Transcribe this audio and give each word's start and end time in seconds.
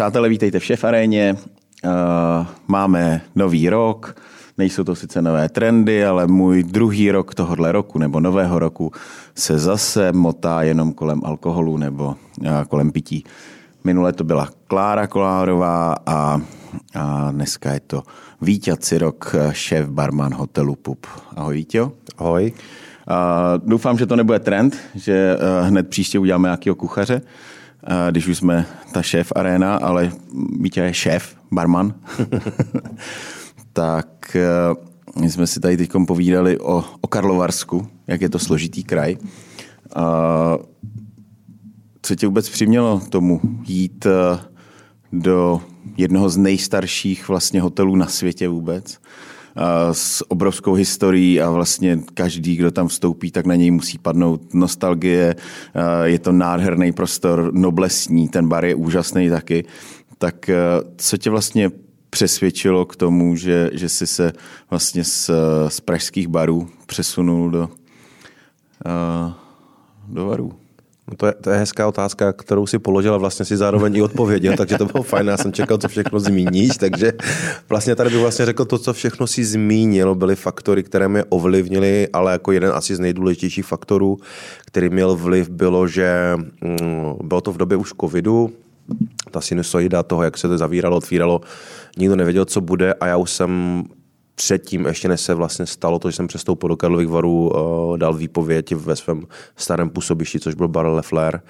Přátelé, 0.00 0.28
vítejte 0.28 0.58
v 0.58 0.64
Šef 0.64 0.84
aréně. 0.84 1.36
Uh, 1.84 1.90
máme 2.68 3.20
nový 3.34 3.68
rok, 3.68 4.16
nejsou 4.58 4.84
to 4.84 4.94
sice 4.94 5.22
nové 5.22 5.48
trendy, 5.48 6.04
ale 6.04 6.26
můj 6.26 6.62
druhý 6.62 7.10
rok 7.10 7.34
tohohle 7.34 7.72
roku 7.72 7.98
nebo 7.98 8.20
nového 8.20 8.58
roku 8.58 8.92
se 9.34 9.58
zase 9.58 10.12
motá 10.12 10.62
jenom 10.62 10.92
kolem 10.92 11.20
alkoholu 11.24 11.76
nebo 11.76 12.04
uh, 12.06 12.16
kolem 12.68 12.92
pití. 12.92 13.24
Minule 13.84 14.12
to 14.12 14.24
byla 14.24 14.48
Klára 14.66 15.06
Kolárová 15.06 15.96
a, 16.06 16.40
a 16.94 17.30
dneska 17.30 17.72
je 17.72 17.80
to 17.80 18.02
Vítěz 18.40 18.92
rok, 18.92 19.34
šéf 19.52 19.88
barman 19.88 20.34
hotelu 20.34 20.76
Pup. 20.76 21.06
Ahoj 21.36 21.54
Vítě. 21.54 21.82
Ahoj. 22.18 22.52
Uh, 22.52 23.68
doufám, 23.68 23.98
že 23.98 24.06
to 24.06 24.16
nebude 24.16 24.38
trend, 24.38 24.76
že 24.94 25.36
uh, 25.36 25.68
hned 25.68 25.88
příště 25.88 26.18
uděláme 26.18 26.46
nějakého 26.46 26.76
kuchaře, 26.76 27.22
když 28.10 28.28
už 28.28 28.36
jsme 28.36 28.66
ta 28.92 29.02
šéf 29.02 29.32
arena, 29.36 29.76
ale 29.76 30.12
Vítě 30.60 30.80
je 30.80 30.94
šéf, 30.94 31.36
barman. 31.52 31.94
tak 33.72 34.36
uh, 35.16 35.22
my 35.22 35.30
jsme 35.30 35.46
si 35.46 35.60
tady 35.60 35.76
teď 35.76 35.90
povídali 36.06 36.58
o, 36.58 36.84
o 37.00 37.06
Karlovarsku, 37.06 37.88
jak 38.06 38.20
je 38.20 38.28
to 38.28 38.38
složitý 38.38 38.84
kraj. 38.84 39.16
Uh, 39.96 40.64
co 42.02 42.14
tě 42.14 42.26
vůbec 42.26 42.48
přimělo 42.48 43.02
tomu 43.08 43.40
jít 43.66 44.06
uh, 44.06 44.12
do 45.12 45.60
jednoho 45.96 46.28
z 46.28 46.36
nejstarších 46.36 47.28
vlastně 47.28 47.60
hotelů 47.60 47.96
na 47.96 48.06
světě 48.06 48.48
vůbec? 48.48 48.98
S 49.92 50.30
obrovskou 50.30 50.74
historií 50.74 51.40
a 51.40 51.50
vlastně 51.50 51.98
každý, 52.14 52.56
kdo 52.56 52.70
tam 52.70 52.88
vstoupí, 52.88 53.30
tak 53.30 53.46
na 53.46 53.54
něj 53.54 53.70
musí 53.70 53.98
padnout 53.98 54.54
nostalgie. 54.54 55.36
Je 56.04 56.18
to 56.18 56.32
nádherný 56.32 56.92
prostor, 56.92 57.50
noblesní, 57.54 58.28
ten 58.28 58.48
bar 58.48 58.64
je 58.64 58.74
úžasný 58.74 59.30
taky. 59.30 59.64
Tak 60.18 60.50
co 60.96 61.16
tě 61.16 61.30
vlastně 61.30 61.70
přesvědčilo 62.10 62.84
k 62.84 62.96
tomu, 62.96 63.36
že, 63.36 63.70
že 63.72 63.88
jsi 63.88 64.06
se 64.06 64.32
vlastně 64.70 65.04
z, 65.04 65.30
z 65.68 65.80
pražských 65.80 66.28
barů 66.28 66.68
přesunul 66.86 67.50
do, 67.50 67.68
do 70.08 70.26
varů? 70.26 70.59
No 71.10 71.16
to, 71.16 71.26
je, 71.26 71.34
to 71.40 71.50
je 71.50 71.58
hezká 71.58 71.88
otázka, 71.88 72.32
kterou 72.32 72.66
si 72.66 72.78
položila, 72.78 73.18
vlastně 73.18 73.44
si 73.44 73.56
zároveň 73.56 73.96
i 73.96 74.02
odpověděl, 74.02 74.56
takže 74.56 74.78
to 74.78 74.86
bylo 74.86 75.02
fajn. 75.02 75.26
Já 75.26 75.36
jsem 75.36 75.52
čekal, 75.52 75.78
co 75.78 75.88
všechno 75.88 76.20
zmíníš, 76.20 76.76
takže 76.76 77.12
vlastně 77.68 77.96
tady 77.96 78.10
bych 78.10 78.20
vlastně 78.20 78.46
řekl 78.46 78.64
to, 78.64 78.78
co 78.78 78.92
všechno 78.92 79.26
si 79.26 79.44
zmínil, 79.44 80.14
byly 80.14 80.36
faktory, 80.36 80.82
které 80.82 81.08
mě 81.08 81.24
ovlivnily, 81.28 82.08
ale 82.12 82.32
jako 82.32 82.52
jeden 82.52 82.72
asi 82.74 82.96
z 82.96 83.00
nejdůležitějších 83.00 83.66
faktorů, 83.66 84.18
který 84.66 84.88
měl 84.88 85.16
vliv, 85.16 85.48
bylo, 85.48 85.88
že 85.88 86.36
mm, 86.36 87.14
bylo 87.22 87.40
to 87.40 87.52
v 87.52 87.56
době 87.56 87.76
už 87.76 87.92
covidu, 88.00 88.50
ta 89.30 89.40
sinusoida 89.40 90.02
toho, 90.02 90.22
jak 90.22 90.38
se 90.38 90.48
to 90.48 90.58
zavíralo, 90.58 90.96
otvíralo, 90.96 91.40
nikdo 91.98 92.16
nevěděl, 92.16 92.44
co 92.44 92.60
bude 92.60 92.94
a 92.94 93.06
já 93.06 93.16
už 93.16 93.30
jsem 93.30 93.84
předtím, 94.40 94.86
ještě 94.86 95.08
než 95.08 95.20
se 95.20 95.34
vlastně 95.34 95.66
stalo 95.66 95.98
to, 95.98 96.10
že 96.10 96.16
jsem 96.16 96.26
přestoupil 96.26 96.68
do 96.68 96.76
Karlových 96.76 97.08
varů, 97.08 97.48
uh, 97.48 97.98
dal 97.98 98.14
výpověď 98.14 98.74
ve 98.74 98.96
svém 98.96 99.26
starém 99.56 99.90
působišti, 99.90 100.40
což 100.40 100.54
byl 100.54 100.68
Bar 100.68 100.86
Lefler 100.86 101.42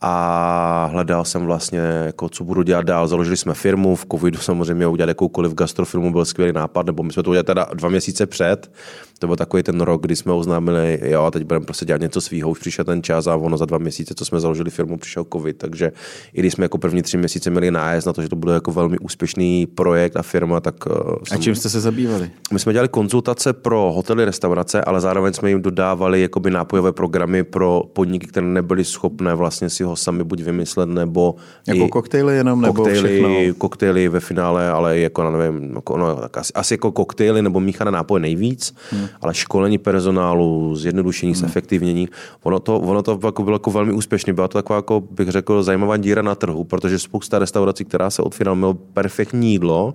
a 0.00 0.88
hledal 0.92 1.24
jsem 1.24 1.46
vlastně, 1.46 1.78
jako, 1.78 2.28
co 2.28 2.44
budu 2.44 2.62
dělat 2.62 2.84
dál. 2.86 3.08
Založili 3.08 3.36
jsme 3.36 3.54
firmu, 3.54 3.96
v 3.96 4.06
covidu 4.12 4.38
samozřejmě 4.38 4.86
udělat 4.86 5.08
jakoukoliv 5.08 5.54
gastrofirmu 5.54 6.12
byl 6.12 6.24
skvělý 6.24 6.52
nápad, 6.52 6.86
nebo 6.86 7.02
my 7.02 7.12
jsme 7.12 7.22
to 7.22 7.30
udělali 7.30 7.44
teda 7.44 7.66
dva 7.74 7.88
měsíce 7.88 8.26
před, 8.26 8.70
to 9.18 9.26
byl 9.26 9.36
takový 9.36 9.62
ten 9.62 9.80
rok, 9.80 10.02
kdy 10.02 10.16
jsme 10.16 10.32
oznámili, 10.32 11.00
jo, 11.04 11.22
a 11.22 11.30
teď 11.30 11.42
budeme 11.42 11.64
prostě 11.64 11.84
dělat 11.84 12.00
něco 12.00 12.20
svýho, 12.20 12.50
už 12.50 12.58
přišel 12.58 12.84
ten 12.84 13.02
čas 13.02 13.26
a 13.26 13.36
ono 13.36 13.56
za 13.56 13.64
dva 13.64 13.78
měsíce, 13.78 14.14
co 14.14 14.24
jsme 14.24 14.40
založili 14.40 14.70
firmu, 14.70 14.98
přišel 14.98 15.26
covid, 15.32 15.58
takže 15.58 15.92
i 16.32 16.40
když 16.40 16.52
jsme 16.52 16.64
jako 16.64 16.78
první 16.78 17.02
tři 17.02 17.16
měsíce 17.16 17.50
měli 17.50 17.70
nájezd 17.70 18.06
na 18.06 18.12
to, 18.12 18.22
že 18.22 18.28
to 18.28 18.36
bude 18.36 18.52
jako 18.52 18.72
velmi 18.72 18.98
úspěšný 18.98 19.66
projekt 19.66 20.16
a 20.16 20.22
firma, 20.22 20.60
tak... 20.60 20.86
Uh, 20.86 20.92
a 21.30 21.36
čím 21.36 21.54
jste 21.54 21.68
se 21.68 21.80
zabývali? 21.80 22.30
My 22.52 22.58
jsme 22.58 22.72
dělali 22.72 22.88
konzultace 22.88 23.52
pro 23.52 23.92
hotely, 23.92 24.24
restaurace, 24.24 24.80
ale 24.80 25.00
zároveň 25.00 25.32
jsme 25.32 25.48
jim 25.48 25.62
dodávali 25.62 26.22
jakoby 26.22 26.50
nápojové 26.50 26.92
programy 26.92 27.44
pro 27.44 27.82
podniky, 27.92 28.26
které 28.26 28.46
nebyly 28.46 28.84
schopné 28.84 29.34
vlastně 29.34 29.70
si 29.70 29.84
ho 29.84 29.96
sami 29.96 30.24
buď 30.24 30.42
vymyslet, 30.42 30.88
nebo... 30.88 31.34
Jako 31.66 31.88
koktejly 31.88 32.36
jenom, 32.36 32.60
nebo 32.60 32.74
koktejly, 32.74 33.08
všechno? 33.08 33.54
koktejly 33.58 34.08
ve 34.08 34.20
finále, 34.20 34.70
ale 34.70 34.98
jako, 34.98 35.30
nevím, 35.30 35.74
jako, 35.74 35.96
no, 35.96 36.16
tak 36.16 36.36
asi, 36.36 36.52
asi 36.52 36.74
jako 36.74 36.92
koktejly 36.92 37.42
nebo 37.42 37.60
míchané 37.60 37.90
nápoje 37.90 38.20
nejvíc. 38.20 38.74
Hmm 38.90 39.05
ale 39.20 39.34
školení 39.34 39.78
personálu, 39.78 40.76
zjednodušení, 40.76 41.32
hmm. 41.32 41.40
zefektivnění, 41.40 42.08
ono 42.42 42.60
to, 42.60 42.80
ono 42.80 43.02
to 43.02 43.20
jako 43.24 43.42
bylo 43.42 43.54
jako 43.54 43.70
velmi 43.70 43.92
úspěšné. 43.92 44.32
Byla 44.32 44.48
to 44.48 44.58
taková, 44.58 44.76
jako 44.76 45.00
bych 45.10 45.28
řekl, 45.28 45.62
zajímavá 45.62 45.96
díra 45.96 46.22
na 46.22 46.34
trhu, 46.34 46.64
protože 46.64 46.98
spousta 46.98 47.38
restaurací, 47.38 47.84
která 47.84 48.10
se 48.10 48.22
otvírala, 48.22 48.54
mělo 48.54 48.74
perfektní 48.74 49.52
jídlo, 49.52 49.94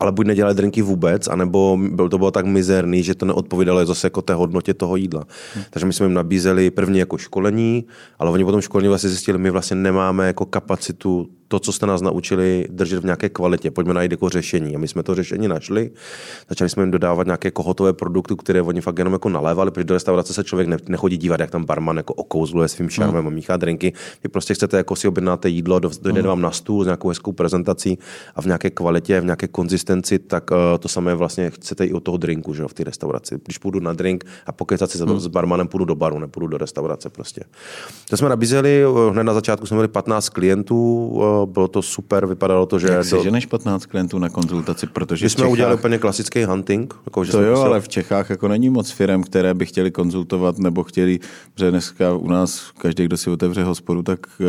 ale 0.00 0.12
buď 0.12 0.26
nedělali 0.26 0.54
drinky 0.54 0.82
vůbec, 0.82 1.28
anebo 1.28 1.78
byl 1.90 2.08
to 2.08 2.18
bylo 2.18 2.30
tak 2.30 2.46
mizerný, 2.46 3.02
že 3.02 3.14
to 3.14 3.26
neodpovídalo 3.26 3.86
zase 3.86 4.06
jako 4.06 4.22
té 4.22 4.34
hodnotě 4.34 4.74
toho 4.74 4.96
jídla. 4.96 5.24
Hmm. 5.54 5.64
Takže 5.70 5.86
my 5.86 5.92
jsme 5.92 6.06
jim 6.06 6.14
nabízeli 6.14 6.70
první 6.70 6.98
jako 6.98 7.18
školení, 7.18 7.84
ale 8.18 8.30
oni 8.30 8.44
potom 8.44 8.60
školení 8.60 8.88
vlastně 8.88 9.10
zjistili, 9.10 9.38
my 9.38 9.50
vlastně 9.50 9.76
nemáme 9.76 10.26
jako 10.26 10.46
kapacitu 10.46 11.28
to, 11.54 11.60
co 11.60 11.72
jste 11.72 11.86
nás 11.86 12.02
naučili, 12.02 12.66
držet 12.70 13.00
v 13.00 13.04
nějaké 13.04 13.28
kvalitě. 13.28 13.70
Pojďme 13.70 13.94
najít 13.94 14.10
jako 14.10 14.28
řešení. 14.28 14.76
A 14.76 14.78
my 14.78 14.88
jsme 14.88 15.02
to 15.02 15.14
řešení 15.14 15.48
našli. 15.48 15.90
Začali 16.48 16.70
jsme 16.70 16.82
jim 16.82 16.90
dodávat 16.90 17.26
nějaké 17.26 17.46
jako 17.48 17.62
hotové 17.62 17.92
produkty, 17.92 18.34
které 18.38 18.62
oni 18.62 18.80
fakt 18.80 18.98
jenom 18.98 19.12
jako 19.12 19.28
nalévali, 19.28 19.70
protože 19.70 19.84
do 19.84 19.94
restaurace 19.94 20.34
se 20.34 20.44
člověk 20.44 20.68
ne, 20.68 20.76
nechodí 20.88 21.16
dívat, 21.16 21.40
jak 21.40 21.50
tam 21.50 21.64
barman 21.64 21.96
jako 21.96 22.14
okouzluje 22.14 22.68
svým 22.68 22.88
šarmem 22.88 23.22
mm. 23.22 23.26
a 23.26 23.30
míchá 23.30 23.56
drinky. 23.56 23.92
Vy 24.22 24.28
prostě 24.28 24.54
chcete 24.54 24.76
jako 24.76 24.96
si 24.96 25.08
objednáte 25.08 25.48
jídlo, 25.48 25.78
dojde 25.78 26.22
mm. 26.22 26.28
vám 26.28 26.40
na 26.40 26.50
stůl 26.50 26.84
s 26.84 26.86
nějakou 26.86 27.08
hezkou 27.08 27.32
prezentací 27.32 27.98
a 28.34 28.42
v 28.42 28.46
nějaké 28.46 28.70
kvalitě, 28.70 29.20
v 29.20 29.24
nějaké 29.24 29.48
konzistenci, 29.48 30.18
tak 30.18 30.50
uh, 30.50 30.56
to 30.78 30.88
samé 30.88 31.14
vlastně 31.14 31.50
chcete 31.50 31.84
i 31.84 31.92
od 31.92 32.00
toho 32.00 32.16
drinku, 32.16 32.54
že 32.54 32.64
v 32.66 32.74
té 32.74 32.84
restauraci. 32.84 33.40
Když 33.44 33.58
půjdu 33.58 33.80
na 33.80 33.92
drink 33.92 34.24
a 34.46 34.52
pokecat 34.52 34.90
si 34.90 35.04
mm. 35.04 35.20
s 35.20 35.26
barmanem, 35.26 35.68
půjdu 35.68 35.84
do 35.84 35.94
baru, 35.94 36.18
nepůjdu 36.18 36.46
do 36.46 36.58
restaurace 36.58 37.10
prostě. 37.10 37.44
To 38.10 38.16
jsme 38.16 38.28
nabízeli, 38.28 38.82
eh, 38.84 39.10
hned 39.10 39.24
na 39.24 39.34
začátku 39.34 39.66
jsme 39.66 39.74
měli 39.74 39.88
15 39.88 40.28
klientů, 40.28 41.20
bylo 41.46 41.68
to 41.68 41.82
super, 41.82 42.26
vypadalo 42.26 42.66
to, 42.66 42.78
že... 42.78 42.88
Jak 42.88 43.04
si 43.04 43.22
ženeš 43.22 43.46
15 43.46 43.86
klientů 43.86 44.18
na 44.18 44.28
konzultaci, 44.28 44.86
protože 44.86 45.26
My 45.26 45.30
jsme 45.30 45.38
Čechách... 45.38 45.52
udělali 45.52 45.74
úplně 45.74 45.98
klasický 45.98 46.44
hunting. 46.44 46.94
Jako, 47.06 47.24
že 47.24 47.32
to 47.32 47.42
jo, 47.42 47.50
musel... 47.50 47.66
ale 47.66 47.80
v 47.80 47.88
Čechách 47.88 48.30
jako 48.30 48.48
není 48.48 48.70
moc 48.70 48.90
firm, 48.90 49.22
které 49.22 49.54
by 49.54 49.66
chtěli 49.66 49.90
konzultovat 49.90 50.58
nebo 50.58 50.84
chtěli, 50.84 51.20
že 51.56 51.70
dneska 51.70 52.14
u 52.14 52.28
nás 52.28 52.70
každý, 52.78 53.04
kdo 53.04 53.16
si 53.16 53.30
otevře 53.30 53.64
hospodu, 53.64 54.02
tak 54.02 54.20
eh, 54.40 54.44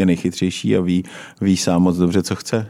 je 0.00 0.06
nejchytřejší 0.06 0.76
a 0.76 0.80
ví, 0.80 1.04
ví 1.40 1.56
sám 1.56 1.82
moc 1.82 1.96
dobře, 1.96 2.22
co 2.22 2.34
chce. 2.34 2.66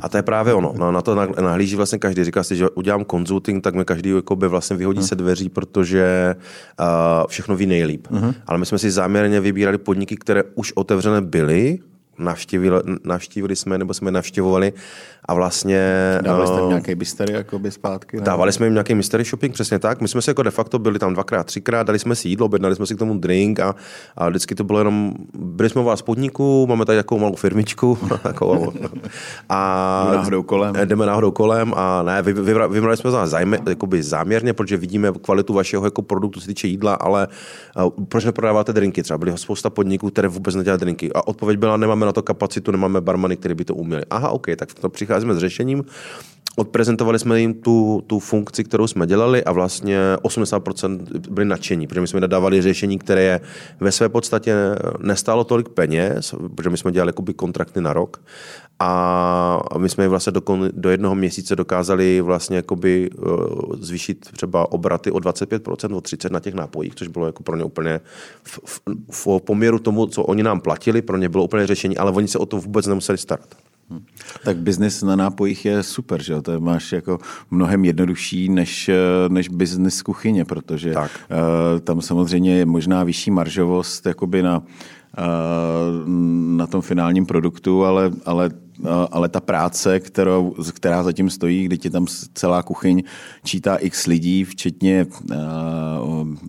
A 0.00 0.08
to 0.08 0.16
je 0.16 0.22
právě 0.22 0.54
ono. 0.54 0.74
No, 0.76 0.92
na 0.92 1.02
to 1.02 1.14
nahlíží 1.40 1.76
vlastně 1.76 1.98
každý. 1.98 2.24
Říká 2.24 2.42
si, 2.42 2.56
že 2.56 2.70
udělám 2.70 3.04
konzulting, 3.04 3.64
tak 3.64 3.74
mi 3.74 3.84
každý 3.84 4.14
by 4.34 4.48
vlastně 4.48 4.76
vyhodí 4.76 4.98
hmm. 4.98 5.08
se 5.08 5.14
dveří, 5.14 5.48
protože 5.48 6.34
uh, 6.80 6.86
všechno 7.26 7.56
ví 7.56 7.66
nejlíp. 7.66 8.06
Uh-huh. 8.06 8.34
Ale 8.46 8.58
my 8.58 8.66
jsme 8.66 8.78
si 8.78 8.90
záměrně 8.90 9.40
vybírali 9.40 9.78
podniky, 9.78 10.16
které 10.16 10.42
už 10.54 10.72
otevřené 10.72 11.20
byly 11.20 11.78
navštívili, 12.18 12.82
navštívili 13.04 13.56
jsme, 13.56 13.78
nebo 13.78 13.94
jsme 13.94 14.10
navštěvovali 14.10 14.72
a 15.28 15.34
vlastně... 15.34 15.80
Dávali 16.20 16.46
jste 16.46 16.60
uh, 16.60 16.68
nějaký 16.68 16.94
mystery 16.94 17.32
jakoby 17.32 17.70
zpátky? 17.70 18.20
Dávali 18.20 18.52
jsme 18.52 18.66
jim 18.66 18.74
nějaký 18.74 18.94
mystery 18.94 19.24
shopping, 19.24 19.54
přesně 19.54 19.78
tak. 19.78 20.00
My 20.00 20.08
jsme 20.08 20.22
se 20.22 20.30
jako 20.30 20.42
de 20.42 20.50
facto 20.50 20.78
byli 20.78 20.98
tam 20.98 21.14
dvakrát, 21.14 21.46
třikrát, 21.46 21.86
dali 21.86 21.98
jsme 21.98 22.14
si 22.14 22.28
jídlo, 22.28 22.46
objednali 22.46 22.76
jsme 22.76 22.86
si 22.86 22.94
k 22.94 22.98
tomu 22.98 23.18
drink 23.18 23.60
a, 23.60 23.74
a 24.16 24.28
vždycky 24.28 24.54
to 24.54 24.64
bylo 24.64 24.78
jenom, 24.78 25.14
byli 25.38 25.70
jsme 25.70 25.80
u 25.80 25.84
vás 25.84 26.02
podniku, 26.02 26.66
máme 26.66 26.84
tady 26.84 26.98
takovou 26.98 27.20
malou 27.20 27.34
firmičku 27.34 27.98
a 29.48 30.02
jdeme 30.04 30.16
náhodou 30.16 30.42
kolem. 30.42 30.74
Jdeme 30.84 31.06
náhodou 31.06 31.30
kolem 31.30 31.72
a 31.76 32.02
ne, 32.02 32.22
vy, 32.22 32.32
vy, 32.32 32.54
vybrali 32.68 32.96
jsme 32.96 33.10
to 33.10 33.26
zájme, 33.26 33.58
jakoby 33.68 34.02
záměrně, 34.02 34.52
protože 34.52 34.76
vidíme 34.76 35.12
kvalitu 35.22 35.54
vašeho 35.54 35.84
jako 35.84 36.02
produktu, 36.02 36.40
se 36.40 36.46
týče 36.46 36.68
jídla, 36.68 36.94
ale 36.94 37.28
uh, 37.76 38.04
proč 38.08 38.24
neprodáváte 38.24 38.72
drinky? 38.72 39.02
Třeba 39.02 39.18
byly 39.18 39.38
spousta 39.38 39.70
podniků, 39.70 40.10
které 40.10 40.28
vůbec 40.28 40.54
nedělají 40.54 40.80
drinky. 40.80 41.12
A 41.12 41.26
odpověď 41.26 41.58
byla, 41.58 41.76
nemáme 41.76 42.05
na 42.06 42.12
to 42.12 42.22
kapacitu, 42.22 42.70
nemáme 42.70 43.00
barmany, 43.00 43.36
které 43.36 43.54
by 43.54 43.64
to 43.64 43.74
uměli. 43.74 44.02
Aha, 44.10 44.30
OK, 44.30 44.46
tak 44.56 44.74
to 44.74 44.88
přicházíme 44.88 45.34
s 45.34 45.38
řešením. 45.38 45.84
Odprezentovali 46.58 47.18
jsme 47.18 47.40
jim 47.40 47.54
tu, 47.54 48.04
tu 48.06 48.18
funkci, 48.18 48.64
kterou 48.64 48.86
jsme 48.86 49.06
dělali 49.06 49.44
a 49.44 49.52
vlastně 49.52 49.98
80% 50.22 51.00
byli 51.30 51.46
nadšení, 51.46 51.86
protože 51.86 52.00
my 52.00 52.06
jsme 52.06 52.20
dodávali 52.20 52.62
řešení, 52.62 52.98
které 52.98 53.22
je 53.22 53.40
ve 53.80 53.92
své 53.92 54.08
podstatě 54.08 54.54
nestálo 54.98 55.44
tolik 55.44 55.68
peněz, 55.68 56.34
protože 56.54 56.70
my 56.70 56.76
jsme 56.76 56.92
dělali 56.92 57.12
kontrakty 57.36 57.80
na 57.80 57.92
rok 57.92 58.20
a 58.78 59.78
my 59.78 59.88
jsme 59.88 60.08
vlastně 60.08 60.32
do, 60.32 60.42
do 60.72 60.90
jednoho 60.90 61.14
měsíce 61.14 61.56
dokázali 61.56 62.20
vlastně 62.20 62.56
jakoby 62.56 63.10
uh, 63.10 63.76
zvýšit 63.80 64.28
třeba 64.32 64.72
obraty 64.72 65.10
o 65.10 65.16
25%, 65.16 65.96
o 65.96 66.00
30% 66.00 66.30
na 66.30 66.40
těch 66.40 66.54
nápojích, 66.54 66.94
což 66.94 67.08
bylo 67.08 67.26
jako 67.26 67.42
pro 67.42 67.56
ně 67.56 67.64
úplně 67.64 68.00
v, 68.42 68.58
v, 68.64 68.80
v 69.10 69.40
poměru 69.40 69.78
tomu, 69.78 70.06
co 70.06 70.22
oni 70.22 70.42
nám 70.42 70.60
platili, 70.60 71.02
pro 71.02 71.16
ně 71.16 71.28
bylo 71.28 71.44
úplně 71.44 71.66
řešení, 71.66 71.96
ale 71.96 72.12
oni 72.12 72.28
se 72.28 72.38
o 72.38 72.46
to 72.46 72.58
vůbec 72.58 72.86
nemuseli 72.86 73.18
starat. 73.18 73.48
Hmm. 73.90 74.04
Tak 74.44 74.56
biznis 74.56 75.02
na 75.02 75.16
nápojích 75.16 75.64
je 75.64 75.82
super, 75.82 76.22
že 76.22 76.32
jo? 76.32 76.42
To 76.42 76.60
máš 76.60 76.92
jako 76.92 77.18
mnohem 77.50 77.84
jednodušší 77.84 78.48
než, 78.48 78.88
eh, 78.88 78.94
než 79.28 79.48
biznis 79.48 80.02
kuchyně, 80.02 80.44
protože 80.44 80.92
tak. 80.92 81.10
Uh, 81.30 81.80
tam 81.80 82.00
samozřejmě 82.00 82.56
je 82.56 82.66
možná 82.66 83.04
vyšší 83.04 83.30
maržovost 83.30 84.06
jakoby 84.06 84.42
na 84.42 84.62
na 86.56 86.66
tom 86.66 86.80
finálním 86.80 87.26
produktu, 87.26 87.84
ale, 87.84 88.10
ale 88.24 88.50
ale 89.10 89.28
ta 89.28 89.40
práce, 89.40 90.00
kterou, 90.00 90.54
která 90.72 91.02
zatím 91.02 91.30
stojí, 91.30 91.64
kdy 91.64 91.78
ti 91.78 91.90
tam 91.90 92.06
celá 92.34 92.62
kuchyň 92.62 93.02
čítá 93.44 93.76
x 93.76 94.06
lidí, 94.06 94.44
včetně 94.44 95.06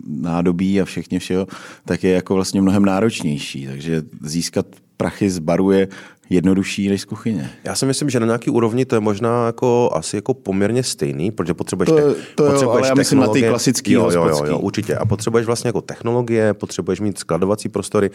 nádobí 0.06 0.80
a 0.80 0.84
všechně 0.84 1.18
všeho, 1.18 1.46
tak 1.84 2.04
je 2.04 2.10
jako 2.10 2.34
vlastně 2.34 2.62
mnohem 2.62 2.84
náročnější. 2.84 3.66
Takže 3.66 4.02
získat 4.22 4.66
prachy 4.96 5.30
z 5.30 5.38
baru 5.38 5.70
je 5.70 5.88
jednodušší 6.30 6.88
než 6.88 7.00
z 7.00 7.04
kuchyně. 7.04 7.50
Já 7.64 7.74
si 7.74 7.86
myslím, 7.86 8.10
že 8.10 8.20
na 8.20 8.26
nějaký 8.26 8.50
úrovni 8.50 8.84
to 8.84 8.96
je 8.96 9.00
možná 9.00 9.46
jako, 9.46 9.90
asi 9.92 10.16
jako 10.16 10.34
poměrně 10.34 10.82
stejný, 10.82 11.30
protože 11.30 11.54
potřebuješ, 11.54 11.88
to, 11.88 11.96
te- 11.96 12.14
to 12.34 12.44
potřebuješ 12.44 12.62
jo, 12.62 12.70
ale 12.70 12.88
já 12.88 12.94
myslím 12.94 13.18
na 13.18 13.28
ty 13.28 13.42
klasický 13.42 13.92
jo, 13.92 14.10
jo, 14.10 14.26
jo, 14.28 14.44
jo, 14.44 14.58
určitě. 14.58 14.96
A 14.96 15.04
potřebuješ 15.06 15.46
vlastně 15.46 15.68
jako 15.68 15.80
technologie, 15.80 16.54
potřebuješ 16.54 17.00
mít 17.00 17.18
skladovací 17.18 17.68
prostory. 17.68 18.10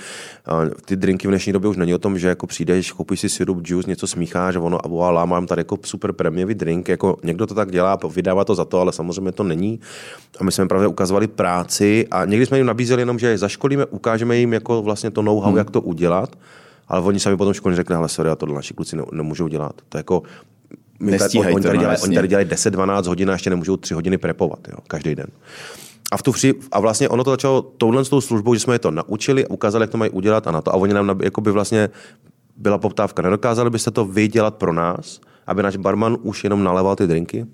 Ty 0.86 0.96
drinky 0.96 1.28
v 1.28 1.32
dnešní 1.32 1.54
době 1.54 1.70
už 1.70 1.78
není 1.78 1.94
o 1.94 1.98
tom, 1.98 2.20
že 2.20 2.28
jako 2.28 2.48
přijdeš, 2.48 2.92
koupíš 2.92 3.20
si 3.20 3.30
syrup, 3.30 3.68
juice, 3.68 3.90
něco 3.90 4.08
smícháš, 4.08 4.56
ono 4.56 4.86
a 4.86 4.90
voilà, 4.90 5.26
mám 5.26 5.48
tady 5.48 5.60
jako 5.60 5.78
super 5.84 6.12
prémiový 6.14 6.56
drink. 6.56 6.90
Jako 6.90 7.18
někdo 7.24 7.48
to 7.48 7.54
tak 7.54 7.72
dělá, 7.72 8.00
vydává 8.16 8.46
to 8.46 8.56
za 8.56 8.66
to, 8.66 8.80
ale 8.80 8.94
samozřejmě 8.94 9.32
to 9.32 9.44
není. 9.44 9.80
A 10.40 10.44
my 10.44 10.52
jsme 10.52 10.68
právě 10.68 10.88
ukazovali 10.88 11.28
práci 11.28 12.08
a 12.12 12.26
někdy 12.26 12.46
jsme 12.46 12.58
jim 12.58 12.66
nabízeli 12.66 13.02
jenom, 13.02 13.20
že 13.20 13.38
zaškolíme, 13.38 13.86
ukážeme 13.86 14.38
jim 14.38 14.54
jako 14.54 14.82
vlastně 14.82 15.12
to 15.12 15.22
know-how, 15.22 15.50
hmm. 15.50 15.58
jak 15.58 15.72
to 15.72 15.82
udělat 15.82 16.36
ale 16.88 17.02
oni 17.02 17.20
sami 17.20 17.38
potom 17.38 17.54
školní 17.54 17.76
řekli, 17.76 17.96
ale 17.96 18.10
sorry, 18.10 18.30
a 18.30 18.36
to 18.36 18.46
naši 18.46 18.74
kluci 18.74 18.96
ne, 18.96 19.04
nemůžou 19.12 19.48
dělat. 19.48 19.82
To 19.90 19.98
je 19.98 20.00
jako, 20.00 20.24
my 21.00 21.18
tady, 21.18 21.40
oni, 21.40 21.64
tady 21.64 21.78
dělají, 21.78 22.00
oni 22.04 22.16
tady 22.16 22.28
dělají 22.28 22.48
10-12 22.48 23.08
hodin 23.08 23.30
a 23.30 23.34
ještě 23.34 23.50
nemůžou 23.50 23.78
3 23.78 23.94
hodiny 23.94 24.18
prepovat, 24.18 24.60
jo, 24.68 24.78
každý 24.88 25.16
den. 25.16 25.28
A, 26.12 26.18
v 26.18 26.22
tu 26.22 26.32
vši, 26.32 26.54
a 26.72 26.80
vlastně 26.80 27.10
ono 27.10 27.24
to 27.24 27.32
začalo 27.32 27.62
touhle 27.62 28.06
s 28.06 28.10
tou 28.10 28.22
službou, 28.22 28.54
že 28.54 28.60
jsme 28.60 28.76
je 28.76 28.80
to 28.80 28.92
naučili, 28.92 29.48
ukázali, 29.48 29.84
jak 29.84 29.90
to 29.90 29.98
mají 29.98 30.12
udělat 30.12 30.48
a 30.48 30.52
na 30.52 30.62
to. 30.62 30.72
A 30.72 30.76
oni 30.76 30.94
nám 30.94 31.20
jako 31.24 31.42
by 31.42 31.52
vlastně 31.52 31.90
byla 32.58 32.78
poptávka. 32.78 33.22
Nedokázali 33.22 33.70
byste 33.70 33.92
to 33.92 34.06
vy 34.06 34.28
dělat 34.28 34.56
pro 34.56 34.74
nás, 34.74 35.22
aby 35.48 35.64
náš 35.64 35.78
barman 35.78 36.18
už 36.22 36.44
jenom 36.44 36.64
naleval 36.64 36.96
ty 36.96 37.08
drinky? 37.08 37.46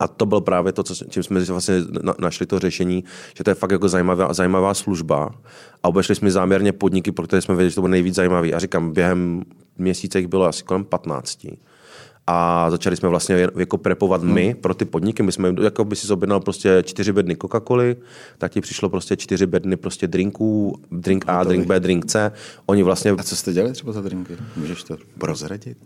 A 0.00 0.08
to 0.08 0.26
byl 0.26 0.40
právě 0.40 0.72
to, 0.72 0.82
co, 0.82 0.94
čím 0.94 1.22
jsme 1.22 1.40
vlastně 1.40 1.74
našli 2.18 2.46
to 2.46 2.58
řešení, 2.58 3.04
že 3.34 3.44
to 3.44 3.50
je 3.50 3.54
fakt 3.54 3.70
jako 3.70 3.88
zajímavá, 3.88 4.32
zajímavá 4.32 4.74
služba. 4.74 5.30
A 5.82 5.88
obešli 5.88 6.14
jsme 6.14 6.30
záměrně 6.30 6.72
podniky, 6.72 7.12
pro 7.12 7.26
které 7.26 7.42
jsme 7.42 7.54
věděli, 7.54 7.70
že 7.70 7.74
to 7.74 7.80
bude 7.80 7.90
nejvíc 7.90 8.14
zajímavý. 8.14 8.54
A 8.54 8.58
říkám, 8.58 8.92
během 8.92 9.42
měsíce 9.78 10.18
jich 10.18 10.28
bylo 10.28 10.44
asi 10.44 10.64
kolem 10.64 10.84
15 10.84 11.46
a 12.30 12.70
začali 12.70 12.96
jsme 12.96 13.08
vlastně 13.08 13.48
jako 13.56 13.78
prepovat 13.78 14.22
my 14.22 14.46
hmm. 14.46 14.54
pro 14.54 14.74
ty 14.74 14.84
podniky. 14.84 15.22
My 15.22 15.32
jsme, 15.32 15.54
jako 15.62 15.84
by 15.84 15.96
si 15.96 16.12
objednal 16.12 16.40
prostě 16.40 16.82
čtyři 16.86 17.12
bedny 17.12 17.36
coca 17.36 17.60
coly 17.60 17.96
tak 18.38 18.52
ti 18.52 18.60
přišlo 18.60 18.88
prostě 18.88 19.16
čtyři 19.16 19.46
bedny 19.46 19.76
prostě 19.76 20.06
drinků, 20.06 20.78
drink 20.90 21.24
A, 21.28 21.44
drink 21.44 21.66
B, 21.66 21.80
drink 21.80 22.06
C. 22.06 22.32
Oni 22.66 22.82
vlastně... 22.82 23.10
A 23.10 23.22
co 23.22 23.36
jste 23.36 23.52
dělali 23.52 23.72
třeba 23.72 23.92
za 23.92 24.00
drinky? 24.00 24.36
Můžeš 24.56 24.82
to 24.84 24.96
prozradit? 25.18 25.78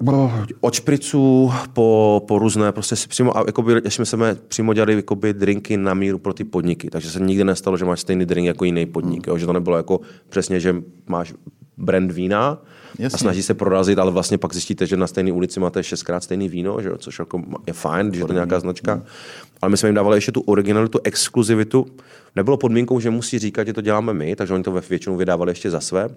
Od 0.61 0.75
špricu 0.75 1.53
po, 1.73 2.23
po 2.29 2.39
různé, 2.39 2.73
prostě 2.73 2.97
si 2.97 3.09
přímo, 3.09 3.37
a 3.37 3.45
jakoby, 3.47 3.83
jsme 3.85 4.07
se 4.07 4.39
přímo 4.49 4.75
dělali 4.75 4.95
jakoby 4.95 5.35
drinky 5.35 5.77
na 5.77 5.95
míru 5.95 6.19
pro 6.19 6.35
ty 6.35 6.45
podniky, 6.45 6.91
takže 6.91 7.11
se 7.11 7.21
nikdy 7.21 7.45
nestalo, 7.45 7.77
že 7.77 7.85
máš 7.85 8.01
stejný 8.01 8.25
drink 8.25 8.47
jako 8.47 8.65
jiný 8.65 8.87
podnik, 8.87 9.27
hmm. 9.27 9.35
jo? 9.35 9.39
že 9.39 9.47
to 9.47 9.53
nebylo 9.53 9.77
jako 9.77 10.01
přesně, 10.29 10.61
že 10.61 10.77
máš 11.07 11.35
brand 11.77 12.13
vína, 12.13 12.63
Jasně. 12.99 13.17
a 13.17 13.19
snaží 13.19 13.43
se 13.43 13.55
prorazit, 13.55 13.99
ale 13.99 14.11
vlastně 14.11 14.39
pak 14.39 14.53
zjistíte, 14.53 14.87
že 14.87 14.97
na 14.97 15.07
stejné 15.07 15.33
ulici 15.33 15.61
máte 15.61 15.83
šestkrát 15.83 16.25
stejný 16.25 16.49
víno, 16.49 16.83
že 16.83 16.89
jo, 16.89 16.99
což 16.99 17.19
jako 17.19 17.43
je 17.67 17.73
fajn, 17.73 18.09
když 18.09 18.21
je 18.21 18.27
to 18.27 18.33
nějaká 18.33 18.61
značka. 18.61 19.03
Ale 19.63 19.71
my 19.71 19.77
jsme 19.77 19.89
jim 19.89 19.95
dávali 19.95 20.17
ještě 20.17 20.33
tu 20.33 20.41
originalitu, 20.41 20.99
exkluzivitu. 21.05 21.87
Nebylo 22.37 22.57
podmínkou, 22.57 23.01
že 23.01 23.11
musí 23.11 23.39
říkat, 23.39 23.67
že 23.67 23.73
to 23.73 23.81
děláme 23.81 24.15
my, 24.15 24.37
takže 24.37 24.55
oni 24.55 24.63
to 24.63 24.73
ve 24.73 24.81
většinou 24.81 25.17
vydávali 25.17 25.51
ještě 25.51 25.71
za 25.71 25.81
své. 25.81 26.09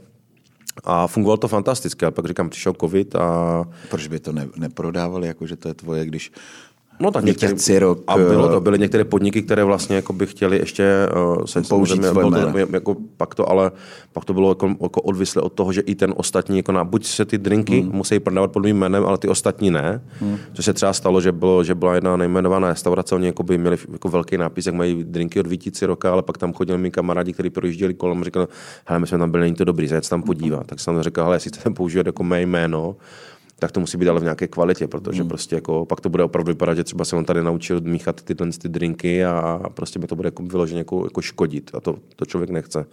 A 0.84 1.08
fungovalo 1.08 1.38
to 1.38 1.48
fantasticky, 1.48 2.06
ale 2.06 2.12
pak 2.12 2.26
říkám, 2.26 2.50
přišel 2.50 2.74
covid 2.80 3.16
a... 3.16 3.64
Proč 3.90 4.08
by 4.08 4.20
to 4.20 4.32
ne, 4.32 4.48
neprodávali, 4.58 5.28
jako 5.28 5.48
že 5.48 5.56
to 5.56 5.68
je 5.68 5.74
tvoje, 5.74 6.06
když 6.06 6.32
No 7.00 7.12
tak 7.12 7.24
některé, 7.24 7.80
rok, 7.80 8.04
a 8.08 8.18
bylo 8.18 8.50
to, 8.50 8.62
byly 8.62 8.80
některé 8.80 9.04
podniky, 9.04 9.42
které 9.42 9.64
vlastně 9.64 9.96
jako 9.96 10.14
by 10.14 10.26
chtěli 10.26 10.58
ještě 10.58 11.08
uh, 11.38 11.46
se 11.46 11.62
použít 11.62 12.00
bylo 12.00 12.32
to, 12.32 12.58
jako, 12.74 12.96
pak 13.18 13.36
to, 13.36 13.50
ale 13.50 13.72
pak 14.14 14.26
to 14.26 14.34
bylo 14.34 14.52
jako, 14.52 14.76
jako 14.82 15.02
odvislé 15.02 15.42
od 15.42 15.54
toho, 15.54 15.74
že 15.74 15.82
i 15.82 15.96
ten 15.96 16.14
ostatní, 16.18 16.58
jako 16.58 16.72
na, 16.72 16.84
buď 16.84 17.06
se 17.06 17.26
ty 17.26 17.38
drinky 17.38 17.82
hmm. 17.82 17.92
musí 17.92 18.20
prodávat 18.20 18.52
pod 18.52 18.64
mým 18.64 18.78
jménem, 18.78 19.06
ale 19.06 19.18
ty 19.18 19.28
ostatní 19.28 19.72
ne. 19.72 20.02
Hmm. 20.20 20.38
Což 20.54 20.66
se 20.66 20.74
třeba 20.74 20.94
stalo, 20.94 21.22
že, 21.22 21.32
bylo, 21.32 21.64
že 21.64 21.76
byla 21.76 21.96
jedna 21.96 22.18
nejmenovaná 22.18 22.68
restaurace, 22.68 23.16
oni 23.16 23.26
jako 23.26 23.44
by 23.44 23.58
měli 23.58 23.78
jako 23.92 24.10
velký 24.10 24.38
nápis, 24.38 24.66
jak 24.66 24.76
mají 24.76 25.04
drinky 25.04 25.40
od 25.40 25.48
Vítici 25.48 25.86
roka, 25.86 26.12
ale 26.12 26.22
pak 26.22 26.38
tam 26.38 26.54
chodili 26.54 26.78
mi 26.78 26.92
kamarádi, 26.92 27.34
kteří 27.34 27.50
projížděli 27.50 27.94
kolem, 27.94 28.24
říkali, 28.24 28.48
hele, 28.86 29.00
my 29.00 29.08
jsme 29.08 29.18
tam 29.18 29.32
byli, 29.32 29.42
není 29.42 29.56
to 29.56 29.66
dobrý, 29.66 29.88
zajet 29.88 30.10
tam 30.10 30.24
podívat. 30.24 30.68
Tak 30.68 30.80
jsem 30.80 31.02
řekl, 31.02 31.24
hele, 31.24 31.36
jestli 31.36 31.50
chcete 31.50 31.70
používat 31.70 32.06
jako 32.06 32.24
mé 32.24 32.42
jméno, 32.42 32.96
tak 33.60 33.72
to 33.72 33.80
musí 33.80 33.98
být 33.98 34.10
ale 34.10 34.20
v 34.20 34.24
nějaké 34.24 34.48
kvalitě, 34.48 34.88
protože 34.88 35.22
hmm. 35.22 35.30
prostě 35.30 35.56
jako, 35.56 35.86
pak 35.86 36.02
to 36.02 36.10
bude 36.10 36.24
opravdu 36.24 36.50
vypadat, 36.50 36.76
že 36.76 36.84
třeba 36.84 37.06
se 37.06 37.16
on 37.16 37.26
tady 37.26 37.44
naučil 37.44 37.82
míchat 37.82 38.22
tyhle 38.22 38.48
ty 38.62 38.70
drinky 38.70 39.26
a 39.26 39.62
prostě 39.74 40.00
mi 40.00 40.08
to 40.08 40.16
bude 40.16 40.28
jako 40.28 40.44
vyloženě 40.44 40.80
jako, 40.80 41.04
jako 41.04 41.22
škodit 41.22 41.72
a 41.74 41.80
to, 41.80 41.96
to 42.16 42.26
člověk 42.26 42.50
nechce. 42.50 42.86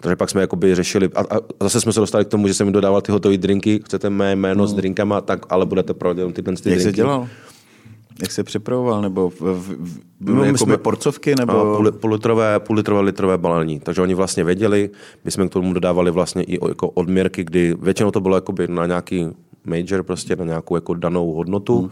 Takže 0.00 0.16
pak 0.16 0.30
jsme 0.30 0.40
jakoby 0.40 0.74
řešili, 0.74 1.08
a, 1.14 1.20
a 1.20 1.40
zase 1.60 1.80
jsme 1.80 1.92
se 1.92 2.00
dostali 2.00 2.24
k 2.24 2.28
tomu, 2.28 2.48
že 2.48 2.54
jsem 2.54 2.66
mi 2.66 2.72
dodával 2.72 3.00
ty 3.00 3.12
hotové 3.12 3.36
drinky, 3.36 3.80
chcete 3.84 4.10
mé 4.10 4.36
jméno 4.36 4.64
hmm. 4.64 4.68
s 4.68 4.74
drinkama, 4.74 5.20
tak 5.20 5.46
ale 5.48 5.66
budete 5.66 5.94
prodat 5.94 6.34
tyhle 6.34 6.42
ty 6.42 6.48
Jak 6.48 6.62
drinky. 6.62 6.70
Jak 6.70 6.82
se 6.82 6.92
dělal? 6.92 7.28
Jak 8.22 8.32
se 8.32 8.44
připravoval? 8.44 9.02
Nebo 9.02 9.30
v, 9.30 9.40
v, 9.40 9.68
v, 9.80 10.00
no, 10.20 10.44
jako 10.44 10.58
jsme, 10.58 10.76
porcovky? 10.76 11.34
Nebo... 11.38 11.76
Půl, 11.76 11.92
půl, 11.92 12.10
litrové, 12.12 12.60
půl 12.60 12.76
litrové, 12.76 13.00
litrové 13.00 13.38
balení. 13.38 13.80
Takže 13.80 14.02
oni 14.02 14.14
vlastně 14.14 14.44
věděli, 14.44 14.90
my 15.24 15.30
jsme 15.30 15.48
k 15.48 15.52
tomu 15.52 15.72
dodávali 15.72 16.10
vlastně 16.10 16.42
i 16.42 16.68
jako 16.68 16.88
odměrky, 16.88 17.44
kdy 17.44 17.76
většinou 17.80 18.10
to 18.10 18.20
bylo 18.20 18.34
jakoby 18.34 18.68
na 18.68 18.86
nějaký 18.86 19.28
major 19.64 20.02
prostě 20.02 20.36
na 20.36 20.44
nějakou 20.44 20.74
jako 20.74 20.94
danou 20.94 21.32
hodnotu. 21.32 21.78
Hmm. 21.78 21.90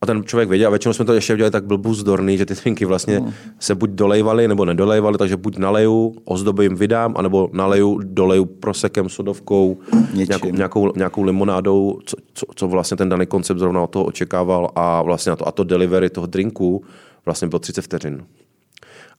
A 0.00 0.06
ten 0.06 0.24
člověk 0.24 0.48
věděl, 0.48 0.68
a 0.68 0.70
většinou 0.70 0.92
jsme 0.92 1.04
to 1.04 1.14
ještě 1.14 1.32
udělali 1.32 1.50
tak 1.50 1.64
byl 1.64 1.94
zdorný, 1.94 2.38
že 2.38 2.46
ty 2.46 2.54
drinky 2.54 2.84
vlastně 2.84 3.18
hmm. 3.18 3.32
se 3.58 3.74
buď 3.74 3.90
dolejvaly 3.90 4.48
nebo 4.48 4.64
nedolejvaly, 4.64 5.18
takže 5.18 5.36
buď 5.36 5.56
naleju, 5.56 6.14
ozdobím 6.24 6.76
vydám, 6.76 7.14
anebo 7.16 7.50
naleju, 7.52 8.00
doleju 8.04 8.44
prosekem, 8.44 9.08
sodovkou, 9.08 9.78
nějakou, 10.14 10.50
nějakou, 10.50 10.92
nějakou 10.96 11.22
limonádou, 11.22 12.00
co, 12.04 12.16
co, 12.34 12.46
co, 12.54 12.68
vlastně 12.68 12.96
ten 12.96 13.08
daný 13.08 13.26
koncept 13.26 13.58
zrovna 13.58 13.82
od 13.82 13.90
toho 13.90 14.04
očekával 14.04 14.70
a 14.74 15.02
vlastně 15.02 15.30
na 15.30 15.36
to, 15.36 15.48
a 15.48 15.52
to 15.52 15.64
delivery 15.64 16.10
toho 16.10 16.26
drinku 16.26 16.84
vlastně 17.24 17.48
bylo 17.48 17.58
30 17.58 17.82
vteřin. 17.82 18.24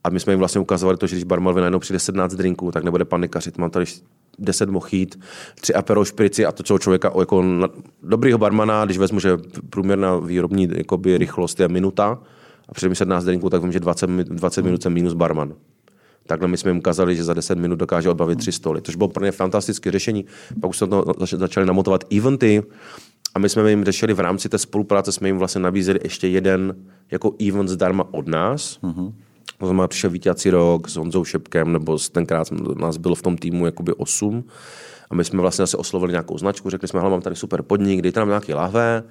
A 0.04 0.10
my 0.10 0.20
jsme 0.20 0.34
jim 0.34 0.40
vlastně 0.40 0.62
ukazovali 0.62 0.98
to, 0.98 1.08
že 1.08 1.16
když 1.16 1.24
barman 1.24 1.56
najednou 1.56 1.80
přijde 1.80 2.00
17 2.00 2.34
drinků, 2.34 2.72
tak 2.72 2.84
nebude 2.84 3.06
panikařit. 3.06 3.58
Mám 3.58 3.70
tady 3.70 3.86
10 4.40 4.70
mochít, 4.70 5.20
tři 5.62 5.74
apero 5.74 6.06
šprici 6.06 6.46
a 6.46 6.52
to, 6.52 6.64
co 6.64 6.80
člověka 6.80 7.12
jako 7.20 7.42
na, 7.42 7.70
dobrýho 8.04 8.38
barmana, 8.38 8.86
když 8.86 8.98
vezmu, 8.98 9.20
že 9.20 9.38
průměrná 9.70 10.18
výrobní 10.18 10.70
jakoby, 10.76 11.18
rychlost 11.18 11.60
je 11.60 11.68
minuta 11.68 12.20
a 12.70 12.88
mi 12.88 12.96
17 12.96 13.24
drinků, 13.24 13.50
tak 13.50 13.62
vím, 13.62 13.72
že 13.72 13.80
20, 13.80 14.10
20 14.10 14.62
minut 14.62 14.84
jsem 14.84 14.94
minus 14.94 15.14
barman. 15.14 15.54
Takhle 16.28 16.48
my 16.48 16.58
jsme 16.58 16.72
jim 16.72 16.78
ukázali, 16.78 17.16
že 17.16 17.24
za 17.24 17.34
10 17.34 17.58
minut 17.58 17.76
dokáže 17.76 18.10
odbavit 18.10 18.40
tři 18.40 18.52
stoly, 18.52 18.82
což 18.82 18.96
bylo 18.96 19.08
pro 19.08 19.26
ně 19.26 19.32
fantastické 19.32 19.92
řešení. 19.92 20.26
Pak 20.62 20.70
už 20.70 20.78
jsme 20.78 20.88
to 20.88 21.04
začali 21.38 21.66
namotovat 21.66 22.04
eventy 22.14 22.64
a 23.36 23.40
my 23.40 23.50
jsme 23.50 23.70
jim 23.70 23.84
řešili 23.84 24.14
v 24.14 24.20
rámci 24.20 24.50
té 24.50 24.58
spolupráce, 24.58 25.12
jsme 25.12 25.30
jim 25.30 25.38
vlastně 25.38 25.62
nabízeli 25.62 26.00
ještě 26.04 26.28
jeden 26.28 26.76
jako 27.12 27.36
event 27.48 27.70
zdarma 27.70 28.06
od 28.12 28.28
nás. 28.28 28.80
Mm-hmm 28.84 29.14
to 29.58 29.66
znamená, 29.66 29.88
přišel 29.88 30.10
vítěcí 30.10 30.50
rok 30.50 30.90
s 30.90 30.96
Honzou 30.96 31.24
Šepkem, 31.24 31.72
nebo 31.72 31.98
tenkrát 32.12 32.48
nás 32.78 32.98
bylo 32.98 33.16
v 33.16 33.22
tom 33.22 33.38
týmu 33.38 33.66
jakoby 33.66 33.94
8. 33.94 34.44
A 35.10 35.16
my 35.16 35.24
jsme 35.26 35.42
vlastně 35.42 35.64
zase 35.64 35.78
oslovili 35.78 36.12
nějakou 36.12 36.38
značku, 36.38 36.70
řekli 36.70 36.88
jsme, 36.88 37.00
hele, 37.00 37.12
mám 37.12 37.22
tady 37.22 37.36
super 37.36 37.62
podnik, 37.62 38.02
dejte 38.02 38.20
nám 38.20 38.30
nějaký 38.30 38.54
lahve 38.54 39.04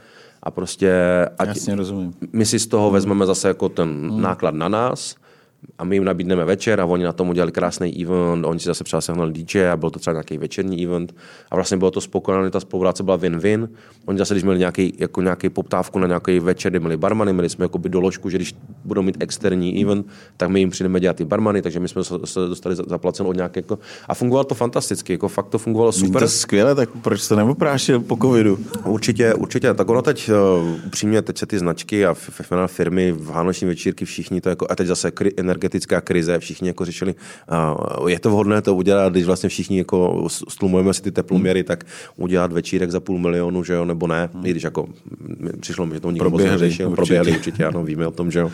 a 0.42 0.50
prostě... 0.50 0.92
Ať 1.38 1.48
Jasně 1.48 1.74
rozumím. 1.74 2.14
My 2.32 2.46
si 2.46 2.58
z 2.58 2.66
toho 2.66 2.90
vezmeme 2.90 3.26
zase 3.26 3.48
jako 3.48 3.68
ten 3.68 4.10
hmm. 4.10 4.22
náklad 4.22 4.54
na 4.54 4.68
nás 4.68 5.16
a 5.78 5.84
my 5.84 5.96
jim 5.96 6.04
nabídneme 6.04 6.44
večer 6.44 6.80
a 6.80 6.84
oni 6.84 7.04
na 7.04 7.12
tom 7.12 7.28
udělali 7.28 7.52
krásný 7.52 8.02
event, 8.02 8.46
oni 8.46 8.60
si 8.60 8.66
zase 8.66 8.84
třeba 8.84 9.00
sehnali 9.00 9.32
DJ 9.32 9.68
a 9.68 9.76
byl 9.76 9.90
to 9.90 9.98
třeba 9.98 10.12
nějaký 10.12 10.38
večerní 10.38 10.84
event 10.84 11.14
a 11.50 11.54
vlastně 11.54 11.76
bylo 11.76 11.90
to 11.90 12.00
spokojené, 12.00 12.50
ta 12.50 12.60
spolupráce 12.60 13.02
byla 13.02 13.18
win-win. 13.18 13.68
Oni 14.06 14.18
zase, 14.18 14.34
když 14.34 14.44
měli 14.44 14.58
nějaký, 14.58 14.94
jako 14.98 15.22
nějaký 15.22 15.48
poptávku 15.48 15.98
na 15.98 16.06
nějaký 16.06 16.40
večer, 16.40 16.72
kdy 16.72 16.80
měli 16.80 16.96
barmany, 16.96 17.32
měli 17.32 17.48
jsme 17.48 17.64
jako 17.64 17.78
by 17.78 17.88
doložku, 17.88 18.30
že 18.30 18.38
když 18.38 18.54
budou 18.84 19.02
mít 19.02 19.16
externí 19.20 19.82
event, 19.82 20.06
tak 20.36 20.48
my 20.48 20.60
jim 20.60 20.70
přijdeme 20.70 21.00
dělat 21.00 21.16
ty 21.16 21.24
barmany, 21.24 21.62
takže 21.62 21.80
my 21.80 21.88
jsme 21.88 22.04
se 22.04 22.14
dostali 22.48 22.76
zaplaceno 22.76 23.28
od 23.28 23.36
nějaké 23.36 23.58
jako, 23.58 23.78
a 24.08 24.14
fungovalo 24.14 24.44
to 24.44 24.54
fantasticky, 24.54 25.12
jako 25.12 25.28
fakt 25.28 25.48
to 25.48 25.58
fungovalo 25.58 25.92
super. 25.92 26.22
to 26.22 26.28
skvěle, 26.28 26.74
tak 26.74 26.90
proč 27.02 27.28
to 27.28 27.36
neoprášil 27.36 28.00
po 28.00 28.16
covidu? 28.16 28.58
Určitě, 28.84 29.34
určitě. 29.34 29.74
Tak 29.74 29.88
ono 29.88 30.02
teď, 30.02 30.30
uh, 30.30 30.86
upřímně, 30.86 31.22
teď 31.22 31.38
se 31.38 31.46
ty 31.46 31.58
značky 31.58 32.06
a 32.06 32.14
firmy 32.66 33.12
v 33.12 33.26
vánoční 33.26 33.66
večírky 33.66 34.04
všichni 34.04 34.40
to 34.40 34.48
jako, 34.48 34.66
a 34.70 34.76
teď 34.76 34.86
zase 34.86 35.10
energetická 35.54 36.00
krize, 36.00 36.38
všichni 36.38 36.68
jako 36.68 36.84
řešili, 36.84 37.14
je 38.08 38.18
to 38.18 38.30
vhodné 38.30 38.62
to 38.62 38.74
udělat, 38.74 39.12
když 39.12 39.24
vlastně 39.24 39.48
všichni 39.48 39.78
jako 39.78 40.26
stlumujeme 40.28 40.94
si 40.94 41.02
ty 41.02 41.10
teploměry, 41.12 41.60
hmm. 41.60 41.66
tak 41.66 41.84
udělat 42.16 42.52
večírek 42.52 42.90
za 42.90 43.00
půl 43.00 43.18
milionu, 43.18 43.64
že 43.64 43.72
jo, 43.72 43.84
nebo 43.84 44.06
ne, 44.06 44.28
hmm. 44.34 44.46
i 44.46 44.50
když 44.50 44.62
jako 44.62 44.88
přišlo 45.60 45.86
mi, 45.86 45.94
že 45.94 46.00
to 46.00 46.10
nikdo 46.10 46.30
moc 46.30 46.42
neřešil, 46.42 46.90
proběhli 46.90 47.32
určitě, 47.32 47.64
ano, 47.64 47.84
víme 47.84 48.06
o 48.06 48.10
tom, 48.10 48.30
že 48.30 48.38
jo 48.38 48.50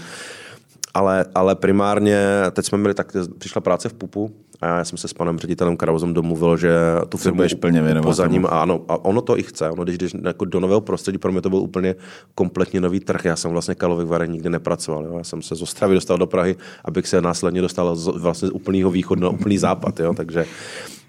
ale, 0.94 1.26
ale 1.34 1.54
primárně 1.54 2.18
teď 2.52 2.66
jsme 2.66 2.78
měli, 2.78 2.94
tak 2.94 3.16
přišla 3.38 3.60
práce 3.60 3.88
v 3.88 3.92
PUPu 3.92 4.30
A 4.60 4.66
já 4.66 4.84
jsem 4.84 4.98
se 4.98 5.08
s 5.08 5.12
panem 5.12 5.38
ředitelem 5.38 5.76
Krauzem 5.76 6.14
domluvil, 6.14 6.56
že 6.56 6.70
tu 7.08 7.18
firmu 7.18 7.36
budeš 7.36 7.54
plně 7.54 7.82
věnovat 7.82 8.08
pozaním, 8.08 8.46
a 8.46 8.48
ano, 8.48 8.80
a 8.88 9.04
ono 9.04 9.20
to 9.20 9.38
i 9.38 9.42
chce. 9.42 9.70
Ono, 9.70 9.84
když 9.84 9.98
jdeš 9.98 10.12
jako 10.24 10.44
do 10.44 10.60
nového 10.60 10.80
prostředí, 10.80 11.18
pro 11.18 11.32
mě 11.32 11.40
to 11.40 11.50
byl 11.50 11.58
úplně 11.58 11.94
kompletně 12.34 12.80
nový 12.80 13.00
trh. 13.00 13.24
Já 13.24 13.36
jsem 13.36 13.50
vlastně 13.50 13.74
kalových 13.74 14.06
varen 14.06 14.32
nikdy 14.32 14.50
nepracoval. 14.50 15.04
Jo. 15.04 15.18
Já 15.18 15.24
jsem 15.24 15.42
se 15.42 15.54
z 15.54 15.62
Ostravy 15.62 15.94
dostal 15.94 16.18
do 16.18 16.26
Prahy, 16.26 16.56
abych 16.84 17.06
se 17.08 17.20
následně 17.20 17.60
dostal 17.60 17.96
z, 17.96 18.06
vlastně 18.06 18.48
z 18.48 18.50
úplného 18.50 18.90
východu 18.90 19.20
na 19.20 19.28
úplný 19.28 19.58
západ. 19.58 20.00
Jo. 20.00 20.14
Takže 20.14 20.46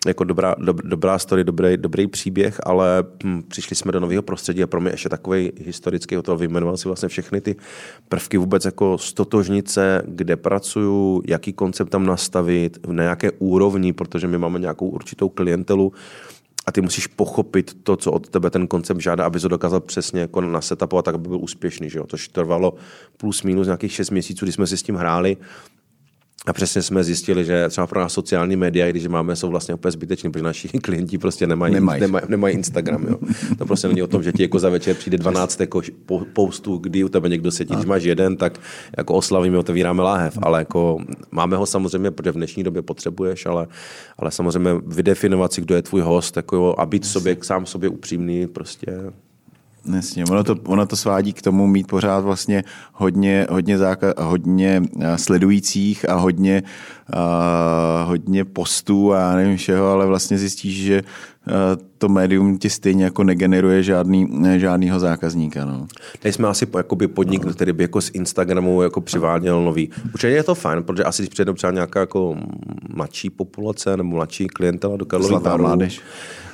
jako 0.08 0.24
dobrá, 0.24 0.55
dob, 0.58 0.81
dobrá 0.81 1.20
story, 1.20 1.43
dobrý, 1.43 1.77
dobrý 1.77 2.08
příběh, 2.08 2.60
ale 2.63 3.03
hm, 3.24 3.41
přišli 3.48 3.75
jsme 3.75 3.91
do 3.91 4.00
nového 4.00 4.22
prostředí 4.22 4.63
a 4.63 4.67
pro 4.67 4.81
mě 4.81 4.91
ještě 4.91 5.10
takový 5.10 5.51
historický 5.65 6.15
hotel 6.15 6.38
vyjmenoval 6.38 6.77
si 6.77 6.88
vlastně 6.88 7.10
všechny 7.10 7.41
ty 7.41 7.55
prvky 8.10 8.38
vůbec 8.38 8.65
jako 8.65 8.98
stotožnice, 8.98 10.01
kde 10.08 10.36
pracuju, 10.36 11.22
jaký 11.27 11.53
koncept 11.53 11.89
tam 11.89 12.05
nastavit, 12.05 12.77
na 12.88 13.03
jaké 13.03 13.31
úrovni, 13.41 13.93
protože 13.93 14.27
my 14.27 14.38
máme 14.38 14.60
nějakou 14.60 14.89
určitou 14.89 15.29
klientelu, 15.29 15.93
a 16.65 16.71
ty 16.71 16.81
musíš 16.81 17.07
pochopit 17.07 17.77
to, 17.83 17.98
co 17.98 18.12
od 18.12 18.29
tebe 18.29 18.50
ten 18.50 18.67
koncept 18.67 19.00
žádá, 19.00 19.25
aby 19.25 19.39
to 19.39 19.48
dokázal 19.48 19.79
přesně 19.79 20.21
jako 20.21 20.41
nasetapovat, 20.41 21.05
tak 21.05 21.15
aby 21.15 21.27
byl 21.27 21.39
úspěšný. 21.41 21.89
Že 21.89 22.00
jo? 22.00 22.07
To 22.07 22.17
trvalo 22.31 22.74
plus 23.17 23.43
minus 23.43 23.67
nějakých 23.67 23.91
6 23.91 24.10
měsíců, 24.10 24.45
kdy 24.45 24.51
jsme 24.51 24.67
si 24.67 24.77
s 24.77 24.83
tím 24.83 24.95
hráli 24.95 25.38
a 26.45 26.53
přesně 26.53 26.81
jsme 26.81 27.03
zjistili, 27.03 27.45
že 27.45 27.69
třeba 27.69 27.88
pro 27.88 28.00
nás 28.00 28.13
sociální 28.13 28.55
média, 28.55 28.89
když 28.89 29.07
máme, 29.07 29.36
jsou 29.36 29.50
vlastně 29.50 29.74
úplně 29.74 29.91
zbyteční, 29.91 30.31
protože 30.31 30.43
naši 30.43 30.67
klienti 30.81 31.17
prostě 31.17 31.48
nemají, 31.48 31.74
nemají. 31.74 32.01
nemají, 32.01 32.25
nemají 32.27 32.55
Instagram. 32.55 33.05
Jo. 33.10 33.17
To 33.57 33.65
prostě 33.65 33.88
není 33.88 34.03
o 34.03 34.07
tom, 34.07 34.24
že 34.24 34.31
ti 34.31 34.43
jako 34.43 34.60
za 34.60 34.69
večer 34.69 34.95
přijde 34.95 35.17
12 35.17 35.60
jako 35.60 35.81
postů, 36.33 36.77
kdy 36.77 37.03
u 37.03 37.10
tebe 37.10 37.29
někdo 37.29 37.51
sedí. 37.51 37.75
Když 37.75 37.86
máš 37.86 38.03
jeden, 38.03 38.38
tak 38.38 38.60
jako 38.98 39.13
oslavíme, 39.13 39.57
otevíráme 39.57 40.03
láhev, 40.03 40.39
ale 40.41 40.60
jako 40.60 40.98
máme 41.31 41.57
ho 41.57 41.65
samozřejmě, 41.65 42.12
protože 42.12 42.31
v 42.31 42.36
dnešní 42.36 42.63
době 42.63 42.81
potřebuješ, 42.81 43.45
ale, 43.45 43.67
ale 44.17 44.31
samozřejmě 44.31 44.71
vydefinovat 44.88 45.53
si, 45.53 45.62
kdo 45.62 45.75
je 45.75 45.81
tvůj 45.81 46.01
host, 46.01 46.38
jako 46.38 46.79
a 46.79 46.86
být 46.86 47.05
sobě, 47.05 47.38
sám 47.41 47.65
sobě 47.65 47.89
upřímný, 47.89 48.48
prostě 48.48 48.98
Jasně, 49.86 50.26
ono 50.26 50.44
to, 50.44 50.56
ono 50.66 50.86
to 50.86 50.96
svádí 50.96 51.34
k 51.34 51.42
tomu 51.42 51.68
mít 51.68 51.88
pořád 51.88 52.20
vlastně 52.20 52.64
hodně, 52.94 53.48
hodně, 53.50 53.78
záka, 53.78 54.14
hodně 54.18 54.82
eh, 55.00 55.18
sledujících 55.18 56.10
a 56.10 56.16
hodně, 56.16 56.64
uh, 57.14 58.08
hodně 58.08 58.46
postů 58.46 59.14
a 59.14 59.36
nevím 59.36 59.58
všeho, 59.58 59.88
ale 59.88 60.06
vlastně 60.06 60.38
zjistíš, 60.38 60.84
že 60.84 61.02
uh, 61.02 61.54
to 61.98 62.10
médium 62.10 62.58
ti 62.58 62.70
stejně 62.70 63.04
jako 63.04 63.24
negeneruje 63.24 63.84
žádný, 63.84 64.28
žádnýho 64.58 65.00
zákazníka. 65.00 65.66
No. 65.66 65.88
Tady 66.20 66.34
jsme 66.34 66.48
asi 66.48 66.68
jakoby 66.78 67.08
podnik, 67.08 67.46
který 67.46 67.74
by 67.74 67.84
jako 67.84 68.02
z 68.02 68.10
Instagramu 68.14 68.82
jako 68.82 69.02
přiváděl 69.02 69.64
nový. 69.64 69.90
Určitě 70.14 70.34
je 70.34 70.44
to 70.44 70.56
fajn, 70.56 70.84
protože 70.84 71.04
asi 71.04 71.22
když 71.22 71.30
přijde 71.30 71.54
třeba 71.54 71.74
nějaká 71.74 72.00
jako 72.00 72.38
mladší 72.96 73.30
populace 73.30 73.98
nebo 73.98 74.10
mladší 74.10 74.48
klientela 74.48 74.98
do 74.98 75.06
Karlových 75.06 75.58
mládež 75.58 76.02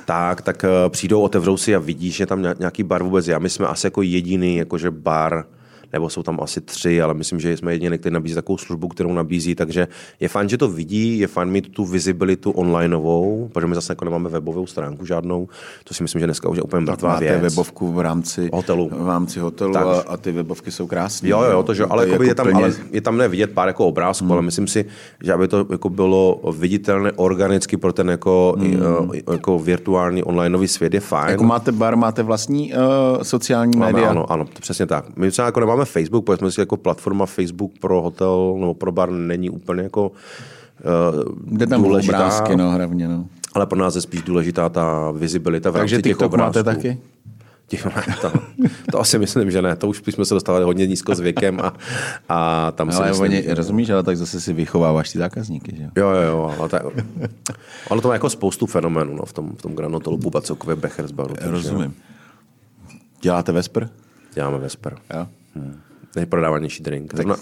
tak, 0.08 0.42
tak 0.42 0.64
eh, 0.64 0.68
přijdou, 0.88 1.20
otevřou 1.20 1.56
si 1.56 1.74
a 1.74 1.78
vidí, 1.78 2.10
že 2.10 2.26
tam 2.26 2.42
nějaký 2.58 2.82
bar 2.82 3.02
vůbec 3.02 3.28
je. 3.28 3.34
A 3.34 3.38
my 3.38 3.50
jsme 3.50 3.66
asi 3.66 3.86
jako 3.86 4.02
jediný 4.02 4.56
jakože 4.56 4.90
bar, 4.90 5.44
nebo 5.92 6.08
jsou 6.08 6.22
tam 6.22 6.38
asi 6.42 6.60
tři, 6.60 7.02
ale 7.02 7.14
myslím, 7.14 7.40
že 7.40 7.56
jsme 7.56 7.72
jediný, 7.72 7.98
který 7.98 8.12
nabízí 8.12 8.34
takovou 8.34 8.58
službu, 8.58 8.88
kterou 8.88 9.12
nabízí, 9.12 9.54
takže 9.54 9.88
je 10.20 10.28
fajn, 10.28 10.48
že 10.48 10.58
to 10.58 10.68
vidí, 10.68 11.18
je 11.18 11.26
fajn 11.26 11.48
mít 11.48 11.72
tu 11.72 11.84
visibilitu 11.84 12.50
onlineovou, 12.50 13.50
protože 13.52 13.66
my 13.66 13.74
zase 13.74 13.92
jako 13.92 14.04
nemáme 14.04 14.28
webovou 14.28 14.66
stránku 14.66 15.06
žádnou, 15.06 15.48
to 15.84 15.94
si 15.94 16.02
myslím, 16.02 16.20
že 16.20 16.26
dneska 16.26 16.48
už 16.48 16.56
je 16.56 16.62
úplně 16.62 16.80
mrtvá 16.80 17.18
věc. 17.18 17.42
webovku 17.42 17.92
v 17.92 18.00
rámci 18.00 18.50
hotelu, 18.52 18.90
v 18.92 19.08
rámci 19.08 19.40
hotelu 19.40 19.72
tak. 19.72 19.86
a, 19.86 20.00
a, 20.00 20.16
ty 20.16 20.32
webovky 20.32 20.70
jsou 20.70 20.86
krásné. 20.86 21.28
Jo, 21.28 21.42
jo, 21.42 21.62
to, 21.62 21.74
že, 21.74 21.84
ale, 21.84 22.08
jako 22.08 22.22
je, 22.22 22.34
tam, 22.34 22.46
plně... 22.46 22.64
ale 22.64 22.74
je 22.90 23.00
tam 23.00 23.16
nevidět 23.16 23.50
pár 23.50 23.68
jako 23.68 23.86
obrázků, 23.86 24.24
hmm. 24.24 24.32
ale 24.32 24.42
myslím 24.42 24.66
si, 24.66 24.84
že 25.22 25.32
aby 25.32 25.48
to 25.48 25.66
jako 25.70 25.88
bylo 25.88 26.40
viditelné 26.52 27.12
organicky 27.12 27.76
pro 27.76 27.92
ten 27.92 28.10
jako, 28.10 28.54
hmm. 28.58 29.10
jako 29.32 29.58
virtuální 29.58 30.22
onlineový 30.22 30.68
svět 30.68 30.94
je 30.94 31.00
fajn. 31.00 31.30
Jako 31.30 31.44
máte 31.44 31.72
bar, 31.72 31.96
máte 31.96 32.22
vlastní 32.22 32.72
uh, 32.72 33.22
sociální 33.22 33.78
máme, 33.78 33.92
média? 33.92 34.10
Ano, 34.10 34.32
ano, 34.32 34.46
přesně 34.60 34.86
tak. 34.86 35.16
My 35.16 35.30
třeba 35.30 35.46
jako 35.46 35.60
nemáme 35.60 35.77
Facebook, 35.84 36.24
pojďme 36.24 36.50
si 36.50 36.60
jako 36.60 36.76
platforma 36.76 37.26
Facebook 37.26 37.72
pro 37.80 38.02
hotel 38.02 38.56
nebo 38.58 38.74
pro 38.74 38.92
bar 38.92 39.10
není 39.10 39.50
úplně 39.50 39.82
jako 39.82 40.08
uh, 40.08 41.56
Jde 41.58 41.66
tam 41.66 41.82
důležitá. 41.82 42.16
obrázky, 42.16 42.56
no, 42.56 42.70
hlavně, 42.70 43.08
no. 43.08 43.26
Ale 43.54 43.66
pro 43.66 43.78
nás 43.78 43.94
je 43.94 44.00
spíš 44.00 44.22
důležitá 44.22 44.68
ta 44.68 45.10
vizibilita 45.10 45.70
v 45.70 45.72
Takže 45.72 45.96
rámci 45.96 46.08
těch 46.08 46.20
obrázků. 46.20 46.58
máte 46.58 46.62
taky? 46.62 46.98
to, 48.20 48.32
to 48.92 49.00
asi 49.00 49.18
myslím, 49.18 49.50
že 49.50 49.62
ne. 49.62 49.76
To 49.76 49.88
už 49.88 50.02
jsme 50.06 50.24
se 50.24 50.34
dostali 50.34 50.64
hodně 50.64 50.86
nízko 50.86 51.14
s 51.14 51.20
věkem 51.20 51.60
a, 51.60 51.74
a 52.28 52.70
tam 52.72 52.88
ale 52.88 52.96
si 52.96 53.02
myslím, 53.02 53.22
oni, 53.22 53.42
že... 53.42 53.54
rozumíš, 53.54 53.90
ale 53.90 54.02
tak 54.02 54.16
zase 54.16 54.40
si 54.40 54.52
vychováváš 54.52 55.12
ty 55.12 55.18
zákazníky, 55.18 55.76
že 55.76 55.82
jo? 55.82 55.90
Jo, 55.96 56.08
jo, 56.08 56.54
ale 56.58 56.68
tak, 56.68 56.82
ale 57.90 58.00
to 58.00 58.08
má 58.08 58.14
jako 58.14 58.30
spoustu 58.30 58.66
fenoménů 58.66 59.16
no, 59.16 59.24
v 59.24 59.32
tom, 59.32 59.52
v 59.56 59.62
tom 59.62 59.74
Granotolu, 59.74 60.18
Puba 60.18 60.40
celkově 60.40 60.76
Bechersbaru. 60.76 61.34
Rozumím. 61.40 61.94
Děláte 63.20 63.52
Vesper? 63.52 63.90
Děláme 64.34 64.58
Vesper. 64.58 64.96
Jo. 65.14 65.26
Hmm 65.54 65.80
nejprodávanější 66.18 66.82
drink. 66.82 67.14
Zrovna, 67.14 67.36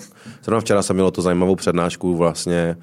zrovna 0.44 0.60
včera 0.60 0.82
jsem 0.82 0.96
měl 0.96 1.10
to 1.10 1.22
zajímavou 1.22 1.56
přednášku 1.56 2.16
vlastně, 2.16 2.76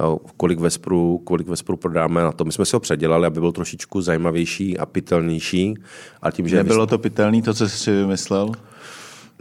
eh, 0.00 0.16
kolik 0.36 0.58
Vespru, 0.58 1.18
kolik 1.24 1.48
Vespru 1.48 1.76
prodáme 1.76 2.22
na 2.22 2.32
to. 2.32 2.44
My 2.44 2.52
jsme 2.52 2.64
si 2.64 2.76
ho 2.76 2.80
předělali, 2.80 3.26
aby 3.26 3.40
byl 3.40 3.52
trošičku 3.52 4.00
zajímavější 4.00 4.78
a 4.78 4.86
pitelnější. 4.86 5.74
A 6.22 6.30
tím, 6.30 6.48
že 6.48 6.56
Nebylo 6.56 6.86
to 6.86 6.98
pitelný, 6.98 7.42
to, 7.42 7.54
co 7.54 7.68
jsi 7.68 7.78
si 7.78 7.90
vymyslel? 7.92 8.52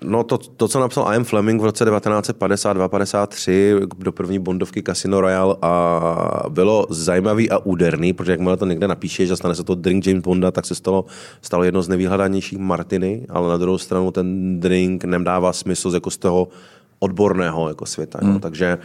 No 0.04 0.24
to, 0.24 0.38
to, 0.38 0.68
co 0.68 0.80
napsal 0.80 1.13
Ian 1.13 1.24
Fleming 1.24 1.62
v 1.62 1.66
roce 1.66 1.86
1952-53 1.86 3.88
do 3.98 4.12
první 4.12 4.39
bondovky 4.39 4.84
Casino 4.84 5.22
Royale 5.22 5.56
a 5.62 6.44
bylo 6.50 6.88
zajímavý 6.89 7.51
a 7.51 7.58
úderný, 7.58 8.13
protože 8.13 8.32
jakmile 8.32 8.58
to 8.58 8.66
někde 8.66 8.88
napíšeš 8.88 9.27
že 9.27 9.36
stane 9.36 9.56
se 9.56 9.63
to 9.63 9.75
drink 9.75 10.08
James 10.08 10.24
Bonda, 10.24 10.51
tak 10.51 10.66
se 10.66 10.75
stalo, 10.75 11.06
stalo 11.42 11.63
jedno 11.63 11.82
z 11.82 11.89
nejvýhledanějších 11.89 12.60
Martiny, 12.60 13.25
ale 13.30 13.50
na 13.50 13.58
druhou 13.58 13.77
stranu 13.77 14.12
ten 14.12 14.60
drink 14.60 15.04
nedává 15.04 15.54
smysl 15.54 15.92
jako 15.94 16.12
z 16.12 16.18
toho 16.18 16.48
odborného 17.00 17.68
jako 17.68 17.86
světa. 17.86 18.20
Hmm. 18.22 18.34
No. 18.34 18.39
Takže 18.39 18.77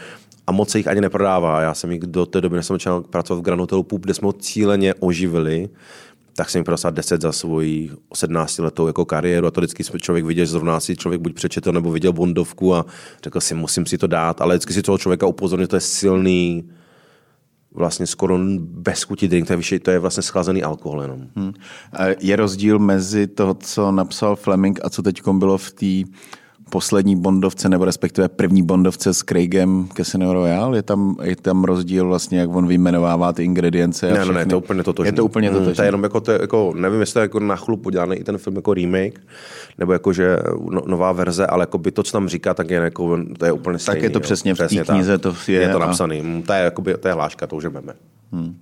a 0.47 0.53
moc 0.53 0.71
se 0.71 0.79
jich 0.79 0.89
ani 0.89 1.01
neprodává. 1.01 1.61
Já 1.61 1.75
jsem 1.75 1.93
jich 1.93 2.01
do 2.01 2.27
té 2.27 2.41
doby, 2.41 2.57
než 2.57 2.67
jsem 2.67 2.75
začal 2.75 3.01
pracovat 3.01 3.41
v 3.41 3.43
Granotelu 3.43 3.83
Pup, 3.83 4.03
kde 4.03 4.15
jsme 4.15 4.27
ho 4.27 4.33
cíleně 4.33 4.95
oživili, 4.95 5.69
tak 6.37 6.51
jsem 6.51 6.59
jim 6.59 6.65
prodal 6.65 6.93
10 6.93 7.23
za 7.23 7.33
svoji 7.33 7.91
17 8.15 8.59
letou 8.59 8.87
jako 8.87 9.05
kariéru 9.05 9.47
a 9.47 9.51
to 9.51 9.61
vždycky 9.61 9.85
člověk 9.85 10.25
viděl, 10.25 10.45
že 10.45 10.51
zrovna 10.51 10.81
si 10.81 10.97
člověk 10.97 11.21
buď 11.21 11.35
přečetl 11.35 11.73
nebo 11.73 11.93
viděl 11.93 12.13
Bondovku 12.13 12.75
a 12.75 12.87
řekl 13.25 13.41
si, 13.41 13.55
musím 13.55 13.87
si 13.87 13.99
to 13.99 14.07
dát, 14.07 14.41
ale 14.41 14.55
vždycky 14.55 14.73
si 14.73 14.83
toho 14.83 14.99
člověka 14.99 15.27
upozornil, 15.27 15.67
to 15.67 15.77
je 15.77 15.81
silný, 15.81 16.71
vlastně 17.75 18.07
skoro 18.07 18.39
bez 18.59 19.03
chuti 19.03 19.29
drink, 19.29 19.47
to 19.47 19.53
je, 19.53 19.81
to 19.81 19.91
je 19.91 19.99
vlastně 19.99 20.23
schlazený 20.23 20.63
alkohol 20.63 21.03
jenom. 21.03 21.27
Hmm. 21.37 21.53
Je 22.21 22.37
rozdíl 22.37 22.79
mezi 22.79 23.27
to, 23.27 23.55
co 23.55 23.93
napsal 23.93 24.37
Fleming 24.37 24.81
a 24.85 24.91
co 24.91 25.03
teď 25.03 25.23
bylo 25.33 25.59
v 25.59 25.71
té 25.71 26.11
poslední 26.73 27.17
bondovce, 27.17 27.69
nebo 27.69 27.85
respektive 27.85 28.29
první 28.29 28.63
bondovce 28.63 29.15
s 29.15 29.19
Craigem 29.19 29.89
Casino 29.97 30.33
Royale? 30.33 30.79
Je 30.79 30.83
tam, 30.83 31.17
je 31.23 31.37
tam 31.37 31.65
rozdíl 31.65 32.07
vlastně, 32.09 32.39
jak 32.39 32.51
on 32.55 32.67
vyjmenovává 32.67 33.33
ty 33.33 33.45
ingredience? 33.45 34.13
Ne, 34.13 34.25
ne, 34.25 34.33
ne, 34.33 34.47
to 34.47 34.55
je 34.55 34.57
úplně 34.57 34.83
totožné. 34.83 35.09
Je 35.09 35.13
to 35.13 35.25
úplně 35.25 35.51
totožné. 35.51 35.71
Mm, 35.71 35.77
to 35.77 35.83
je 35.83 35.89
jenom 35.89 36.03
jako, 36.03 36.21
to 36.21 36.33
je, 36.33 36.39
jako, 36.41 36.73
nevím, 36.77 37.01
jestli 37.01 37.13
to 37.13 37.19
je 37.19 37.25
jako 37.25 37.41
na 37.41 37.57
chlup 37.57 37.87
udělaný 37.87 38.17
i 38.17 38.25
ten 38.25 38.39
film 38.39 38.57
jako 38.57 38.75
remake, 38.75 39.21
nebo 39.79 39.93
jako, 39.93 40.13
že 40.13 40.39
no, 40.71 40.83
nová 40.87 41.13
verze, 41.13 41.47
ale 41.47 41.63
jako 41.63 41.79
by 41.79 41.91
to, 41.93 42.03
co 42.03 42.13
tam 42.13 42.29
říká, 42.29 42.55
tak 42.55 42.71
je, 42.71 42.77
jako, 42.77 43.19
to 43.39 43.45
je 43.45 43.53
úplně 43.53 43.79
stejný. 43.79 44.01
Tak 44.01 44.03
je 44.03 44.11
to 44.11 44.21
přesně 44.21 44.51
jo. 44.51 44.55
v 44.55 44.59
té 44.59 44.85
knize, 44.85 45.19
to 45.19 45.35
je. 45.49 45.61
Je 45.61 45.69
to 45.69 45.79
napsaný. 45.79 46.21
A... 46.21 46.23
Mm, 46.23 46.43
to 46.43 46.53
je, 46.53 46.61
jakoby, 46.61 46.95
to 46.99 47.09
je 47.09 47.15
hláška, 47.15 47.47
to 47.47 47.57
už 47.57 47.65
máme. 47.65 47.93
Hmm. 48.33 48.57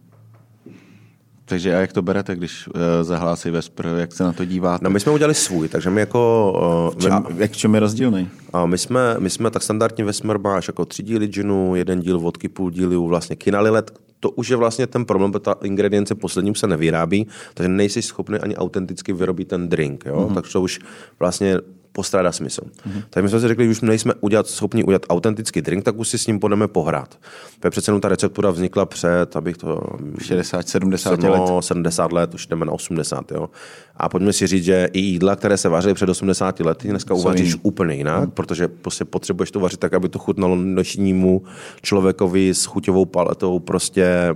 Takže 1.51 1.77
a 1.77 1.81
jak 1.81 1.93
to 1.93 2.03
berete, 2.03 2.37
když 2.37 2.69
uh, 2.69 2.75
zahlásí 3.03 3.51
Vesper, 3.51 3.87
jak 3.99 4.13
se 4.13 4.25
na 4.25 4.33
to 4.33 4.45
díváte? 4.45 4.85
No 4.85 4.91
my 4.91 5.01
jsme 5.01 5.13
udělali 5.13 5.35
svůj, 5.35 5.69
takže 5.69 5.91
my 5.91 6.01
jako... 6.01 6.93
Uh, 6.95 7.01
čem, 7.01 7.25
jak 7.37 7.53
čem 7.53 7.75
je 7.75 7.81
rozdílný? 7.81 8.29
A 8.53 8.67
my 8.67 8.79
jsme, 8.79 9.17
my 9.19 9.31
jsme 9.31 9.51
tak 9.51 9.63
standardně 9.63 10.05
Vesper 10.05 10.39
máš 10.39 10.69
jako 10.69 10.85
tři 10.85 11.03
díly 11.03 11.27
džinu, 11.27 11.75
jeden 11.75 12.01
díl 12.01 12.21
vodky, 12.21 12.49
půl 12.49 12.71
dílu 12.71 13.07
vlastně 13.07 13.37
kinalilet, 13.37 13.91
to 14.21 14.31
už 14.31 14.49
je 14.49 14.57
vlastně 14.57 14.87
ten 14.87 15.05
problém, 15.05 15.33
protože 15.33 15.41
ta 15.41 15.55
ingredience 15.63 16.15
poslední 16.15 16.55
se 16.55 16.67
nevyrábí, 16.67 17.27
takže 17.55 17.69
nejsi 17.69 18.03
schopný 18.03 18.39
ani 18.39 18.57
autenticky 18.57 19.13
vyrobit 19.13 19.49
ten 19.49 19.69
drink. 19.69 20.05
Jo? 20.07 20.17
Mm-hmm. 20.17 20.35
Takže 20.35 20.53
to 20.53 20.63
už 20.63 20.81
vlastně 21.19 21.57
postrádá 21.93 22.33
smysl. 22.33 22.61
Mm-hmm. 22.61 23.03
Tak 23.11 23.23
my 23.23 23.29
jsme 23.29 23.41
si 23.41 23.49
řekli, 23.49 23.65
že 23.65 23.71
už 23.71 23.81
nejsme 23.81 24.15
udělat, 24.21 24.47
schopni 24.47 24.85
udělat 24.85 25.03
autentický 25.09 25.61
drink, 25.63 25.85
tak 25.85 25.99
už 25.99 26.09
si 26.09 26.19
s 26.19 26.27
ním 26.27 26.39
budeme 26.39 26.69
pohrát. 26.69 27.19
Protože 27.61 27.71
přece 27.71 28.01
ta 28.01 28.09
receptura 28.09 28.51
vznikla 28.51 28.87
před, 28.87 29.37
abych 29.37 29.57
to... 29.57 29.81
60, 30.23 30.69
70 30.69 31.21
no, 31.21 31.55
let. 31.57 31.65
70 31.65 32.13
let, 32.13 32.35
už 32.35 32.47
jdeme 32.47 32.65
na 32.65 32.73
80. 32.73 33.33
Jo. 33.33 33.51
A 33.97 34.09
pojďme 34.09 34.33
si 34.33 34.47
říct, 34.47 34.65
že 34.65 34.89
i 34.93 35.01
jídla, 35.01 35.37
které 35.37 35.57
se 35.57 35.69
vařily 35.69 35.95
před 35.95 36.09
80 36.09 36.61
lety, 36.61 36.89
dneska 36.89 37.15
uvaříš 37.15 37.57
úplně 37.63 37.95
jinak, 37.95 38.25
mm. 38.25 38.31
protože 38.31 38.69
prostě 38.69 39.05
potřebuješ 39.05 39.51
to 39.51 39.61
vařit 39.61 39.81
tak, 39.81 39.95
aby 39.95 40.09
to 40.09 40.19
chutnalo 40.19 40.57
dnešnímu 40.57 41.43
člověkovi 41.83 42.55
s 42.55 42.65
chuťovou 42.65 43.05
paletou. 43.05 43.59
Prostě 43.59 44.35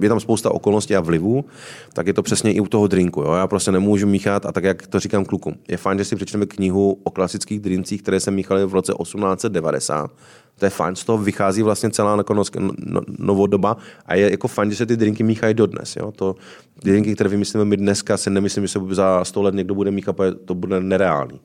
je 0.00 0.08
tam 0.08 0.20
spousta 0.20 0.50
okolností 0.50 0.96
a 0.96 1.00
vlivů, 1.00 1.44
tak 1.92 2.06
je 2.06 2.12
to 2.12 2.22
přesně 2.22 2.52
i 2.52 2.60
u 2.60 2.66
toho 2.66 2.86
drinku. 2.86 3.22
Jo. 3.22 3.32
Já 3.32 3.46
prostě 3.46 3.72
nemůžu 3.72 4.06
míchat 4.06 4.46
a 4.46 4.52
tak, 4.52 4.64
jak 4.64 4.86
to 4.86 5.00
říkám 5.00 5.24
klukům. 5.24 5.54
Je 5.68 5.76
fajn, 5.76 5.98
že 5.98 6.04
si 6.10 6.16
přečteme 6.16 6.46
knihu 6.46 7.00
o 7.02 7.10
klasických 7.10 7.60
drincích, 7.60 8.02
které 8.02 8.20
se 8.20 8.30
míchaly 8.30 8.66
v 8.66 8.74
roce 8.74 8.92
1890, 9.02 10.10
To 10.58 10.66
je 10.66 10.70
fajn, 10.70 10.96
z 10.96 11.04
toho 11.04 11.18
vychází 11.18 11.62
vlastně 11.62 11.90
celá 11.90 12.16
jako 12.16 12.34
no, 12.34 12.42
no, 12.78 13.00
novodoba 13.18 13.76
a 14.06 14.14
je 14.14 14.30
jako 14.30 14.48
fajn, 14.48 14.70
že 14.70 14.76
se 14.76 14.86
ty 14.86 14.96
drinky 14.96 15.22
míchají 15.22 15.54
dodnes. 15.54 15.96
Jo? 15.96 16.12
To, 16.12 16.34
ty 16.82 16.90
drinky, 16.90 17.14
které 17.14 17.30
vymyslíme 17.30 17.64
my 17.64 17.76
dneska, 17.76 18.16
se 18.16 18.30
nemyslím, 18.30 18.64
že 18.64 18.68
se 18.68 18.80
za 18.90 19.24
100 19.24 19.42
let 19.42 19.54
někdo 19.54 19.74
bude 19.74 19.90
míchat, 19.90 20.16
to 20.44 20.54
bude 20.54 20.80
nereálný. 20.80 21.40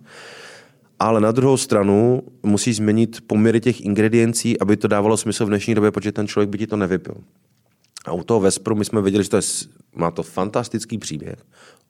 Ale 0.99 1.21
na 1.21 1.31
druhou 1.31 1.57
stranu 1.57 2.21
musí 2.43 2.73
změnit 2.73 3.17
poměry 3.27 3.61
těch 3.61 3.81
ingrediencí, 3.81 4.59
aby 4.59 4.77
to 4.77 4.87
dávalo 4.87 5.17
smysl 5.17 5.45
v 5.45 5.49
dnešní 5.49 5.75
době, 5.75 5.91
protože 5.91 6.11
ten 6.11 6.27
člověk 6.27 6.49
by 6.49 6.57
ti 6.57 6.67
to 6.67 6.77
nevypil. 6.77 7.15
A 8.05 8.11
u 8.13 8.23
toho 8.23 8.39
Vespru 8.39 8.75
my 8.75 8.85
jsme 8.85 9.01
věděli, 9.01 9.23
že 9.23 9.29
to 9.29 9.35
je, 9.35 9.41
má 9.95 10.11
to 10.11 10.23
fantastický 10.23 10.97
příběh. 10.97 11.35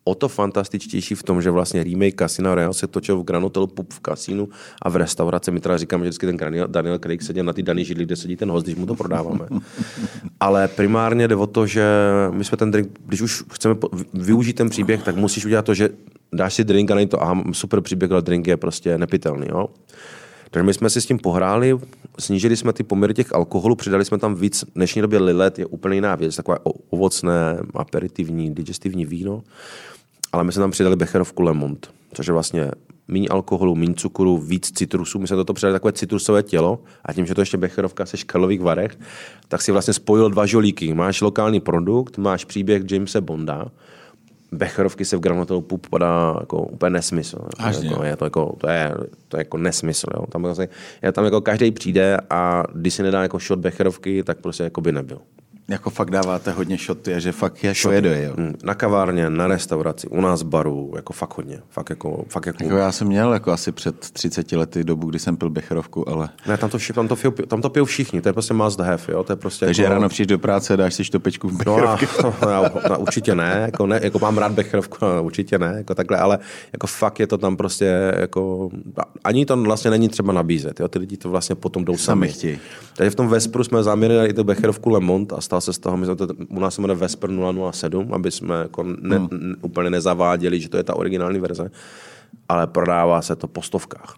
O 0.08 0.16
to 0.16 0.28
fantastičtější 0.28 1.16
v 1.16 1.24
tom, 1.24 1.42
že 1.42 1.52
vlastně 1.52 1.84
remake 1.84 2.20
Casino 2.20 2.56
Real 2.56 2.74
se 2.74 2.88
točil 2.88 3.18
v 3.18 3.24
Granotel 3.24 3.68
Pub 3.68 3.94
v 3.94 4.00
kasínu 4.00 4.50
a 4.82 4.90
v 4.90 4.96
restauraci. 4.96 5.52
My 5.52 5.60
teda 5.60 5.78
říkáme, 5.78 6.04
že 6.04 6.10
vždycky 6.10 6.26
ten 6.26 6.38
Daniel 6.68 7.00
Craig 7.00 7.22
seděl 7.22 7.44
na 7.46 7.54
ty 7.54 7.64
daný 7.64 7.86
židli, 7.86 8.06
kde 8.06 8.16
sedí 8.16 8.36
ten 8.36 8.52
host, 8.52 8.66
když 8.66 8.76
mu 8.76 8.86
to 8.86 8.96
prodáváme. 8.96 9.48
Ale 10.40 10.68
primárně 10.68 11.28
jde 11.28 11.36
o 11.36 11.48
to, 11.48 11.68
že 11.68 11.86
my 12.32 12.44
jsme 12.44 12.58
ten 12.58 12.72
drink, 12.72 12.90
když 13.06 13.22
už 13.22 13.44
chceme 13.54 13.76
využít 14.14 14.54
ten 14.54 14.70
příběh, 14.70 15.04
tak 15.04 15.16
musíš 15.16 15.46
udělat 15.46 15.66
to, 15.66 15.74
že 15.74 15.90
dáš 16.34 16.54
si 16.54 16.64
drink 16.64 16.92
a 16.92 16.96
není 16.96 17.08
to, 17.08 17.24
aha, 17.24 17.44
super 17.52 17.82
příběh, 17.82 18.12
ale 18.12 18.22
drink 18.22 18.48
je 18.48 18.58
prostě 18.58 18.98
nepitelný. 18.98 19.48
Jo? 19.50 19.68
Takže 20.52 20.64
my 20.64 20.74
jsme 20.74 20.90
si 20.90 21.02
s 21.02 21.06
tím 21.06 21.20
pohráli, 21.20 21.80
snížili 22.20 22.58
jsme 22.58 22.74
ty 22.74 22.84
poměry 22.84 23.14
těch 23.14 23.36
alkoholů, 23.36 23.76
přidali 23.76 24.06
jsme 24.06 24.18
tam 24.18 24.36
víc, 24.36 24.64
v 24.64 24.74
dnešní 24.76 25.02
době 25.02 25.20
lilet 25.20 25.60
je 25.60 25.66
úplně 25.66 25.96
jiná 25.96 26.16
věc, 26.16 26.36
takové 26.36 26.58
ovocné, 26.90 27.60
aperitivní, 27.74 28.56
digestivní 28.56 29.06
víno, 29.06 29.44
ale 30.32 30.44
my 30.44 30.52
jsme 30.52 30.62
tam 30.62 30.72
přidali 30.72 30.96
becherovku 30.96 31.42
Lemont, 31.42 31.90
což 32.14 32.28
je 32.28 32.34
vlastně 32.34 32.72
méně 33.08 33.28
alkoholu, 33.28 33.76
méně 33.76 33.94
cukru, 33.94 34.38
víc 34.38 34.72
citrusů. 34.72 35.20
My 35.20 35.28
jsme 35.28 35.38
do 35.38 35.44
toho 35.44 35.56
přidali 35.56 35.76
takové 35.76 35.92
citrusové 35.92 36.44
tělo 36.44 36.80
a 37.06 37.14
tím, 37.14 37.26
že 37.26 37.36
to 37.36 37.42
ještě 37.42 37.58
becherovka 37.58 38.06
se 38.06 38.18
škarlových 38.18 38.62
varech, 38.62 38.98
tak 39.48 39.62
si 39.62 39.72
vlastně 39.72 39.94
spojil 39.94 40.30
dva 40.30 40.46
žolíky. 40.46 40.94
Máš 40.94 41.22
lokální 41.22 41.60
produkt, 41.60 42.18
máš 42.18 42.46
příběh 42.46 42.84
Jamesa 42.92 43.22
Bonda, 43.22 43.66
Becherovky 44.52 45.06
se 45.06 45.18
v 45.18 45.20
granatolu 45.20 45.62
pup 45.62 45.88
padá 45.88 46.36
jako 46.40 46.62
úplně 46.62 46.90
nesmysl. 46.90 47.38
Jako, 47.90 48.04
je 48.04 48.16
to, 48.16 48.24
jako, 48.26 48.56
to, 48.58 48.68
je, 48.70 48.94
to 49.28 49.38
je 49.38 49.42
jako 49.42 49.58
nesmysl. 49.58 50.08
Jo. 50.14 50.26
Tam, 50.30 50.48
je, 51.02 51.12
tam 51.12 51.26
jako 51.26 51.42
každý 51.42 51.72
přijde 51.72 52.18
a 52.30 52.64
když 52.74 52.94
si 52.94 53.04
nedá 53.04 53.22
jako 53.22 53.40
shot 53.40 53.60
Becherovky, 53.60 54.24
tak 54.24 54.38
prostě 54.38 54.64
jako 54.64 54.82
by 54.82 54.92
nebyl. 54.92 55.18
Jako 55.68 55.90
fakt 55.90 56.12
dáváte 56.12 56.52
hodně 56.52 56.78
šoty 56.78 57.14
a 57.14 57.20
že 57.20 57.32
fakt 57.32 57.64
je 57.64 57.68
jako 57.68 57.92
jede, 57.92 58.24
jo? 58.24 58.34
Mm, 58.38 58.56
na 58.64 58.74
kavárně, 58.74 59.30
na 59.30 59.48
restauraci, 59.48 60.08
u 60.08 60.22
nás 60.22 60.42
baru, 60.44 60.94
jako 60.96 61.14
fakt 61.14 61.38
hodně. 61.38 61.60
Fakt 61.70 61.90
jako, 61.90 62.26
fakt 62.30 62.46
jako... 62.46 62.64
jako 62.64 62.78
já 62.78 62.92
jsem 62.92 63.08
měl 63.08 63.34
jako 63.34 63.52
asi 63.52 63.72
před 63.72 64.00
30 64.00 64.52
lety 64.52 64.84
dobu, 64.84 65.10
kdy 65.10 65.20
jsem 65.20 65.38
pil 65.38 65.50
becherovku, 65.50 66.10
ale... 66.10 66.30
Ne, 66.48 66.58
tam 66.58 66.70
to, 66.70 66.78
tam 66.94 67.08
to, 67.08 67.16
tam 67.48 67.62
to 67.62 67.70
pijou 67.70 67.86
všichni, 67.86 68.22
to 68.22 68.30
je 68.30 68.34
prostě 68.34 68.54
must 68.54 68.80
have, 68.80 69.04
jo? 69.08 69.24
To 69.24 69.32
je 69.32 69.36
prostě 69.36 69.66
Takže 69.66 69.84
jako... 69.84 69.94
ráno 69.94 70.10
přijdeš 70.10 70.28
do 70.28 70.40
práce, 70.40 70.78
dáš 70.78 70.94
si 70.94 71.04
štopečku 71.04 71.50
v 71.50 71.58
becherovky. 71.58 72.08
No, 72.24 72.34
a, 72.42 72.62
no, 72.76 72.82
no, 72.90 73.00
určitě 73.00 73.36
ne, 73.36 73.60
jako, 73.66 73.88
ne, 73.88 74.00
jako 74.04 74.20
mám 74.20 74.38
rád 74.38 74.52
becherovku, 74.52 74.98
no, 75.02 75.24
určitě 75.24 75.60
ne, 75.60 75.74
jako 75.78 75.96
takhle, 75.96 76.18
ale 76.18 76.40
jako 76.74 76.88
fakt 76.88 77.20
je 77.20 77.28
to 77.28 77.38
tam 77.38 77.58
prostě 77.58 78.14
jako... 78.20 78.70
Ani 79.24 79.46
to 79.46 79.58
vlastně 79.58 79.92
není 79.92 80.10
třeba 80.10 80.34
nabízet, 80.34 80.80
jo? 80.80 80.88
Ty 80.88 81.00
lidi 81.00 81.18
to 81.18 81.30
vlastně 81.30 81.56
potom 81.56 81.86
jdou 81.86 81.98
sami. 81.98 82.30
sami. 82.30 82.60
Takže 82.96 83.10
v 83.10 83.16
tom 83.16 83.28
Vespru 83.28 83.64
jsme 83.64 83.84
záměrně 83.84 84.18
dali 84.18 84.34
tu 84.34 84.44
becherovku 84.44 84.90
Lemont 84.90 85.34
a 85.34 85.42
stal 85.56 85.74
se 85.74 85.74
z 85.74 85.80
toho, 85.80 85.98
my 85.98 86.06
jsme 86.06 86.16
to 86.16 86.28
u 86.50 86.60
nás 86.60 86.76
se 86.76 86.82
jmenuje 86.82 86.98
Vesper 86.98 87.30
007, 87.72 88.14
aby 88.14 88.32
jsme 88.32 88.56
jako 88.56 88.84
ne, 88.84 89.18
hmm. 89.18 89.28
ne, 89.32 89.56
úplně 89.62 89.90
nezaváděli, 89.90 90.60
že 90.60 90.70
to 90.70 90.78
je 90.78 90.84
ta 90.84 90.96
originální 90.96 91.40
verze, 91.40 91.72
ale 92.50 92.68
prodává 92.68 93.22
se 93.22 93.36
to 93.36 93.48
po 93.48 93.62
stovkách. 93.62 94.16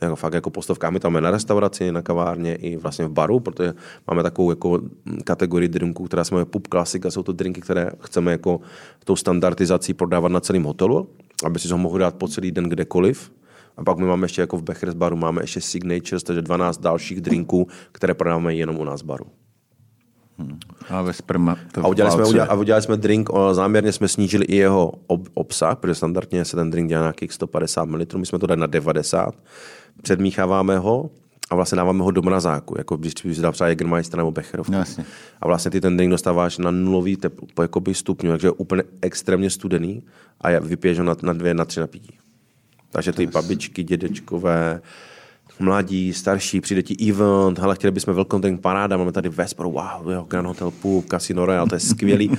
Jako 0.00 0.16
fakt 0.16 0.34
jako 0.34 0.50
po 0.50 0.62
stovkách. 0.62 0.90
My 0.90 1.00
tam 1.00 1.20
na 1.20 1.30
restauraci, 1.30 1.92
na 1.92 2.02
kavárně 2.02 2.54
i 2.54 2.76
vlastně 2.76 3.04
v 3.04 3.10
baru, 3.10 3.40
protože 3.40 3.74
máme 4.08 4.22
takovou 4.22 4.50
jako 4.50 4.80
kategorii 5.24 5.68
drinků, 5.68 6.04
která 6.04 6.24
se 6.24 6.34
jmenuje 6.34 6.44
Pub 6.44 6.68
Classic 6.68 7.04
a 7.04 7.10
jsou 7.10 7.22
to 7.22 7.32
drinky, 7.32 7.60
které 7.60 7.90
chceme 8.00 8.32
jako 8.32 8.60
tou 9.04 9.16
standardizací 9.16 9.94
prodávat 9.94 10.32
na 10.32 10.40
celém 10.40 10.62
hotelu, 10.62 11.08
aby 11.44 11.58
si 11.58 11.68
ho 11.68 11.78
mohl 11.78 11.98
dát 11.98 12.14
po 12.14 12.28
celý 12.28 12.52
den 12.52 12.64
kdekoliv. 12.64 13.32
A 13.76 13.84
pak 13.84 13.98
my 13.98 14.06
máme 14.06 14.24
ještě 14.24 14.40
jako 14.40 14.56
v 14.56 14.62
Bechers 14.62 14.94
baru, 14.94 15.16
máme 15.16 15.42
ještě 15.42 15.60
Signatures, 15.60 16.22
takže 16.22 16.42
12 16.42 16.80
dalších 16.80 17.20
drinků, 17.20 17.68
které 17.92 18.14
prodáváme 18.14 18.54
jenom 18.54 18.76
u 18.76 18.84
nás 18.84 19.02
baru. 19.02 19.26
Hmm. 20.40 20.58
A 20.88 21.02
ve 21.02 21.12
sperma 21.12 21.56
a 21.82 21.88
udělali, 21.88 22.14
jsme, 22.14 22.24
udělali, 22.24 22.50
a 22.50 22.54
udělali 22.54 22.82
jsme 22.82 22.96
drink, 22.96 23.30
záměrně 23.52 23.92
jsme 23.92 24.08
snížili 24.08 24.44
i 24.44 24.56
jeho 24.56 24.92
ob, 25.06 25.28
obsah, 25.34 25.78
protože 25.78 25.94
standardně 25.94 26.44
se 26.44 26.56
ten 26.56 26.70
drink 26.70 26.88
dělá 26.88 27.02
nějakých 27.02 27.32
150 27.32 27.84
ml, 27.84 27.98
my 28.16 28.26
jsme 28.26 28.38
to 28.38 28.46
dali 28.46 28.60
na 28.60 28.66
90, 28.66 29.34
předmícháváme 30.02 30.78
ho 30.78 31.10
a 31.50 31.54
vlastně 31.54 31.76
dáváme 31.76 32.04
ho 32.04 32.10
do 32.10 32.22
mrazáku, 32.22 32.74
jako 32.78 32.96
když 32.96 33.12
si 33.32 33.42
dá 33.42 33.52
třeba 33.52 33.68
Jägermeister 33.68 34.18
nebo 34.18 34.30
Becherovku. 34.30 34.72
Jasně. 34.72 35.04
A 35.40 35.46
vlastně 35.46 35.70
ty 35.70 35.80
ten 35.80 35.96
drink 35.96 36.10
dostáváš 36.10 36.58
na 36.58 36.70
nulový 36.70 37.16
teplo, 37.16 37.62
jakoby 37.62 37.94
stupňů, 37.94 38.30
takže 38.30 38.46
je 38.46 38.50
úplně 38.50 38.82
extrémně 39.02 39.50
studený 39.50 40.02
a 40.40 40.58
vypiješ 40.58 40.98
ho 40.98 41.04
na, 41.04 41.16
na 41.22 41.32
dvě, 41.32 41.54
na 41.54 41.64
tři 41.64 41.80
napití. 41.80 42.18
Takže 42.90 43.12
ty 43.12 43.26
babičky, 43.26 43.82
dědečkové, 43.82 44.80
mladí, 45.60 46.12
starší, 46.12 46.60
přijde 46.60 46.82
ti 46.82 47.10
event, 47.10 47.58
hele, 47.58 47.74
chtěli 47.74 47.90
bychom 47.90 48.14
welcome 48.14 48.42
drink 48.42 48.60
paráda, 48.60 48.96
máme 48.96 49.12
tady 49.12 49.28
Vesper, 49.28 49.66
wow, 49.66 50.10
jo, 50.10 50.26
Grand 50.28 50.48
Hotel 50.48 50.70
Pub, 50.70 51.06
Casino 51.10 51.46
Royale, 51.46 51.68
to 51.68 51.74
je 51.74 51.80
skvělý. 51.80 52.30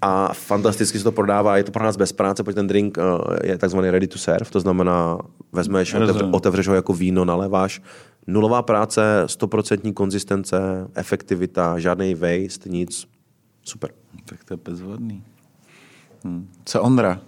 A 0.00 0.34
fantasticky 0.34 0.98
se 0.98 1.04
to 1.04 1.12
prodává, 1.12 1.56
je 1.56 1.64
to 1.64 1.72
pro 1.72 1.84
nás 1.84 1.96
bez 1.96 2.12
práce, 2.12 2.42
protože 2.42 2.54
ten 2.54 2.66
drink 2.66 2.98
uh, 2.98 3.36
je 3.44 3.58
takzvaný 3.58 3.90
ready 3.90 4.06
to 4.06 4.18
serve, 4.18 4.50
to 4.50 4.60
znamená, 4.60 5.18
vezmeš, 5.52 5.94
otevře, 5.94 6.24
otevřeš 6.24 6.68
ho 6.68 6.74
jako 6.74 6.92
víno, 6.92 7.24
naleváš, 7.24 7.82
nulová 8.26 8.62
práce, 8.62 9.22
stoprocentní 9.26 9.92
konzistence, 9.92 10.88
efektivita, 10.94 11.78
žádný 11.78 12.14
waste, 12.14 12.68
nic, 12.68 13.08
super. 13.64 13.90
Tak 14.24 14.44
to 14.44 14.54
je 14.54 14.58
bezvodný. 14.64 15.22
Hm. 16.24 16.48
Co 16.64 16.82
Ondra? 16.82 17.20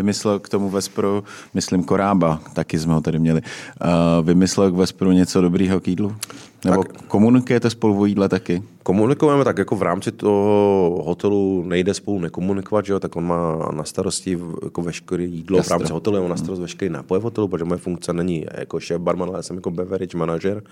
Vymyslel 0.00 0.38
k 0.38 0.48
tomu 0.48 0.70
Vespru, 0.70 1.24
myslím 1.54 1.84
Korába, 1.84 2.40
taky 2.52 2.78
jsme 2.78 2.94
ho 2.94 3.00
tady 3.00 3.18
měli, 3.18 3.40
uh, 3.40 4.26
vymyslel 4.26 4.70
k 4.70 4.74
Vespru 4.74 5.12
něco 5.12 5.40
dobrýho 5.40 5.80
k 5.80 5.88
jídlu? 5.88 6.16
Nebo 6.64 6.84
tak, 6.84 7.02
komunikujete 7.06 7.70
spolu 7.70 8.00
o 8.00 8.06
jídle 8.06 8.28
taky? 8.28 8.62
Komunikujeme 8.82 9.44
tak 9.44 9.58
jako 9.58 9.76
v 9.76 9.82
rámci 9.82 10.12
toho 10.12 11.02
hotelu 11.06 11.64
nejde 11.66 11.94
spolu 11.94 12.18
nekomunikovat, 12.18 12.86
že 12.86 12.92
jo? 12.92 13.00
tak 13.00 13.16
on 13.16 13.26
má 13.26 13.68
na 13.72 13.84
starosti 13.84 14.38
jako 14.64 14.82
veškeré 14.82 15.24
jídlo 15.24 15.56
Gastro. 15.56 15.76
v 15.76 15.78
rámci 15.78 15.92
hotelu, 15.92 16.16
on 16.16 16.22
má 16.22 16.28
na 16.28 16.36
starosti 16.36 16.60
hmm. 16.60 16.62
veškeré 16.62 16.90
nápoje 16.90 17.20
v 17.20 17.22
hotelu, 17.22 17.48
protože 17.48 17.64
moje 17.64 17.78
funkce 17.78 18.12
není 18.12 18.46
jako 18.58 18.80
šéf 18.80 19.00
barman, 19.00 19.28
ale 19.28 19.38
já 19.38 19.42
jsem 19.42 19.56
jako 19.56 19.70
beverage 19.70 20.18
manager. 20.18 20.62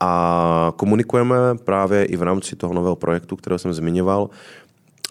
A 0.00 0.72
komunikujeme 0.76 1.36
právě 1.64 2.04
i 2.04 2.16
v 2.16 2.22
rámci 2.22 2.56
toho 2.56 2.74
nového 2.74 2.96
projektu, 2.96 3.36
kterého 3.36 3.58
jsem 3.58 3.72
zmiňoval, 3.72 4.30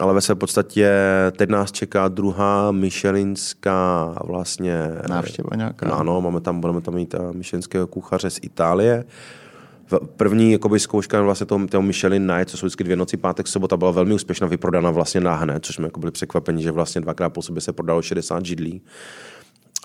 ale 0.00 0.14
ve 0.14 0.20
své 0.20 0.34
podstatě 0.34 0.90
teď 1.36 1.50
nás 1.50 1.72
čeká 1.72 2.08
druhá 2.08 2.72
myšelinská 2.72 4.14
vlastně... 4.24 4.88
Návštěva 5.08 5.50
nějaká. 5.56 5.88
No, 5.88 5.98
ano, 5.98 6.20
máme 6.20 6.40
tam, 6.40 6.60
budeme 6.60 6.80
tam 6.80 6.94
mít 6.94 7.14
eh, 7.14 7.18
myšelinského 7.32 7.86
kuchaře 7.86 8.30
z 8.30 8.38
Itálie. 8.42 9.04
První 10.16 10.52
jakoby, 10.52 10.80
zkouška 10.80 11.22
vlastně 11.22 11.46
toho, 11.46 11.66
toho 11.66 11.82
Michelin 11.82 12.26
Night, 12.26 12.50
co 12.50 12.56
jsou 12.56 12.66
vždycky 12.66 12.84
dvě 12.84 12.96
noci, 12.96 13.16
pátek, 13.16 13.48
sobota, 13.48 13.76
byla 13.76 13.90
velmi 13.90 14.14
úspěšná, 14.14 14.46
vyprodána 14.46 14.90
vlastně 14.90 15.20
na 15.20 15.34
hned, 15.34 15.64
což 15.64 15.74
jsme 15.74 15.86
jako 15.86 16.00
byli 16.00 16.12
překvapeni, 16.12 16.62
že 16.62 16.70
vlastně 16.70 17.00
dvakrát 17.00 17.30
po 17.30 17.42
sobě 17.42 17.60
se 17.60 17.72
prodalo 17.72 18.02
60 18.02 18.46
židlí 18.46 18.82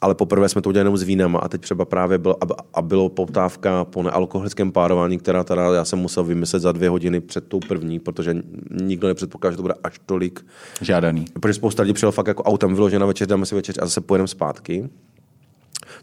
ale 0.02 0.16
poprvé 0.16 0.50
jsme 0.50 0.62
to 0.62 0.70
udělali 0.70 0.82
jenom 0.82 0.98
s 0.98 1.04
vínem 1.04 1.38
a 1.42 1.48
teď 1.48 1.62
třeba 1.62 1.86
právě 1.86 2.18
byl, 2.18 2.36
a 2.74 2.82
bylo 2.82 3.10
poptávka 3.10 3.86
po 3.86 4.04
nealkoholickém 4.04 4.72
párování, 4.72 5.18
která 5.18 5.44
teda 5.44 5.74
já 5.74 5.86
jsem 5.86 6.00
musel 6.00 6.24
vymyslet 6.24 6.60
za 6.60 6.72
dvě 6.72 6.90
hodiny 6.90 7.22
před 7.22 7.48
tou 7.48 7.60
první, 7.60 8.00
protože 8.00 8.36
nikdo 8.82 9.08
nepředpokládal, 9.08 9.54
že 9.54 9.58
to 9.58 9.62
bude 9.62 9.76
až 9.84 10.00
tolik. 10.06 10.46
Žádaný. 10.82 11.26
Protože 11.40 11.54
spousta 11.54 11.84
lidí 11.84 11.94
přijel 11.94 12.12
fakt 12.12 12.28
jako 12.28 12.44
autem 12.44 12.76
vyložené 12.76 13.06
večer, 13.06 13.28
dáme 13.28 13.46
si 13.46 13.56
večer 13.56 13.76
a 13.82 13.86
zase 13.86 14.02
pojedeme 14.02 14.28
zpátky. 14.28 14.90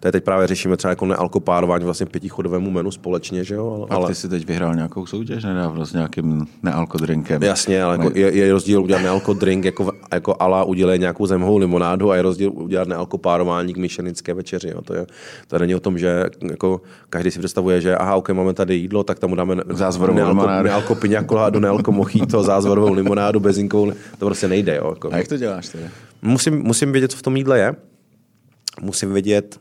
Tady 0.01 0.13
teď 0.13 0.25
právě 0.25 0.47
řešíme 0.47 0.77
třeba 0.77 0.91
jako 0.91 1.07
nealkopárování 1.07 1.85
vlastně 1.85 2.07
pětichodovému 2.07 2.71
menu 2.71 2.91
společně, 2.91 3.45
že 3.45 3.55
jo? 3.55 3.87
Ale... 3.91 4.05
A 4.05 4.09
ty 4.09 4.15
si 4.15 4.29
teď 4.29 4.47
vyhrál 4.47 4.75
nějakou 4.75 5.07
soutěž 5.07 5.45
nedávno 5.45 5.87
s 5.87 5.93
nějakým 5.93 6.47
nealkodrinkem. 6.63 7.43
Jasně, 7.43 7.83
ale 7.83 7.95
jako 7.95 8.19
je, 8.19 8.37
je, 8.37 8.53
rozdíl 8.53 8.83
udělat 8.83 9.03
nealkodrink 9.03 9.65
jako, 9.65 9.93
jako 10.13 10.37
ala 10.39 10.65
udělat 10.65 10.97
nějakou 10.97 11.27
zemovou 11.27 11.57
limonádu 11.57 12.11
a 12.11 12.17
je 12.17 12.23
rozdíl 12.23 12.51
udělat 12.55 12.89
nealkopárování 12.89 13.75
k 13.75 13.77
myšlenické 13.77 14.35
večeři. 14.35 14.69
Jo? 14.69 14.83
To, 14.83 14.95
je, 14.95 15.07
to 15.49 15.59
není 15.59 15.75
o 15.75 15.81
tom, 15.81 15.99
že 15.99 16.25
jako 16.51 16.81
každý 17.11 17.31
si 17.31 17.39
představuje, 17.39 17.81
že 17.81 17.97
aha, 17.97 18.17
ok, 18.17 18.31
máme 18.31 18.55
tady 18.55 18.75
jídlo, 18.75 19.05
tak 19.05 19.19
tam 19.19 19.37
dáme 19.37 19.57
zázvorovou 19.71 20.19
nealko, 20.19 20.41
limonádu. 20.41 20.69
nealko 20.69 20.95
piňakola 20.95 21.51
do 21.51 21.61
nealko 21.61 21.93
mochito, 21.93 22.43
zázvorovou 22.43 22.93
limonádu, 22.93 23.41
bezinkovou, 23.41 23.93
to 24.19 24.27
prostě 24.27 24.49
nejde. 24.49 24.77
Jo? 24.77 24.91
Jako. 24.91 25.13
A 25.13 25.17
jak 25.17 25.29
to 25.29 25.37
děláš 25.37 25.69
tedy? 25.69 25.85
Musím, 26.23 26.63
musím 26.63 26.93
vědět, 26.93 27.11
co 27.11 27.17
v 27.17 27.23
tom 27.23 27.37
jídle 27.37 27.59
je. 27.59 27.75
Musím 28.81 29.13
vědět, 29.13 29.61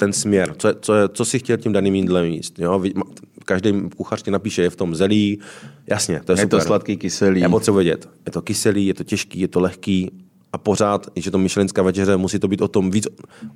ten 0.00 0.12
směr, 0.12 0.54
co, 0.58 0.68
co, 0.80 0.94
co 1.12 1.24
si 1.24 1.38
chtěl 1.38 1.56
tím 1.56 1.72
daným 1.72 1.94
jídlem 1.94 2.24
jíst. 2.24 2.58
Jo? 2.58 2.82
Každý 3.44 3.72
kuchař 3.96 4.22
ti 4.22 4.30
napíše, 4.30 4.62
je 4.62 4.70
v 4.70 4.76
tom 4.76 4.94
zelí, 4.94 5.38
jasně, 5.86 6.20
to 6.24 6.32
je, 6.32 6.38
je 6.38 6.42
super. 6.42 6.60
to 6.60 6.66
sladký, 6.66 6.96
kyselý. 6.96 7.40
Já 7.40 7.48
potřebuji 7.48 7.76
vědět, 7.76 8.08
je 8.26 8.32
to 8.32 8.42
kyselý, 8.42 8.86
je 8.86 8.94
to 8.94 9.04
těžký, 9.04 9.40
je 9.40 9.48
to 9.48 9.60
lehký, 9.60 10.10
a 10.52 10.58
pořád, 10.58 11.06
i 11.14 11.22
že 11.22 11.30
to 11.30 11.38
myšlenská 11.38 11.82
večeře, 11.82 12.16
musí 12.16 12.38
to 12.38 12.48
být 12.48 12.62
o 12.62 12.68
tom 12.68 12.90
víc 12.90 13.06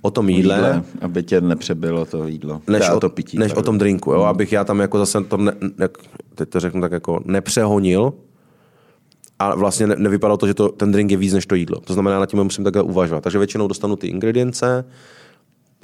o 0.02 0.10
tom 0.10 0.28
jídle, 0.28 0.56
jídle 0.56 0.82
aby 1.00 1.22
tě 1.22 1.40
nepřebylo 1.40 2.04
to 2.04 2.26
jídlo. 2.26 2.62
než, 2.68 2.90
o, 2.90 3.00
to 3.00 3.10
pití. 3.10 3.38
než 3.38 3.52
o 3.52 3.62
tom 3.62 3.78
drinku. 3.78 4.12
Jo? 4.12 4.22
Abych 4.22 4.52
já 4.52 4.64
tam 4.64 4.80
jako 4.80 4.98
zase 4.98 5.24
to, 5.24 5.36
ne, 5.36 5.52
ne, 5.78 5.88
teď 6.34 6.48
to 6.48 6.60
řeknu 6.60 6.80
tak 6.80 6.92
jako 6.92 7.20
nepřehonil 7.24 8.12
a 9.38 9.54
vlastně 9.54 9.86
ne, 9.86 9.96
nevypadalo 9.98 10.36
to, 10.36 10.46
že 10.46 10.54
to, 10.54 10.68
ten 10.68 10.92
drink 10.92 11.10
je 11.10 11.16
víc 11.16 11.32
než 11.32 11.46
to 11.46 11.54
jídlo. 11.54 11.80
To 11.80 11.92
znamená, 11.92 12.18
na 12.18 12.26
tím 12.26 12.44
musím 12.44 12.64
takhle 12.64 12.82
uvažovat. 12.82 13.24
Takže 13.24 13.38
většinou 13.38 13.68
dostanu 13.68 13.96
ty 13.96 14.06
ingredience, 14.06 14.84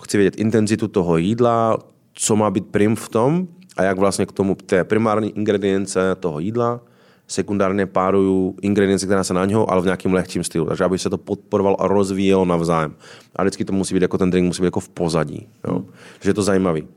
chci 0.03 0.17
vědět 0.17 0.41
intenzitu 0.41 0.89
toho 0.89 1.17
jídla, 1.17 1.79
co 2.15 2.37
má 2.37 2.51
být 2.51 2.67
prim 2.67 2.97
v 2.97 3.09
tom 3.09 3.49
a 3.77 3.83
jak 3.83 3.99
vlastně 3.99 4.27
k 4.27 4.33
tomu 4.33 4.55
té 4.55 4.85
primární 4.85 5.37
ingredience 5.37 6.17
toho 6.21 6.41
jídla 6.41 6.81
sekundárně 7.31 7.87
páruju 7.87 8.57
ingredience, 8.63 9.07
která 9.07 9.25
se 9.25 9.35
na 9.35 9.45
něho, 9.45 9.71
ale 9.71 9.81
v 9.83 9.85
nějakém 9.85 10.15
lehčím 10.15 10.45
stylu. 10.45 10.67
Takže 10.67 10.85
aby 10.85 10.99
se 10.99 11.11
to 11.11 11.19
podporovalo 11.19 11.83
a 11.83 11.89
rozvíjelo 11.89 12.45
navzájem. 12.45 12.95
A 13.37 13.43
vždycky 13.43 13.65
to 13.65 13.73
musí 13.73 13.95
být 13.95 14.03
jako 14.03 14.19
ten 14.19 14.31
drink 14.31 14.47
musí 14.47 14.63
být 14.63 14.67
jako 14.67 14.81
v 14.81 14.89
pozadí. 14.89 15.49
Jo? 15.69 15.85
Že 16.21 16.31
je 16.31 16.35
to 16.35 16.43
zajímavý. 16.43 16.89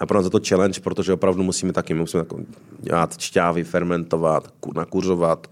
A 0.00 0.06
pro 0.06 0.18
nás 0.18 0.24
je 0.24 0.30
to 0.30 0.40
challenge, 0.48 0.80
protože 0.80 1.12
opravdu 1.12 1.42
musíme 1.42 1.72
taky, 1.72 1.94
musíme 1.94 2.20
jako 2.20 2.38
dělat 2.80 3.18
šťávy, 3.18 3.64
fermentovat, 3.64 4.48
ku- 4.60 4.72
nakuřovat, 4.74 5.46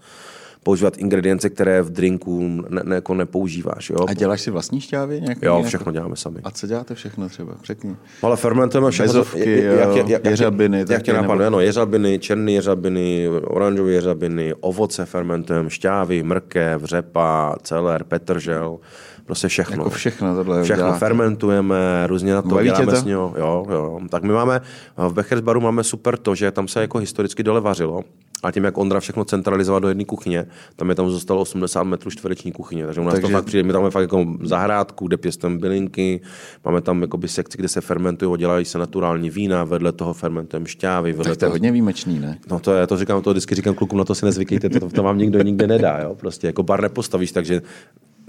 používat 0.63 0.97
ingredience, 0.97 1.49
které 1.49 1.81
v 1.81 1.89
drinku 1.89 2.47
ne, 2.69 2.81
ne, 2.83 2.95
jako 2.95 3.13
nepoužíváš. 3.13 3.89
Jo? 3.89 3.97
A 4.07 4.13
děláš 4.13 4.41
si 4.41 4.51
vlastní 4.51 4.81
šťávy? 4.81 5.21
Nějaký, 5.21 5.45
jo, 5.45 5.63
všechno 5.63 5.91
děláme 5.91 6.15
sami. 6.15 6.39
A 6.43 6.51
co 6.51 6.67
děláte 6.67 6.95
všechno 6.95 7.29
třeba? 7.29 7.53
Řekni. 7.63 7.95
Ale 8.21 8.35
fermentujeme 8.35 8.91
všechno. 8.91 9.13
Bezovky, 9.13 9.63
jo, 9.63 10.05
jeřabiny 10.23 10.77
Jak 10.79 10.87
taky, 10.87 11.03
tě 11.03 11.13
napadne, 11.13 11.43
nebo- 11.45 11.47
ano, 11.55 11.59
jeřabiny, 11.59 12.19
černé 12.19 12.51
jeřabiny, 12.51 13.29
oranžové 13.43 13.91
jeřabiny, 13.91 14.53
ovoce 14.59 15.05
fermentujeme, 15.05 15.69
šťávy, 15.69 16.23
mrkev, 16.23 16.83
řepa, 16.83 17.55
celer, 17.63 18.03
petržel, 18.03 18.79
prostě 19.25 19.47
všechno. 19.47 19.75
Jako 19.83 19.89
všechno 19.89 20.35
tohle 20.35 20.63
Všechno 20.63 20.83
děláte. 20.83 20.99
fermentujeme, 20.99 22.07
různě 22.07 22.33
na 22.33 22.41
to 22.41 22.47
Baví 22.47 22.65
děláme 22.65 22.85
to? 22.85 22.95
s 22.95 23.03
něho. 23.03 23.33
Jo, 23.37 23.65
jo. 23.71 23.99
Tak 24.09 24.23
my 24.23 24.33
máme, 24.33 24.61
v 24.97 25.13
Bechersbaru 25.13 25.61
máme 25.61 25.83
super 25.83 26.17
to, 26.17 26.35
že 26.35 26.51
tam 26.51 26.67
se 26.67 26.81
jako 26.81 26.97
historicky 26.97 27.43
dole 27.43 27.61
vařilo 27.61 28.01
a 28.43 28.51
tím, 28.51 28.63
jak 28.63 28.77
Ondra 28.77 28.99
všechno 28.99 29.25
centralizoval 29.25 29.81
do 29.81 29.87
jedné 29.87 30.05
kuchyně, 30.05 30.45
tam 30.75 30.89
je 30.89 30.95
tam 30.95 31.09
zůstalo 31.09 31.41
80 31.41 31.83
metrů 31.83 32.11
čtvereční 32.11 32.51
kuchyně. 32.51 32.85
Takže 32.85 33.01
u 33.01 33.03
nás 33.03 33.13
Takže- 33.13 33.27
to 33.27 33.33
fakt 33.33 33.45
přijde, 33.45 33.63
my 33.63 33.73
tam 33.73 33.81
máme 33.81 33.91
fakt 33.91 34.01
jako 34.01 34.25
zahrádku, 34.41 35.07
kde 35.07 35.17
pěstujeme 35.17 35.57
bylinky, 35.59 36.21
máme 36.65 36.81
tam 36.81 37.01
jakoby 37.01 37.27
sekci, 37.27 37.57
kde 37.57 37.67
se 37.67 37.81
fermentují, 37.81 38.37
dělají 38.39 38.65
se 38.65 38.77
naturální 38.77 39.29
vína, 39.29 39.63
vedle 39.63 39.91
toho 39.91 40.13
fermentujeme 40.13 40.67
šťávy, 40.67 41.11
vedle 41.11 41.23
Tak 41.23 41.37
to 41.39 41.45
je 41.45 41.47
toho 41.47 41.51
hodně 41.53 41.71
výjimečný, 41.71 42.19
ne? 42.19 42.37
No 42.51 42.59
to 42.59 42.73
je, 42.73 42.87
to 42.87 42.97
říkám, 42.97 43.21
to 43.21 43.29
vždycky 43.31 43.55
říkám 43.55 43.73
klukům, 43.75 43.99
na 43.99 44.05
to 44.05 44.15
si 44.15 44.25
nezvykejte, 44.25 44.69
to, 44.69 44.89
to 44.89 45.03
vám 45.03 45.17
nikdo 45.17 45.41
nikde 45.41 45.67
nedá, 45.67 45.99
jo? 45.99 46.15
prostě 46.15 46.47
jako 46.47 46.63
bar 46.63 46.81
nepostavíš, 46.81 47.31
takže 47.31 47.61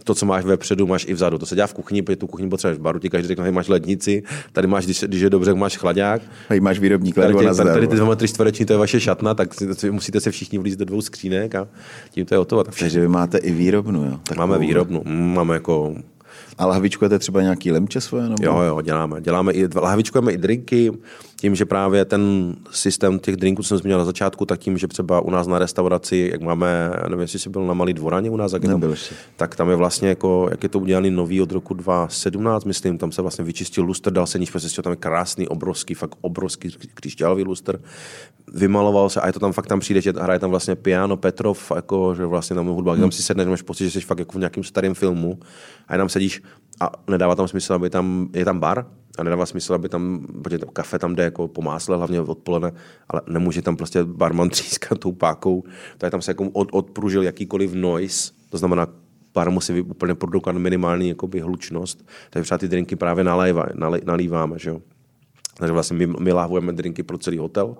to, 0.04 0.14
co 0.14 0.26
máš 0.26 0.44
vepředu, 0.44 0.86
máš 0.86 1.06
i 1.08 1.14
vzadu. 1.14 1.38
To 1.38 1.46
se 1.46 1.54
dělá 1.54 1.66
v 1.66 1.74
kuchyni, 1.74 2.02
protože 2.02 2.16
tu 2.16 2.26
kuchyni 2.26 2.50
potřebuješ 2.50 2.78
v 2.78 2.82
baru, 2.82 2.98
ti 2.98 3.10
každý 3.10 3.28
řekne, 3.28 3.50
máš 3.50 3.68
lednici, 3.68 4.22
tady 4.52 4.66
máš, 4.66 4.84
když, 4.84 5.04
když 5.04 5.20
je 5.20 5.30
dobře, 5.30 5.54
máš 5.54 5.76
chlaďák. 5.76 6.22
Hej, 6.48 6.60
máš 6.60 6.78
výrobní 6.78 7.12
Tady, 7.12 7.32
kladvo 7.32 7.40
tě, 7.40 7.46
na 7.46 7.54
tady, 7.54 7.70
tady 7.70 7.86
ty 7.86 7.96
dva 7.96 8.08
metry 8.08 8.28
čtvereční, 8.28 8.66
to 8.66 8.72
je 8.72 8.76
vaše 8.76 9.00
šatna, 9.00 9.34
tak 9.34 9.48
musíte 9.90 10.20
se 10.20 10.30
všichni 10.30 10.58
vlízt 10.58 10.78
do 10.78 10.84
dvou 10.84 11.00
skřínek 11.00 11.54
a 11.54 11.68
tím 12.10 12.26
to 12.26 12.34
je 12.34 12.38
hotovo. 12.38 12.64
Tak 12.64 12.74
Takže 12.78 13.00
vy 13.00 13.08
máte 13.08 13.38
i 13.38 13.52
výrobnu, 13.52 14.04
jo? 14.04 14.20
Takovou. 14.22 14.46
máme 14.46 14.58
výrobnu, 14.58 15.02
mm, 15.04 15.34
máme 15.34 15.54
jako 15.54 15.94
A 16.58 16.66
lahvičkujete 16.66 17.18
třeba 17.18 17.42
nějaký 17.42 17.72
lemče 17.72 18.00
svoje? 18.00 18.28
Nebo? 18.28 18.44
Jo, 18.44 18.60
jo, 18.60 18.80
děláme. 18.80 19.20
Děláme 19.20 19.52
i, 19.52 19.68
lahvičkujeme 19.74 20.32
i 20.32 20.36
drinky, 20.36 20.92
tím, 21.44 21.54
že 21.54 21.64
právě 21.64 22.04
ten 22.04 22.54
systém 22.70 23.18
těch 23.18 23.36
drinků, 23.36 23.62
co 23.62 23.68
jsem 23.68 23.78
zmínil 23.78 23.98
na 23.98 24.04
začátku, 24.04 24.46
tak 24.46 24.60
tím, 24.60 24.78
že 24.78 24.88
třeba 24.88 25.20
u 25.20 25.30
nás 25.30 25.46
na 25.46 25.58
restauraci, 25.58 26.30
jak 26.32 26.40
máme, 26.40 26.90
nevím, 27.02 27.20
jestli 27.20 27.38
jsi 27.38 27.50
byl 27.50 27.66
na 27.66 27.74
Malý 27.74 27.92
dvoraně 27.92 28.30
u 28.30 28.36
nás, 28.36 28.52
jak 28.52 28.62
tam, 28.62 28.94
tak 29.36 29.56
tam 29.56 29.70
je 29.70 29.76
vlastně 29.76 30.08
jako, 30.08 30.48
jak 30.50 30.62
je 30.62 30.68
to 30.68 30.78
udělaný 30.78 31.10
nový 31.10 31.42
od 31.42 31.52
roku 31.52 31.74
2017, 31.74 32.64
myslím, 32.64 32.98
tam 32.98 33.12
se 33.12 33.22
vlastně 33.22 33.44
vyčistil 33.44 33.84
lustr, 33.84 34.12
dal 34.12 34.26
se 34.26 34.38
níž, 34.38 34.50
prostě 34.50 34.82
tam 34.82 34.92
je 34.92 34.96
krásný, 34.96 35.48
obrovský, 35.48 35.94
fakt 35.94 36.14
obrovský 36.20 36.68
křišťálový 36.94 37.44
lustr, 37.44 37.80
vymaloval 38.54 39.08
se 39.08 39.20
a 39.20 39.26
je 39.26 39.32
to 39.32 39.40
tam 39.40 39.52
fakt 39.52 39.66
tam 39.66 39.80
přijde, 39.80 40.00
že 40.00 40.12
hraje 40.20 40.38
tam 40.38 40.50
vlastně 40.50 40.76
piano 40.76 41.16
Petrov, 41.16 41.72
jako, 41.74 42.14
že 42.14 42.26
vlastně 42.26 42.56
tam 42.56 42.66
hudba, 42.66 42.92
hmm. 42.92 43.00
tam 43.00 43.12
si 43.12 43.22
sedneš, 43.22 43.46
máš 43.46 43.62
pocit, 43.62 43.84
že 43.84 43.90
jsi 43.90 44.06
fakt 44.06 44.18
jako 44.18 44.32
v 44.32 44.40
nějakém 44.40 44.64
starém 44.64 44.94
filmu 44.94 45.38
a 45.88 45.94
jenom 45.94 46.08
sedíš 46.08 46.42
a 46.80 46.90
nedává 47.10 47.34
tam 47.34 47.48
smysl, 47.48 47.74
aby 47.74 47.90
tam, 47.90 48.28
je 48.32 48.44
tam 48.44 48.60
bar, 48.60 48.86
a 49.18 49.22
nedává 49.22 49.46
smysl, 49.46 49.74
aby 49.74 49.88
tam, 49.88 50.26
protože 50.42 50.58
to 50.58 50.66
kafe 50.66 50.98
tam 50.98 51.14
jde 51.14 51.22
jako 51.22 51.48
po 51.48 51.62
másle, 51.62 51.96
hlavně 51.96 52.20
odpoledne, 52.20 52.72
ale 53.08 53.20
nemůže 53.26 53.62
tam 53.62 53.76
prostě 53.76 54.04
barman 54.04 54.48
třískat 54.50 54.98
tou 54.98 55.12
pákou, 55.12 55.64
tak 55.98 56.10
tam 56.10 56.22
se 56.22 56.30
jako 56.30 56.48
od, 56.52 56.68
odpružil 56.72 57.22
jakýkoliv 57.22 57.74
noise, 57.74 58.32
to 58.50 58.58
znamená, 58.58 58.88
bar 59.34 59.50
musí 59.50 59.72
být 59.72 59.80
úplně 59.80 60.14
produkovat 60.14 60.56
minimální 60.56 61.08
jakoby, 61.08 61.40
hlučnost, 61.40 62.06
takže 62.30 62.44
třeba 62.44 62.58
ty 62.58 62.68
drinky 62.68 62.96
právě 62.96 63.24
nalévá, 63.24 63.66
nalej, 63.74 64.00
nalíváme, 64.04 64.58
že 64.58 64.70
jo. 64.70 64.80
Takže 65.58 65.72
vlastně 65.72 65.96
my, 65.96 66.06
my 66.06 66.32
lahvujeme 66.32 66.72
drinky 66.72 67.02
pro 67.02 67.18
celý 67.18 67.38
hotel, 67.38 67.76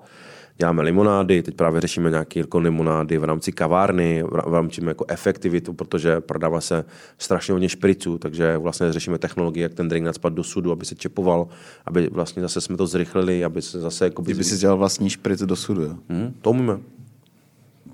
děláme 0.57 0.81
limonády, 0.81 1.43
teď 1.43 1.55
právě 1.55 1.81
řešíme 1.81 2.09
nějaké 2.09 2.39
jako 2.39 2.59
limonády 2.59 3.17
v 3.17 3.23
rámci 3.23 3.51
kavárny, 3.51 4.23
v 4.23 4.27
rá- 4.27 4.49
v 4.49 4.53
rámci 4.53 4.85
jako 4.85 5.05
efektivitu, 5.07 5.73
protože 5.73 6.21
prodává 6.21 6.61
se 6.61 6.85
strašně 7.17 7.51
hodně 7.51 7.69
špriců, 7.69 8.17
takže 8.17 8.57
vlastně 8.57 8.93
řešíme 8.93 9.17
technologii, 9.17 9.63
jak 9.63 9.73
ten 9.73 9.87
drink 9.87 10.05
nadspat 10.05 10.33
do 10.33 10.43
sudu, 10.43 10.71
aby 10.71 10.85
se 10.85 10.95
čepoval, 10.95 11.47
aby 11.85 12.09
vlastně 12.11 12.41
zase 12.41 12.61
jsme 12.61 12.77
to 12.77 12.87
zrychlili, 12.87 13.45
aby 13.45 13.61
se 13.61 13.79
zase 13.79 14.05
jako... 14.05 14.21
Kdyby 14.21 14.43
si 14.43 14.57
dělal 14.57 14.77
vlastní 14.77 15.09
špric 15.09 15.41
do 15.41 15.55
sudu, 15.55 15.81
jo? 15.81 15.95
Hmm, 16.09 16.33
to 16.41 16.49
umíme. 16.49 16.77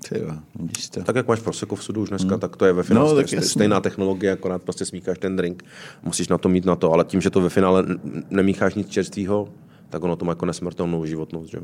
Ty 0.08 0.18
jo, 0.18 0.32
vidíš 0.60 0.88
to. 0.88 1.02
Tak 1.02 1.16
jak 1.16 1.28
máš 1.28 1.40
prosecco 1.40 1.76
v 1.76 1.84
sudu 1.84 2.02
už 2.02 2.08
dneska, 2.08 2.38
tak 2.38 2.56
to 2.56 2.66
je 2.66 2.72
ve 2.72 2.82
finále 2.82 3.08
No, 3.10 3.16
tak 3.16 3.28
stej, 3.28 3.42
stejná 3.42 3.80
technologie, 3.80 4.32
akorát 4.32 4.62
prostě 4.62 4.84
smícháš 4.84 5.18
ten 5.18 5.36
drink. 5.36 5.64
Musíš 6.02 6.28
na 6.28 6.38
to 6.38 6.48
mít 6.48 6.64
na 6.64 6.76
to, 6.76 6.92
ale 6.92 7.04
tím, 7.04 7.20
že 7.20 7.30
to 7.30 7.40
ve 7.40 7.48
finále 7.48 7.84
nemícháš 8.30 8.74
nic 8.74 8.88
čerstvého, 8.88 9.48
tak 9.90 10.02
ono 10.02 10.16
to 10.16 10.24
má 10.24 10.32
jako 10.32 10.46
nesmrtelnou 10.46 11.04
životnost. 11.04 11.50
Že? 11.50 11.58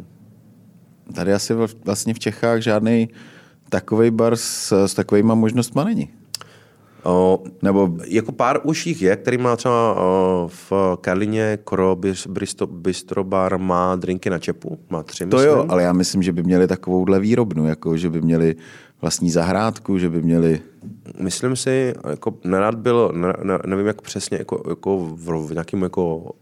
Tady 1.14 1.32
asi 1.32 1.54
vl- 1.54 1.76
vlastně 1.84 2.14
v 2.14 2.18
Čechách 2.18 2.60
žádný 2.60 3.08
takový 3.68 4.10
bar 4.10 4.36
s, 4.36 4.72
s 4.86 4.94
takovýma 4.94 5.34
možnostma 5.34 5.84
není. 5.84 6.10
O, 7.04 7.42
Nebo 7.62 7.96
jako 8.06 8.32
pár 8.32 8.60
už 8.64 8.86
jich 8.86 9.02
je, 9.02 9.16
který 9.16 9.38
má 9.38 9.56
třeba 9.56 9.94
o, 9.94 10.48
v 10.52 10.72
Karlině 11.00 11.58
Kro 11.64 11.94
Bis- 11.96 12.30
Bristo, 12.30 12.66
Bistro 12.66 13.24
Bar 13.24 13.58
má 13.58 13.96
drinky 13.96 14.30
na 14.30 14.38
čepu, 14.38 14.78
má 14.90 15.02
tři, 15.02 15.26
to 15.26 15.36
myslím. 15.36 15.52
jo, 15.54 15.66
ale 15.68 15.82
já 15.82 15.92
myslím, 15.92 16.22
že 16.22 16.32
by 16.32 16.42
měli 16.42 16.66
takovouhle 16.66 17.20
výrobnu, 17.20 17.68
jako 17.68 17.96
že 17.96 18.10
by 18.10 18.20
měli 18.20 18.56
vlastní 19.02 19.30
zahrádku, 19.30 19.98
že 19.98 20.08
by 20.10 20.22
měli... 20.22 20.60
Myslím 21.20 21.56
si, 21.56 21.94
jako 22.10 22.34
nerad 22.44 22.74
byl, 22.74 23.12
ne, 23.14 23.32
ne, 23.42 23.58
nevím 23.66 23.86
jak 23.86 24.02
přesně, 24.02 24.38
jako, 24.38 24.62
jako 24.68 24.98
v, 24.98 25.46
v 25.48 25.52
nějakém 25.52 25.82
jako 25.82 26.32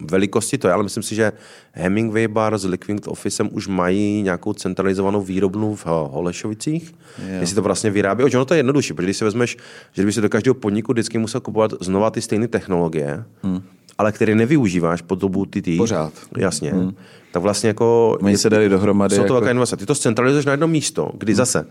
velikosti 0.00 0.58
to 0.58 0.68
je, 0.68 0.74
ale 0.74 0.82
myslím 0.82 1.02
si, 1.02 1.14
že 1.14 1.32
Hemingway 1.72 2.28
Bar 2.28 2.58
s 2.58 2.64
Liquid 2.64 3.08
Officem 3.08 3.48
už 3.52 3.68
mají 3.68 4.22
nějakou 4.22 4.52
centralizovanou 4.52 5.22
výrobnu 5.22 5.74
v 5.74 5.86
Ho- 5.86 6.08
Holešovicích. 6.12 6.94
Jo. 7.18 7.40
Jestli 7.40 7.54
to 7.54 7.62
vlastně 7.62 7.90
vyrábí, 7.90 8.24
ono 8.24 8.44
to 8.44 8.54
je 8.54 8.58
jednodušší, 8.58 8.94
protože 8.94 9.06
když 9.06 9.16
si 9.16 9.24
vezmeš, 9.24 9.56
že 9.92 10.02
kdyby 10.02 10.12
si 10.12 10.20
do 10.20 10.28
každého 10.28 10.54
podniku 10.54 10.92
vždycky 10.92 11.18
musel 11.18 11.40
kupovat 11.40 11.72
znova 11.80 12.10
ty 12.10 12.20
stejné 12.20 12.48
technologie, 12.48 13.24
hmm. 13.42 13.62
ale 13.98 14.12
které 14.12 14.34
nevyužíváš 14.34 15.02
po 15.02 15.14
dobu 15.14 15.46
ty 15.46 15.62
tý, 15.62 15.76
Pořád. 15.76 16.12
Jasně. 16.36 16.70
Hmm. 16.70 16.94
Tak 17.32 17.42
vlastně 17.42 17.68
jako... 17.68 18.18
Oni 18.22 18.38
se 18.38 18.50
dali 18.50 18.68
dohromady 18.68 19.16
Jsou 19.16 19.20
to 19.20 19.24
jako- 19.24 19.34
velká 19.34 19.50
investice. 19.50 19.76
Ty 19.76 19.86
to 19.86 19.94
centralizuješ 19.94 20.46
na 20.46 20.52
jedno 20.52 20.68
místo, 20.68 21.10
kdy 21.14 21.32
hmm. 21.32 21.36
zase 21.36 21.66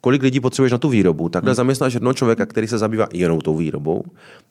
kolik 0.00 0.22
lidí 0.22 0.40
potřebuješ 0.40 0.72
na 0.72 0.78
tu 0.78 0.88
výrobu, 0.88 1.28
takhle 1.28 1.50
hmm. 1.50 1.54
zaměstnáš 1.54 1.94
jednoho 1.94 2.14
člověka, 2.14 2.46
který 2.46 2.66
se 2.66 2.78
zabývá 2.78 3.06
jenom 3.12 3.40
tou 3.40 3.56
výrobou 3.56 4.04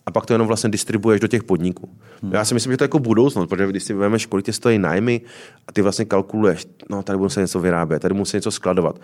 a 0.05 0.11
pak 0.11 0.25
to 0.25 0.33
jenom 0.33 0.47
vlastně 0.47 0.69
distribuuješ 0.69 1.21
do 1.21 1.27
těch 1.27 1.43
podniků. 1.43 1.89
Hmm. 2.21 2.31
Já 2.33 2.45
si 2.45 2.53
myslím, 2.53 2.73
že 2.73 2.77
to 2.77 2.83
je 2.83 2.85
jako 2.85 2.99
budoucnost, 2.99 3.47
protože 3.47 3.67
když 3.67 3.83
si 3.83 3.93
vezmeš, 3.93 4.25
kolik 4.25 4.45
ti 4.45 4.53
stojí 4.53 4.79
nájmy 4.79 5.21
a 5.67 5.71
ty 5.71 5.81
vlastně 5.81 6.05
kalkuluješ, 6.05 6.67
no 6.89 7.03
tady 7.03 7.17
budu 7.17 7.29
se 7.29 7.41
něco 7.41 7.59
vyrábět, 7.59 7.99
tady 7.99 8.13
musí 8.13 8.37
něco 8.37 8.51
skladovat. 8.51 9.01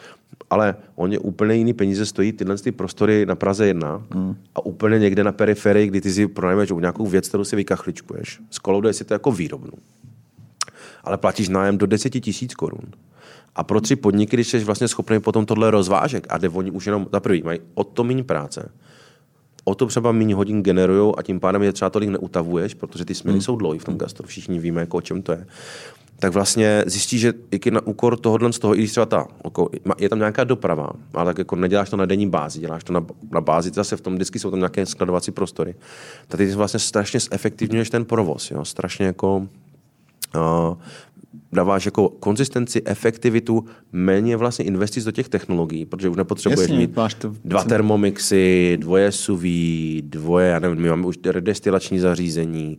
Ale 0.49 0.75
on 0.95 1.11
je 1.11 1.19
úplně 1.19 1.55
jiný 1.55 1.73
peníze 1.73 2.05
stojí 2.05 2.31
tyhle 2.31 2.57
ty 2.57 2.71
prostory 2.71 3.25
na 3.25 3.35
Praze 3.35 3.67
1 3.67 4.01
hmm. 4.13 4.35
a 4.55 4.65
úplně 4.65 4.99
někde 4.99 5.23
na 5.23 5.31
periferii, 5.31 5.87
kdy 5.87 6.01
ty 6.01 6.11
si 6.11 6.27
pronajmeš 6.27 6.69
nějakou 6.79 7.05
věc, 7.05 7.27
kterou 7.27 7.43
si 7.43 7.55
vykachličkuješ. 7.55 8.39
Skolouduješ 8.51 8.95
si 8.95 9.05
to 9.05 9.13
jako 9.13 9.31
výrobnu 9.31 9.71
ale 11.05 11.17
platíš 11.17 11.49
nájem 11.49 11.77
do 11.77 11.85
10 11.85 12.09
tisíc 12.09 12.53
korun. 12.53 12.91
A 13.55 13.63
pro 13.63 13.81
tři 13.81 13.95
podniky, 13.95 14.35
když 14.35 14.47
jsi 14.47 14.63
vlastně 14.63 14.87
schopný 14.87 15.19
potom 15.19 15.45
tohle 15.45 15.71
rozvážek 15.71 16.27
a 16.29 16.37
jde 16.37 16.49
oni 16.49 16.71
už 16.71 16.85
jenom 16.85 17.07
za 17.11 17.19
prvý, 17.19 17.43
mají 17.43 17.59
o 17.73 17.83
to 17.83 18.03
méně 18.03 18.23
práce, 18.23 18.71
o 19.63 19.75
to 19.75 19.85
třeba 19.85 20.11
méně 20.11 20.35
hodin 20.35 20.63
generují 20.63 21.13
a 21.17 21.21
tím 21.21 21.39
pádem 21.39 21.63
je 21.63 21.73
třeba 21.73 21.89
tolik 21.89 22.09
neutavuješ, 22.09 22.73
protože 22.73 23.05
ty 23.05 23.15
směny 23.15 23.37
hmm. 23.37 23.41
jsou 23.41 23.55
dlouhé 23.55 23.79
v 23.79 23.83
tom 23.83 23.97
gastro, 23.97 24.27
všichni 24.27 24.59
víme, 24.59 24.81
jako 24.81 24.97
o 24.97 25.01
čem 25.01 25.21
to 25.21 25.31
je. 25.31 25.45
Tak 26.19 26.33
vlastně 26.33 26.83
zjistíš, 26.87 27.21
že 27.21 27.33
i 27.51 27.71
na 27.71 27.87
úkor 27.87 28.17
tohohle 28.17 28.53
z 28.53 28.59
toho, 28.59 28.75
i 28.75 28.77
když 28.77 28.91
třeba 28.91 29.05
ta, 29.05 29.27
jako, 29.43 29.69
je 29.97 30.09
tam 30.09 30.19
nějaká 30.19 30.43
doprava, 30.43 30.89
ale 31.13 31.25
tak 31.25 31.37
jako 31.37 31.55
neděláš 31.55 31.89
to 31.89 31.97
na 31.97 32.05
denní 32.05 32.29
bázi, 32.29 32.59
děláš 32.59 32.83
to 32.83 32.93
na, 32.93 33.05
na 33.31 33.41
bázi, 33.41 33.71
zase 33.73 33.97
v 33.97 34.01
tom 34.01 34.15
vždycky 34.15 34.39
jsou 34.39 34.51
tam 34.51 34.59
nějaké 34.59 34.85
skladovací 34.85 35.31
prostory. 35.31 35.75
Tak 36.27 36.37
ty 36.37 36.55
vlastně 36.55 36.79
strašně 36.79 37.19
zefektivňuješ 37.19 37.89
ten 37.89 38.05
provoz, 38.05 38.51
jo? 38.51 38.65
strašně 38.65 39.05
jako 39.05 39.47
uh, 40.35 40.77
dáváš 41.53 41.85
jako 41.85 42.09
konzistenci, 42.09 42.81
efektivitu, 42.85 43.65
méně 43.91 44.37
vlastně 44.37 44.65
investic 44.65 45.03
do 45.03 45.11
těch 45.11 45.29
technologií, 45.29 45.85
protože 45.85 46.09
už 46.09 46.17
nepotřebuješ 46.17 46.69
Jasně, 46.69 46.77
mít 46.77 46.95
máš 46.95 47.13
to- 47.13 47.33
dva 47.45 47.63
termomixy, 47.63 48.77
dvoje 48.81 49.11
suví, 49.11 50.03
dvoje, 50.05 50.47
já 50.47 50.59
nevím, 50.59 50.81
my 50.81 50.89
máme 50.89 51.07
už 51.07 51.17
redestilační 51.25 51.99
zařízení. 51.99 52.77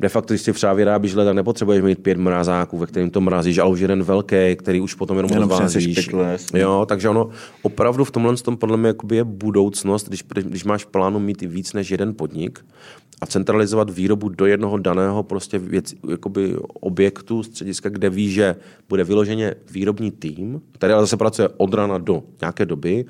De 0.00 0.08
facto, 0.08 0.34
když 0.34 0.42
si 0.42 0.52
třeba 0.52 0.72
vyrábíš 0.72 1.14
led, 1.14 1.24
tak 1.24 1.34
nepotřebuješ 1.34 1.82
mít 1.82 2.02
pět 2.02 2.18
mrazáků, 2.18 2.78
ve 2.78 2.86
kterém 2.86 3.10
to 3.10 3.20
mrazíš, 3.20 3.58
ale 3.58 3.70
už 3.70 3.80
jeden 3.80 4.02
velký, 4.02 4.56
který 4.56 4.80
už 4.80 4.94
potom 4.94 5.16
jenom, 5.16 5.30
Jenom. 6.52 6.62
Jo, 6.62 6.86
takže 6.88 7.08
ono 7.08 7.28
opravdu 7.62 8.04
v 8.04 8.10
tomhle 8.10 8.36
tom 8.36 8.56
podle 8.56 8.76
mě 8.76 8.86
jakoby 8.86 9.16
je 9.16 9.24
budoucnost, 9.24 10.08
když, 10.08 10.24
když 10.42 10.64
máš 10.64 10.84
plánu 10.84 11.18
mít 11.18 11.40
víc 11.42 11.72
než 11.72 11.90
jeden 11.90 12.14
podnik 12.14 12.64
a 13.20 13.26
centralizovat 13.26 13.90
výrobu 13.90 14.28
do 14.28 14.46
jednoho 14.46 14.78
daného 14.78 15.22
prostě 15.22 15.58
věc, 15.58 15.94
jakoby 16.10 16.56
objektu, 16.80 17.42
střediska, 17.42 17.88
kde 17.88 18.10
víš, 18.10 18.32
že 18.34 18.56
bude 18.88 19.04
vyloženě 19.04 19.54
výrobní 19.70 20.10
tým, 20.10 20.60
který 20.72 20.92
ale 20.92 21.02
zase 21.02 21.16
pracuje 21.16 21.48
od 21.56 21.74
rana 21.74 21.98
do 21.98 22.22
nějaké 22.40 22.66
doby 22.66 23.04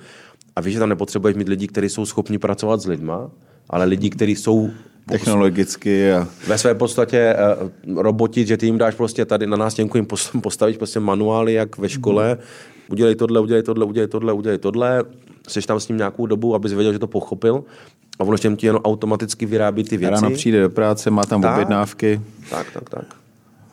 a 0.57 0.61
víš, 0.61 0.73
že 0.73 0.79
tam 0.81 0.89
nepotřebuješ 0.89 1.37
mít 1.37 1.49
lidi, 1.49 1.67
kteří 1.67 1.89
jsou 1.89 2.07
schopni 2.07 2.39
pracovat 2.39 2.81
s 2.81 2.87
lidma, 2.87 3.31
ale 3.69 3.85
lidi, 3.85 4.11
kteří 4.11 4.37
jsou 4.37 4.71
Technologicky 5.09 6.13
a 6.13 6.29
ve 6.49 6.59
své 6.59 6.75
podstatě 6.75 7.37
uh, 7.87 8.03
roboti, 8.03 8.47
že 8.47 8.57
ty 8.57 8.67
jim 8.67 8.79
dáš 8.79 8.95
prostě 8.95 9.25
tady 9.25 9.47
na 9.47 9.57
nástěnku 9.57 9.97
jim 9.97 10.07
pos- 10.07 10.41
postavíš 10.41 10.77
prostě 10.77 11.01
manuály, 11.01 11.53
jak 11.53 11.79
ve 11.79 11.89
škole, 11.89 12.39
udělej 12.91 13.15
tohle, 13.15 13.41
udělej 13.41 13.63
tohle, 13.63 13.85
udělej 13.85 14.09
tohle, 14.09 14.33
udělej 14.33 14.59
tohle, 14.59 15.05
jsi 15.49 15.61
tam 15.63 15.81
s 15.81 15.89
ním 15.89 15.99
nějakou 15.99 16.27
dobu, 16.27 16.55
abys 16.55 16.73
věděl, 16.73 16.93
že 16.93 16.99
to 16.99 17.07
pochopil 17.07 17.65
a 18.19 18.25
ono 18.25 18.39
ti 18.39 18.67
jenom 18.67 18.83
automaticky 18.85 19.47
vyrábí 19.47 19.85
ty 19.85 19.97
věci. 19.97 20.15
ráno 20.15 20.31
přijde 20.31 20.61
do 20.61 20.71
práce, 20.71 21.11
má 21.11 21.25
tam 21.25 21.43
Tak. 21.43 21.53
objednávky, 21.55 22.21
Tak, 22.51 22.67
tak, 22.73 22.91
tak. 22.91 23.05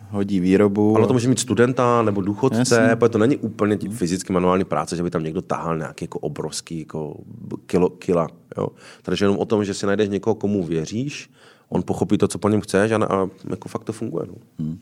Hodí 0.10 0.40
výrobu. 0.40 0.98
Ale 0.98 1.08
to 1.08 1.14
může 1.14 1.30
mít 1.30 1.40
studenta 1.40 2.02
nebo 2.02 2.22
důchodce, 2.22 2.60
Jasně. 2.60 2.96
protože 2.96 3.10
to 3.10 3.18
není 3.18 3.38
úplně 3.38 3.78
fyzicky 3.90 4.34
manuální 4.34 4.64
práce, 4.64 4.96
že 4.96 5.04
by 5.04 5.10
tam 5.10 5.24
někdo 5.24 5.42
tahal 5.42 5.78
nějaký 5.78 6.04
jako 6.04 6.20
obrovský 6.20 6.80
jako 6.80 7.18
kilo, 7.66 7.90
kila. 7.90 8.28
Jo? 8.58 8.68
Takže 9.02 9.26
jenom 9.26 9.38
o 9.38 9.46
tom, 9.46 9.66
že 9.66 9.74
si 9.74 9.86
najdeš 9.86 10.10
někoho, 10.10 10.36
komu 10.36 10.64
věříš, 10.64 11.30
on 11.70 11.84
pochopí 11.84 12.18
to, 12.18 12.28
co 12.28 12.40
po 12.40 12.50
něm 12.50 12.62
chceš 12.62 12.92
a, 12.92 13.06
a 13.06 13.28
jako 13.50 13.70
fakt 13.70 13.84
to 13.84 13.94
funguje. 13.94 14.26
No. 14.28 14.76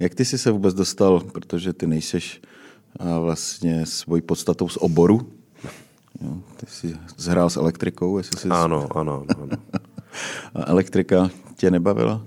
Jak 0.00 0.14
ty 0.14 0.24
jsi 0.24 0.38
se 0.38 0.50
vůbec 0.50 0.74
dostal, 0.74 1.20
protože 1.20 1.72
ty 1.72 1.86
nejseš 1.86 2.40
vlastně 3.20 3.86
svojí 3.86 4.22
podstatou 4.22 4.68
z 4.68 4.76
oboru, 4.76 5.20
jo, 6.20 6.36
ty 6.56 6.66
jsi 6.66 6.96
zhrál 7.16 7.50
s 7.50 7.56
elektrikou, 7.56 8.18
jestli 8.18 8.40
jsi... 8.40 8.48
Ano, 8.48 8.88
ano, 8.94 9.24
ano. 9.38 9.56
A 10.54 10.70
elektrika 10.70 11.30
tě 11.56 11.70
nebavila? 11.70 12.22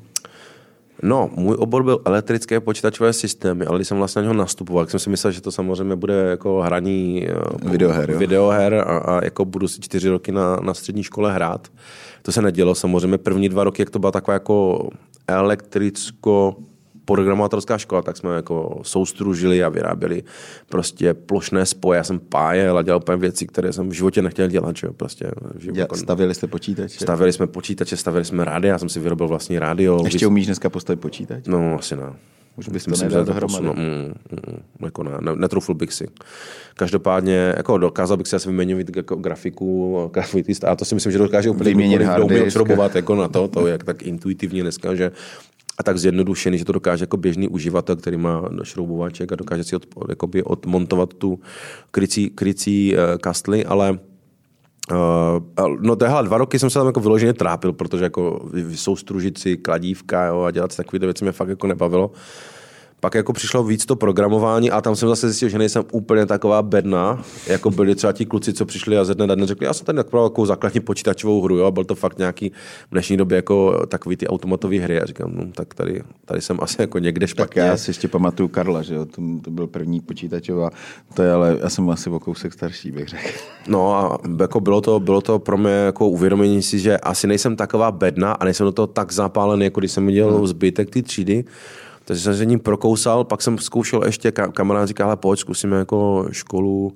No, 1.04 1.30
můj 1.36 1.56
obor 1.60 1.84
byl 1.84 2.02
elektrické 2.06 2.60
počítačové 2.60 3.14
systémy, 3.14 3.66
ale 3.66 3.78
když 3.78 3.88
jsem 3.88 3.98
vlastně 3.98 4.20
na 4.20 4.24
něho 4.24 4.34
nastupoval, 4.34 4.86
tak 4.86 4.92
jsem 4.92 5.00
si 5.00 5.10
myslel, 5.10 5.32
že 5.32 5.42
to 5.42 5.52
samozřejmě 5.52 5.96
bude 5.96 6.14
jako 6.14 6.62
hraní 6.62 7.28
eh, 7.28 7.70
Videoher, 7.70 8.12
jo? 8.12 8.20
videoher 8.20 8.74
a, 8.74 8.82
a 8.82 9.26
jako 9.26 9.46
budu 9.46 9.68
si 9.68 9.82
čtyři 9.82 10.10
roky 10.10 10.32
na, 10.32 10.56
na 10.56 10.74
střední 10.74 11.04
škole 11.04 11.34
hrát. 11.34 11.68
To 12.22 12.32
se 12.32 12.42
nedělo 12.42 12.76
samozřejmě. 12.76 13.18
První 13.18 13.50
dva 13.50 13.64
roky, 13.64 13.82
jak 13.82 13.90
to 13.90 14.00
byla 14.00 14.12
taková 14.12 14.34
jako 14.34 14.90
elektricko 15.28 16.56
programátorská 17.06 17.78
škola, 17.78 18.02
tak 18.02 18.18
jsme 18.18 18.36
jako 18.36 18.80
soustružili 18.82 19.64
a 19.64 19.70
vyráběli 19.70 20.24
prostě 20.70 21.14
plošné 21.14 21.66
spoje. 21.66 21.98
Já 21.98 22.04
jsem 22.04 22.20
pájel 22.20 22.78
a 22.78 22.82
dělal 22.82 23.00
úplně 23.00 23.18
věci, 23.18 23.48
které 23.48 23.74
jsem 23.74 23.90
v 23.90 23.94
životě 23.94 24.22
nechtěl 24.22 24.48
dělat. 24.48 24.76
Že? 24.78 24.88
jo, 24.88 24.94
Prostě, 24.94 25.32
že 25.58 25.72
jako, 25.74 25.96
stavěli 25.98 26.36
jste 26.36 26.48
počítač? 26.48 26.92
stavili 26.92 27.34
jsme 27.34 27.48
počítače, 27.48 27.98
stavili 27.98 28.26
jsme 28.26 28.46
rádia, 28.46 28.72
já 28.72 28.78
jsem 28.78 28.90
si 28.90 29.00
vyrobil 29.00 29.28
vlastní 29.28 29.60
rádio. 29.60 30.02
Ještě 30.06 30.28
umíš 30.28 30.46
dneska 30.46 30.70
postavit 30.70 31.00
počítač? 31.00 31.44
No, 31.48 31.76
asi 31.80 31.96
ne. 31.96 32.14
Už 32.58 32.70
bys 32.70 32.84
to 32.84 32.92
Myslím, 32.92 33.10
nedal 33.10 33.26
dohromady. 33.26 33.64
posunu. 33.68 33.74
Mm, 33.74 34.14
mm, 34.32 34.60
jako 34.86 35.04
ne, 35.04 35.12
ne, 35.22 35.36
netrufl 35.36 35.74
bych 35.74 35.94
si. 35.94 36.08
Každopádně, 36.76 37.54
jako 37.58 37.78
dokázal 37.78 38.18
bych 38.18 38.28
si 38.28 38.36
asi 38.36 38.50
vyměnit 38.50 38.96
jako 38.96 39.16
grafiku, 39.16 39.98
a 40.68 40.76
to 40.76 40.86
si 40.86 40.96
myslím, 40.96 41.12
že 41.12 41.18
dokáže 41.18 41.50
úplně 41.50 41.70
Vyměnit 41.70 42.02
jako 42.96 43.16
na 43.16 43.28
to, 43.28 43.48
to 43.48 43.68
je 43.68 43.72
jak 43.76 43.84
tak 43.84 44.04
intuitivně 44.04 44.62
dneska, 44.62 44.96
že 44.96 45.12
a 45.78 45.84
tak 45.84 45.98
zjednodušený, 45.98 46.58
že 46.58 46.66
to 46.66 46.72
dokáže 46.72 47.04
jako 47.04 47.18
běžný 47.18 47.48
uživatel, 47.48 47.96
který 47.96 48.18
má 48.18 48.50
šroubovaček 48.64 49.32
a 49.32 49.36
dokáže 49.36 49.64
si 49.64 49.76
od, 49.76 49.86
jakoby 50.10 50.44
odmontovat 50.44 51.14
tu 51.14 51.40
krycí, 51.92 52.30
krycí 52.30 52.94
uh, 52.94 53.18
kastly, 53.18 53.66
ale 53.66 54.00
Uh, 54.92 55.78
no 55.82 55.96
téhle 55.96 56.24
dva 56.24 56.38
roky 56.38 56.60
jsem 56.60 56.70
se 56.70 56.80
tam 56.80 56.88
jako 56.88 57.00
vyloženě 57.00 57.34
trápil, 57.34 57.74
protože 57.74 58.04
jako 58.04 58.50
soustružit 58.76 59.38
si 59.38 59.58
kladívka 59.58 60.26
jo, 60.26 60.42
a 60.42 60.52
dělat 60.52 60.76
takové 60.76 61.00
věci 61.00 61.24
mě 61.24 61.32
fakt 61.32 61.50
jako 61.50 61.68
nebavilo. 61.68 62.12
Pak 63.06 63.16
jako 63.16 63.34
přišlo 63.34 63.64
víc 63.64 63.86
to 63.86 63.96
programování 63.96 64.72
a 64.72 64.82
tam 64.82 64.96
jsem 64.96 65.10
zase 65.10 65.28
zjistil, 65.28 65.50
že 65.50 65.58
nejsem 65.58 65.84
úplně 65.92 66.26
taková 66.26 66.62
bedna, 66.62 67.24
jako 67.48 67.72
byli 67.72 67.96
třeba 67.96 68.14
ti 68.14 68.26
kluci, 68.26 68.54
co 68.54 68.66
přišli 68.66 68.98
a 68.98 69.04
ze 69.04 69.16
dne 69.16 69.28
na 69.28 69.36
den 69.36 69.48
řekli, 69.48 69.66
já 69.66 69.74
jsem 69.74 69.86
tady 69.86 69.98
napravil 69.98 70.30
takovou 70.30 70.46
základní 70.46 70.80
počítačovou 70.80 71.42
hru, 71.42 71.58
jo, 71.58 71.66
a 71.66 71.72
byl 71.72 71.84
to 71.84 71.96
fakt 71.96 72.18
nějaký 72.18 72.50
v 72.88 72.92
dnešní 72.92 73.18
době 73.18 73.36
jako 73.36 73.86
takový 73.88 74.18
ty 74.18 74.28
automatové 74.28 74.80
hry. 74.80 75.02
A 75.02 75.06
říkám, 75.06 75.32
no, 75.36 75.44
tak 75.52 75.74
tady, 75.74 76.04
tady 76.26 76.42
jsem 76.42 76.58
asi 76.62 76.82
jako 76.82 77.00
někde 77.00 77.28
Tak 77.28 77.30
špatně. 77.30 77.62
já 77.62 77.78
si 77.78 77.90
ještě 77.90 78.08
pamatuju 78.08 78.50
Karla, 78.50 78.82
že 78.82 78.96
jo, 78.96 79.06
to, 79.06 79.22
to 79.42 79.52
byl 79.52 79.68
první 79.68 80.00
počítačová, 80.00 80.70
to 81.14 81.24
je 81.24 81.32
ale, 81.32 81.58
já 81.62 81.70
jsem 81.70 81.90
asi 81.90 82.10
o 82.10 82.20
kousek 82.20 82.54
starší, 82.54 82.92
bych 82.92 83.08
řekl. 83.08 83.28
No 83.68 83.96
a 83.96 84.18
jako 84.40 84.60
bylo 84.60 84.82
to, 84.82 85.00
bylo 85.00 85.22
to 85.22 85.40
pro 85.40 85.58
mě 85.58 85.72
jako 85.72 86.10
uvědomění 86.10 86.62
si, 86.62 86.80
že 86.80 86.98
asi 86.98 87.28
nejsem 87.28 87.56
taková 87.56 87.92
bedna 87.92 88.32
a 88.32 88.46
nejsem 88.46 88.66
do 88.66 88.72
toho 88.72 88.88
tak 88.88 89.12
zapálený, 89.12 89.64
jako 89.64 89.80
když 89.80 89.92
jsem 89.92 90.08
viděl 90.08 90.38
hmm. 90.38 90.48
zbytek 90.48 90.90
té 90.90 91.02
třídy. 91.02 91.46
Takže 92.06 92.24
jsem 92.24 92.36
se 92.36 92.46
ním 92.46 92.60
prokousal, 92.60 93.24
pak 93.24 93.42
jsem 93.42 93.58
zkoušel 93.58 94.04
ještě, 94.06 94.30
ka- 94.30 94.52
kamarád 94.52 94.88
říkal, 94.88 95.08
hele 95.08 95.18
pojď, 95.18 95.40
zkusíme 95.40 95.78
jako 95.78 96.26
školu, 96.32 96.94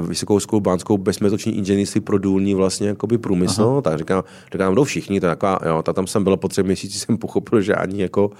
vysokou 0.00 0.40
školu 0.40 0.60
bánskou 0.60 0.98
bezmetoční 0.98 1.56
inženýrství 1.56 2.00
pro 2.00 2.18
důlní 2.18 2.54
vlastně 2.54 2.88
jakoby 2.88 3.18
průmysl, 3.18 3.62
Aha. 3.62 3.80
tak 3.80 3.98
říkám, 3.98 4.24
říkám, 4.52 4.74
jdou 4.74 4.84
všichni, 4.84 5.20
to 5.20 5.26
taková, 5.26 5.58
jo, 5.66 5.82
ta 5.82 5.92
tam 5.92 6.06
jsem 6.06 6.24
byl 6.24 6.36
po 6.36 6.48
třech 6.48 6.64
měsících, 6.64 7.00
jsem 7.00 7.18
pochopil, 7.18 7.60
že 7.60 7.74
ani 7.74 8.02
jako 8.02 8.30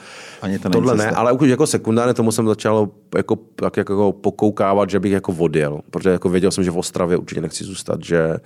Ani 0.43 0.59
to 0.59 0.71
tohle 0.71 0.97
ne, 0.97 1.11
ale 1.11 1.33
už 1.33 1.49
jako 1.49 1.67
sekundárně 1.67 2.15
tomu 2.15 2.33
jsem 2.33 2.47
začal 2.47 2.89
jako, 3.17 3.37
tak 3.55 3.77
jako 3.77 4.13
pokoukávat, 4.13 4.91
že 4.91 5.01
bych 5.01 5.13
jako 5.13 5.33
odjel, 5.39 5.81
protože 5.91 6.11
jako 6.11 6.29
věděl 6.29 6.51
jsem, 6.51 6.65
že 6.65 6.71
v 6.71 6.79
Ostravě 6.79 7.17
určitě 7.17 7.41
nechci 7.41 7.65
zůstat, 7.65 8.05
že 8.05 8.37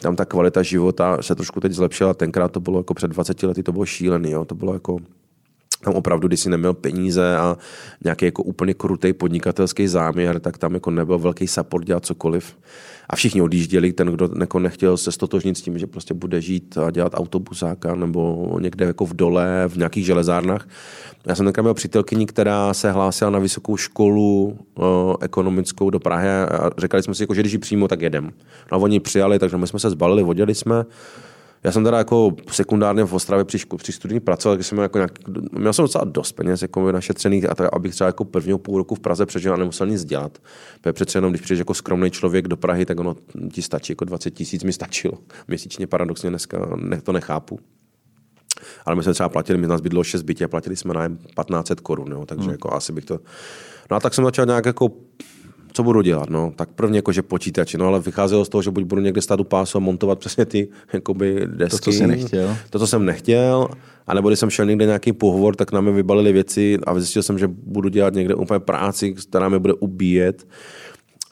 tam 0.00 0.16
ta 0.16 0.24
kvalita 0.24 0.62
života 0.62 1.18
se 1.20 1.34
trošku 1.34 1.60
teď 1.60 1.72
zlepšila, 1.72 2.14
tenkrát 2.14 2.52
to 2.52 2.60
bylo 2.60 2.78
jako 2.78 2.94
před 2.94 3.10
20 3.10 3.42
lety, 3.42 3.62
to 3.62 3.72
bylo 3.72 3.86
šílený, 3.86 4.30
jo, 4.30 4.44
to 4.44 4.54
bylo 4.54 4.72
jako 4.72 4.98
tam 5.84 5.94
opravdu, 5.94 6.28
když 6.28 6.40
jsi 6.40 6.50
neměl 6.50 6.74
peníze 6.74 7.36
a 7.36 7.56
nějaký 8.04 8.24
jako 8.24 8.42
úplně 8.42 8.74
krutý 8.74 9.12
podnikatelský 9.12 9.88
záměr, 9.88 10.40
tak 10.40 10.58
tam 10.58 10.74
jako 10.74 10.90
nebyl 10.90 11.18
velký 11.18 11.46
support 11.46 11.86
dělat 11.86 12.06
cokoliv. 12.06 12.56
A 13.10 13.16
všichni 13.16 13.42
odjížděli, 13.42 13.92
ten, 13.92 14.08
kdo 14.08 14.28
jako 14.40 14.58
nechtěl 14.58 14.96
se 14.96 15.12
stotožnit 15.12 15.58
s 15.58 15.62
tím, 15.62 15.78
že 15.78 15.86
prostě 15.86 16.14
bude 16.14 16.40
žít 16.40 16.78
a 16.78 16.90
dělat 16.90 17.12
autobusáka 17.14 17.94
nebo 17.94 18.56
někde 18.60 18.84
jako 18.84 19.06
v 19.06 19.16
dole, 19.16 19.64
v 19.68 19.76
nějakých 19.76 20.06
železárnách. 20.06 20.68
Já 21.26 21.34
jsem 21.34 21.46
tenkrát 21.46 21.62
měl 21.62 21.74
přítelkyni, 21.74 22.26
která 22.26 22.74
se 22.74 22.90
hlásila 22.92 23.30
na 23.30 23.38
vysokou 23.38 23.76
školu 23.76 24.58
o, 24.74 25.16
ekonomickou 25.20 25.90
do 25.90 26.00
Prahy 26.00 26.28
a 26.28 26.70
řekli 26.78 27.02
jsme 27.02 27.14
si, 27.14 27.22
jako, 27.22 27.34
že 27.34 27.40
když 27.40 27.52
ji 27.52 27.58
přímo, 27.58 27.88
tak 27.88 28.00
jedem. 28.00 28.24
No 28.72 28.78
a 28.78 28.80
oni 28.80 29.00
přijali, 29.00 29.38
takže 29.38 29.56
my 29.56 29.66
jsme 29.66 29.78
se 29.78 29.90
zbalili, 29.90 30.22
odjeli 30.22 30.54
jsme. 30.54 30.84
Já 31.64 31.72
jsem 31.72 31.84
teda 31.84 31.98
jako 31.98 32.32
sekundárně 32.50 33.04
v 33.04 33.14
Ostravě 33.14 33.44
při, 33.44 33.58
při 33.76 33.92
studiích 33.92 34.22
pracoval, 34.22 34.56
takže 34.56 34.68
jsem 34.68 34.76
měl, 34.76 34.82
jako 34.82 34.98
nějak, 34.98 35.12
měl 35.52 35.72
jsem 35.72 35.84
docela 35.84 36.04
dost 36.04 36.32
peněz 36.32 36.62
jako 36.62 36.92
našetřených, 36.92 37.50
a 37.50 37.54
tak, 37.54 37.68
abych 37.72 37.92
třeba 37.92 38.06
jako 38.06 38.24
prvního 38.24 38.58
půl 38.58 38.78
roku 38.78 38.94
v 38.94 39.00
Praze 39.00 39.26
přežil 39.26 39.54
a 39.54 39.56
nemusel 39.56 39.86
nic 39.86 40.04
dělat. 40.04 40.38
Protože 40.80 40.92
přece 40.92 41.18
jenom, 41.18 41.32
když 41.32 41.42
přijdeš 41.42 41.58
jako 41.58 41.74
skromný 41.74 42.10
člověk 42.10 42.48
do 42.48 42.56
Prahy, 42.56 42.86
tak 42.86 43.00
ono 43.00 43.16
ti 43.52 43.62
stačí, 43.62 43.92
jako 43.92 44.04
20 44.04 44.30
tisíc 44.30 44.64
mi 44.64 44.72
stačilo 44.72 45.14
měsíčně, 45.48 45.86
paradoxně 45.86 46.30
dneska 46.30 46.68
ne, 46.76 47.00
to 47.00 47.12
nechápu. 47.12 47.60
Ale 48.86 48.96
my 48.96 49.02
jsme 49.02 49.12
třeba 49.12 49.28
platili, 49.28 49.58
my 49.58 49.66
nás 49.66 49.80
bydlo 49.80 50.04
6 50.04 50.22
bytě 50.22 50.44
a 50.44 50.48
platili 50.48 50.76
jsme 50.76 50.94
nájem 50.94 51.16
1500 51.16 51.80
korun, 51.80 52.26
takže 52.26 52.42
hmm. 52.42 52.52
jako 52.52 52.74
asi 52.74 52.92
bych 52.92 53.04
to... 53.04 53.18
No 53.90 53.96
a 53.96 54.00
tak 54.00 54.14
jsem 54.14 54.24
začal 54.24 54.46
nějak 54.46 54.66
jako 54.66 54.90
co 55.78 55.82
budu 55.82 56.02
dělat, 56.02 56.30
no, 56.30 56.52
tak 56.56 56.68
prvně 56.74 56.98
jakože 56.98 57.22
počítače, 57.22 57.78
no, 57.78 57.86
ale 57.86 58.00
vycházelo 58.00 58.44
z 58.44 58.48
toho, 58.48 58.62
že 58.62 58.70
buď 58.70 58.84
budu 58.84 59.02
někde 59.02 59.22
stát 59.22 59.40
u 59.40 59.44
pásu 59.44 59.78
a 59.78 59.80
montovat 59.80 60.18
přesně 60.18 60.46
ty 60.46 60.68
jakoby 60.92 61.46
desky. 61.46 61.78
co 61.78 61.92
jsi 61.92 62.06
nechtěl. 62.06 62.56
To, 62.70 62.78
co 62.78 62.86
jsem 62.86 63.04
nechtěl, 63.04 63.68
anebo 64.06 64.28
když 64.28 64.38
jsem 64.38 64.50
šel 64.50 64.66
někde 64.66 64.86
nějaký 64.86 65.12
pohovor, 65.12 65.56
tak 65.56 65.72
nám 65.72 65.84
mi 65.84 65.92
vybalili 65.92 66.32
věci 66.32 66.78
a 66.86 66.98
zjistil 66.98 67.22
jsem, 67.22 67.38
že 67.38 67.48
budu 67.48 67.88
dělat 67.88 68.14
někde 68.14 68.34
úplně 68.34 68.60
práci, 68.60 69.14
která 69.14 69.48
mě 69.48 69.58
bude 69.58 69.74
ubíjet. 69.74 70.46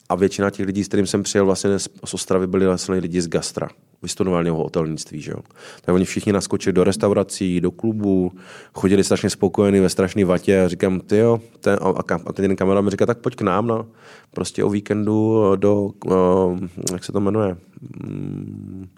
A 0.09 0.15
většina 0.15 0.51
těch 0.51 0.67
lidí, 0.67 0.85
s 0.85 0.89
kterým 0.89 1.07
jsem 1.07 1.23
přijel 1.23 1.47
vlastně 1.47 1.79
z 1.79 2.15
Ostravy, 2.15 2.47
byli 2.47 2.67
vlastně 2.67 2.95
lidi 2.95 3.21
z 3.21 3.29
gastra. 3.29 3.69
Vystudovali 4.03 4.51
ho 4.51 4.57
hotelnictví, 4.57 5.21
že 5.21 5.31
jo. 5.31 5.39
Tak 5.81 5.95
oni 5.95 6.05
všichni 6.05 6.33
naskočili 6.33 6.73
do 6.73 6.85
restaurací, 6.85 7.61
do 7.61 7.71
klubů, 7.71 8.33
chodili 8.75 9.05
strašně 9.05 9.31
spokojení 9.31 9.81
ve 9.81 9.89
strašné 9.89 10.25
vatě 10.25 10.61
a 10.61 10.69
říkám, 10.69 11.01
ty 11.01 11.17
jo, 11.17 11.41
ten, 11.61 11.79
a, 11.83 11.89
a, 11.89 12.15
a 12.27 12.33
ten 12.33 12.45
jeden 12.45 12.57
kamarád 12.57 12.85
mi 12.85 12.91
říká, 12.91 13.07
tak 13.07 13.19
pojď 13.19 13.37
k 13.37 13.43
nám, 13.43 13.67
no. 13.67 13.87
Prostě 14.31 14.65
o 14.65 14.71
víkendu 14.71 15.43
do, 15.57 15.91
uh, 16.05 16.59
jak 16.93 17.05
se 17.05 17.13
to 17.13 17.21
jmenuje, 17.21 17.57
mm, 17.81 18.89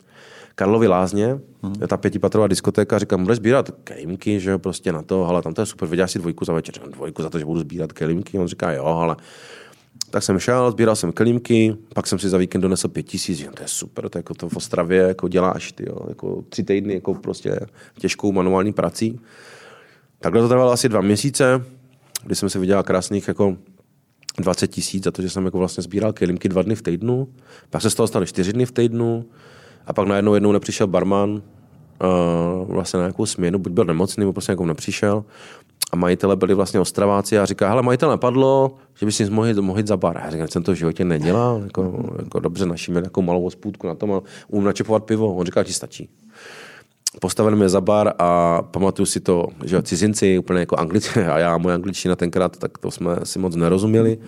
Karlovy 0.54 0.88
Lázně, 0.88 1.40
hmm. 1.62 1.74
je 1.80 1.88
ta 1.88 1.96
pětipatrová 1.96 2.46
diskotéka, 2.46 2.98
říkám, 2.98 3.22
budeš 3.22 3.36
sbírat 3.36 3.70
kelímky, 3.84 4.40
že 4.40 4.50
jo, 4.50 4.58
prostě 4.58 4.92
na 4.92 5.02
to, 5.02 5.26
ale 5.26 5.42
tam 5.42 5.54
to 5.54 5.62
je 5.62 5.66
super, 5.66 5.88
vyděláš 5.88 6.12
si 6.12 6.18
dvojku 6.18 6.44
za 6.44 6.52
večer, 6.52 6.74
dvojku 6.88 7.22
za 7.22 7.30
to, 7.30 7.38
že 7.38 7.44
budu 7.44 7.60
sbírat 7.60 7.92
kelímky, 7.92 8.38
on 8.38 8.46
říká, 8.46 8.72
jo, 8.72 8.84
ale 8.84 9.16
tak 10.10 10.22
jsem 10.22 10.38
šel, 10.38 10.70
sbíral 10.70 10.96
jsem 10.96 11.12
kelímky, 11.12 11.76
pak 11.94 12.06
jsem 12.06 12.18
si 12.18 12.28
za 12.28 12.38
víkend 12.38 12.60
donesl 12.60 12.88
pět 12.88 13.02
tisíc, 13.02 13.38
to 13.38 13.62
je 13.62 13.68
super, 13.68 14.08
to 14.08 14.18
jako 14.18 14.34
to 14.34 14.48
v 14.48 14.56
Ostravě 14.56 15.02
jako 15.02 15.28
děláš, 15.28 15.72
ty, 15.72 15.84
jo, 15.88 15.98
jako 16.08 16.44
tři 16.48 16.62
týdny 16.62 16.94
jako 16.94 17.14
prostě 17.14 17.60
těžkou 17.98 18.32
manuální 18.32 18.72
prací. 18.72 19.20
Takhle 20.20 20.42
to 20.42 20.48
trvalo 20.48 20.72
asi 20.72 20.88
dva 20.88 21.00
měsíce, 21.00 21.64
kdy 22.24 22.34
jsem 22.34 22.50
si 22.50 22.58
vydělal 22.58 22.82
krásných 22.82 23.28
jako 23.28 23.56
20 24.38 24.66
tisíc 24.66 25.04
za 25.04 25.10
to, 25.10 25.22
že 25.22 25.30
jsem 25.30 25.44
jako 25.44 25.58
vlastně 25.58 25.82
sbíral 25.82 26.12
kelímky 26.12 26.48
dva 26.48 26.62
dny 26.62 26.74
v 26.74 26.82
týdnu, 26.82 27.28
pak 27.70 27.82
se 27.82 27.90
z 27.90 27.94
toho 27.94 28.06
stalo 28.06 28.26
čtyři 28.26 28.52
dny 28.52 28.66
v 28.66 28.72
týdnu 28.72 29.24
a 29.86 29.92
pak 29.92 30.08
najednou 30.08 30.34
jednou 30.34 30.52
nepřišel 30.52 30.86
barman 30.86 31.30
uh, 31.30 32.74
vlastně 32.74 32.96
na 32.96 33.04
nějakou 33.04 33.26
směnu, 33.26 33.58
buď 33.58 33.72
byl 33.72 33.84
nemocný, 33.84 34.20
nebo 34.20 34.32
prostě 34.32 34.52
jako 34.52 34.66
nepřišel 34.66 35.24
a 35.92 35.96
majitele 35.96 36.36
byli 36.36 36.54
vlastně 36.54 36.80
ostraváci 36.80 37.38
a 37.38 37.44
říká, 37.44 37.68
hele, 37.68 37.82
majitel 37.82 38.08
napadlo, 38.08 38.76
že 38.94 39.06
by 39.06 39.12
si 39.12 39.30
mohl, 39.30 39.62
mohl 39.62 39.80
za 39.84 39.96
bar. 39.96 40.20
Já 40.24 40.30
říkám, 40.30 40.48
jsem 40.48 40.62
to 40.62 40.72
v 40.72 40.74
životě 40.74 41.04
nedělal, 41.04 41.60
jako, 41.64 42.10
jako 42.18 42.40
dobře, 42.40 42.66
naši 42.66 42.90
měli 42.90 43.06
jako 43.06 43.22
malou 43.22 43.42
hospůdku 43.42 43.86
na 43.86 43.94
tom 43.94 44.12
a 44.12 44.20
umím 44.48 44.64
načepovat 44.64 45.04
pivo. 45.04 45.34
On 45.34 45.46
říkal, 45.46 45.64
ti 45.64 45.72
stačí 45.72 46.08
postavili 47.20 47.56
mě 47.56 47.68
za 47.68 47.80
bar 47.80 48.12
a 48.18 48.62
pamatuju 48.62 49.06
si 49.06 49.20
to, 49.20 49.46
že 49.64 49.82
cizinci, 49.82 50.38
úplně 50.38 50.60
jako 50.60 50.76
anglici, 50.76 51.24
a 51.24 51.38
já, 51.38 51.58
moje 51.58 51.74
angličtina 51.74 52.16
tenkrát, 52.16 52.56
tak 52.56 52.78
to 52.78 52.90
jsme 52.90 53.16
si 53.24 53.38
moc 53.38 53.56
nerozuměli. 53.56 54.18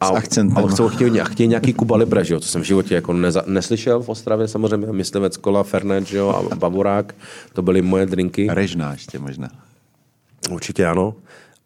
A, 0.00 0.06
S 0.06 0.10
akcentem. 0.10 0.64
A 0.64 0.68
chcou, 0.68 0.88
chtějí, 0.88 1.20
chtějí 1.24 1.48
nějaký 1.48 1.72
Kuba 1.72 1.96
Libre, 1.96 2.24
že 2.24 2.34
jo, 2.34 2.40
co 2.40 2.48
jsem 2.48 2.62
v 2.62 2.64
životě 2.64 2.94
jako 2.94 3.12
neza, 3.12 3.42
neslyšel 3.46 4.02
v 4.02 4.08
Ostravě 4.08 4.48
samozřejmě, 4.48 4.92
Myslivec, 4.92 5.36
Kola, 5.36 5.62
Fernet, 5.62 6.06
že 6.06 6.18
jo, 6.18 6.28
a 6.28 6.56
Bavorák, 6.56 7.14
to 7.52 7.62
byly 7.62 7.82
moje 7.82 8.06
drinky. 8.06 8.48
Režná 8.50 8.92
ještě 8.92 9.18
možná. 9.18 9.48
Určitě 10.50 10.86
ano. 10.86 11.14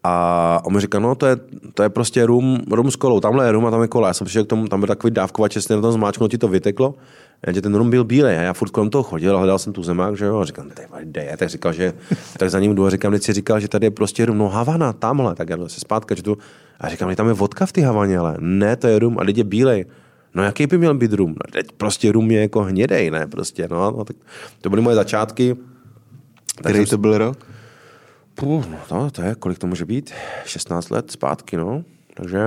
A 0.05 0.61
on 0.65 0.75
mi 0.75 0.81
říká, 0.81 0.99
no 0.99 1.15
to 1.15 1.27
je, 1.27 1.37
to 1.75 1.83
je 1.83 1.89
prostě 1.89 2.27
rum, 2.27 2.61
rum 2.71 2.91
s 2.91 2.97
kolou, 2.97 3.21
tamhle 3.21 3.47
je 3.47 3.53
rum 3.53 3.67
a 3.67 3.71
tam 3.71 3.83
je 3.83 3.89
kola. 3.89 4.09
Já 4.09 4.15
jsem 4.15 4.25
přišel 4.25 4.45
k 4.45 4.49
tomu, 4.49 4.69
tam 4.69 4.81
byl 4.81 4.87
takový 4.87 5.11
dávkovač, 5.11 5.53
čestně 5.53 5.77
na 5.77 5.83
tom 5.83 5.93
zmáčknu, 5.93 6.29
ti 6.29 6.39
to 6.39 6.49
vyteklo 6.49 6.95
jenže 7.47 7.63
ten 7.63 7.75
rum 7.75 7.91
byl 7.91 8.05
bílý 8.05 8.29
a 8.29 8.43
já 8.43 8.53
furt 8.53 8.71
kolem 8.71 8.91
toho 8.91 9.03
chodil 9.03 9.37
a 9.37 9.39
hledal 9.39 9.59
jsem 9.59 9.73
tu 9.73 9.83
zemák, 9.83 10.17
že 10.17 10.25
jo, 10.25 10.39
a 10.39 10.45
říkám, 10.45 10.71
kde 11.03 11.25
je, 11.25 11.37
tak 11.37 11.49
říkal, 11.49 11.73
že, 11.73 11.93
tak 12.39 12.51
za 12.51 12.61
ním 12.61 12.75
jdu 12.75 12.87
a 12.87 12.91
říkám, 12.91 13.19
si 13.19 13.33
říkal, 13.33 13.61
že 13.61 13.69
tady 13.69 13.87
je 13.87 13.91
prostě 13.91 14.27
rum, 14.27 14.39
no 14.39 14.49
Havana, 14.49 14.93
tamhle, 14.93 15.35
tak 15.35 15.49
já 15.49 15.69
se 15.69 15.81
zpátka 15.81 16.15
čtu 16.15 16.39
a 16.81 16.89
říkám, 16.89 17.15
tam 17.15 17.29
je 17.29 17.33
vodka 17.33 17.67
v 17.67 17.73
té 17.73 17.81
Havaně, 17.81 18.19
ale 18.19 18.37
ne, 18.41 18.77
to 18.77 18.87
je 18.87 18.99
rum 18.99 19.19
a 19.19 19.23
lidi 19.23 19.41
je 19.41 19.45
bílej. 19.45 19.85
No 20.35 20.43
jaký 20.43 20.67
by 20.67 20.79
měl 20.79 20.95
být 20.95 21.13
rum? 21.13 21.31
No, 21.31 21.53
teď 21.53 21.73
prostě 21.73 22.13
rum 22.13 22.31
je 22.31 22.41
jako 22.41 22.63
hnědej, 22.63 23.11
ne, 23.11 23.27
prostě, 23.27 23.69
no, 23.71 23.91
no 23.91 24.05
tak 24.05 24.17
to 24.61 24.71
byly 24.71 24.83
moje 24.83 24.97
začátky. 24.97 25.57
Který 26.57 26.87
to 26.87 26.99
byl 26.99 27.19
rok? 27.19 27.47
Puh, 28.37 28.67
no 28.67 28.79
to, 28.89 29.11
to 29.11 29.23
je, 29.23 29.35
kolik 29.35 29.59
to 29.59 29.67
může 29.67 29.85
být? 29.85 30.13
16 30.45 30.91
let 30.91 31.11
zpátky, 31.11 31.57
no, 31.57 31.85
takže... 32.15 32.39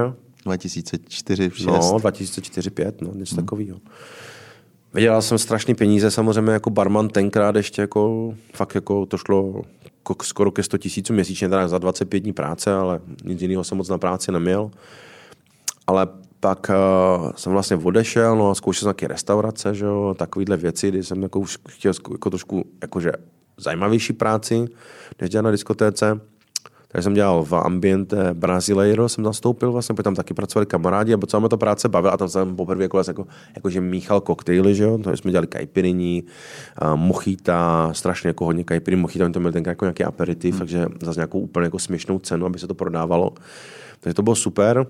2004, 0.46 1.52
6. 1.54 1.66
No, 1.66 2.00
2004, 2.00 2.70
5, 2.70 3.02
no, 3.02 3.14
něco 3.14 3.36
hmm. 3.36 3.46
takového. 3.46 3.80
Vydělal 4.94 5.22
jsem 5.22 5.38
strašný 5.38 5.76
peníze, 5.76 6.12
samozřejmě 6.12 6.52
jako 6.52 6.70
barman 6.70 7.10
tenkrát 7.10 7.56
ještě 7.56 7.82
jako, 7.82 8.34
fakt 8.54 8.76
jako 8.76 9.06
to 9.06 9.18
šlo 9.18 9.62
skoro 10.22 10.52
ke 10.52 10.64
100 10.64 10.78
tisíců 10.78 11.14
měsíčně, 11.14 11.50
teda 11.50 11.68
za 11.68 11.78
25 11.78 12.20
dní 12.20 12.34
práce, 12.34 12.74
ale 12.74 13.00
nic 13.24 13.42
jiného 13.42 13.64
jsem 13.64 13.78
moc 13.78 13.90
na 13.90 13.98
práci 13.98 14.32
neměl. 14.32 14.72
Ale 15.88 16.08
pak 16.40 16.70
uh, 16.70 17.32
jsem 17.36 17.52
vlastně 17.52 17.76
odešel, 17.76 18.36
no 18.36 18.50
a 18.50 18.56
zkoušel 18.56 18.80
jsem 18.80 18.88
nějaké 18.88 19.08
restaurace, 19.08 19.76
že 19.76 19.86
jo, 19.86 20.16
takovýhle 20.18 20.58
věci, 20.58 20.90
kdy 20.90 21.04
jsem 21.04 21.24
jako 21.24 21.40
už 21.40 21.58
chtěl 21.70 21.94
jako 22.12 22.30
trošku 22.30 22.66
jakože 22.82 23.12
zajímavější 23.60 24.14
práci, 24.14 24.66
než 25.22 25.30
dělat 25.30 25.42
na 25.42 25.52
diskotéce. 25.52 26.20
Takže 26.92 27.04
jsem 27.04 27.14
dělal 27.14 27.44
v 27.44 27.54
Ambiente 27.54 28.34
Brasileiro, 28.34 29.10
jsem 29.10 29.24
nastoupil 29.24 29.72
vlastně, 29.72 29.96
protože 29.96 30.04
tam 30.04 30.16
taky 30.16 30.34
pracovali 30.34 30.66
kamarádi 30.66 31.14
a 31.14 31.18
docela 31.18 31.40
mě 31.40 31.50
to 31.50 31.58
práce 31.58 31.90
bavila 31.90 32.14
a 32.14 32.18
tam 32.18 32.30
jsem 32.30 32.56
poprvé 32.56 32.84
jako, 32.84 33.02
jako, 33.08 33.28
jako, 33.56 33.70
že 33.70 33.82
míchal 33.82 34.22
koktejly, 34.22 34.76
že 34.76 34.84
jo, 34.84 34.98
to 34.98 35.18
jsme 35.18 35.32
dělali 35.32 35.48
kajpiriní, 35.48 36.24
mochita, 36.96 37.90
strašně 37.94 38.28
jako 38.28 38.46
hodně 38.46 38.64
kajpirin, 38.64 39.00
mochita, 39.00 39.30
to 39.30 39.40
měl 39.40 39.52
ten 39.52 39.64
jako 39.68 39.86
nějaký 39.86 40.04
aperitiv, 40.04 40.52
hmm. 40.52 40.60
takže 40.60 40.86
zase 41.02 41.20
nějakou 41.20 41.40
úplně 41.40 41.64
jako 41.64 41.80
směšnou 41.80 42.20
cenu, 42.20 42.46
aby 42.46 42.60
se 42.60 42.68
to 42.68 42.74
prodávalo. 42.74 43.34
Takže 44.00 44.14
to 44.14 44.24
bylo 44.24 44.36
super 44.36 44.88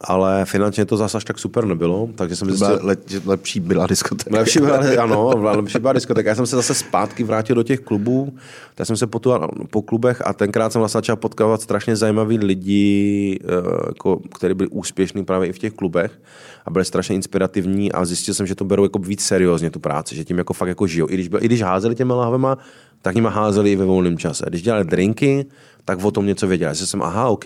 ale 0.00 0.44
finančně 0.44 0.84
to 0.84 0.96
zase 0.96 1.16
až 1.16 1.24
tak 1.24 1.38
super 1.38 1.64
nebylo, 1.64 2.08
takže 2.14 2.36
jsem 2.36 2.48
zjistil... 2.48 2.78
Le, 2.82 2.96
lepší 3.26 3.60
byla 3.60 3.86
diskotéka. 3.86 4.36
Lepší 4.36 4.58
byla, 4.58 4.78
ano, 5.02 5.32
lepší 5.36 5.78
byla 5.78 5.92
diskotéka. 5.92 6.28
Já 6.28 6.34
jsem 6.34 6.46
se 6.46 6.56
zase 6.56 6.74
zpátky 6.74 7.24
vrátil 7.24 7.56
do 7.56 7.62
těch 7.62 7.80
klubů, 7.80 8.32
tak 8.74 8.86
jsem 8.86 8.96
se 8.96 9.06
potuval 9.06 9.50
po 9.70 9.82
klubech 9.82 10.22
a 10.26 10.32
tenkrát 10.32 10.72
jsem 10.72 10.78
vlastně 10.78 10.98
začal 10.98 11.16
potkávat 11.16 11.62
strašně 11.62 11.96
zajímavý 11.96 12.38
lidi, 12.38 13.38
eh, 13.42 13.46
jako, 13.86 14.20
kteří 14.34 14.54
byli 14.54 14.68
úspěšní 14.68 15.24
právě 15.24 15.48
i 15.48 15.52
v 15.52 15.58
těch 15.58 15.72
klubech 15.72 16.20
a 16.66 16.70
byli 16.70 16.84
strašně 16.84 17.14
inspirativní 17.14 17.92
a 17.92 18.04
zjistil 18.04 18.34
jsem, 18.34 18.46
že 18.46 18.54
to 18.54 18.64
berou 18.64 18.82
jako 18.82 18.98
víc 18.98 19.22
seriózně 19.22 19.70
tu 19.70 19.78
práci, 19.78 20.16
že 20.16 20.24
tím 20.24 20.38
jako 20.38 20.52
fakt 20.52 20.68
jako 20.68 20.86
žijou. 20.86 21.06
I 21.10 21.14
když, 21.14 21.28
i 21.40 21.44
když 21.44 21.62
házeli 21.62 21.94
těma 21.94 22.14
lahvema, 22.14 22.58
tak 23.02 23.14
nima 23.14 23.30
házeli 23.30 23.72
i 23.72 23.76
ve 23.76 23.84
volném 23.84 24.18
čase. 24.18 24.44
Když 24.48 24.62
dělali 24.62 24.84
drinky, 24.84 25.46
tak 25.84 26.04
o 26.04 26.10
tom 26.10 26.26
něco 26.26 26.46
věděli. 26.46 26.68
Já 26.68 26.86
jsem, 26.86 27.02
aha, 27.02 27.28
OK. 27.28 27.44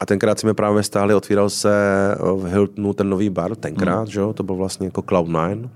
A 0.00 0.06
tenkrát 0.06 0.38
jsme 0.38 0.54
právě 0.54 0.82
stáli, 0.82 1.14
otvíral 1.14 1.50
se 1.50 1.70
v 2.36 2.44
Hiltonu 2.44 2.92
ten 2.92 3.08
nový 3.08 3.30
bar, 3.30 3.56
tenkrát, 3.56 3.98
hmm. 3.98 4.06
že? 4.06 4.20
to 4.34 4.42
byl 4.42 4.54
vlastně 4.54 4.86
jako 4.86 5.00
Cloud9. 5.00 5.68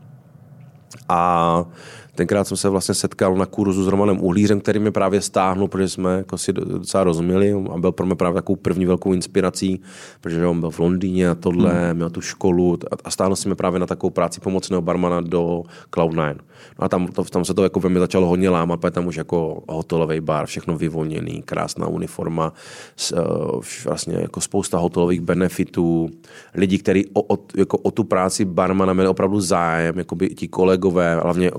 A 1.08 1.64
tenkrát 2.14 2.44
jsem 2.44 2.56
se 2.56 2.68
vlastně 2.68 2.94
setkal 2.94 3.34
na 3.34 3.46
kurzu 3.46 3.84
s 3.84 3.88
Romanem 3.88 4.20
Uhlířem, 4.20 4.60
který 4.60 4.78
mě 4.78 4.90
právě 4.90 5.20
stáhnul, 5.20 5.68
protože 5.68 5.88
jsme 5.88 6.16
jako 6.16 6.38
si 6.38 6.52
docela 6.52 7.04
rozuměli 7.04 7.52
a 7.72 7.78
byl 7.78 7.92
pro 7.92 8.06
mě 8.06 8.14
právě 8.14 8.34
takovou 8.34 8.56
první 8.56 8.86
velkou 8.86 9.12
inspirací, 9.12 9.80
protože 10.20 10.46
on 10.46 10.60
byl 10.60 10.70
v 10.70 10.78
Londýně 10.78 11.30
a 11.30 11.34
tohle, 11.34 11.72
hmm. 11.72 11.94
měl 11.94 12.10
tu 12.10 12.20
školu 12.20 12.78
a 13.04 13.10
stáhnul 13.10 13.36
si 13.36 13.48
mě 13.48 13.54
právě 13.54 13.80
na 13.80 13.86
takovou 13.86 14.10
práci 14.10 14.40
pomocného 14.40 14.82
barmana 14.82 15.20
do 15.20 15.62
Cloud9. 15.92 16.36
No 16.78 16.84
a 16.84 16.88
tam, 16.88 17.06
to, 17.06 17.24
tam 17.24 17.44
se 17.44 17.54
to 17.54 17.62
jako 17.62 17.80
ve 17.80 17.88
mě 17.88 18.00
začalo 18.00 18.26
hodně 18.26 18.50
lámat, 18.50 18.80
protože 18.80 18.90
tam 18.90 19.06
už 19.06 19.16
jako 19.16 19.62
hotelový 19.68 20.20
bar, 20.20 20.46
všechno 20.46 20.76
vyvolněný, 20.76 21.42
krásná 21.42 21.86
uniforma, 21.86 22.52
s, 22.96 23.12
uh, 23.12 23.60
vlastně 23.84 24.14
jako 24.14 24.40
spousta 24.40 24.78
hotelových 24.78 25.20
benefitů, 25.20 26.08
lidi, 26.54 26.78
kteří 26.78 27.06
o, 27.12 27.34
o, 27.34 27.38
jako 27.56 27.78
o 27.78 27.90
tu 27.90 28.04
práci 28.04 28.44
barmana 28.44 28.92
měli 28.92 29.08
opravdu 29.08 29.40
zájem, 29.40 29.98
jako 29.98 30.14
by 30.14 30.28
ti 30.28 30.48
kolegové, 30.48 31.20
hlavně 31.20 31.50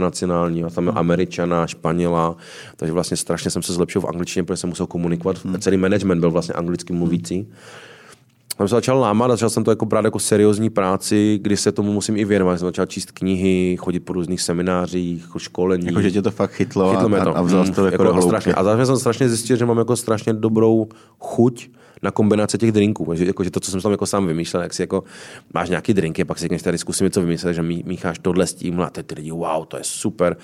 internacionální, 0.00 0.64
a 0.64 0.70
tam 0.70 0.86
je 0.86 0.92
Američana, 0.92 1.66
Španěla, 1.66 2.36
takže 2.76 2.92
vlastně 2.92 3.16
strašně 3.16 3.50
jsem 3.50 3.62
se 3.62 3.72
zlepšil 3.72 4.00
v 4.00 4.04
angličtině, 4.04 4.44
protože 4.44 4.56
jsem 4.56 4.70
musel 4.70 4.86
komunikovat. 4.86 5.44
Hmm. 5.44 5.60
Celý 5.60 5.76
management 5.76 6.20
byl 6.20 6.30
vlastně 6.30 6.54
anglicky 6.54 6.92
mluvící. 6.92 7.36
Hmm 7.36 7.52
tam 8.56 8.68
se 8.68 8.74
začal 8.74 8.98
lámat, 8.98 9.30
začal 9.30 9.50
jsem 9.50 9.64
to 9.64 9.70
jako 9.72 9.86
brát 9.86 10.04
jako 10.04 10.18
seriózní 10.18 10.70
práci, 10.70 11.38
kdy 11.42 11.56
se 11.56 11.72
tomu 11.72 11.92
musím 11.92 12.16
i 12.16 12.24
věnovat. 12.24 12.58
Jsem 12.58 12.68
začal 12.68 12.86
číst 12.86 13.10
knihy, 13.10 13.76
chodit 13.80 14.00
po 14.00 14.12
různých 14.12 14.40
seminářích, 14.40 15.22
jako 15.22 15.38
školení. 15.38 15.86
Jako, 15.86 16.02
že 16.02 16.10
tě 16.10 16.22
to 16.22 16.30
fakt 16.30 16.50
chytlo, 16.50 16.90
chytlo 16.90 17.16
a, 17.16 17.24
to. 17.24 17.36
a 17.36 17.42
vzal 17.42 17.64
to 17.64 17.80
mm, 17.80 17.92
jako, 17.92 18.04
jako 18.04 18.22
strašně. 18.22 18.54
A 18.54 18.64
zároveň 18.64 18.86
jsem 18.86 18.96
strašně 18.96 19.28
zjistil, 19.28 19.56
že 19.56 19.66
mám 19.66 19.78
jako 19.78 19.96
strašně 19.96 20.32
dobrou 20.32 20.88
chuť 21.18 21.70
na 22.02 22.10
kombinace 22.10 22.58
těch 22.58 22.72
drinků. 22.72 23.14
Že, 23.14 23.24
jako, 23.24 23.44
že 23.44 23.50
to, 23.50 23.60
co 23.60 23.70
jsem 23.70 23.80
tam 23.80 23.92
jako 23.92 24.06
sám 24.06 24.26
vymýšlel, 24.26 24.62
jak 24.62 24.74
si 24.74 24.82
jako 24.82 25.04
máš 25.54 25.68
nějaký 25.68 25.94
drinky, 25.94 26.24
pak 26.24 26.38
si 26.38 26.42
řekneš, 26.42 26.62
tady 26.62 26.78
zkusím 26.78 27.04
něco 27.04 27.20
vymyslet, 27.20 27.54
že 27.54 27.62
mí, 27.62 27.82
mícháš 27.86 28.18
tohle 28.18 28.46
s 28.46 28.54
tím 28.54 28.80
a 28.80 28.90
ty 28.90 29.14
lidi, 29.14 29.30
wow, 29.30 29.64
to 29.68 29.76
je 29.76 29.84
super. 29.84 30.36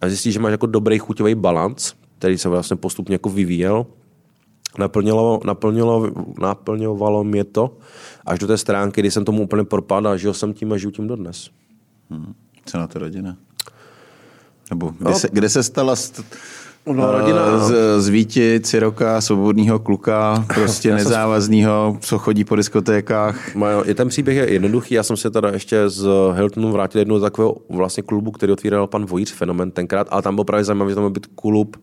A 0.00 0.08
zjistíš, 0.08 0.34
že 0.34 0.40
máš 0.40 0.50
jako 0.50 0.66
dobrý 0.66 0.98
chuťový 0.98 1.34
balans, 1.34 1.94
který 2.18 2.38
se 2.38 2.48
vlastně 2.48 2.76
postupně 2.76 3.14
jako 3.14 3.28
vyvíjel 3.28 3.86
naplnilo, 4.78 5.40
naplnilo, 5.44 6.10
naplňovalo 6.40 7.24
mě 7.24 7.44
to 7.44 7.76
až 8.26 8.38
do 8.38 8.46
té 8.46 8.58
stránky, 8.58 9.00
kdy 9.00 9.10
jsem 9.10 9.24
tomu 9.24 9.42
úplně 9.42 9.64
propadl 9.64 10.08
a 10.08 10.16
žil 10.16 10.34
jsem 10.34 10.54
tím 10.54 10.72
a 10.72 10.76
žiju 10.76 10.90
tím 10.90 11.06
dodnes. 11.06 11.50
Hmm. 12.10 12.34
Co 12.64 12.78
na 12.78 12.86
to 12.86 12.98
rodina? 12.98 13.36
Nebo 14.70 14.88
kde, 14.88 15.10
no, 15.10 15.18
se, 15.18 15.28
kde 15.32 15.48
se 15.48 15.62
stala 15.62 15.94
st- 15.94 16.24
no, 16.92 17.12
rodina, 17.12 17.58
z, 17.58 17.74
z 17.98 18.08
Víti, 18.08 18.60
Ciroka, 18.60 19.20
svobodného 19.20 19.78
kluka, 19.78 20.44
prostě 20.54 20.94
nezávazného, 20.94 21.96
co 22.00 22.18
chodí 22.18 22.44
po 22.44 22.56
diskotékách. 22.56 23.56
Je 23.84 23.94
ten 23.94 24.08
příběh 24.08 24.36
je 24.36 24.52
jednoduchý, 24.52 24.94
já 24.94 25.02
jsem 25.02 25.16
se 25.16 25.30
teda 25.30 25.48
ještě 25.48 25.88
z 25.88 26.08
Hiltonu 26.32 26.72
vrátil 26.72 26.98
jednou 26.98 27.18
z 27.18 27.22
takového 27.22 27.56
vlastně 27.70 28.02
klubu, 28.02 28.30
který 28.30 28.52
otvíral 28.52 28.86
pan 28.86 29.06
Vojíř 29.06 29.32
Fenomen 29.32 29.70
tenkrát, 29.70 30.06
ale 30.10 30.22
tam 30.22 30.34
byl 30.34 30.44
právě 30.44 30.64
zajímavý, 30.64 30.90
že 30.90 30.94
tam 30.94 31.04
byl 31.04 31.10
být 31.10 31.26
klub 31.26 31.76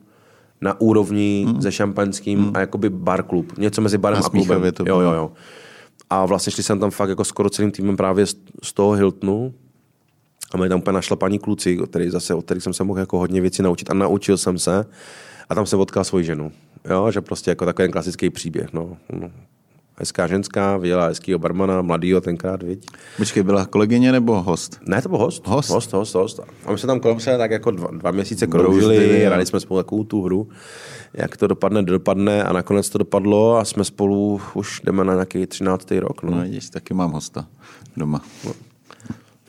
na 0.61 0.81
úrovni 0.81 1.45
mm. 1.47 1.61
se 1.61 1.71
šampaňským 1.71 2.39
mm. 2.39 2.51
a 2.53 2.59
jakoby 2.59 2.89
bar 2.89 3.23
klub. 3.23 3.57
Něco 3.57 3.81
mezi 3.81 3.97
barem 3.97 4.19
a, 4.23 4.25
a 4.25 4.29
klubem. 4.29 4.61
To 4.73 4.83
jo, 4.87 4.99
jo, 4.99 5.11
jo. 5.11 5.31
A 6.09 6.25
vlastně 6.25 6.51
šli 6.51 6.63
jsem 6.63 6.79
tam 6.79 6.91
fakt 6.91 7.09
jako 7.09 7.23
skoro 7.23 7.49
celým 7.49 7.71
týmem 7.71 7.97
právě 7.97 8.25
z 8.63 8.73
toho 8.73 8.91
Hiltonu, 8.91 9.53
a 10.53 10.57
měli 10.57 10.69
tam 10.69 10.79
úplně 10.79 10.99
paní 11.15 11.39
kluci, 11.39 11.77
který 11.89 12.09
zase, 12.09 12.33
od 12.33 12.45
kterých 12.45 12.63
jsem 12.63 12.73
se 12.73 12.83
mohl 12.83 12.99
jako 12.99 13.17
hodně 13.17 13.41
věcí 13.41 13.61
naučit 13.61 13.91
a 13.91 13.93
naučil 13.93 14.37
jsem 14.37 14.59
se. 14.59 14.85
A 15.49 15.55
tam 15.55 15.65
jsem 15.65 15.79
potkal 15.79 16.03
svoji 16.03 16.25
ženu. 16.25 16.51
Jo, 16.89 17.11
že 17.11 17.21
prostě 17.21 17.51
jako 17.51 17.65
takový 17.65 17.91
klasický 17.91 18.29
příběh. 18.29 18.73
No. 18.73 18.97
no. 19.19 19.31
Hezká 19.97 20.27
ženská, 20.27 20.77
viděla 20.77 21.05
hezkýho 21.05 21.39
barmana, 21.39 21.81
mladýho 21.81 22.21
tenkrát, 22.21 22.63
viď? 22.63 22.85
Počkej, 23.17 23.43
byla 23.43 23.65
kolegyně 23.65 24.11
nebo 24.11 24.41
host? 24.41 24.79
Ne, 24.87 25.01
to 25.01 25.09
byl 25.09 25.17
host. 25.17 25.47
Host? 25.47 25.69
Host, 25.69 25.93
host, 25.93 26.15
host. 26.15 26.39
A 26.65 26.71
my 26.71 26.77
jsme 26.77 26.87
tam 26.87 26.99
kolem 26.99 27.19
se 27.19 27.37
tak 27.37 27.51
jako 27.51 27.71
dva, 27.71 27.87
dva 27.91 28.11
měsíce 28.11 28.47
kroužili, 28.47 29.25
hráli 29.25 29.45
jsme 29.45 29.59
spolu 29.59 29.79
takovou 29.79 30.03
tu 30.03 30.21
hru, 30.21 30.49
jak 31.13 31.37
to 31.37 31.47
dopadne, 31.47 31.83
dopadne 31.83 32.43
a 32.43 32.53
nakonec 32.53 32.89
to 32.89 32.97
dopadlo 32.97 33.57
a 33.57 33.65
jsme 33.65 33.83
spolu, 33.83 34.41
už 34.53 34.81
jdeme 34.83 35.03
na 35.03 35.13
nějaký 35.13 35.47
13. 35.47 35.91
rok. 35.91 36.23
No. 36.23 36.31
No, 36.31 36.41
vidíš, 36.41 36.69
taky 36.69 36.93
mám 36.93 37.11
hosta 37.11 37.47
doma. 37.97 38.21
V 38.43 38.74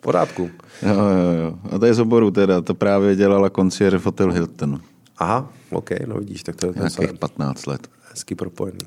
pořádku. 0.07 0.51
Jo, 0.83 0.95
jo, 0.95 1.33
jo. 1.43 1.59
A 1.71 1.79
to 1.79 1.87
je 1.87 1.95
z 1.95 2.01
oboru 2.01 2.31
teda, 2.31 2.61
to 2.61 2.75
právě 2.75 3.17
dělala 3.17 3.51
koncier 3.51 3.99
v 3.99 4.05
Hotel 4.05 4.33
Hilton. 4.33 4.81
Aha, 5.19 5.49
OK, 5.71 5.91
no 6.07 6.19
vidíš, 6.19 6.43
tak 6.43 6.57
to 6.57 6.67
je 6.67 6.73
Nějakých 6.77 7.19
15 7.19 7.67
let. 7.67 7.89
hezky 8.11 8.35
propojený. 8.35 8.79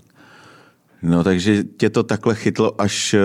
No 1.01 1.23
takže 1.23 1.63
tě 1.63 1.89
to 1.89 2.03
takhle 2.03 2.35
chytlo 2.35 2.81
až 2.81 3.13
eh, 3.13 3.19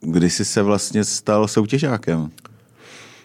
kdy 0.00 0.30
jsi 0.30 0.44
se 0.44 0.62
vlastně 0.62 1.04
stal 1.04 1.48
soutěžákem. 1.48 2.30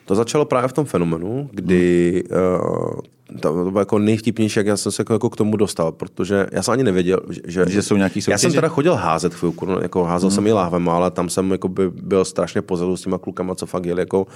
To 0.05 0.15
začalo 0.15 0.45
právě 0.45 0.68
v 0.68 0.74
tom 0.74 0.86
fenomenu, 0.86 1.49
kdy 1.53 2.24
uh, 2.24 2.99
to, 3.34 3.63
to 3.63 3.71
bylo 3.71 3.80
jako 3.80 3.99
nejvtipnější, 3.99 4.59
jak 4.59 4.67
já 4.67 4.78
jsem 4.78 4.91
se 4.91 5.01
jako, 5.01 5.13
jako 5.13 5.30
k 5.30 5.36
tomu 5.36 5.57
dostal, 5.57 5.91
protože 5.91 6.47
já 6.51 6.63
jsem 6.63 6.71
ani 6.71 6.84
nevěděl, 6.84 7.19
že, 7.45 7.65
Že 7.67 7.82
jsou 7.82 7.95
nějaký 7.95 8.19
Já 8.19 8.23
jsem 8.23 8.38
soutěže? 8.38 8.57
teda 8.57 8.67
chodil 8.67 8.95
házet 8.95 9.34
chvilku, 9.34 9.65
no, 9.65 9.80
jako 9.80 10.03
házel 10.03 10.30
hmm. 10.30 10.36
jsem 10.36 10.47
i 10.47 10.53
láhvem, 10.53 10.89
ale 10.89 11.11
tam 11.11 11.30
jsem 11.30 11.51
jako 11.51 11.67
by 11.67 11.89
byl 11.89 12.25
strašně 12.25 12.61
pozadu 12.61 12.97
s 12.97 13.01
těma 13.01 13.17
klukama, 13.17 13.55
co 13.55 13.65
fakt 13.65 13.86
jeli 13.86 14.01
jako 14.01 14.28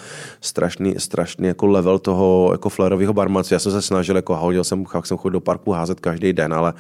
strašný, 0.42 0.96
strašný 0.98 1.48
jako 1.48 1.68
level 1.68 2.00
toho 2.00 2.50
jako 2.52 2.70
flérového 2.70 3.14
barmanství. 3.14 3.54
Já 3.54 3.60
jsem 3.60 3.72
se 3.72 3.82
snažil, 3.82 4.16
jako 4.16 4.36
hodil 4.36 4.64
jsem, 4.64 4.86
jak 4.96 5.06
jsem 5.06 5.18
chodil 5.18 5.34
do 5.34 5.40
parku 5.42 5.72
házet 5.72 6.00
každý 6.00 6.34
den, 6.34 6.54
ale 6.54 6.74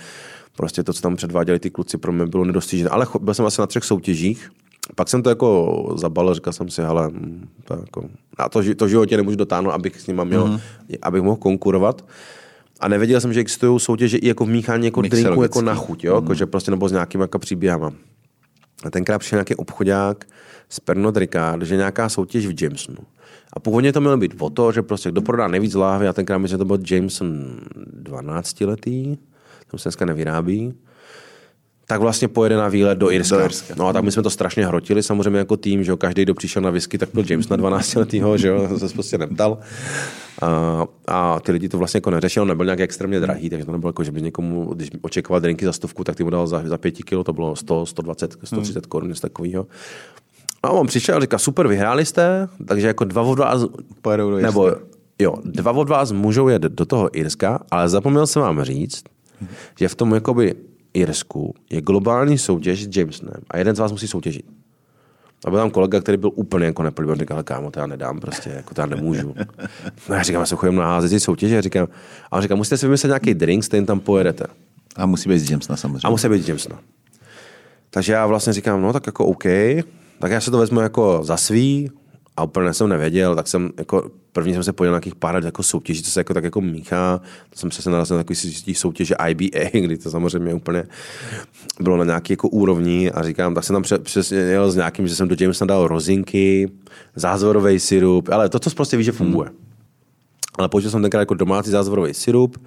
prostě 0.55 0.84
to, 0.84 0.93
co 0.93 1.01
tam 1.01 1.16
předváděli 1.16 1.59
ty 1.59 1.70
kluci, 1.70 1.97
pro 1.97 2.12
mě 2.12 2.26
bylo 2.26 2.45
nedostižné. 2.45 2.89
Ale 2.89 3.07
byl 3.22 3.34
jsem 3.34 3.45
asi 3.45 3.62
na 3.62 3.68
třech 3.68 3.84
soutěžích, 3.84 4.51
pak 4.96 5.10
jsem 5.10 5.24
to 5.24 5.30
jako 5.30 5.94
zabalil, 5.98 6.34
říkal 6.34 6.54
jsem 6.54 6.70
si, 6.70 6.82
hele, 6.82 7.12
to 7.64 7.74
jako, 7.74 8.10
na 8.40 8.50
to, 8.50 8.62
to 8.76 8.88
životě 8.88 9.18
nemůžu 9.18 9.36
dotáhnout, 9.36 9.72
abych 9.72 10.02
s 10.02 10.08
nima 10.08 10.24
měl, 10.24 10.48
mm-hmm. 10.48 10.98
abych 11.02 11.22
mohl 11.22 11.36
konkurovat. 11.36 12.06
A 12.80 12.88
nevěděl 12.88 13.22
jsem, 13.22 13.34
že 13.34 13.40
existují 13.40 13.80
soutěže 13.80 14.18
i 14.18 14.28
jako 14.28 14.46
v 14.46 14.50
míchání 14.50 14.86
jako 14.86 15.02
drinku 15.02 15.44
jako 15.44 15.62
na 15.62 15.76
chuť, 15.76 16.04
jo? 16.04 16.14
Mm. 16.14 16.24
Jako, 16.24 16.34
že 16.34 16.46
prostě 16.46 16.72
nebo 16.72 16.90
s 16.90 16.92
nějakým 16.92 17.22
jako 17.22 17.40
příběhama. 17.40 17.92
A 18.84 18.90
tenkrát 18.90 19.20
přišel 19.20 19.38
nějaký 19.38 19.56
obchodák 19.56 20.26
z 20.70 20.80
Pernod 20.80 21.18
Ricard, 21.18 21.64
že 21.64 21.76
nějaká 21.76 22.10
soutěž 22.10 22.48
v 22.48 22.64
Jamesonu. 22.64 22.98
A 23.54 23.60
původně 23.60 23.94
to 23.94 24.02
mělo 24.02 24.18
být 24.18 24.36
o 24.40 24.50
to, 24.50 24.72
že 24.72 24.82
prostě 24.82 25.12
kdo 25.12 25.22
prodá 25.22 25.48
nejvíc 25.48 25.74
láhvy, 25.74 26.08
a 26.08 26.14
tenkrát 26.14 26.38
myslím, 26.38 26.54
že 26.54 26.58
to 26.58 26.66
byl 26.66 26.78
Jameson 26.92 27.60
12 27.94 28.62
letý, 28.62 29.18
tam 29.72 29.80
se 29.80 29.90
dneska 29.90 30.06
nevyrábí, 30.06 30.74
tak 31.92 32.02
vlastně 32.02 32.28
pojede 32.28 32.56
na 32.56 32.68
výlet 32.68 32.98
do 32.98 33.12
Irska. 33.12 33.38
Do 33.38 33.44
Irska. 33.44 33.74
No 33.78 33.88
a 33.88 33.94
tak 33.94 34.04
my 34.04 34.12
jsme 34.12 34.24
to 34.24 34.30
strašně 34.30 34.66
hrotili, 34.66 35.04
samozřejmě 35.04 35.39
jako 35.39 35.58
tým, 35.58 35.84
že 35.84 35.92
jo, 35.92 35.98
každý, 35.98 36.24
kdo 36.24 36.34
přišel 36.34 36.62
na 36.62 36.70
whisky, 36.70 36.98
tak 36.98 37.10
byl 37.14 37.24
James 37.30 37.50
na 37.50 37.56
12 37.56 37.96
letýho, 37.96 38.38
že 38.38 38.48
jo, 38.48 38.80
se 38.80 38.89
prostě 38.89 39.18
neptal. 39.18 39.58
A, 40.42 40.86
a, 41.08 41.39
ty 41.39 41.52
lidi 41.52 41.70
to 41.70 41.78
vlastně 41.78 41.98
jako 41.98 42.12
neřešili, 42.12 42.42
on 42.42 42.48
nebyl 42.48 42.66
nějak 42.66 42.80
extrémně 42.80 43.20
drahý, 43.20 43.50
takže 43.50 43.66
to 43.66 43.72
nebylo 43.72 43.89
jako, 43.89 44.04
že 44.04 44.12
by 44.12 44.22
někomu, 44.22 44.74
když 44.74 44.89
očekával 45.02 45.39
drinky 45.39 45.66
za 45.66 45.74
stovku, 45.74 46.04
tak 46.04 46.16
ty 46.16 46.24
mu 46.24 46.30
dal 46.30 46.48
za, 46.48 46.62
za 46.66 46.78
pěti 46.78 47.04
kilo, 47.04 47.24
to 47.24 47.34
bylo 47.34 47.56
100, 47.56 47.86
120, 47.86 48.32
130 48.44 48.76
hmm. 48.76 48.89
korun, 48.89 49.10
něco 49.10 49.22
takového. 49.22 49.68
A 50.64 50.70
on 50.70 50.88
přišel 50.88 51.18
a 51.18 51.20
říkal, 51.20 51.39
super, 51.39 51.68
vyhráli 51.68 52.06
jste, 52.06 52.48
takže 52.68 52.88
jako 52.88 53.04
dva 53.04 53.22
od 53.22 53.39
vás, 53.39 53.62
Pojedou 54.02 54.32
do 54.32 54.38
nebo 54.38 54.72
jo, 55.20 55.36
dva 55.46 55.72
od 55.72 55.89
vás 55.89 56.12
můžou 56.12 56.48
jet 56.48 56.62
do 56.62 56.86
toho 56.86 57.18
Irska, 57.18 57.60
ale 57.72 57.89
zapomněl 57.89 58.28
jsem 58.28 58.42
vám 58.42 58.64
říct, 58.64 59.04
že 59.80 59.88
v 59.88 59.96
tom 59.96 60.14
jakoby 60.14 60.56
Irsku 60.94 61.56
je 61.70 61.82
globální 61.82 62.38
soutěž 62.38 62.84
s 62.84 62.98
Jamesonem 62.98 63.42
a 63.52 63.58
jeden 63.58 63.76
z 63.76 63.80
vás 63.80 63.92
musí 63.92 64.08
soutěžit. 64.08 64.46
A 65.46 65.50
byl 65.50 65.60
tam 65.60 65.72
kolega, 65.72 66.02
který 66.02 66.18
byl 66.18 66.32
úplně 66.36 66.66
jako 66.66 66.84
neplivý, 66.84 67.16
říkal, 67.20 67.38
"Ale 67.38 67.44
kámo, 67.44 67.72
to 67.72 67.80
já 67.80 67.88
nedám, 67.88 68.20
prostě, 68.20 68.50
jako 68.50 68.74
to 68.74 68.82
já 68.82 68.88
nemůžu. 68.88 69.36
No 70.10 70.16
já 70.16 70.24
říkám, 70.24 70.39
já 70.39 70.46
se 70.46 70.56
chodím 70.56 70.76
na 70.76 70.86
házet 70.86 71.20
soutěže, 71.20 71.58
a 71.58 71.62
říkám, 71.62 71.88
a 72.32 72.36
on 72.36 72.42
říká, 72.42 72.56
musíte 72.56 72.78
si 72.78 72.86
vymyslet 72.86 73.10
nějaký 73.10 73.34
drink, 73.34 73.64
stejně 73.64 73.88
tam 73.88 74.00
pojedete. 74.00 74.46
A 74.96 75.06
musí 75.06 75.30
být 75.30 75.39
z 75.39 75.52
Jamesona 75.52 75.78
samozřejmě. 75.78 76.08
A 76.08 76.10
musí 76.10 76.30
být 76.30 76.48
Jamesona. 76.48 76.80
Takže 77.89 78.14
já 78.14 78.26
vlastně 78.28 78.54
říkám, 78.54 78.82
no 78.82 78.94
tak 78.94 79.08
jako 79.08 79.26
OK, 79.26 79.44
tak 80.20 80.32
já 80.32 80.42
se 80.42 80.52
to 80.52 80.58
vezmu 80.58 80.80
jako 80.80 81.20
za 81.24 81.38
svý 81.38 81.92
a 82.38 82.44
úplně 82.44 82.74
jsem 82.74 82.90
nevěděl, 82.90 83.36
tak 83.36 83.48
jsem 83.48 83.72
jako 83.78 84.12
první 84.34 84.54
jsem 84.54 84.64
se 84.64 84.74
podíval 84.74 84.92
na 84.92 84.96
nějakých 84.96 85.16
pár 85.16 85.46
jako 85.46 85.64
soutěží, 85.64 86.04
co 86.04 86.12
se 86.12 86.20
jako 86.20 86.34
tak 86.34 86.44
jako 86.44 86.62
míchá. 86.62 87.22
To 87.50 87.60
jsem 87.60 87.72
se 87.72 87.90
narazil 87.90 88.18
na 88.18 88.24
takový 88.24 88.76
soutěže 88.76 89.16
IBA, 89.30 89.70
kdy 89.80 89.98
to 89.98 90.12
samozřejmě 90.12 90.54
úplně 90.54 90.84
bylo 91.80 91.98
na 91.98 92.06
nějaký 92.06 92.34
jako 92.34 92.50
úrovni 92.50 93.12
a 93.12 93.24
říkám, 93.24 93.56
tak 93.56 93.64
jsem 93.64 93.74
tam 93.74 93.84
pře- 93.84 94.00
přesně 94.00 94.38
jel 94.38 94.72
s 94.72 94.76
nějakým, 94.76 95.08
že 95.08 95.16
jsem 95.16 95.28
do 95.28 95.36
Jamesona 95.40 95.68
dal 95.68 95.88
rozinky, 95.88 96.72
zázvorový 97.16 97.80
syrup, 97.80 98.30
ale 98.30 98.50
to, 98.50 98.60
co 98.60 98.70
prostě 98.70 98.98
ví, 98.98 99.04
že 99.04 99.12
funguje. 99.12 99.50
Ale 100.58 100.70
použil 100.70 100.92
jsem 100.92 101.02
tenkrát 101.02 101.20
jako 101.20 101.34
domácí 101.34 101.70
zázvorový 101.70 102.14
syrup, 102.14 102.58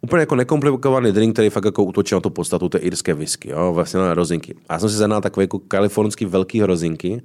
úplně 0.00 0.20
jako 0.20 0.36
nekomplikovaný 0.36 1.12
drink, 1.12 1.32
který 1.32 1.50
fakt 1.50 1.64
jako 1.64 1.84
útočil 1.84 2.16
na 2.16 2.20
tu 2.20 2.30
podstatu 2.30 2.68
té 2.68 2.78
irské 2.78 3.14
whisky, 3.14 3.50
jo, 3.50 3.72
vlastně 3.74 4.00
na 4.00 4.14
rozinky. 4.14 4.54
A 4.68 4.72
já 4.72 4.78
jsem 4.78 4.88
si 4.88 4.96
zadal 4.96 5.20
takové 5.20 5.44
jako 5.44 5.58
kalifornský 5.58 6.24
velký 6.24 6.62
rozinky 6.62 7.22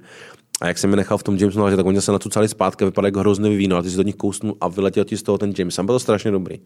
a 0.64 0.68
jak 0.68 0.78
jsem 0.78 0.90
mi 0.90 0.96
nechal 0.96 1.18
v 1.18 1.22
tom 1.22 1.36
Jamesonu, 1.36 1.70
že 1.70 1.76
tak 1.76 1.86
oni 1.86 2.00
se 2.00 2.12
nacucali 2.12 2.48
zpátky, 2.48 2.84
vypadá 2.84 3.08
jako 3.08 3.20
hrozný 3.20 3.56
víno, 3.56 3.76
a 3.76 3.82
ty 3.82 3.90
si 3.90 3.96
do 3.96 4.02
nich 4.02 4.14
kousnu 4.14 4.56
a 4.60 4.68
vyletěl 4.68 5.04
ti 5.04 5.16
z 5.16 5.22
toho 5.22 5.38
ten 5.38 5.52
Jameson. 5.58 5.86
Byl 5.86 5.94
to 5.94 5.98
strašně 5.98 6.30
dobrý. 6.30 6.60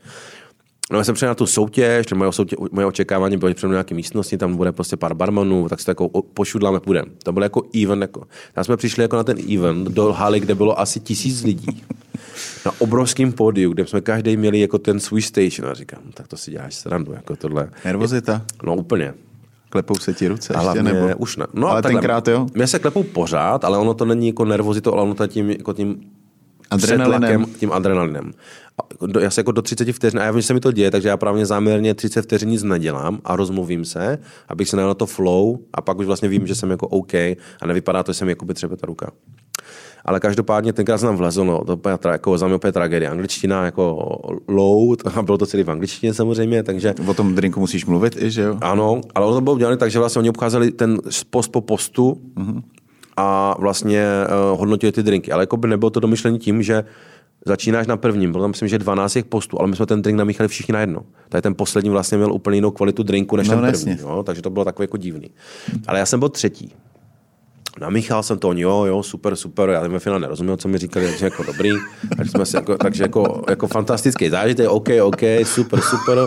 No, 0.93 0.99
já 0.99 1.05
jsem 1.05 1.15
přišel 1.15 1.29
na 1.29 1.35
tu 1.35 1.47
soutěž, 1.47 2.07
že 2.09 2.15
moje, 2.15 2.33
soutěž, 2.33 2.59
moje 2.73 2.87
očekávání 2.87 3.37
bylo, 3.37 3.51
že 3.51 3.55
přijdu 3.55 3.73
nějaké 3.73 3.95
místnosti, 3.95 4.39
tam 4.39 4.57
bude 4.57 4.73
prostě 4.73 4.97
pár 4.97 5.15
barmanů, 5.15 5.69
tak 5.69 5.81
se 5.81 5.85
to 5.85 5.91
jako 5.91 6.23
pošudláme, 6.23 6.81
půjdeme. 6.81 7.09
To 7.23 7.33
byl 7.33 7.43
jako 7.43 7.63
event. 7.83 8.03
Jako. 8.03 8.23
Tam 8.53 8.65
jsme 8.65 8.77
přišli 8.77 9.03
jako 9.03 9.17
na 9.17 9.25
ten 9.25 9.39
event 9.55 9.89
do 9.89 10.13
haly, 10.13 10.41
kde 10.41 10.55
bylo 10.55 10.81
asi 10.81 11.01
tisíc 11.01 11.43
lidí. 11.43 11.83
Na 12.67 12.73
obrovském 12.79 13.33
pódiu, 13.33 13.73
kde 13.73 13.87
jsme 13.87 14.01
každý 14.01 14.37
měli 14.37 14.61
jako 14.61 14.79
ten 14.79 15.01
svůj 15.01 15.23
station. 15.23 15.71
A 15.71 15.75
říkám, 15.75 16.01
no, 16.07 16.13
tak 16.13 16.29
to 16.29 16.37
si 16.37 16.51
děláš 16.51 16.75
srandu, 16.75 17.13
jako 17.13 17.37
tohle. 17.37 17.71
Nervozita? 17.85 18.43
No 18.63 18.77
úplně. 18.77 19.15
Klepou 19.71 19.95
se 19.99 20.15
ti 20.15 20.29
ruce 20.29 20.55
A 20.55 20.57
ještě, 20.57 20.65
hlavně 20.81 20.83
nebo? 20.93 21.17
už 21.17 21.37
ne. 21.37 21.47
No, 21.55 21.69
ale 21.69 21.83
takhle, 21.83 22.01
tenkrát 22.01 22.29
jo? 22.29 22.47
Mě 22.55 22.67
se 22.67 22.79
klepou 22.79 23.03
pořád, 23.03 23.65
ale 23.65 23.79
ono 23.79 23.95
to 23.95 24.05
není 24.05 24.27
jako 24.27 24.45
nervozito, 24.45 24.93
ale 24.93 25.03
ono 25.03 25.15
to 25.15 25.23
je 25.23 25.29
tím, 25.29 25.51
jako 25.51 25.73
tím 25.73 26.01
Adrenalinem. 26.71 27.45
tím 27.59 27.73
adrenalinem. 27.73 28.33
A 29.03 29.07
do- 29.07 29.21
Já 29.21 29.31
se 29.31 29.41
jako 29.41 29.53
do 29.53 29.63
30 29.63 29.93
vteřin, 29.93 30.21
a 30.21 30.25
já 30.25 30.31
vím, 30.31 30.41
že 30.41 30.47
se 30.47 30.55
mi 30.55 30.61
to 30.61 30.73
děje, 30.73 30.91
takže 30.91 31.09
já 31.09 31.17
právě 31.17 31.47
záměrně 31.47 31.95
30 31.95 32.23
vteřin 32.23 32.49
nic 32.49 32.63
nedělám 32.63 33.19
a 33.25 33.37
rozmluvím 33.37 33.85
se, 33.85 34.19
abych 34.49 34.69
se 34.69 34.77
najel 34.77 34.89
na 34.89 34.95
to 34.95 35.07
flow 35.07 35.59
a 35.75 35.81
pak 35.83 35.99
už 35.99 36.07
vlastně 36.07 36.29
vím, 36.29 36.47
že 36.47 36.55
jsem 36.55 36.71
jako 36.71 36.89
OK 36.89 37.15
a 37.15 37.37
nevypadá 37.67 38.03
to, 38.03 38.13
že 38.13 38.19
jsem 38.19 38.29
jako 38.29 38.45
by 38.45 38.55
třeba 38.55 38.77
ta 38.77 38.87
ruka. 38.87 39.11
Ale 40.05 40.21
každopádně 40.21 40.73
tenkrát 40.73 40.99
jsem 40.99 41.07
tam 41.09 41.17
vlezl, 41.17 41.45
no, 41.45 41.65
to 41.65 41.75
úplně, 41.75 41.95
tra- 41.95 42.13
jako 42.13 42.39
za 42.39 42.47
mě 42.47 42.57
úplně 42.57 42.73
tragédie. 42.73 43.11
Angličtina 43.11 43.65
jako 43.65 44.19
low, 44.49 44.97
a 45.15 45.23
bylo 45.23 45.39
to 45.39 45.47
celý 45.47 45.63
v 45.63 45.71
angličtině 45.71 46.15
samozřejmě, 46.15 46.63
takže 46.63 46.95
O 47.07 47.15
tom 47.15 47.35
drinku 47.35 47.61
musíš 47.61 47.87
mluvit 47.87 48.17
i, 48.23 48.31
že 48.31 48.43
jo? 48.43 48.57
ano, 48.61 49.01
ale 49.15 49.27
ono 49.27 49.35
to 49.35 49.41
bylo 49.41 49.55
udělané 49.55 49.77
tak, 49.77 49.91
že 49.91 49.99
vlastně 49.99 50.19
oni 50.19 50.29
obcházeli 50.31 50.71
ten 50.71 50.99
post 51.31 51.49
po 51.49 51.61
postu 51.61 52.21
a 53.17 53.55
vlastně 53.59 54.05
uh, 54.53 54.59
hodnotili 54.59 54.93
ty 54.93 55.03
drinky. 55.03 55.33
Ale 55.33 55.43
jako 55.43 55.57
by 55.57 55.69
nebylo 55.69 55.91
to 55.91 56.01
domyšlení 56.01 56.39
tím, 56.39 56.63
že 56.63 56.85
začínáš 57.47 57.87
na 57.87 57.97
prvním, 57.97 58.33
bylo 58.33 58.45
tam 58.45 58.51
myslím, 58.51 58.69
že 58.69 58.79
12 58.79 59.13
těch 59.13 59.25
postů, 59.25 59.59
ale 59.61 59.69
my 59.69 59.77
jsme 59.77 59.87
ten 59.87 60.03
drink 60.03 60.19
namíchali 60.19 60.49
všichni 60.49 60.73
na 60.73 60.81
jedno. 60.81 61.01
Tady 61.29 61.43
ten 61.43 61.55
poslední 61.55 61.91
vlastně 61.91 62.19
měl 62.19 62.33
úplně 62.33 62.57
jinou 62.57 62.71
kvalitu 62.71 63.03
drinku 63.03 63.37
než 63.37 63.49
No, 63.49 63.55
ten 63.57 63.65
jasně. 63.65 63.97
první. 63.97 64.11
Jo? 64.11 64.23
Takže 64.23 64.43
to 64.43 64.51
bylo 64.51 64.65
takové 64.65 64.83
jako 64.85 64.97
divný. 64.97 65.31
Ale 65.87 65.99
já 65.99 66.07
jsem 66.07 66.21
byl 66.21 66.29
třetí. 66.29 66.73
Namíchal 67.81 68.23
jsem 68.23 68.39
to, 68.39 68.49
oni, 68.49 68.63
jo, 68.63 68.85
jo, 68.85 69.03
super, 69.03 69.37
super, 69.37 69.71
já 69.71 69.83
jsem 69.83 69.93
ve 69.93 69.99
finále 69.99 70.21
nerozuměl, 70.21 70.57
co 70.57 70.69
mi 70.69 70.79
říkali, 70.79 71.07
takže 71.07 71.25
jako 71.27 71.43
dobrý, 71.43 71.71
takže, 72.17 72.31
jsme 72.31 72.47
si 72.47 72.57
jako, 72.57 72.79
takže 72.79 73.03
jako, 73.03 73.43
jako 73.49 73.67
fantastický 73.67 74.31
zážitek, 74.31 74.69
OK, 74.69 74.89
OK, 75.03 75.21
super, 75.43 75.81
super, 75.81 76.19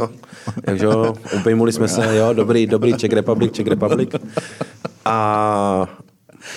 takže 0.65 0.85
jo, 0.85 1.13
obejmuli 1.39 1.71
jsme 1.71 1.87
se, 1.87 2.17
jo, 2.17 2.33
dobrý, 2.33 2.67
dobrý, 2.67 2.93
Czech 2.93 3.13
Republic, 3.13 3.53
Czech 3.53 3.67
Republic. 3.67 4.09
A, 5.05 5.87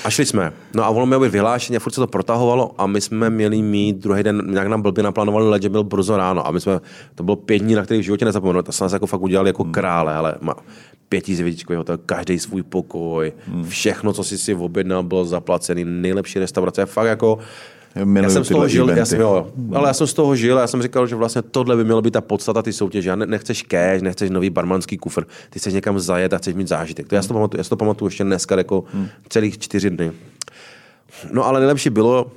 a 0.05 0.11
šli 0.11 0.26
jsme. 0.26 0.53
No 0.74 0.84
a 0.84 0.88
ono 0.88 1.07
mělo 1.07 1.22
být 1.22 1.32
vyhlášení 1.32 1.78
furt 1.78 1.92
se 1.92 2.01
to 2.01 2.07
protahovalo 2.07 2.74
a 2.78 2.86
my 2.86 3.01
jsme 3.01 3.30
měli 3.30 3.62
mít 3.62 3.97
druhý 3.97 4.22
den, 4.22 4.42
nějak 4.47 4.66
nám 4.66 4.82
blbě 4.82 5.05
naplánovali 5.05 5.49
let, 5.49 5.62
že 5.62 5.68
byl 5.68 5.84
brzo 5.84 6.16
ráno 6.16 6.47
a 6.47 6.51
my 6.51 6.61
jsme, 6.61 6.80
to 7.14 7.22
bylo 7.22 7.36
pět 7.36 7.59
dní, 7.59 7.74
na 7.74 7.82
kterých 7.82 8.03
v 8.03 8.05
životě 8.05 8.24
nezapomenu, 8.24 8.62
to 8.62 8.72
jsme 8.72 8.84
nás 8.84 8.92
jako 8.92 9.07
fakt 9.07 9.20
udělali 9.20 9.49
jako 9.49 9.64
krále, 9.64 10.14
ale 10.14 10.34
pětizvědičkový 11.14 11.76
hotel, 11.76 11.98
každý 12.06 12.38
svůj 12.38 12.62
pokoj, 12.62 13.32
všechno, 13.68 14.12
co 14.12 14.24
si 14.24 14.38
si 14.38 14.54
objednal, 14.54 15.02
bylo 15.02 15.24
zaplacený, 15.24 15.84
nejlepší 15.84 16.38
restaurace, 16.38 16.86
fakt 16.86 17.06
jako 17.06 17.38
Já 18.22 18.30
jsem 18.30 18.44
z 18.44 18.48
toho 18.48 18.68
žil, 18.68 18.90
já 18.90 19.04
jsem, 19.04 19.20
jo, 19.20 19.46
ale 19.74 19.88
já 19.88 19.94
jsem 19.94 20.06
z 20.06 20.14
toho 20.14 20.36
žil, 20.36 20.58
já 20.58 20.66
jsem 20.66 20.82
říkal, 20.82 21.06
že 21.06 21.14
vlastně 21.14 21.42
tohle 21.42 21.76
by 21.76 21.84
mělo 21.84 22.02
být 22.02 22.10
ta 22.10 22.20
podstata 22.20 22.62
ty 22.62 22.72
soutěže. 22.72 23.08
Já 23.08 23.16
ne, 23.16 23.26
nechceš 23.26 23.62
cash, 23.62 24.02
nechceš 24.02 24.30
nový 24.30 24.50
barmanský 24.50 24.98
kufr, 24.98 25.24
ty 25.50 25.58
chceš 25.58 25.74
někam 25.74 25.98
zajet 26.00 26.32
a 26.32 26.38
chceš 26.38 26.54
mít 26.54 26.68
zážitek. 26.68 27.08
To 27.08 27.14
já 27.14 27.22
si 27.22 27.28
to 27.28 27.34
pamatuju, 27.34 27.58
já 27.58 27.64
si 27.64 27.70
to 27.70 27.76
pamatuju 27.76 28.06
ještě 28.06 28.24
dneska 28.24 28.58
jako 28.58 28.84
celých 29.28 29.58
čtyři 29.58 29.90
dny. 29.90 30.12
No 31.32 31.46
ale 31.46 31.60
nejlepší 31.60 31.90
bylo, 31.90 32.32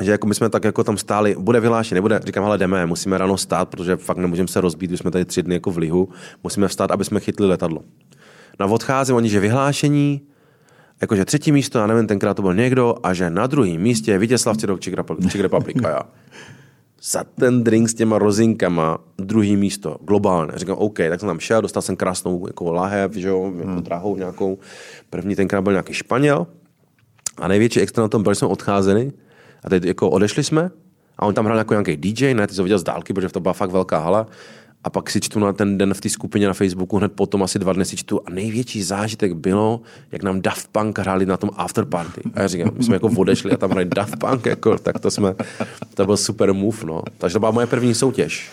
že 0.00 0.10
jako 0.10 0.26
my 0.26 0.34
jsme 0.34 0.48
tak 0.48 0.64
jako 0.64 0.84
tam 0.84 0.98
stáli, 0.98 1.36
bude 1.38 1.60
vyhlášen, 1.60 1.96
nebude, 1.96 2.20
říkám, 2.24 2.44
ale 2.44 2.58
jdeme, 2.58 2.86
musíme 2.86 3.18
ráno 3.18 3.36
stát, 3.36 3.68
protože 3.68 3.96
fakt 3.96 4.16
nemůžeme 4.16 4.48
se 4.48 4.60
rozbít, 4.60 4.92
už 4.92 4.98
jsme 4.98 5.10
tady 5.10 5.24
tři 5.24 5.42
dny 5.42 5.54
jako 5.54 5.70
v 5.70 5.78
lihu, 5.78 6.08
musíme 6.42 6.68
vstát, 6.68 6.90
aby 6.90 7.04
jsme 7.04 7.20
chytli 7.20 7.46
letadlo. 7.46 7.82
No 8.60 8.66
a 8.66 8.68
odcházím, 8.68 9.16
oni, 9.16 9.28
že 9.28 9.40
vyhlášení, 9.40 10.20
jakože 11.00 11.24
třetí 11.24 11.52
místo, 11.52 11.78
já 11.78 11.86
nevím, 11.86 12.06
tenkrát 12.06 12.34
to 12.34 12.42
byl 12.42 12.54
někdo, 12.54 12.94
a 13.02 13.14
že 13.14 13.30
na 13.30 13.46
druhém 13.46 13.80
místě 13.80 14.10
je 14.10 14.18
Vítězslav 14.18 14.56
Cidok 14.56 14.80
Czech 14.80 14.94
Republic, 14.94 15.32
Czech 15.32 15.40
Republic 15.40 15.76
a 15.84 15.88
já. 15.88 16.00
Za 17.02 17.24
ten 17.24 17.64
drink 17.64 17.88
s 17.88 17.94
těma 17.94 18.18
rozinkama 18.18 18.98
druhý 19.18 19.56
místo, 19.56 19.96
globálně. 20.00 20.52
Říkám, 20.56 20.76
OK, 20.78 20.96
tak 20.96 21.20
jsem 21.20 21.26
tam 21.26 21.38
šel, 21.38 21.62
dostal 21.62 21.82
jsem 21.82 21.96
krásnou 21.96 22.46
jako 22.46 22.72
lahev, 22.72 23.14
že 23.14 23.28
jo, 23.28 23.52
jako 23.56 23.70
hmm. 23.70 23.82
drahou 23.82 24.16
nějakou. 24.16 24.58
První 25.10 25.36
tenkrát 25.36 25.62
byl 25.62 25.72
nějaký 25.72 25.94
Španěl. 25.94 26.46
A 27.38 27.48
největší 27.48 27.80
extra 27.80 28.02
na 28.02 28.08
tom 28.08 28.22
byl, 28.22 28.34
že 28.34 28.38
jsme 28.38 28.48
odcházeli 28.48 29.12
a 29.66 29.70
teď 29.70 29.84
jako 29.84 30.10
odešli 30.10 30.44
jsme 30.44 30.70
a 31.18 31.26
on 31.26 31.34
tam 31.34 31.44
hrál 31.44 31.58
jako 31.58 31.74
nějaký 31.74 31.96
DJ, 31.96 32.34
ne, 32.34 32.46
ty 32.46 32.54
to 32.54 32.62
viděl 32.62 32.78
z 32.78 32.82
dálky, 32.82 33.12
protože 33.12 33.28
to 33.28 33.40
byla 33.40 33.54
fakt 33.54 33.70
velká 33.70 33.98
hala. 33.98 34.26
A 34.84 34.90
pak 34.90 35.10
si 35.10 35.20
čtu 35.20 35.38
na 35.38 35.52
ten 35.52 35.78
den 35.78 35.94
v 35.94 36.00
té 36.00 36.08
skupině 36.08 36.46
na 36.46 36.52
Facebooku, 36.52 36.96
hned 36.96 37.12
potom 37.12 37.42
asi 37.42 37.58
dva 37.58 37.72
dny 37.72 37.84
si 37.84 37.96
čtu 37.96 38.20
a 38.26 38.30
největší 38.30 38.82
zážitek 38.82 39.32
bylo, 39.32 39.80
jak 40.12 40.22
nám 40.22 40.40
Daft 40.40 40.68
Punk 40.72 40.98
hráli 40.98 41.26
na 41.26 41.36
tom 41.36 41.50
afterparty. 41.56 42.20
A 42.34 42.42
já 42.42 42.48
říkám, 42.48 42.70
my 42.74 42.84
jsme 42.84 42.96
jako 42.96 43.08
odešli 43.16 43.52
a 43.52 43.56
tam 43.56 43.70
hráli 43.70 43.84
Daft 43.84 44.16
Punk, 44.18 44.46
jako, 44.46 44.78
tak 44.78 44.98
to 44.98 45.10
jsme, 45.10 45.34
to 45.94 46.06
byl 46.06 46.16
super 46.16 46.52
move, 46.52 46.78
no. 46.84 47.02
Takže 47.18 47.32
to 47.32 47.40
byla 47.40 47.50
moje 47.50 47.66
první 47.66 47.94
soutěž. 47.94 48.50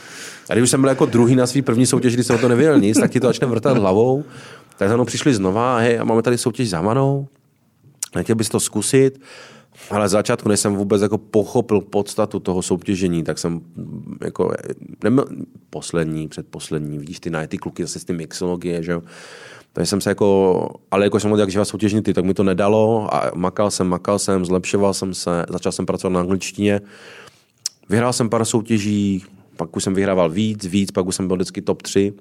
A 0.50 0.56
když 0.56 0.70
jsem 0.70 0.82
byl 0.82 0.90
jako 0.90 1.06
druhý 1.06 1.36
na 1.36 1.48
svý 1.48 1.62
první 1.62 1.86
soutěž, 1.86 2.14
když 2.14 2.28
jsem 2.28 2.38
to 2.38 2.48
nevěděl 2.48 2.80
nic, 2.80 3.00
tak 3.00 3.12
ti 3.12 3.20
to 3.20 3.28
začne 3.28 3.48
vrtat 3.48 3.78
hlavou. 3.78 4.24
Tak 4.78 4.90
za 4.90 4.96
mnou 4.96 5.06
přišli 5.06 5.34
znova, 5.34 5.78
hej, 5.78 6.00
a 6.00 6.04
máme 6.04 6.22
tady 6.22 6.38
soutěž 6.38 6.70
za 6.70 6.82
manou. 6.82 7.28
Nechtěl 8.16 8.36
bys 8.36 8.50
to 8.50 8.60
zkusit? 8.60 9.20
Ale 9.90 10.10
začátku, 10.10 10.50
než 10.50 10.60
jsem 10.60 10.76
vůbec 10.76 11.02
jako 11.02 11.18
pochopil 11.18 11.82
podstatu 11.82 12.40
toho 12.40 12.62
soutěžení, 12.62 13.24
tak 13.24 13.38
jsem 13.40 13.62
jako 14.24 14.54
nebyl 15.04 15.26
poslední, 15.70 16.28
předposlední, 16.28 16.98
vidíš 16.98 17.20
ty 17.20 17.30
na 17.30 17.48
ty 17.48 17.58
kluky 17.58 17.84
zase 17.84 18.00
z 18.00 18.06
ty 18.06 18.14
mixologie, 18.14 18.84
že 18.84 18.92
jo. 18.92 19.02
Takže 19.74 19.90
jsem 19.90 20.02
se 20.02 20.10
jako, 20.10 20.70
ale 20.92 21.04
jako 21.04 21.20
jsem 21.20 21.32
byl 21.32 21.40
jak 21.40 21.52
živá 21.52 21.66
soutěžní 21.66 22.02
ty, 22.02 22.14
tak 22.14 22.26
mi 22.26 22.34
to 22.34 22.44
nedalo 22.44 23.16
a 23.16 23.32
makal 23.36 23.72
jsem, 23.72 23.88
makal 23.88 24.20
jsem, 24.20 24.46
zlepšoval 24.46 24.94
jsem 24.94 25.14
se, 25.14 25.46
začal 25.50 25.72
jsem 25.72 25.86
pracovat 25.86 26.14
na 26.14 26.20
angličtině. 26.20 26.82
Vyhrál 27.90 28.14
jsem 28.14 28.30
pár 28.30 28.46
soutěží, 28.46 29.26
pak 29.58 29.78
už 29.78 29.84
jsem 29.84 29.94
vyhrával 29.94 30.30
víc, 30.30 30.66
víc, 30.66 30.92
pak 30.92 31.06
už 31.06 31.16
jsem 31.16 31.28
byl 31.28 31.36
vždycky 31.36 31.62
top 31.62 31.82
3 31.82 32.14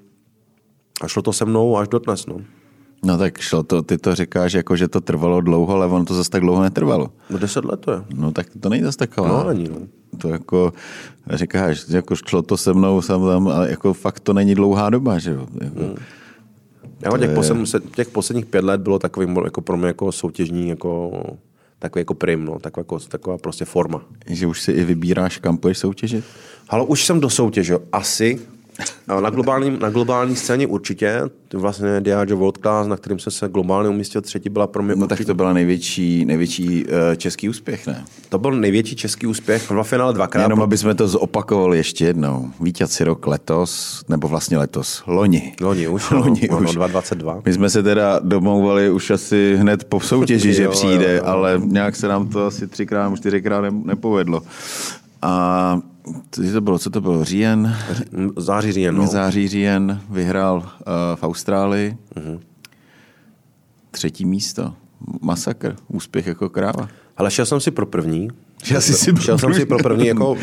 a 1.01 1.09
šlo 1.09 1.23
to 1.23 1.33
se 1.33 1.45
mnou 1.45 1.77
až 1.77 1.89
do 1.89 1.99
dnes, 1.99 2.27
no. 2.27 2.41
No 3.05 3.19
tak 3.19 3.39
šlo 3.39 3.63
to, 3.63 3.83
ty 3.83 3.99
to 3.99 4.15
říkáš, 4.15 4.53
jako, 4.53 4.77
že 4.77 4.89
to 4.89 5.01
trvalo 5.01 5.41
dlouho, 5.41 5.75
ale 5.75 5.87
ono 5.87 6.05
to 6.05 6.15
zase 6.15 6.31
tak 6.31 6.41
dlouho 6.43 6.63
netrvalo. 6.63 7.11
No 7.31 7.39
deset 7.39 7.65
let 7.65 7.81
to 7.81 7.93
je. 7.93 7.99
No 8.15 8.33
tak 8.33 8.47
to 8.61 8.69
není 8.69 8.83
zase 8.83 8.99
taková. 8.99 9.29
No 9.29 9.49
není, 9.49 9.69
no. 9.69 9.77
To 10.19 10.29
jako, 10.29 10.73
říkáš, 11.31 11.85
jako 11.89 12.17
šlo 12.17 12.43
to 12.43 12.57
se 12.57 12.75
mnou 12.75 13.03
sam 13.03 13.27
tam, 13.27 13.49
ale 13.49 13.71
jako 13.71 13.93
fakt 13.93 14.21
to 14.21 14.33
není 14.33 14.55
dlouhá 14.55 14.91
doba, 14.91 15.19
že 15.19 15.31
jo. 15.31 15.47
Jako, 15.63 15.81
hmm. 15.81 15.95
Jako 17.01 17.19
těch, 17.19 17.29
je... 17.29 17.35
posledních, 17.35 17.75
těch 17.95 18.09
posledních 18.09 18.47
pět 18.47 18.65
let 18.65 18.81
bylo 18.81 18.99
takový 18.99 19.35
jako 19.45 19.61
pro 19.61 19.77
mě 19.77 19.87
jako 19.87 20.13
soutěžní, 20.13 20.69
jako 20.69 21.13
takový 21.79 22.01
jako 22.01 22.15
prim, 22.15 22.45
no, 22.45 22.59
taková, 22.59 22.81
jako, 22.81 22.99
taková 22.99 23.39
prostě 23.39 23.65
forma. 23.65 24.03
Že 24.27 24.47
už 24.47 24.63
si 24.63 24.73
i 24.73 24.85
vybíráš, 24.85 25.39
kam 25.39 25.57
půjdeš 25.57 25.79
soutěžit? 25.79 26.25
Ale 26.69 26.85
už 26.85 27.07
jsem 27.07 27.21
dosoutěžil 27.21 27.83
asi 27.93 28.41
na 29.21 29.31
globální, 29.31 29.79
na 29.81 29.91
globální 29.91 30.37
scéně 30.37 30.67
určitě. 30.67 31.23
Vlastně 31.55 32.01
Diageo 32.01 32.37
World 32.37 32.59
Class, 32.59 32.89
na 32.89 32.97
kterým 32.97 33.19
jsem 33.19 33.33
se 33.33 33.49
globálně 33.49 33.89
umístil 33.89 34.21
třetí, 34.21 34.49
byla 34.49 34.67
pro 34.67 34.83
mě 34.83 34.97
No 34.97 35.05
určitě... 35.05 35.19
tak 35.19 35.27
to 35.27 35.35
byl 35.35 35.55
největší, 35.55 36.25
největší 36.25 36.85
uh, 36.85 36.91
český 37.17 37.49
úspěch, 37.49 37.87
ne? 37.87 38.05
To 38.29 38.39
byl 38.39 38.51
největší 38.51 38.97
český 38.97 39.27
úspěch, 39.27 39.67
dva 39.71 39.83
finále 39.83 40.13
dvakrát. 40.13 40.43
Jenom 40.43 40.63
aby 40.63 40.79
jsme 40.79 40.95
to 40.95 41.09
zopakovali 41.09 41.77
ještě 41.77 42.05
jednou. 42.05 42.51
Vítěz 42.61 43.01
rok 43.01 43.27
letos, 43.27 44.03
nebo 44.09 44.29
vlastně 44.29 44.59
letos, 44.59 45.03
loni. 45.07 45.55
Loni 45.61 45.89
už, 45.89 46.11
loni 46.11 46.49
no, 46.51 46.59
už. 46.59 46.75
2022. 46.75 47.41
My 47.45 47.53
jsme 47.53 47.71
se 47.71 47.83
teda 47.83 48.21
domlouvali 48.23 48.91
už 48.91 49.11
asi 49.11 49.57
hned 49.57 49.85
po 49.85 50.01
soutěži, 50.01 50.55
že 50.55 50.69
přijde, 50.69 51.15
jo, 51.15 51.17
jo. 51.17 51.23
ale 51.25 51.61
nějak 51.65 51.97
se 51.97 52.09
nám 52.09 52.29
to 52.29 52.47
asi 52.47 52.67
třikrát, 52.67 53.17
čtyřikrát 53.17 53.65
nepovedlo. 53.85 54.43
A 55.23 55.79
co 56.31 56.43
to 56.53 56.61
bylo, 56.61 56.79
co 56.79 56.91
to 56.91 57.01
bylo, 57.01 57.25
říjen? 57.25 57.77
Září, 58.37 58.73
říjen, 58.73 58.97
no. 58.97 59.07
Září, 59.07 59.49
říjen, 59.49 60.01
vyhrál 60.11 60.57
uh, 60.57 60.63
v 61.15 61.23
Austrálii. 61.23 61.97
Uh-huh. 62.17 62.41
Třetí 63.91 64.25
místo. 64.25 64.75
Masakr, 65.21 65.77
úspěch 65.89 66.27
jako 66.27 66.49
kráva. 66.49 66.89
Ale 67.17 67.31
šel 67.31 67.47
jsem 67.47 67.61
si 67.61 67.71
pro 67.71 67.87
první. 67.87 68.29
Šel, 68.63 68.81
jsi 68.81 68.93
si 68.93 69.13
šel 69.21 69.39
jsem 69.39 69.55
si 69.55 69.67
pro 69.67 69.79
první, 69.79 70.07
jako, 70.07 70.37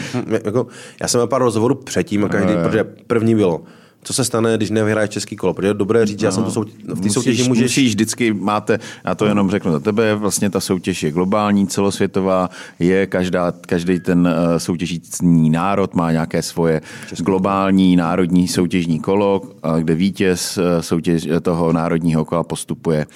jako, 0.45 0.67
já 1.01 1.07
jsem 1.07 1.19
měl 1.19 1.27
pár 1.27 1.41
rozhovorů 1.41 1.75
předtím, 1.75 2.25
a 2.25 2.29
každý, 2.29 2.53
protože 2.63 2.83
první 2.83 3.35
bylo 3.35 3.63
co 4.03 4.13
se 4.13 4.23
stane, 4.23 4.57
když 4.57 4.69
nevyhraješ 4.69 5.09
český 5.09 5.35
kolo. 5.35 5.53
Protože 5.53 5.67
je 5.67 5.73
dobré 5.73 6.05
říct, 6.05 6.21
no, 6.21 6.27
já 6.27 6.31
jsem 6.31 6.43
to 6.43 6.51
soutěž, 6.51 6.75
v 6.87 7.01
té 7.01 7.09
soutěži 7.09 7.43
můžeš... 7.47 7.63
Musíš 7.63 7.89
vždycky, 7.89 8.33
máte, 8.33 8.79
já 9.05 9.15
to 9.15 9.25
jenom 9.25 9.51
řeknu 9.51 9.71
za 9.71 9.79
tebe, 9.79 10.15
vlastně 10.15 10.49
ta 10.49 10.59
soutěž 10.59 11.03
je 11.03 11.11
globální, 11.11 11.67
celosvětová, 11.67 12.49
je 12.79 13.07
každá, 13.07 13.51
každý 13.51 13.99
ten 13.99 14.19
uh, 14.19 14.57
soutěžící 14.57 15.49
národ 15.49 15.95
má 15.95 16.11
nějaké 16.11 16.41
svoje 16.41 16.81
Český 17.07 17.23
globální 17.23 17.95
národní 17.95 18.47
soutěžní 18.47 18.99
kolo, 18.99 19.39
uh, 19.39 19.79
kde 19.79 19.95
vítěz 19.95 20.57
uh, 20.57 20.63
soutěž 20.81 21.27
toho 21.41 21.73
národního 21.73 22.25
kola 22.25 22.43
postupuje 22.43 23.07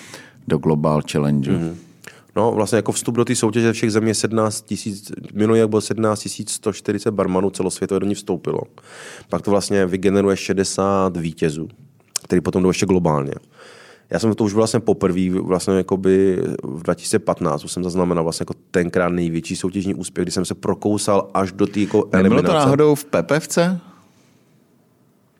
do 0.48 0.58
Global 0.58 1.02
Challenge. 1.12 1.52
Mm-hmm. 1.52 1.74
No, 2.36 2.52
vlastně 2.52 2.76
jako 2.76 2.92
vstup 2.92 3.16
do 3.16 3.26
té 3.26 3.36
soutěže 3.36 3.74
všech 3.74 3.92
zemí 3.92 4.08
je 4.08 4.16
17 4.16 4.62
tisíc, 4.62 5.12
minulý 5.34 5.60
jak 5.60 5.70
byl 5.70 5.82
17 5.82 6.28
140 6.48 7.12
barmanů 7.12 7.50
celosvětově 7.50 8.00
do 8.00 8.06
ní 8.06 8.16
vstoupilo. 8.16 8.60
Pak 9.30 9.42
to 9.42 9.52
vlastně 9.52 9.86
vygeneruje 9.86 10.38
60 10.38 11.18
vítězů, 11.18 11.68
který 12.24 12.42
potom 12.42 12.64
jdou 12.64 12.70
ještě 12.70 12.86
globálně. 12.86 13.34
Já 14.10 14.20
jsem 14.20 14.36
to 14.36 14.44
už 14.44 14.54
vlastně 14.54 14.80
poprvé, 14.80 15.30
vlastně 15.30 15.74
jakoby 15.74 16.44
v 16.64 16.84
2015 16.84 17.64
už 17.64 17.72
jsem 17.72 17.84
zaznamenal 17.84 18.24
vlastně 18.24 18.42
jako 18.42 18.54
tenkrát 18.72 19.10
největší 19.10 19.56
soutěžní 19.56 19.96
úspěch, 19.96 20.26
kdy 20.26 20.32
jsem 20.32 20.46
se 20.46 20.56
prokousal 20.56 21.30
až 21.34 21.52
do 21.52 21.68
té 21.68 21.80
jako 21.80 22.10
eliminace. 22.12 22.44
Nebylo 22.44 22.54
to 22.54 22.66
náhodou 22.66 22.96
v 22.96 23.06
PPFC? 23.06 23.58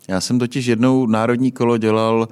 Já 0.08 0.22
jsem 0.22 0.40
totiž 0.40 0.66
jednou 0.66 1.06
národní 1.06 1.52
kolo 1.52 1.78
dělal 1.78 2.28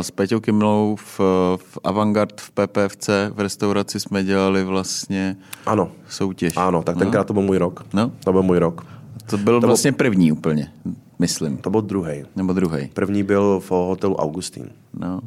s 0.00 0.10
Peťou 0.10 0.40
Kimlou 0.40 0.96
v, 0.96 1.20
v 1.56 1.78
Avantgard 1.84 2.40
v 2.40 2.50
PPFC 2.50 3.08
v 3.32 3.40
restauraci 3.40 4.00
jsme 4.00 4.24
dělali 4.24 4.64
vlastně 4.64 5.36
ano. 5.66 5.90
soutěž. 6.08 6.56
Ano, 6.56 6.82
tak 6.82 6.98
tenkrát 6.98 7.20
no. 7.20 7.24
to 7.24 7.32
byl 7.32 7.42
můj 7.42 7.58
rok. 7.58 7.86
No. 7.94 8.12
To 8.24 8.32
byl 8.32 8.42
můj 8.42 8.58
rok. 8.58 8.86
To 9.26 9.38
byl 9.38 9.60
to 9.60 9.66
vlastně 9.66 9.92
byl... 9.92 9.96
první 9.96 10.32
úplně, 10.32 10.72
myslím. 11.18 11.56
To 11.56 11.70
byl 11.70 11.80
druhý. 11.80 12.24
Nebo 12.36 12.52
druhý. 12.52 12.90
První 12.94 13.22
byl 13.22 13.60
v 13.60 13.70
hotelu 13.70 14.16
Augustín. 14.16 14.70
No. 14.98 15.20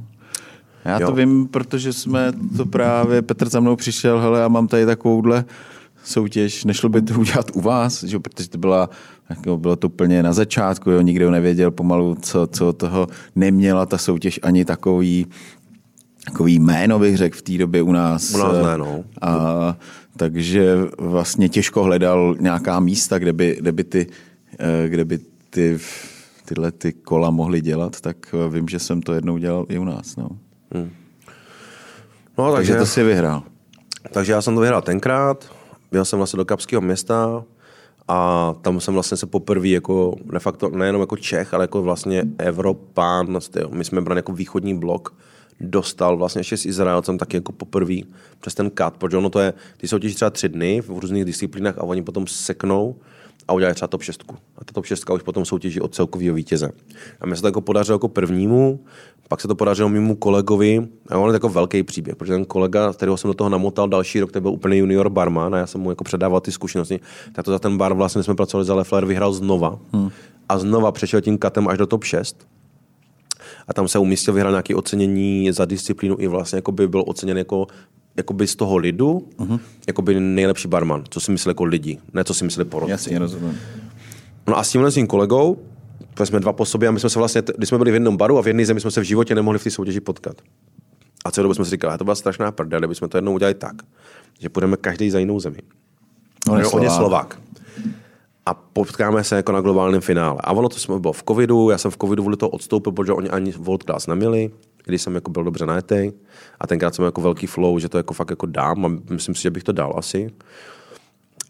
Já 0.85 0.99
jo. 0.99 1.07
to 1.07 1.13
vím, 1.13 1.47
protože 1.47 1.93
jsme 1.93 2.33
to 2.57 2.65
právě, 2.65 3.21
Petr 3.21 3.49
za 3.49 3.59
mnou 3.59 3.75
přišel, 3.75 4.19
hele, 4.19 4.39
já 4.39 4.47
mám 4.47 4.67
tady 4.67 4.85
takovouhle 4.85 5.45
soutěž, 6.05 6.65
nešlo 6.65 6.89
by 6.89 7.01
to 7.01 7.19
udělat 7.19 7.51
u 7.53 7.61
vás, 7.61 8.03
že? 8.03 8.19
protože 8.19 8.49
to 8.49 8.57
byla, 8.57 8.89
jako 9.29 9.57
bylo 9.57 9.75
to 9.75 9.87
úplně 9.87 10.23
na 10.23 10.33
začátku, 10.33 10.91
jo? 10.91 11.01
nikdo 11.01 11.31
nevěděl 11.31 11.71
pomalu, 11.71 12.15
co, 12.21 12.47
co 12.47 12.73
toho 12.73 13.07
neměla 13.35 13.85
ta 13.85 13.97
soutěž 13.97 14.39
ani 14.43 14.65
takový, 14.65 15.27
takový 16.25 16.59
jméno, 16.59 16.99
bych 16.99 17.17
řekl, 17.17 17.37
v 17.37 17.41
té 17.41 17.57
době 17.57 17.81
u 17.81 17.91
nás. 17.91 18.33
U 18.33 18.37
nás 18.37 18.65
ne, 18.65 18.77
no. 18.77 19.03
A, 19.21 19.77
takže 20.17 20.77
vlastně 20.97 21.49
těžko 21.49 21.83
hledal 21.83 22.35
nějaká 22.39 22.79
místa, 22.79 23.19
kde 23.19 23.33
by, 23.33 23.57
kde 23.59 23.71
by, 23.71 23.83
ty, 23.83 24.07
eh, 24.59 24.89
kde 24.89 25.05
by 25.05 25.19
ty, 25.49 25.77
tyhle 26.45 26.71
ty 26.71 26.93
kola 26.93 27.29
mohly 27.29 27.61
dělat, 27.61 28.01
tak 28.01 28.35
vím, 28.49 28.67
že 28.67 28.79
jsem 28.79 29.01
to 29.01 29.13
jednou 29.13 29.37
dělal 29.37 29.65
i 29.69 29.77
u 29.77 29.83
nás. 29.83 30.15
No. 30.15 30.29
Hmm. 30.73 30.89
No, 32.37 32.53
takže, 32.53 32.73
takže 32.73 32.79
to 32.79 32.85
si 32.85 33.03
vyhrál. 33.03 33.43
Takže 34.11 34.31
já 34.31 34.41
jsem 34.41 34.55
to 34.55 34.61
vyhrál 34.61 34.81
tenkrát, 34.81 35.54
Jel 35.95 36.05
jsem 36.05 36.19
vlastně 36.19 36.37
do 36.37 36.45
Kapského 36.45 36.81
města 36.81 37.43
a 38.07 38.53
tam 38.61 38.79
jsem 38.79 38.93
vlastně 38.93 39.17
se 39.17 39.25
poprvé 39.25 39.67
jako, 39.67 40.15
de 40.33 40.39
facto 40.39 40.69
nejenom 40.69 41.01
jako 41.01 41.17
Čech, 41.17 41.53
ale 41.53 41.63
jako 41.63 41.81
vlastně 41.81 42.23
Evropán, 42.37 43.39
my 43.69 43.83
jsme 43.83 44.01
brali 44.01 44.19
jako 44.19 44.31
východní 44.31 44.79
blok, 44.79 45.15
dostal 45.59 46.17
vlastně 46.17 46.39
ještě 46.39 46.57
s 46.57 46.65
Izraelcem 46.65 47.17
taky 47.17 47.37
jako 47.37 47.51
poprvé 47.51 47.95
přes 48.39 48.55
ten 48.55 48.69
kat, 48.69 48.97
protože 48.97 49.17
ono 49.17 49.29
to 49.29 49.39
je, 49.39 49.53
ty 49.77 49.87
soutěží 49.87 50.15
třeba 50.15 50.29
tři 50.29 50.49
dny 50.49 50.81
v 50.81 50.89
různých 50.89 51.25
disciplínách 51.25 51.77
a 51.77 51.83
oni 51.83 52.01
potom 52.01 52.27
seknou 52.27 52.95
a 53.47 53.53
udělají 53.53 53.75
třeba 53.75 53.87
top 53.87 54.01
6. 54.03 54.23
A 54.57 54.65
ta 54.65 54.73
top 54.73 54.85
6 54.85 55.09
už 55.09 55.21
potom 55.21 55.45
soutěží 55.45 55.81
od 55.81 55.95
celkového 55.95 56.35
vítěze. 56.35 56.69
A 57.21 57.25
mi 57.25 57.35
se 57.35 57.41
to 57.41 57.47
jako 57.47 57.61
podařilo 57.61 57.95
jako 57.95 58.07
prvnímu, 58.07 58.79
pak 59.27 59.41
se 59.41 59.47
to 59.47 59.55
podařilo 59.55 59.89
mému 59.89 60.15
kolegovi, 60.15 60.87
a 61.09 61.17
on 61.17 61.29
je 61.29 61.33
jako 61.33 61.49
velký 61.49 61.83
příběh, 61.83 62.15
protože 62.15 62.33
ten 62.33 62.45
kolega, 62.45 62.93
kterého 62.93 63.17
jsem 63.17 63.27
do 63.27 63.33
toho 63.33 63.49
namotal 63.49 63.87
další 63.87 64.19
rok, 64.19 64.31
to 64.31 64.41
byl 64.41 64.51
úplně 64.51 64.77
junior 64.77 65.09
barman 65.09 65.55
a 65.55 65.57
já 65.57 65.67
jsem 65.67 65.81
mu 65.81 65.89
jako 65.89 66.03
předával 66.03 66.41
ty 66.41 66.51
zkušenosti, 66.51 66.99
tak 67.33 67.45
to 67.45 67.51
za 67.51 67.59
ten 67.59 67.77
bar 67.77 67.93
vlastně 67.93 68.23
jsme 68.23 68.35
pracovali 68.35 68.65
za 68.65 68.75
Leffler, 68.75 69.05
vyhrál 69.05 69.33
znova. 69.33 69.79
Hmm. 69.93 70.09
A 70.49 70.57
znova 70.57 70.91
přešel 70.91 71.21
tím 71.21 71.37
katem 71.37 71.67
až 71.67 71.77
do 71.77 71.87
top 71.87 72.03
6 72.03 72.47
a 73.67 73.73
tam 73.73 73.87
se 73.87 73.99
umístil, 73.99 74.33
vyhrál 74.33 74.51
nějaké 74.51 74.75
ocenění 74.75 75.51
za 75.51 75.65
disciplínu 75.65 76.15
i 76.19 76.27
vlastně 76.27 76.57
jako 76.57 76.71
by 76.71 76.87
byl 76.87 77.03
oceněn 77.07 77.37
jako 77.37 77.67
jakoby 78.17 78.47
z 78.47 78.55
toho 78.55 78.77
lidu, 78.77 79.27
uh-huh. 79.37 79.59
jakoby 79.87 80.19
nejlepší 80.19 80.67
barman, 80.67 81.03
co 81.09 81.19
si 81.19 81.31
myslí 81.31 81.49
jako 81.49 81.63
lidi, 81.63 81.97
ne 82.13 82.23
co 82.23 82.33
si 82.33 82.43
myslí 82.43 82.65
porod. 82.65 82.89
Jasně, 82.89 83.19
rozumím. 83.19 83.59
No 84.47 84.57
a 84.57 84.63
s 84.63 84.71
tímhle 84.71 84.91
svým 84.91 85.07
kolegou 85.07 85.57
To 86.13 86.25
jsme 86.25 86.39
dva 86.39 86.53
po 86.53 86.65
sobě 86.65 86.89
a 86.89 86.91
my 86.91 86.99
jsme 86.99 87.09
se 87.09 87.19
vlastně, 87.19 87.43
když 87.57 87.69
jsme 87.69 87.77
byli 87.77 87.91
v 87.91 87.93
jednom 87.93 88.17
baru 88.17 88.37
a 88.37 88.41
v 88.41 88.47
jedné 88.47 88.65
zemi 88.65 88.79
jsme 88.79 88.91
se 88.91 89.01
v 89.01 89.03
životě 89.03 89.35
nemohli 89.35 89.59
v 89.59 89.63
té 89.63 89.71
soutěži 89.71 89.99
potkat. 89.99 90.41
A 91.25 91.31
celou 91.31 91.43
dobu 91.43 91.53
jsme 91.53 91.65
si 91.65 91.71
říkali, 91.71 91.97
to 91.97 92.03
byla 92.03 92.15
strašná 92.15 92.51
prdel, 92.51 92.79
kdybychom 92.79 93.09
to 93.09 93.17
jednou 93.17 93.33
udělali 93.33 93.53
tak, 93.53 93.75
že 94.39 94.49
půjdeme 94.49 94.77
každý 94.77 95.09
za 95.09 95.19
jinou 95.19 95.39
zemi. 95.39 95.57
On 96.49 96.59
je 96.59 96.65
On 96.65 96.83
je 96.83 96.89
Slovák. 96.89 96.95
Slovák. 96.95 97.41
A 98.45 98.53
potkáme 98.53 99.23
se 99.23 99.35
jako 99.35 99.51
na 99.51 99.61
globálním 99.61 100.01
finále. 100.01 100.39
A 100.43 100.51
ono 100.51 100.69
to 100.69 100.79
jsme 100.79 100.99
bylo 100.99 101.13
v 101.13 101.23
covidu, 101.27 101.69
já 101.69 101.77
jsem 101.77 101.91
v 101.91 101.97
covidu 101.97 102.23
kvůli 102.23 102.37
toho 102.37 102.49
odstoupil, 102.49 102.91
protože 102.91 103.11
oni 103.11 103.29
ani 103.29 103.51
World 103.51 103.83
Class 103.83 104.07
neměli, 104.07 104.51
když 104.85 105.01
jsem 105.01 105.15
jako 105.15 105.31
byl 105.31 105.43
dobře 105.43 105.65
najetej. 105.65 106.13
A 106.59 106.67
tenkrát 106.67 106.95
jsem 106.95 107.05
jako 107.05 107.21
velký 107.21 107.47
flow, 107.47 107.79
že 107.79 107.89
to 107.89 107.97
jako 107.97 108.13
fakt 108.13 108.29
jako 108.29 108.45
dám 108.45 108.85
a 108.85 108.91
myslím 109.09 109.35
si, 109.35 109.41
že 109.41 109.51
bych 109.51 109.63
to 109.63 109.71
dal 109.71 109.93
asi. 109.97 110.29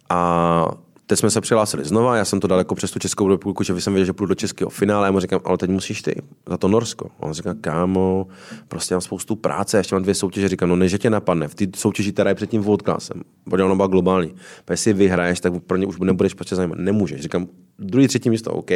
A 0.10 0.66
teď 1.08 1.20
jsme 1.20 1.30
se 1.32 1.42
přihlásili 1.42 1.86
znova, 1.86 2.18
já 2.18 2.26
jsem 2.26 2.40
to 2.40 2.48
dal 2.48 2.58
jako 2.58 2.76
přes 2.76 2.92
tu 2.92 3.00
Českou 3.00 3.30
republiku, 3.30 3.64
že 3.64 3.82
jsem 3.82 3.94
věděl, 3.94 4.06
že 4.06 4.14
půjdu 4.14 4.30
do 4.30 4.36
českého 4.36 4.70
finále, 4.70 5.08
já 5.08 5.12
mu 5.12 5.20
říkám, 5.20 5.42
ale 5.46 5.58
teď 5.58 5.70
musíš 5.70 6.02
ty 6.02 6.22
za 6.50 6.58
to 6.58 6.68
Norsko. 6.68 7.10
A 7.20 7.24
on 7.24 7.34
říká, 7.34 7.56
kámo, 7.62 8.28
prostě 8.68 8.94
mám 8.94 9.02
spoustu 9.02 9.36
práce, 9.36 9.78
ještě 9.78 9.96
mám 9.96 10.04
dvě 10.04 10.16
soutěže, 10.16 10.50
říkám, 10.50 10.70
no 10.70 10.76
než 10.76 10.92
že 10.92 10.98
tě 10.98 11.10
napadne, 11.10 11.48
v 11.48 11.56
té 11.56 11.66
soutěži, 11.76 12.12
která 12.12 12.30
je 12.30 12.36
před 12.36 12.50
tím 12.50 12.62
World 12.62 12.82
Classem, 12.82 13.22
protože 13.44 13.64
ona 13.64 13.76
byla 13.76 13.88
globální. 13.88 14.36
Protože 14.66 14.74
jestli 14.74 14.94
vyhraješ, 14.94 15.40
tak 15.40 15.54
pro 15.68 15.78
ně 15.78 15.88
už 15.88 16.00
nebudeš 16.00 16.34
prostě 16.34 16.56
zajímat. 16.56 16.78
Nemůžeš. 16.78 17.22
Říkám, 17.22 17.48
druhý, 17.80 18.08
třetí 18.08 18.30
místo, 18.30 18.52
OK, 18.52 18.72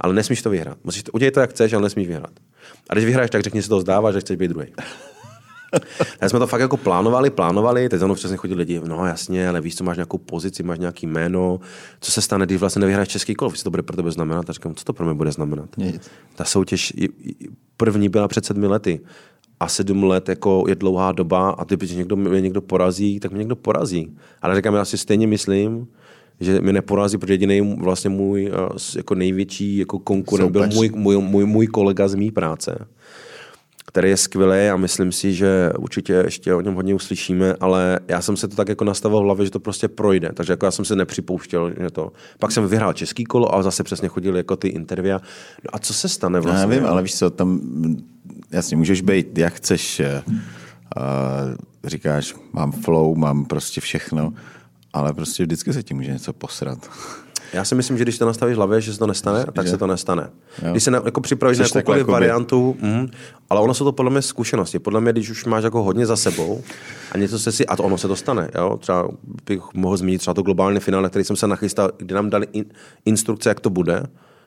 ale 0.00 0.14
nesmíš 0.14 0.42
to 0.42 0.50
vyhrát. 0.50 0.78
Musíš 0.84 1.02
to, 1.02 1.12
udělej 1.12 1.30
to, 1.30 1.40
jak 1.40 1.50
chceš, 1.50 1.72
ale 1.72 1.82
nesmíš 1.82 2.08
vyhrát. 2.08 2.30
A 2.90 2.94
když 2.94 3.04
vyhraješ, 3.04 3.30
tak 3.30 3.42
řekni 3.42 3.62
si 3.62 3.68
to 3.68 3.80
zdává, 3.80 4.12
že 4.12 4.20
chceš 4.20 4.36
být 4.36 4.48
druhý. 4.48 4.66
Tak 6.18 6.30
jsme 6.30 6.38
to 6.38 6.46
fakt 6.46 6.60
jako 6.60 6.76
plánovali, 6.76 7.30
plánovali, 7.30 7.88
teď 7.88 8.00
za 8.00 8.06
mnou 8.06 8.14
přesně 8.14 8.36
chodí 8.36 8.54
lidi, 8.54 8.80
no 8.84 9.06
jasně, 9.06 9.48
ale 9.48 9.60
víš, 9.60 9.76
co 9.76 9.84
máš 9.84 9.96
nějakou 9.96 10.18
pozici, 10.18 10.62
máš 10.62 10.78
nějaký 10.78 11.06
jméno, 11.06 11.60
co 12.00 12.10
se 12.10 12.22
stane, 12.22 12.46
když 12.46 12.60
vlastně 12.60 12.80
nevyhráš 12.80 13.08
český 13.08 13.34
kolo, 13.34 13.50
co 13.50 13.64
to 13.64 13.70
bude 13.70 13.82
pro 13.82 13.96
tebe 13.96 14.10
znamenat? 14.10 14.50
A 14.50 14.52
říkám, 14.52 14.74
co 14.74 14.84
to 14.84 14.92
pro 14.92 15.04
mě 15.06 15.14
bude 15.14 15.32
znamenat? 15.32 15.68
Nic. 15.76 16.10
Ta 16.34 16.44
soutěž 16.44 16.92
první 17.76 18.08
byla 18.08 18.28
před 18.28 18.44
sedmi 18.44 18.66
lety 18.66 19.00
a 19.60 19.68
sedm 19.68 20.04
let 20.04 20.28
jako 20.28 20.64
je 20.68 20.74
dlouhá 20.74 21.12
doba 21.12 21.50
a 21.50 21.64
ty, 21.64 21.76
když 21.76 21.90
někdo, 21.90 22.16
mě 22.16 22.40
někdo 22.40 22.60
porazí, 22.60 23.20
tak 23.20 23.30
mě 23.30 23.38
někdo 23.38 23.56
porazí. 23.56 24.16
Ale 24.42 24.56
říkám, 24.56 24.74
já 24.74 24.84
si 24.84 24.98
stejně 24.98 25.26
myslím, 25.26 25.86
že 26.40 26.60
mě 26.60 26.72
neporazí, 26.72 27.18
protože 27.18 27.32
jediný 27.32 27.76
vlastně 27.76 28.10
můj 28.10 28.46
eh, 28.46 28.96
jako 28.96 29.14
největší 29.14 29.76
jako 29.76 29.98
konkurent 29.98 30.50
byl 30.50 30.66
můj, 30.66 30.90
můj, 30.94 31.16
můj, 31.16 31.46
můj 31.46 31.66
kolega 31.66 32.08
z 32.08 32.14
mý 32.14 32.30
práce 32.30 32.86
který 33.88 34.10
je 34.10 34.16
skvělý 34.16 34.68
a 34.68 34.76
myslím 34.76 35.12
si, 35.12 35.34
že 35.34 35.72
určitě 35.78 36.12
ještě 36.12 36.54
o 36.54 36.60
něm 36.60 36.74
hodně 36.74 36.94
uslyšíme, 36.94 37.54
ale 37.60 38.00
já 38.08 38.22
jsem 38.22 38.36
se 38.36 38.48
to 38.48 38.56
tak 38.56 38.68
jako 38.68 38.84
nastavil 38.84 39.20
v 39.20 39.22
hlavě, 39.22 39.44
že 39.44 39.50
to 39.50 39.60
prostě 39.60 39.88
projde, 39.88 40.30
takže 40.34 40.52
jako 40.52 40.66
já 40.66 40.70
jsem 40.70 40.84
se 40.84 40.96
nepřipouštěl, 40.96 41.72
že 41.80 41.90
to. 41.90 42.12
Pak 42.38 42.52
jsem 42.52 42.66
vyhrál 42.66 42.92
český 42.92 43.24
kolo 43.24 43.54
a 43.54 43.62
zase 43.62 43.82
přesně 43.82 44.08
chodili 44.08 44.38
jako 44.38 44.56
ty 44.56 44.68
intervia. 44.68 45.20
No 45.64 45.70
a 45.72 45.78
co 45.78 45.94
se 45.94 46.08
stane 46.08 46.36
Já 46.36 46.40
vlastně? 46.40 46.76
vím, 46.76 46.86
ale 46.86 47.02
víš 47.02 47.18
co, 47.18 47.30
tam 47.30 47.60
jasně 48.50 48.76
můžeš 48.76 49.00
být, 49.00 49.38
jak 49.38 49.54
chceš. 49.54 50.00
Uh, 50.00 51.54
říkáš, 51.84 52.34
mám 52.52 52.72
flow, 52.72 53.14
mám 53.14 53.44
prostě 53.44 53.80
všechno, 53.80 54.32
ale 54.92 55.14
prostě 55.14 55.42
vždycky 55.42 55.72
se 55.72 55.82
ti 55.82 55.94
může 55.94 56.12
něco 56.12 56.32
posrat. 56.32 56.90
Já 57.52 57.64
si 57.64 57.74
myslím, 57.74 57.98
že 57.98 58.04
když 58.04 58.18
to 58.18 58.26
nastavíš 58.26 58.54
v 58.54 58.56
hlavě, 58.56 58.80
že 58.80 58.92
se 58.92 58.98
to 58.98 59.06
nestane, 59.06 59.46
tak 59.52 59.64
že? 59.66 59.70
se 59.70 59.78
to 59.78 59.86
nestane. 59.86 60.30
Jo. 60.62 60.70
Když 60.70 60.82
se 60.84 60.90
na, 60.90 61.02
jako 61.04 61.20
připravíš 61.20 61.58
na 61.58 61.64
jakoukoliv 61.64 61.98
jakoby- 61.98 62.12
variantu, 62.12 62.76
mm, 62.80 63.08
ale 63.50 63.60
ono 63.60 63.74
jsou 63.74 63.84
to 63.84 63.92
podle 63.92 64.10
mě 64.10 64.22
zkušenosti. 64.22 64.78
Podle 64.78 65.00
mě, 65.00 65.12
když 65.12 65.30
už 65.30 65.44
máš 65.44 65.64
jako 65.64 65.82
hodně 65.82 66.06
za 66.06 66.16
sebou 66.16 66.62
a 67.12 67.18
něco 67.18 67.38
se 67.38 67.52
si, 67.52 67.66
a 67.66 67.76
to 67.76 67.82
ono 67.82 67.98
se 67.98 68.08
to 68.08 68.16
stane, 68.16 68.50
jo? 68.54 68.76
třeba 68.80 69.08
bych 69.46 69.60
mohl 69.74 69.96
zmínit 69.96 70.18
třeba 70.18 70.34
to 70.34 70.42
globální 70.42 70.80
finále, 70.80 71.02
na 71.02 71.08
který 71.08 71.24
jsem 71.24 71.36
se 71.36 71.46
nachystal, 71.46 71.90
kdy 71.98 72.14
nám 72.14 72.30
dali 72.30 72.46
in, 72.52 72.64
instrukce, 73.04 73.48
jak 73.48 73.60
to 73.60 73.70
bude, 73.70 74.02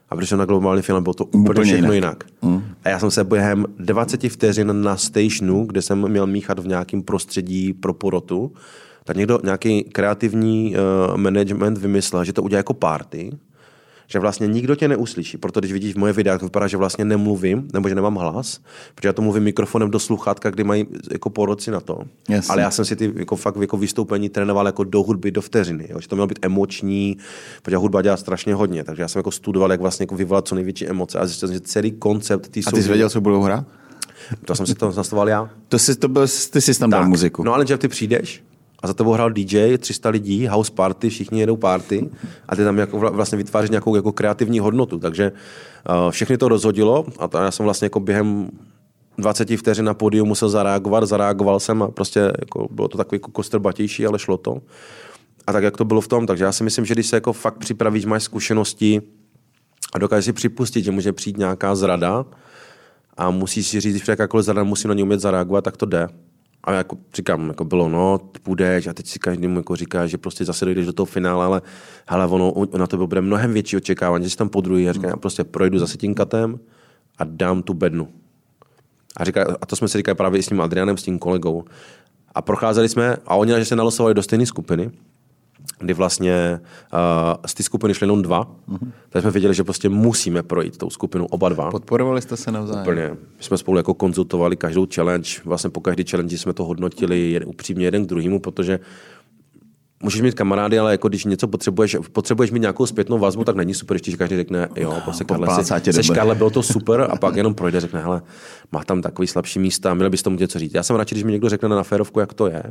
a 0.10 0.16
když 0.16 0.30
jsem 0.30 0.38
na 0.40 0.46
globální 0.46 0.82
finále, 0.82 1.02
bylo 1.02 1.14
to 1.14 1.26
úplně, 1.26 1.42
Úplně 1.50 1.64
všechno 1.74 1.94
jinak. 1.94 2.24
jinak. 2.42 2.54
Mm. 2.62 2.64
A 2.84 2.90
já 2.90 3.00
jsem 3.00 3.12
se 3.12 3.24
během 3.24 3.66
20 3.80 4.30
vteřin 4.30 4.82
na 4.84 4.98
stationu, 4.98 5.66
kde 5.66 5.82
jsem 5.82 6.08
měl 6.10 6.28
míchat 6.28 6.60
v 6.60 6.68
nějakém 6.68 7.02
prostředí 7.02 7.74
pro 7.74 7.94
porotu, 7.94 8.52
tak 9.04 9.18
někdo, 9.18 9.40
nějaký 9.44 9.84
kreativní 9.84 10.76
uh, 10.76 11.18
management 11.18 11.78
vymyslel, 11.78 12.24
že 12.24 12.34
to 12.34 12.44
udělá 12.44 12.58
jako 12.58 12.74
party, 12.74 13.32
že 14.12 14.20
vlastně 14.20 14.48
nikdo 14.48 14.76
tě 14.76 14.88
neuslyší. 14.88 15.38
Proto 15.38 15.60
když 15.60 15.72
vidíš 15.72 15.96
moje 15.96 16.14
videa, 16.14 16.38
to 16.38 16.46
vypadá, 16.46 16.68
že 16.68 16.78
vlastně 16.78 17.06
nemluvím, 17.06 17.68
nebo 17.74 17.90
že 17.90 17.96
nemám 17.96 18.16
hlas, 18.16 18.60
protože 18.96 19.08
já 19.08 19.14
to 19.14 19.22
mluvím 19.22 19.44
mikrofonem 19.44 19.92
do 19.92 20.00
sluchátka, 20.00 20.50
kdy 20.50 20.64
mají 20.64 20.88
jako 21.12 21.30
poroci 21.30 21.72
na 21.72 21.80
to. 21.80 22.00
Jasně. 22.30 22.52
Ale 22.52 22.62
já 22.62 22.72
jsem 22.72 22.86
si 22.86 22.96
ty 22.96 23.14
jako 23.16 23.36
fakt 23.36 23.56
jako 23.62 23.78
vystoupení 23.78 24.30
trénoval 24.30 24.66
jako 24.66 24.84
do 24.84 25.04
hudby, 25.04 25.32
do 25.32 25.42
vteřiny. 25.42 25.88
Jo? 25.90 26.00
Že 26.00 26.08
to 26.08 26.16
mělo 26.16 26.28
být 26.28 26.40
emoční, 26.42 27.18
protože 27.62 27.78
hudba 27.78 28.02
dělá 28.02 28.18
strašně 28.18 28.54
hodně. 28.54 28.84
Takže 28.84 29.02
já 29.02 29.08
jsem 29.08 29.20
jako 29.20 29.32
studoval, 29.32 29.72
jak 29.72 29.82
vlastně 29.82 30.04
jako 30.04 30.16
vyvolat 30.16 30.48
co 30.48 30.56
největší 30.56 30.88
emoce. 30.88 31.20
A 31.20 31.26
zjistil 31.26 31.48
jsem, 31.48 31.54
že 31.54 31.62
celý 31.62 31.92
koncept 31.92 32.48
té 32.48 32.60
A 32.68 32.72
ty 32.72 32.84
jsi 32.84 32.88
věděl, 32.90 33.10
co 33.10 33.22
budou 33.22 33.42
hrát? 33.42 33.66
to 34.46 34.56
jsem 34.56 34.66
si 34.66 34.76
to 34.76 34.92
nastavoval 34.92 35.30
já. 35.30 35.50
To 35.70 35.80
jsi, 35.80 35.96
to 35.96 36.08
byl, 36.08 36.28
ty 36.52 36.62
jsi 36.62 36.80
tam 36.80 36.90
dal 36.90 37.08
muziku. 37.08 37.44
No 37.44 37.54
ale 37.54 37.68
že 37.68 37.78
ty 37.78 37.88
přijdeš 37.88 38.44
a 38.82 38.88
za 38.88 38.94
tebou 38.94 39.12
hrál 39.12 39.32
DJ, 39.32 39.78
300 39.78 40.10
lidí, 40.10 40.48
house 40.48 40.72
party, 40.72 41.10
všichni 41.10 41.40
jedou 41.40 41.56
party 41.56 42.10
a 42.48 42.56
ty 42.56 42.64
tam 42.64 42.78
jako 42.78 42.98
vla- 42.98 43.12
vlastně 43.12 43.38
vytváříš 43.38 43.70
nějakou 43.70 43.96
jako 43.96 44.12
kreativní 44.12 44.60
hodnotu. 44.60 45.00
Takže 45.00 45.32
uh, 45.32 46.12
všechny 46.12 46.38
to 46.38 46.48
rozhodilo 46.48 47.06
a 47.20 47.28
to 47.28 47.38
já 47.38 47.52
jsem 47.52 47.64
vlastně 47.64 47.86
jako 47.86 48.00
během 48.00 48.50
20 49.18 49.58
vteřin 49.58 49.86
na 49.86 49.94
pódiu 49.94 50.26
musel 50.26 50.50
zareagovat, 50.50 51.04
zareagoval 51.04 51.60
jsem 51.60 51.84
a 51.84 51.88
prostě 51.88 52.20
jako 52.20 52.68
bylo 52.72 52.88
to 52.88 52.98
takový 52.98 53.16
jako 53.16 53.32
kostrbatější, 53.32 54.06
ale 54.06 54.20
šlo 54.20 54.38
to. 54.38 54.62
A 55.48 55.52
tak, 55.54 55.64
jak 55.64 55.78
to 55.78 55.86
bylo 55.86 56.02
v 56.02 56.08
tom, 56.08 56.28
takže 56.28 56.44
já 56.44 56.52
si 56.52 56.64
myslím, 56.64 56.86
že 56.86 56.94
když 56.94 57.08
se 57.08 57.16
jako 57.16 57.34
fakt 57.34 57.58
připravíš, 57.58 58.06
máš 58.06 58.24
zkušenosti 58.24 59.02
a 59.94 60.00
dokážeš 60.00 60.26
si 60.26 60.34
připustit, 60.34 60.84
že 60.84 60.92
může 60.92 61.14
přijít 61.14 61.38
nějaká 61.38 61.76
zrada 61.76 62.26
a 63.18 63.32
musíš 63.32 63.68
si 63.68 63.80
říct, 63.80 64.06
že 64.06 64.12
jakákoliv 64.12 64.46
zrada 64.46 64.64
musím 64.64 64.88
na 64.88 64.94
ní 64.94 65.04
umět 65.04 65.20
zareagovat, 65.20 65.64
tak 65.64 65.78
to 65.78 65.86
jde. 65.86 66.08
A 66.64 66.72
jako 66.72 66.98
říkám, 67.14 67.48
jako 67.48 67.66
bylo, 67.66 67.90
no, 67.90 68.20
půjdeš 68.44 68.88
a 68.88 68.94
teď 68.94 69.08
si 69.08 69.20
každému 69.20 69.60
jako 69.60 69.76
říká, 69.76 70.08
že 70.08 70.18
prostě 70.18 70.46
zase 70.46 70.66
dojdeš 70.66 70.86
do 70.86 70.94
toho 70.94 71.06
finále, 71.06 71.46
ale 71.46 71.62
hele, 72.08 72.28
ono, 72.28 72.54
na 72.78 72.88
to 72.88 73.08
bude 73.08 73.22
mnohem 73.22 73.54
větší 73.54 73.78
očekávání, 73.78 74.24
že 74.24 74.30
jsi 74.30 74.38
tam 74.38 74.50
po 74.50 74.62
druhý 74.62 74.90
a 74.90 74.94
říkám, 74.94 75.10
já 75.10 75.18
prostě 75.18 75.44
projdu 75.44 75.80
zase 75.80 75.98
tím 75.98 76.14
katem 76.14 76.60
a 77.18 77.24
dám 77.24 77.64
tu 77.64 77.74
bednu. 77.74 78.08
A, 79.18 79.24
říká, 79.24 79.58
a 79.62 79.66
to 79.66 79.76
jsme 79.76 79.88
si 79.88 79.98
říkali 79.98 80.16
právě 80.16 80.40
i 80.40 80.44
s 80.44 80.48
tím 80.48 80.62
Adrianem, 80.62 80.98
s 80.98 81.04
tím 81.04 81.20
kolegou. 81.20 81.64
A 82.36 82.42
procházeli 82.42 82.90
jsme, 82.90 83.18
a 83.26 83.36
oni 83.36 83.52
že 83.52 83.66
se 83.66 83.76
nalosovali 83.76 84.14
do 84.14 84.24
stejné 84.24 84.46
skupiny, 84.46 84.92
kdy 85.80 85.94
vlastně 85.94 86.60
uh, 86.94 87.00
z 87.46 87.54
té 87.54 87.64
skupiny 87.64 87.94
šly 87.94 88.04
jenom 88.04 88.22
dva, 88.22 88.44
mm-hmm. 88.70 88.92
tak 89.10 89.22
jsme 89.22 89.32
věděli, 89.32 89.54
že 89.54 89.64
prostě 89.64 89.90
musíme 89.90 90.44
projít 90.44 90.78
tou 90.78 90.90
skupinu 90.90 91.26
oba 91.26 91.50
dva. 91.50 91.72
Podporovali 91.72 92.22
jste 92.22 92.38
se 92.38 92.52
navzájem? 92.52 92.82
Úplně. 92.82 93.10
My 93.10 93.44
jsme 93.44 93.58
spolu 93.58 93.78
jako 93.78 93.94
konzultovali 93.94 94.56
každou 94.56 94.88
challenge, 94.96 95.30
vlastně 95.46 95.70
po 95.70 95.82
každé 95.82 96.04
challenge 96.04 96.38
jsme 96.38 96.54
to 96.54 96.66
hodnotili 96.66 97.32
jeden, 97.32 97.50
upřímně 97.50 97.86
jeden 97.86 98.06
k 98.06 98.10
druhému, 98.10 98.40
protože 98.40 98.80
můžeš 100.04 100.22
mít 100.22 100.34
kamarády, 100.34 100.80
ale 100.80 100.92
jako 100.92 101.10
když 101.10 101.26
něco 101.26 101.48
potřebuješ, 101.48 101.98
potřebuješ 102.12 102.52
mít 102.52 102.60
nějakou 102.60 102.86
zpětnou 102.86 103.20
vazbu, 103.20 103.44
tak 103.44 103.56
není 103.56 103.74
super, 103.74 103.98
když 103.98 104.16
každý 104.16 104.36
řekne, 104.36 104.70
jo, 104.76 104.98
prostě 105.04 105.24
Karle, 105.24 105.64
si, 105.64 105.94
seš. 105.94 106.10
Karle, 106.10 106.36
bylo 106.36 106.50
to 106.50 106.64
super 106.74 107.08
a 107.12 107.16
pak 107.16 107.36
jenom 107.36 107.54
projde, 107.56 107.80
řekne, 107.80 108.02
hele, 108.02 108.22
má 108.72 108.84
tam 108.84 109.02
takový 109.02 109.28
slabší 109.28 109.60
místa, 109.60 109.94
měl 109.94 110.10
bys 110.10 110.24
tomu 110.24 110.38
něco 110.38 110.60
říct. 110.60 110.74
Já 110.74 110.84
jsem 110.84 110.96
radši, 110.96 111.16
když 111.16 111.24
mi 111.24 111.32
někdo 111.32 111.50
řekne 111.50 111.70
na 111.70 111.84
férovku, 111.84 112.20
jak 112.20 112.34
to 112.34 112.48
je. 112.48 112.64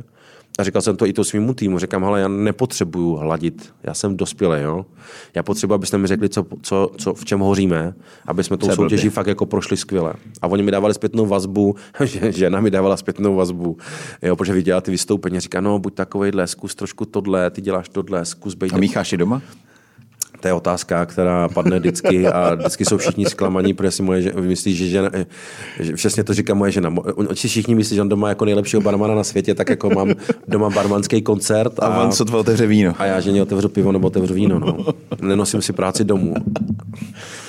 A 0.59 0.63
říkal 0.63 0.81
jsem 0.81 0.97
to 0.97 1.05
i 1.05 1.13
to 1.13 1.23
svýmu 1.23 1.53
týmu. 1.53 1.79
Říkám, 1.79 2.03
hele, 2.03 2.19
já 2.19 2.27
nepotřebuju 2.27 3.15
hladit, 3.15 3.73
já 3.83 3.93
jsem 3.93 4.17
dospělý, 4.17 4.61
jo. 4.61 4.85
Já 5.35 5.43
potřebuji, 5.43 5.73
abyste 5.73 5.97
mi 5.97 6.07
řekli, 6.07 6.29
co, 6.29 6.45
co, 6.61 6.91
co, 6.97 7.13
v 7.13 7.25
čem 7.25 7.39
hoříme, 7.39 7.93
aby 8.27 8.43
jsme 8.43 8.57
tou 8.57 8.69
je 8.69 8.75
soutěží 8.75 9.09
fakt 9.09 9.27
jako 9.27 9.45
prošli 9.45 9.77
skvěle. 9.77 10.13
A 10.41 10.47
oni 10.47 10.63
mi 10.63 10.71
dávali 10.71 10.93
zpětnou 10.93 11.25
vazbu, 11.25 11.75
že 12.03 12.31
žena 12.31 12.61
mi 12.61 12.71
dávala 12.71 12.97
zpětnou 12.97 13.35
vazbu, 13.35 13.77
jo, 14.21 14.35
protože 14.35 14.53
viděla 14.53 14.81
ty 14.81 14.91
vystoupení, 14.91 15.39
říká, 15.39 15.61
no, 15.61 15.79
buď 15.79 15.93
takovejhle, 15.93 16.47
zkus 16.47 16.75
trošku 16.75 17.05
tohle, 17.05 17.49
ty 17.49 17.61
děláš 17.61 17.89
tohle, 17.89 18.25
zkus 18.25 18.55
být 18.55 18.73
A 18.73 18.77
mícháš 18.77 19.13
i 19.13 19.17
doma? 19.17 19.41
To 20.41 20.47
je 20.47 20.53
otázka, 20.53 21.05
která 21.05 21.49
padne 21.49 21.79
vždycky 21.79 22.27
a 22.27 22.55
vždycky 22.55 22.85
jsou 22.85 22.97
všichni 22.97 23.25
zklamaní, 23.25 23.73
protože 23.73 23.91
si 23.91 24.03
moje 24.03 24.33
myslí, 24.41 24.75
že, 24.75 24.87
žena, 24.87 25.09
že 25.79 25.93
přesně 25.93 26.23
to 26.23 26.33
říká 26.33 26.53
moje 26.53 26.71
žena. 26.71 26.95
Oni 27.15 27.35
si 27.35 27.47
všichni 27.47 27.75
myslí, 27.75 27.95
že 27.95 28.01
on 28.01 28.09
doma 28.09 28.29
jako 28.29 28.45
nejlepšího 28.45 28.81
barmana 28.81 29.15
na 29.15 29.23
světě, 29.23 29.55
tak 29.55 29.69
jako 29.69 29.89
mám 29.89 30.13
doma 30.47 30.69
barmanský 30.69 31.21
koncert 31.21 31.79
A, 31.79 31.85
a 31.85 32.03
on 32.03 32.11
co 32.11 32.37
otevře 32.37 32.67
víno. 32.67 32.93
a 32.97 33.05
já 33.05 33.19
ženě 33.19 33.41
otevřu 33.41 33.69
pivo 33.69 33.91
nebo 33.91 34.07
otevřu 34.07 34.33
víno, 34.33 34.59
no. 34.59 34.77
Nenosím 35.21 35.61
si 35.61 35.73
práci 35.73 36.03
domů. 36.03 36.33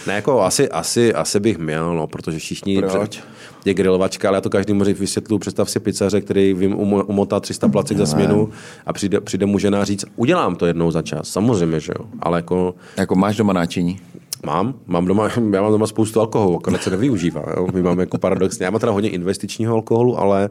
Ne, 0.06 0.14
jako 0.14 0.42
asi, 0.42 0.68
asi, 0.68 1.14
asi 1.14 1.40
bych 1.40 1.58
měl, 1.58 1.94
no, 1.94 2.06
protože 2.06 2.38
všichni... 2.38 2.82
Proč? 2.82 3.20
Je 3.64 3.74
grilovačka, 3.74 4.28
ale 4.28 4.36
já 4.36 4.40
to 4.40 4.50
každému 4.50 4.84
vysvětlu. 4.84 5.38
Představ 5.38 5.70
si 5.70 5.80
pizzaře, 5.80 6.20
který 6.20 6.54
vím, 6.54 6.74
umo- 6.76 7.04
umotá 7.06 7.40
300 7.40 7.68
placek 7.68 7.98
za 7.98 8.06
směnu 8.06 8.48
a 8.86 8.92
přijde, 8.92 9.20
přijde 9.20 9.46
mu 9.46 9.58
žena 9.58 9.84
říct, 9.84 10.04
udělám 10.16 10.56
to 10.56 10.66
jednou 10.66 10.90
za 10.90 11.02
čas. 11.02 11.28
Samozřejmě, 11.28 11.80
že 11.80 11.92
jo. 11.98 12.04
Ale 12.20 12.38
jako 12.38 12.74
Jako 12.96 13.14
máš 13.14 13.36
doma 13.36 13.52
náčiní? 13.52 14.00
Mám, 14.46 14.74
mám 14.86 15.04
doma, 15.04 15.28
já 15.52 15.62
mám 15.62 15.72
doma 15.72 15.86
spoustu 15.86 16.20
alkoholu, 16.20 16.56
akorát 16.56 16.82
se 16.82 16.90
nevyužívá. 16.90 17.44
Jo? 17.56 17.68
My 17.74 17.82
máme 17.82 18.02
jako 18.02 18.18
paradoxně, 18.18 18.64
já 18.64 18.70
mám 18.70 18.80
teda 18.80 18.92
hodně 18.92 19.10
investičního 19.10 19.74
alkoholu, 19.74 20.18
ale, 20.18 20.50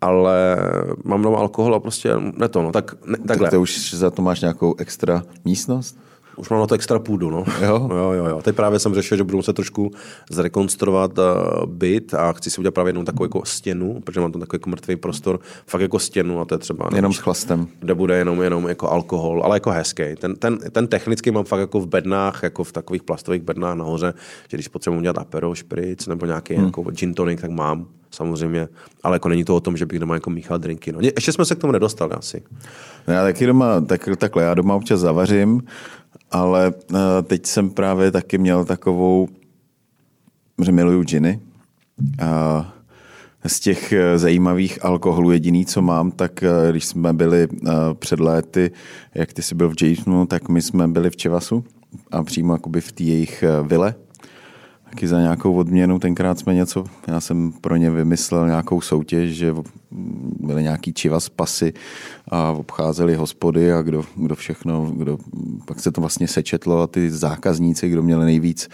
ale 0.00 0.56
mám 1.04 1.22
doma 1.22 1.38
alkohol 1.38 1.74
a 1.74 1.80
prostě 1.80 2.10
ne 2.36 2.48
to, 2.48 2.62
no, 2.62 2.72
tak 2.72 2.94
ne, 3.06 3.18
takhle. 3.26 3.46
Tak 3.46 3.50
to 3.50 3.60
už 3.60 3.94
za 3.94 4.10
to 4.10 4.22
máš 4.22 4.40
nějakou 4.40 4.74
extra 4.78 5.22
místnost? 5.44 5.98
Už 6.36 6.48
mám 6.48 6.60
na 6.60 6.66
to 6.66 6.74
extra 6.74 6.98
půdu, 6.98 7.30
no. 7.30 7.44
Jo? 7.62 7.88
jo, 7.90 8.12
jo, 8.12 8.24
jo. 8.26 8.42
Teď 8.42 8.56
právě 8.56 8.78
jsem 8.78 8.94
řešil, 8.94 9.16
že 9.16 9.24
budu 9.24 9.36
muset 9.36 9.52
trošku 9.52 9.90
zrekonstruovat 10.30 11.18
uh, 11.18 11.24
byt 11.66 12.14
a 12.14 12.32
chci 12.32 12.50
si 12.50 12.58
udělat 12.58 12.74
právě 12.74 12.88
jednou 12.88 13.04
takovou 13.04 13.24
jako 13.24 13.44
stěnu, 13.44 14.00
protože 14.00 14.20
mám 14.20 14.32
tam 14.32 14.40
takový 14.40 14.56
jako 14.56 14.70
mrtvý 14.70 14.96
prostor, 14.96 15.40
fakt 15.66 15.80
jako 15.80 15.98
stěnu 15.98 16.40
a 16.40 16.44
to 16.44 16.54
je 16.54 16.58
třeba... 16.58 16.88
Jenom 16.94 17.12
s 17.12 17.18
chlastem. 17.18 17.66
Kde 17.80 17.94
bude 17.94 18.16
jenom, 18.16 18.42
jenom 18.42 18.68
jako 18.68 18.90
alkohol, 18.90 19.42
ale 19.44 19.56
jako 19.56 19.70
hezký. 19.70 20.02
Ten, 20.18 20.36
ten, 20.36 20.58
ten 20.72 20.86
technický 20.86 21.30
mám 21.30 21.44
fakt 21.44 21.60
jako 21.60 21.80
v 21.80 21.86
bednách, 21.86 22.42
jako 22.42 22.64
v 22.64 22.72
takových 22.72 23.02
plastových 23.02 23.42
bednách 23.42 23.76
nahoře, 23.76 24.14
že 24.48 24.56
když 24.56 24.68
potřebuji 24.68 24.98
udělat 24.98 25.18
apero, 25.18 25.54
špric 25.54 26.06
nebo 26.06 26.26
nějaký 26.26 26.54
hmm. 26.54 26.64
jako 26.64 26.82
gin 26.82 27.14
tonic, 27.14 27.40
tak 27.40 27.50
mám 27.50 27.86
samozřejmě, 28.10 28.68
ale 29.02 29.16
jako 29.16 29.28
není 29.28 29.44
to 29.44 29.56
o 29.56 29.60
tom, 29.60 29.76
že 29.76 29.86
bych 29.86 29.98
doma 29.98 30.14
jako 30.14 30.30
míchal 30.30 30.58
drinky. 30.58 30.92
No. 30.92 30.98
Ještě 31.00 31.32
jsme 31.32 31.44
se 31.44 31.54
k 31.54 31.58
tomu 31.58 31.72
nedostali 31.72 32.12
asi. 32.12 32.42
Já 33.06 33.22
taky 33.22 33.46
doma, 33.46 33.80
tak, 33.80 34.08
takhle, 34.18 34.42
já 34.42 34.54
doma 34.54 34.74
občas 34.74 35.00
zavařím, 35.00 35.62
ale 36.30 36.72
uh, 36.72 36.98
teď 37.22 37.46
jsem 37.46 37.70
právě 37.70 38.10
taky 38.10 38.38
měl 38.38 38.64
takovou, 38.64 39.28
že 40.62 40.72
miluju 40.72 41.02
džiny. 41.02 41.40
A 42.22 42.74
z 43.46 43.60
těch 43.60 43.92
eh, 43.92 44.18
zajímavých 44.18 44.84
alkoholů 44.84 45.30
jediný, 45.30 45.66
co 45.66 45.82
mám, 45.82 46.10
tak 46.10 46.42
eh, 46.42 46.48
když 46.70 46.84
jsme 46.84 47.12
byli 47.12 47.48
před 47.98 48.20
léty, 48.20 48.70
jak 49.14 49.32
ty 49.32 49.42
jsi 49.42 49.54
byl 49.54 49.70
v 49.70 49.82
Jasonu, 49.82 50.26
tak 50.26 50.48
my 50.48 50.62
jsme 50.62 50.88
byli 50.88 51.10
v 51.10 51.16
Čevasu 51.16 51.64
a 52.10 52.22
přímo 52.22 52.52
jakoby 52.52 52.80
v 52.80 52.92
té 52.92 53.02
jejich 53.02 53.44
vile 53.62 53.94
taky 54.94 55.08
za 55.08 55.20
nějakou 55.20 55.54
odměnu. 55.54 55.98
Tenkrát 55.98 56.38
jsme 56.38 56.54
něco, 56.54 56.84
já 57.06 57.20
jsem 57.20 57.52
pro 57.52 57.76
ně 57.76 57.90
vymyslel 57.90 58.46
nějakou 58.46 58.80
soutěž, 58.80 59.30
že 59.30 59.54
byly 60.40 60.62
nějaký 60.62 60.92
čivas 60.92 61.28
pasy 61.28 61.72
a 62.28 62.50
obcházeli 62.50 63.14
hospody 63.14 63.72
a 63.72 63.82
kdo, 63.82 64.04
kdo 64.16 64.34
všechno, 64.34 64.92
kdo, 64.96 65.18
pak 65.66 65.80
se 65.80 65.92
to 65.92 66.00
vlastně 66.00 66.28
sečetlo 66.28 66.82
a 66.82 66.86
ty 66.86 67.10
zákazníci, 67.10 67.88
kdo 67.88 68.02
měli 68.02 68.24
nejvíc, 68.24 68.68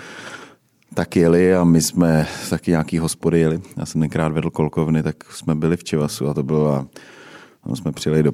tak 0.95 1.17
jeli 1.17 1.55
a 1.55 1.65
my 1.65 1.83
jsme 1.83 2.27
taky 2.51 2.71
nějaký 2.71 2.99
hospody 2.99 3.41
jeli. 3.41 3.61
Já 3.77 3.87
jsem 3.87 4.01
tenkrát 4.01 4.33
vedl 4.33 4.51
kolkovny, 4.51 5.03
tak 5.03 5.25
jsme 5.33 5.55
byli 5.55 5.77
v 5.77 5.85
Čivasu 5.85 6.29
a 6.29 6.35
to 6.35 6.43
bylo, 6.43 6.75
a 6.75 7.77
jsme 7.77 7.93
přijeli 7.93 8.23
do, 8.23 8.33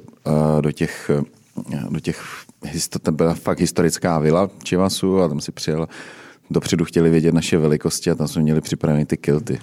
do 0.61 0.71
těch 0.71 1.11
do 1.89 1.99
těch, 1.99 2.45
to 3.01 3.11
byla 3.11 3.33
fakt 3.33 3.59
historická 3.59 4.19
vila 4.19 4.49
Čivasu 4.63 5.21
a 5.21 5.27
tam 5.27 5.41
si 5.41 5.51
přijel 5.51 5.87
dopředu 6.49 6.85
chtěli 6.85 7.09
vědět 7.09 7.33
naše 7.33 7.57
velikosti 7.57 8.11
a 8.11 8.15
tam 8.15 8.27
jsme 8.27 8.41
měli 8.41 8.61
připravené 8.61 9.05
ty 9.05 9.17
kilty. 9.17 9.59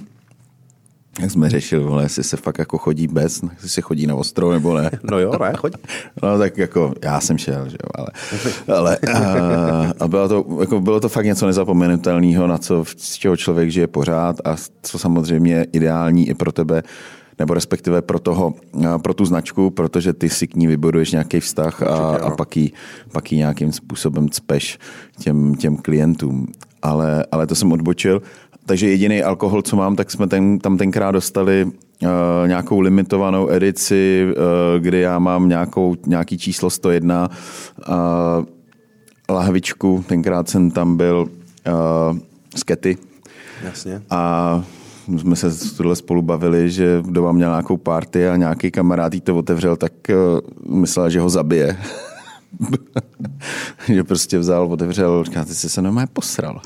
Jak 1.21 1.31
jsme 1.31 1.51
řešili, 1.51 1.85
vole, 1.85 2.03
jestli 2.03 2.25
se 2.25 2.37
fakt 2.37 2.59
jako 2.59 2.79
chodí 2.79 3.09
bez, 3.09 3.43
jestli 3.53 3.69
se 3.69 3.81
chodí 3.81 4.07
na 4.07 4.15
ostrov 4.15 4.53
nebo 4.53 4.79
ne. 4.79 4.91
No 5.11 5.19
jo, 5.19 5.33
ne, 5.41 5.53
choď. 5.57 5.73
No 6.23 6.39
tak 6.39 6.59
jako, 6.59 6.95
já 7.03 7.21
jsem 7.21 7.39
šel, 7.39 7.69
že 7.69 7.77
jo, 7.85 7.91
ale, 7.95 8.09
ale 8.79 8.99
a, 9.15 9.93
a 10.01 10.09
bylo, 10.09 10.29
to, 10.29 10.47
jako 10.61 10.81
bylo 10.81 11.01
to 11.01 11.09
fakt 11.09 11.25
něco 11.25 11.47
nezapomenutelného, 11.47 12.47
na 12.47 12.59
co, 12.59 12.85
z 12.97 13.15
čeho 13.15 13.37
člověk 13.37 13.71
žije 13.71 13.87
pořád 13.87 14.37
a 14.45 14.57
co 14.83 14.99
samozřejmě 14.99 15.67
ideální 15.73 16.29
i 16.29 16.35
pro 16.35 16.53
tebe, 16.53 16.83
nebo 17.39 17.55
respektive 17.55 18.03
pro, 18.03 18.19
toho, 18.19 18.55
pro 19.03 19.15
tu 19.15 19.25
značku, 19.25 19.71
protože 19.71 20.13
ty 20.13 20.29
si 20.29 20.47
k 20.47 20.57
ní 20.57 20.67
vybuduješ 20.67 21.13
nějaký 21.13 21.41
vztah 21.41 21.83
a, 21.83 22.17
a 22.17 22.31
pak, 22.31 22.57
ji, 22.57 22.73
pak 23.13 23.33
ji 23.33 23.39
nějakým 23.39 23.73
způsobem 23.73 24.29
cpeš 24.29 24.79
těm, 25.19 25.55
těm 25.55 25.77
klientům 25.77 26.47
ale, 26.85 27.27
ale 27.33 27.47
to 27.47 27.55
jsem 27.55 27.73
odbočil. 27.73 28.23
Takže 28.67 28.89
jediný 28.89 29.23
alkohol, 29.23 29.63
co 29.63 29.77
mám, 29.77 29.97
tak 29.97 30.11
jsme 30.11 30.27
ten, 30.27 30.59
tam 30.59 30.79
tenkrát 30.79 31.11
dostali 31.11 31.65
uh, 31.65 32.09
nějakou 32.47 32.81
limitovanou 32.81 33.51
edici, 33.51 34.27
uh, 34.27 34.83
kdy 34.83 35.01
já 35.01 35.19
mám 35.19 35.49
nějakou, 35.49 35.97
nějaký 36.07 36.39
číslo 36.39 36.71
101 36.71 37.31
uh, 37.89 37.95
lahvičku. 39.31 40.05
Tenkrát 40.09 40.49
jsem 40.49 40.71
tam 40.71 40.97
byl 40.97 41.27
uh, 41.67 42.19
z 42.57 42.63
Kety. 42.63 42.97
Jasně. 43.65 44.03
A 44.11 44.65
jsme 45.17 45.37
se 45.37 45.77
tohle 45.77 45.97
spolu 45.97 46.23
bavili, 46.23 46.71
že 46.71 47.03
doma 47.07 47.33
měl 47.33 47.51
nějakou 47.51 47.77
party 47.77 48.29
a 48.29 48.37
nějaký 48.37 48.71
kamarád 48.71 49.15
jí 49.15 49.21
to 49.21 49.37
otevřel, 49.37 49.77
tak 49.77 49.93
uh, 50.09 50.77
myslel, 50.81 51.11
že 51.11 51.21
ho 51.21 51.29
zabije. 51.29 51.77
že 53.89 54.05
prostě 54.05 54.39
vzal, 54.39 54.73
otevřel, 54.73 55.25
říká, 55.25 55.45
ty 55.45 55.55
jsi 55.55 55.69
se 55.69 55.83
normálně 55.83 56.09
posral. 56.13 56.61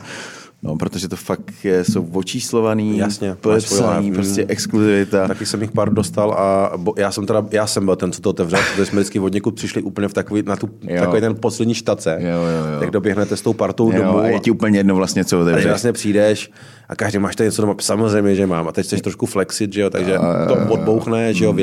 No, 0.62 0.76
protože 0.76 1.08
to 1.08 1.16
fakt 1.16 1.64
je, 1.64 1.84
jsou 1.84 2.08
očíslovaný, 2.12 2.98
Jasně, 2.98 3.34
podepsaný, 3.40 4.12
prostě 4.12 4.44
exkluzivita. 4.48 5.28
Taky 5.28 5.46
jsem 5.46 5.62
jich 5.62 5.70
pár 5.70 5.92
dostal 5.92 6.32
a 6.32 6.76
bo, 6.76 6.94
já 6.96 7.12
jsem 7.12 7.26
teda, 7.26 7.46
já 7.50 7.66
jsem 7.66 7.84
byl 7.84 7.96
ten, 7.96 8.12
co 8.12 8.20
to 8.20 8.30
otevřel, 8.30 8.60
protože 8.70 8.86
jsme 8.86 9.00
vždycky 9.00 9.20
od 9.20 9.32
někud 9.32 9.54
přišli 9.54 9.82
úplně 9.82 10.08
v 10.08 10.12
takový, 10.12 10.42
na 10.46 10.56
tu, 10.56 10.70
takový 10.98 11.20
ten 11.20 11.34
poslední 11.34 11.74
štace. 11.74 12.18
Jo, 12.20 12.28
jo, 12.28 12.72
jo. 12.74 12.80
Tak 12.80 12.90
doběhnete 12.90 13.36
s 13.36 13.42
tou 13.42 13.52
partou 13.52 13.92
jo, 13.92 14.02
domů. 14.02 14.18
A 14.18 14.26
je 14.26 14.40
ti 14.40 14.50
úplně 14.50 14.78
jedno 14.78 14.94
vlastně, 14.94 15.24
co 15.24 15.40
otevřeš. 15.40 15.64
A 15.64 15.68
vlastně 15.68 15.92
přijdeš 15.92 16.50
a 16.88 16.96
každý 16.96 17.18
máš 17.18 17.36
tady 17.36 17.46
něco 17.46 17.62
doma, 17.62 17.74
samozřejmě, 17.80 18.34
že 18.34 18.46
mám. 18.46 18.68
A 18.68 18.72
teď 18.72 18.86
chceš 18.86 19.00
trošku 19.00 19.26
flexit, 19.26 19.72
že 19.72 19.80
jo, 19.80 19.90
takže 19.90 20.16
a, 20.16 20.46
to 20.46 20.72
odbouchne, 20.72 21.34
že 21.34 21.44
jo, 21.44 21.54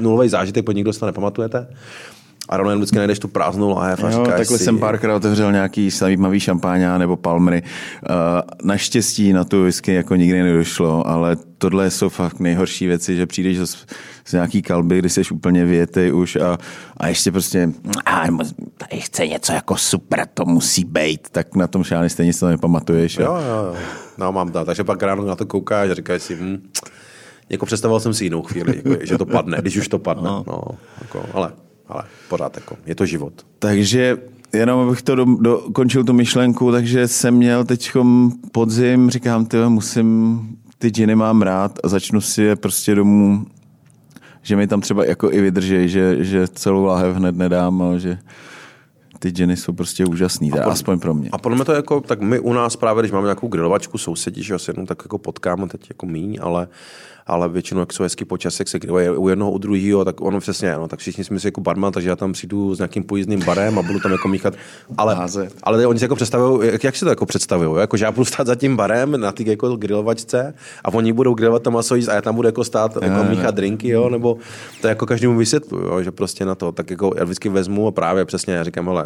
nulový 0.00 0.28
zážitek, 0.28 0.64
po 0.64 0.72
nikdo 0.72 0.92
se 0.92 1.00
to 1.00 1.06
nepamatujete 1.06 1.66
a 2.48 2.56
rovnou 2.56 2.76
vždycky 2.76 2.98
najdeš 2.98 3.18
tu 3.18 3.28
prázdnou 3.28 3.70
lahev 3.70 4.04
a 4.04 4.10
říkáš 4.10 4.26
takhle 4.26 4.58
si... 4.58 4.64
jsem 4.64 4.78
párkrát 4.78 5.16
otevřel 5.16 5.52
nějaký 5.52 5.90
zajímavý 5.90 6.40
šampáňa 6.40 6.98
nebo 6.98 7.16
palmry. 7.16 7.62
Uh, 7.62 8.16
naštěstí 8.62 9.32
na 9.32 9.44
tu 9.44 9.62
whisky 9.62 9.94
jako 9.94 10.16
nikdy 10.16 10.42
nedošlo, 10.42 11.06
ale 11.06 11.36
tohle 11.58 11.90
jsou 11.90 12.08
fakt 12.08 12.40
nejhorší 12.40 12.86
věci, 12.86 13.16
že 13.16 13.26
přijdeš 13.26 13.58
z, 13.58 13.86
z 14.24 14.32
nějaký 14.32 14.62
kalby, 14.62 14.98
kdy 14.98 15.08
jsi 15.08 15.22
úplně 15.32 15.64
věty 15.64 16.12
už 16.12 16.36
a, 16.36 16.58
a 16.96 17.08
ještě 17.08 17.32
prostě 17.32 17.68
a, 18.04 18.24
tady 18.76 19.00
chce 19.00 19.26
něco 19.26 19.52
jako 19.52 19.76
super, 19.76 20.26
to 20.34 20.44
musí 20.44 20.84
být, 20.84 21.30
tak 21.30 21.54
na 21.56 21.66
tom 21.66 21.84
šáně 21.84 22.08
stejně 22.08 22.32
si 22.32 22.40
to 22.40 22.48
nepamatuješ. 22.48 23.18
A... 23.18 23.22
Jo, 23.22 23.34
jo, 23.34 23.64
jo. 23.64 23.76
No 24.18 24.32
mám 24.32 24.52
to, 24.52 24.64
takže 24.64 24.84
pak 24.84 25.02
ráno 25.02 25.24
na 25.24 25.36
to 25.36 25.46
koukáš 25.46 25.90
a 25.90 25.94
říkáš 25.94 26.22
si, 26.22 26.36
hm, 26.36 26.70
jako 27.48 27.66
představoval 27.66 28.00
jsem 28.00 28.14
si 28.14 28.24
jinou 28.24 28.42
chvíli, 28.42 28.76
jako, 28.76 29.06
že 29.06 29.18
to 29.18 29.26
padne, 29.26 29.58
když 29.60 29.76
už 29.76 29.88
to 29.88 29.98
padne. 29.98 30.28
No. 30.28 30.44
No, 30.46 30.62
jako, 31.00 31.24
ale 31.32 31.52
ale 31.88 32.04
pořád 32.28 32.56
jako, 32.56 32.76
je 32.86 32.94
to 32.94 33.06
život. 33.06 33.32
Takže 33.58 34.18
jenom 34.52 34.88
abych 34.88 35.02
to 35.02 35.14
dokončil 35.14 36.02
do, 36.02 36.06
tu 36.06 36.12
myšlenku, 36.12 36.72
takže 36.72 37.08
jsem 37.08 37.34
měl 37.34 37.64
teď 37.64 37.90
podzim, 38.52 39.10
říkám, 39.10 39.46
ty 39.46 39.56
musím, 39.68 40.40
ty 40.78 40.88
džiny 40.88 41.14
mám 41.14 41.42
rád 41.42 41.78
a 41.84 41.88
začnu 41.88 42.20
si 42.20 42.42
je 42.42 42.56
prostě 42.56 42.94
domů, 42.94 43.46
že 44.42 44.56
mi 44.56 44.66
tam 44.66 44.80
třeba 44.80 45.04
jako 45.04 45.32
i 45.32 45.40
vydržej, 45.40 45.88
že, 45.88 46.24
že 46.24 46.48
celou 46.48 46.84
láhev 46.84 47.16
hned 47.16 47.36
nedám, 47.36 47.82
ale 47.82 48.00
že 48.00 48.18
ty 49.18 49.30
džiny 49.30 49.56
jsou 49.56 49.72
prostě 49.72 50.04
úžasný, 50.06 50.50
teda, 50.50 50.64
aspoň 50.64 50.98
pro 51.00 51.14
mě. 51.14 51.28
A 51.32 51.38
podle 51.38 51.56
mě 51.56 51.64
to 51.64 51.72
jako, 51.72 52.00
tak 52.00 52.20
my 52.20 52.40
u 52.40 52.52
nás 52.52 52.76
právě, 52.76 53.02
když 53.02 53.12
máme 53.12 53.24
nějakou 53.24 53.48
grilovačku, 53.48 53.98
sousedí, 53.98 54.42
že 54.42 54.58
se 54.58 54.72
jenom 54.72 54.86
tak 54.86 54.98
jako 55.04 55.18
potkáme 55.18 55.68
teď 55.68 55.88
jako 55.88 56.06
míň, 56.06 56.38
ale 56.42 56.68
ale 57.26 57.48
většinou, 57.48 57.80
jak 57.80 57.92
jsou 57.92 58.02
hezky 58.02 58.24
počasí, 58.24 58.56
jak 58.60 58.68
se 58.68 58.78
grilluje 58.78 59.10
u 59.10 59.28
jednoho, 59.28 59.50
u 59.50 59.58
druhého, 59.58 60.04
tak 60.04 60.20
ono 60.20 60.40
přesně, 60.40 60.72
no, 60.72 60.88
tak 60.88 60.98
všichni 60.98 61.24
jsme 61.24 61.40
si 61.40 61.46
jako 61.46 61.60
barman, 61.60 61.92
takže 61.92 62.08
já 62.08 62.16
tam 62.16 62.32
přijdu 62.32 62.74
s 62.74 62.78
nějakým 62.78 63.04
pojízdným 63.04 63.44
barem 63.44 63.78
a 63.78 63.82
budu 63.82 64.00
tam 64.00 64.12
jako 64.12 64.28
míchat. 64.28 64.54
Ale, 64.98 65.16
ale 65.62 65.86
oni 65.86 65.98
si 65.98 66.04
jako 66.04 66.14
představují, 66.14 66.68
jak, 66.72 66.84
jak 66.84 66.96
si 66.96 67.04
to 67.04 67.08
jako 67.08 67.26
představují, 67.26 67.80
jako, 67.80 67.96
že 67.96 68.04
já 68.04 68.12
budu 68.12 68.24
stát 68.24 68.46
za 68.46 68.54
tím 68.54 68.76
barem 68.76 69.20
na 69.20 69.32
té 69.32 69.42
jako 69.42 69.76
grilovačce 69.76 70.54
a 70.84 70.94
oni 70.94 71.12
budou 71.12 71.34
grilovat 71.34 71.62
tam 71.62 71.72
maso 71.72 71.94
jíst 71.94 72.08
a 72.08 72.14
já 72.14 72.22
tam 72.22 72.34
budu 72.34 72.48
jako 72.48 72.64
stát 72.64 72.94
jako 73.02 73.22
ne, 73.22 73.30
míchat 73.30 73.54
ne. 73.54 73.56
drinky, 73.56 73.88
jo, 73.88 74.10
nebo 74.10 74.36
to 74.80 74.88
jako 74.88 75.06
každému 75.06 75.38
vysvětluju, 75.38 76.02
že 76.02 76.10
prostě 76.10 76.44
na 76.44 76.54
to, 76.54 76.72
tak 76.72 76.90
jako 76.90 77.12
já 77.16 77.24
vždycky 77.24 77.48
vezmu 77.48 77.86
a 77.86 77.92
právě 77.92 78.24
přesně, 78.24 78.54
já 78.54 78.64
říkám, 78.64 78.88
ale 78.88 79.04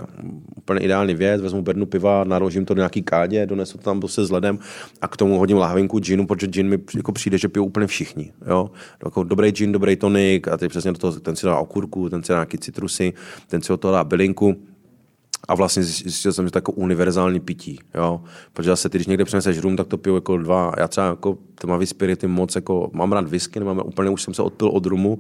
úplně 0.57 0.81
ideální 0.81 1.15
věc, 1.15 1.41
vezmu 1.41 1.63
bednu 1.63 1.87
piva, 1.87 2.25
narožím 2.25 2.65
to 2.65 2.75
do 2.75 2.79
nějaký 2.79 3.03
kádě, 3.03 3.47
donesu 3.47 3.79
to 3.79 3.85
tam 3.85 4.01
prostě 4.01 4.25
s 4.25 4.31
ledem 4.31 4.59
a 5.01 5.09
k 5.09 5.17
tomu 5.17 5.39
hodím 5.39 5.57
lahvinku 5.57 5.99
džinu, 5.99 6.27
protože 6.27 6.47
džin 6.47 6.69
mi 6.69 6.79
jako 6.97 7.13
přijde, 7.13 7.39
že 7.39 7.49
piju 7.49 7.65
úplně 7.65 7.87
všichni 7.87 8.10
všichni. 8.11 8.33
Jo? 8.47 8.71
Jako 9.05 9.25
dobrý 9.25 9.53
gin, 9.53 9.73
dobrý 9.73 9.97
tonik 9.97 10.49
a 10.49 10.57
ty 10.57 10.69
přesně 10.69 10.93
do 10.93 10.99
toho, 10.99 11.13
ten 11.21 11.37
si 11.37 11.47
dá 11.47 11.59
okurku, 11.59 12.09
ten 12.09 12.23
si 12.23 12.33
dá 12.33 12.37
nějaký 12.37 12.59
citrusy, 12.59 13.13
ten 13.47 13.63
si 13.63 13.73
od 13.73 13.81
toho 13.81 13.93
dá 13.93 14.05
bylinku 14.05 14.57
a 15.49 15.55
vlastně 15.55 15.83
zjistil 15.83 16.33
jsem, 16.33 16.47
že 16.47 16.51
to 16.51 16.59
jako 16.59 16.73
univerzální 16.73 17.41
pití, 17.41 17.79
jo. 17.95 18.21
Protože 18.53 18.71
zase, 18.71 18.89
ty, 18.89 18.99
když 18.99 19.07
někde 19.07 19.25
přineseš 19.25 19.59
rum, 19.59 19.77
tak 19.77 19.87
to 19.87 19.99
piju 19.99 20.15
jako 20.15 20.39
dva, 20.39 20.73
já 20.79 20.89
třeba 20.89 21.07
jako 21.07 21.39
tmavý 21.55 21.87
spirity 21.87 22.27
moc, 22.27 22.55
jako 22.55 22.91
mám 22.93 23.13
rád 23.13 23.29
whisky, 23.29 23.59
nemám, 23.59 23.83
úplně 23.85 24.11
už 24.11 24.23
jsem 24.23 24.35
se 24.35 24.43
odpil 24.43 24.69
od 24.69 24.87
rumu, 24.87 25.19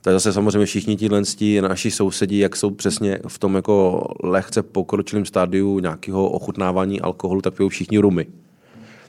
tak 0.00 0.12
zase 0.12 0.32
samozřejmě 0.32 0.66
všichni 0.66 0.96
ti 0.96 1.60
naši 1.60 1.90
sousedí, 1.90 2.38
jak 2.38 2.56
jsou 2.56 2.70
přesně 2.70 3.18
v 3.28 3.38
tom 3.38 3.54
jako 3.54 4.06
lehce 4.22 4.62
pokročilém 4.62 5.24
stádiu 5.24 5.78
nějakého 5.78 6.28
ochutnávání 6.28 7.00
alkoholu, 7.00 7.40
tak 7.40 7.54
pijou 7.54 7.68
všichni 7.68 7.98
rumy. 7.98 8.26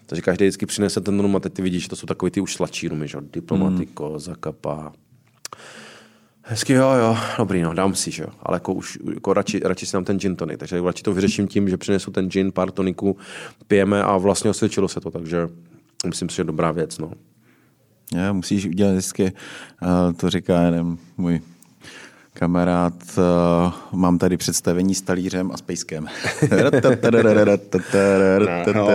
Takže 0.06 0.22
každý 0.22 0.46
vždycky 0.46 0.66
přinese 0.66 1.02
ten 1.02 1.20
rum 1.20 1.36
a 1.36 1.40
teď 1.40 1.54
ty 1.54 1.62
vidíš, 1.62 1.84
že 1.84 1.90
to 1.90 1.96
jsou 1.96 2.08
takový 2.08 2.32
ty 2.32 2.42
už 2.42 2.54
sladší 2.54 2.88
rumy, 2.88 3.08
že? 3.08 3.18
Diplomatiko, 3.34 4.10
mm. 4.10 4.20
zakapa. 4.20 4.94
Hezky, 6.42 6.74
jo, 6.74 6.92
jo, 6.92 7.18
dobrý, 7.38 7.62
no, 7.62 7.74
dám 7.74 7.96
si, 7.96 8.12
že 8.12 8.24
jo. 8.24 8.30
Ale 8.44 8.56
jako 8.56 8.74
už, 8.74 9.00
jako 9.14 9.34
radši, 9.34 9.60
radši 9.64 9.86
si 9.86 9.94
dám 9.94 10.04
ten 10.04 10.20
gin 10.20 10.36
tonic, 10.36 10.60
takže 10.60 10.82
radši 10.82 11.04
to 11.04 11.14
vyřeším 11.14 11.48
tím, 11.48 11.70
že 11.70 11.78
přinesu 11.78 12.12
ten 12.12 12.30
gin, 12.30 12.52
pár 12.52 12.72
toniků, 12.72 13.18
pijeme 13.68 14.04
a 14.04 14.18
vlastně 14.18 14.50
osvědčilo 14.50 14.88
se 14.88 15.00
to, 15.00 15.12
takže 15.12 15.50
myslím 16.08 16.30
si, 16.30 16.36
že 16.36 16.44
dobrá 16.44 16.72
věc, 16.72 16.98
no. 16.98 17.12
Já, 18.16 18.34
musíš 18.34 18.66
udělat 18.66 18.92
vždycky, 18.92 19.34
to 20.18 20.30
říká 20.30 20.62
jeden 20.62 20.98
můj 21.18 21.42
kamarád, 22.40 22.94
uh, 23.18 24.00
mám 24.00 24.18
tady 24.18 24.38
představení 24.38 24.96
s 24.96 25.02
talířem 25.02 25.52
a 25.52 25.58
s 25.58 25.62
pejskem. 25.62 26.08
no. 28.74 28.88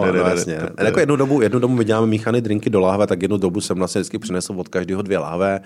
Jako 0.84 1.01
jednu 1.01 1.16
dobu, 1.16 1.41
jednu 1.41 1.59
dobu 1.59 1.74
my 1.74 1.84
děláme 1.84 2.07
míchané 2.07 2.41
drinky 2.41 2.70
do 2.70 2.80
láhve, 2.80 3.07
tak 3.07 3.22
jednu 3.22 3.36
dobu 3.36 3.61
jsem 3.61 3.78
vlastně 3.78 4.01
vždycky 4.01 4.18
přinesl 4.18 4.55
od 4.57 4.68
každého 4.68 5.03
dvě 5.03 5.18
láhve 5.18 5.61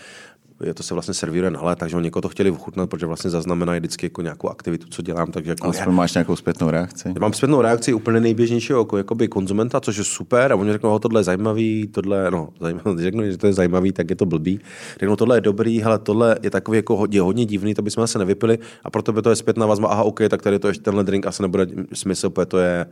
je 0.63 0.75
to 0.75 0.83
se 0.83 0.95
vlastně 0.95 1.15
servíruje 1.15 1.51
na 1.51 1.63
let, 1.63 1.79
takže 1.79 1.97
někoho 1.97 2.23
to 2.23 2.29
chtěli 2.29 2.51
vychutnat, 2.51 2.91
protože 2.91 3.07
vlastně 3.07 3.31
zaznamenají 3.31 3.81
vždycky 3.81 4.07
jako 4.07 4.23
nějakou 4.23 4.49
aktivitu, 4.49 4.87
co 4.91 5.03
dělám. 5.03 5.33
Takže 5.33 5.51
jako 5.51 5.69
Aspoň 5.69 5.95
máš 5.95 6.15
nějakou 6.15 6.37
zpětnou 6.37 6.71
reakci. 6.71 7.09
Já 7.09 7.21
mám 7.21 7.33
zpětnou 7.33 7.61
reakci 7.61 7.95
úplně 7.95 8.21
nejběžnějšího 8.21 8.79
jako, 8.79 8.97
jakoby 8.97 9.29
konzumenta, 9.29 9.81
což 9.81 9.97
je 9.97 10.05
super. 10.05 10.53
A 10.53 10.57
oni 10.57 10.73
řeknou, 10.73 10.99
tohle 10.99 11.21
je 11.21 11.25
zajímavý, 11.25 11.87
tohle, 11.87 12.31
no, 12.31 12.49
zajímavý, 12.61 13.03
řeknu, 13.03 13.25
že 13.25 13.39
to 13.39 13.47
je 13.47 13.53
zajímavý, 13.53 13.93
tak 13.93 14.11
je 14.11 14.17
to 14.17 14.27
blbý. 14.27 14.61
Řeknou, 15.01 15.17
tohle 15.17 15.37
je 15.37 15.41
dobrý, 15.41 15.85
ale 15.85 15.99
tohle 15.99 16.39
je 16.43 16.51
takový 16.51 16.79
jako 16.79 16.97
hodně, 16.97 17.21
hodně 17.21 17.47
divný, 17.47 17.75
to 17.75 17.83
bychom 17.83 18.07
se 18.07 18.19
nevypili 18.19 18.59
a 18.85 18.91
proto 18.91 19.13
by 19.13 19.23
to 19.23 19.31
je 19.31 19.37
zpětná 19.37 19.67
vazba, 19.67 19.89
aha, 19.89 20.03
OK, 20.03 20.21
tak 20.29 20.43
tady 20.43 20.59
to 20.59 20.69
ještě 20.69 20.83
tenhle 20.83 21.05
drink 21.05 21.27
asi 21.27 21.43
nebude 21.43 21.67
smysl, 21.93 22.31
protože 22.31 22.47
to 22.47 22.59
je 22.59 22.87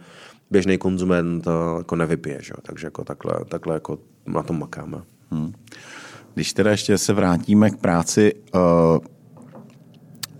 běžný 0.50 0.78
konzument, 0.78 1.48
jako 1.78 1.96
nevypije, 1.96 2.38
že? 2.42 2.52
takže 2.62 2.86
jako 2.86 3.04
takhle, 3.04 3.34
takhle 3.48 3.74
jako 3.74 3.98
na 4.26 4.42
tom 4.42 4.58
makáme. 4.58 4.98
Hmm. 5.30 5.52
Když 6.34 6.52
teda 6.52 6.70
ještě 6.70 6.98
se 6.98 7.12
vrátíme 7.12 7.70
k 7.70 7.76
práci, 7.76 8.32
uh, 8.54 8.60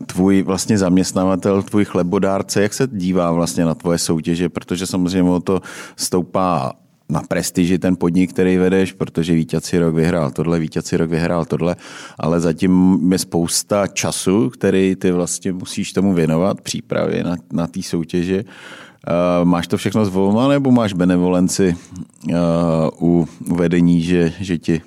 tvůj 0.07 0.43
vlastně 0.43 0.79
zaměstnavatel, 0.79 1.63
tvůj 1.63 1.85
chlebodárce, 1.85 2.63
jak 2.63 2.75
se 2.75 2.89
dívá 2.93 3.33
vlastně 3.33 3.65
na 3.65 3.75
tvoje 3.75 3.99
soutěže, 3.99 4.49
protože 4.49 4.87
samozřejmě 4.87 5.31
o 5.31 5.41
to 5.41 5.61
stoupá 5.97 6.73
na 7.09 7.23
prestiži 7.29 7.79
ten 7.79 7.97
podnik, 7.97 8.31
který 8.31 8.57
vedeš, 8.57 8.93
protože 8.93 9.35
vítěci 9.35 9.79
rok 9.79 9.95
vyhrál 9.95 10.31
tohle, 10.31 10.59
vítěci 10.59 10.97
rok 10.97 11.11
vyhrál 11.11 11.45
tohle, 11.45 11.77
ale 12.19 12.41
zatím 12.41 12.99
je 13.13 13.19
spousta 13.19 13.87
času, 13.87 14.51
který 14.51 14.97
ty 14.97 15.11
vlastně 15.11 15.53
musíš 15.53 15.93
tomu 15.93 16.13
věnovat, 16.13 16.61
přípravě 16.61 17.25
na, 17.25 17.37
na 17.53 17.67
té 17.67 17.83
soutěže. 17.83 18.45
Uh, 18.45 19.49
máš 19.49 19.67
to 19.67 19.77
všechno 19.77 20.05
zvolno, 20.05 20.49
nebo 20.49 20.71
máš 20.71 20.93
benevolenci 20.93 21.77
uh, 22.25 22.35
u 23.01 23.29
vedení, 23.55 24.03
že, 24.03 24.33
že 24.41 24.59
ti 24.59 24.83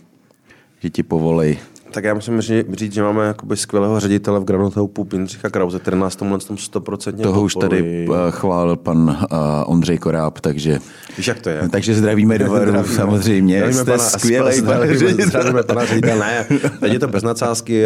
že 0.85 0.89
ti 0.89 1.03
povolej. 1.03 1.57
Tak 1.91 2.03
já 2.03 2.13
musím 2.13 2.41
říct, 2.41 2.93
že 2.93 3.03
máme 3.03 3.25
jakoby 3.25 3.57
skvělého 3.57 3.99
ředitele 3.99 4.39
v 4.39 4.43
Granotopu 4.43 5.03
Pindřicha 5.03 5.49
Krause, 5.49 5.79
který 5.79 5.99
nás 5.99 6.15
tomhle 6.15 6.39
tom 6.39 6.55
100% 6.55 7.21
Toho 7.23 7.41
už 7.41 7.55
tady 7.55 8.07
uh, 8.09 8.15
chválil 8.29 8.75
pan 8.75 8.97
uh, 8.99 9.37
Ondřej 9.65 9.97
Koráb, 9.97 10.39
takže... 10.39 10.79
Víš, 11.17 11.27
jak 11.27 11.41
to 11.41 11.49
je? 11.49 11.69
Takže 11.69 11.95
zdravíme 11.95 12.37
do 12.37 12.51
varu, 12.51 12.83
samozřejmě. 12.83 13.57
Zdravíme 13.57 13.81
Jste 13.81 13.91
pana, 13.91 14.03
skvělej, 14.03 14.61
pane 14.61 14.97
ředitel. 14.97 15.25
Zdravíme 15.25 15.63
pana 15.63 15.85
ředitele. 15.85 16.19
Ne, 16.19 16.59
teď 16.79 16.93
je 16.93 16.99
to 16.99 17.07
bez 17.07 17.23
nadsázky, 17.23 17.83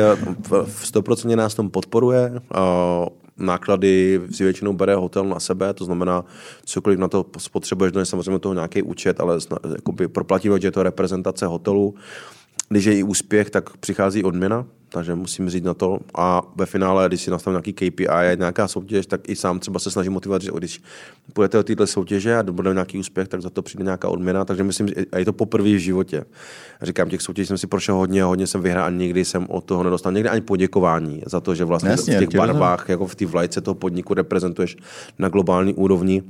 v 0.66 0.84
100% 0.94 1.36
nás 1.36 1.56
tom 1.56 1.70
podporuje. 1.70 2.32
Uh, 2.32 3.08
náklady 3.38 4.22
si 4.32 4.44
většinou 4.44 4.74
bere 4.74 4.96
hotel 4.96 5.24
na 5.24 5.40
sebe, 5.40 5.74
to 5.74 5.86
znamená, 5.86 6.26
cokoliv 6.66 7.00
na 7.00 7.08
to 7.08 7.26
spotřebuješ, 7.38 7.94
to 7.94 8.00
je 8.00 8.06
samozřejmě 8.06 8.40
toho 8.40 8.54
nějaký 8.54 8.82
účet, 8.82 9.20
ale 9.20 9.38
proplatíme, 10.12 10.60
že 10.60 10.68
je 10.68 10.72
to 10.72 10.84
reprezentace 10.84 11.46
hotelu 11.46 11.96
když 12.70 12.86
je 12.86 12.98
i 12.98 13.04
úspěch, 13.04 13.50
tak 13.50 13.78
přichází 13.78 14.24
odměna, 14.24 14.66
takže 14.90 15.16
musím 15.16 15.50
říct 15.50 15.64
na 15.64 15.74
to. 15.74 16.00
A 16.16 16.42
ve 16.56 16.66
finále, 16.66 17.08
když 17.08 17.22
si 17.22 17.32
nastavím 17.32 17.54
nějaký 17.54 17.74
KPI 17.74 18.38
nějaká 18.38 18.68
soutěž, 18.68 19.06
tak 19.06 19.30
i 19.30 19.36
sám 19.36 19.60
třeba 19.60 19.80
se 19.80 19.92
snažím 19.92 20.14
motivovat, 20.14 20.42
že 20.42 20.52
když 20.58 20.82
půjdete 21.34 21.60
o 21.60 21.64
této 21.64 21.88
soutěže 21.88 22.38
a 22.38 22.44
bude 22.44 22.74
nějaký 22.74 22.98
úspěch, 22.98 23.28
tak 23.28 23.42
za 23.42 23.50
to 23.50 23.62
přijde 23.62 23.84
nějaká 23.84 24.08
odměna. 24.08 24.46
Takže 24.46 24.64
myslím, 24.64 24.88
že 24.88 24.94
je 25.18 25.26
to 25.26 25.34
poprvé 25.34 25.70
v 25.70 25.80
životě. 25.80 26.26
Říkám, 26.82 27.10
těch 27.10 27.22
soutěží 27.22 27.46
jsem 27.46 27.58
si 27.58 27.68
prošel 27.68 27.96
hodně, 27.96 28.24
hodně 28.24 28.48
jsem 28.48 28.62
vyhrál 28.62 28.86
a 28.86 28.90
nikdy 28.90 29.26
jsem 29.26 29.46
od 29.50 29.64
toho 29.64 29.84
nedostal 29.84 30.12
někdy 30.12 30.30
ani 30.30 30.42
poděkování 30.42 31.22
za 31.26 31.40
to, 31.40 31.56
že 31.56 31.66
vlastně 31.66 31.90
Jasně, 31.90 32.18
v 32.18 32.20
těch 32.20 32.40
barvách, 32.40 32.90
jako 32.90 33.08
v 33.08 33.16
té 33.16 33.26
vlajce 33.26 33.62
toho 33.62 33.76
podniku 33.76 34.14
reprezentuješ 34.14 34.78
na 35.20 35.30
globální 35.30 35.74
úrovni 35.74 36.24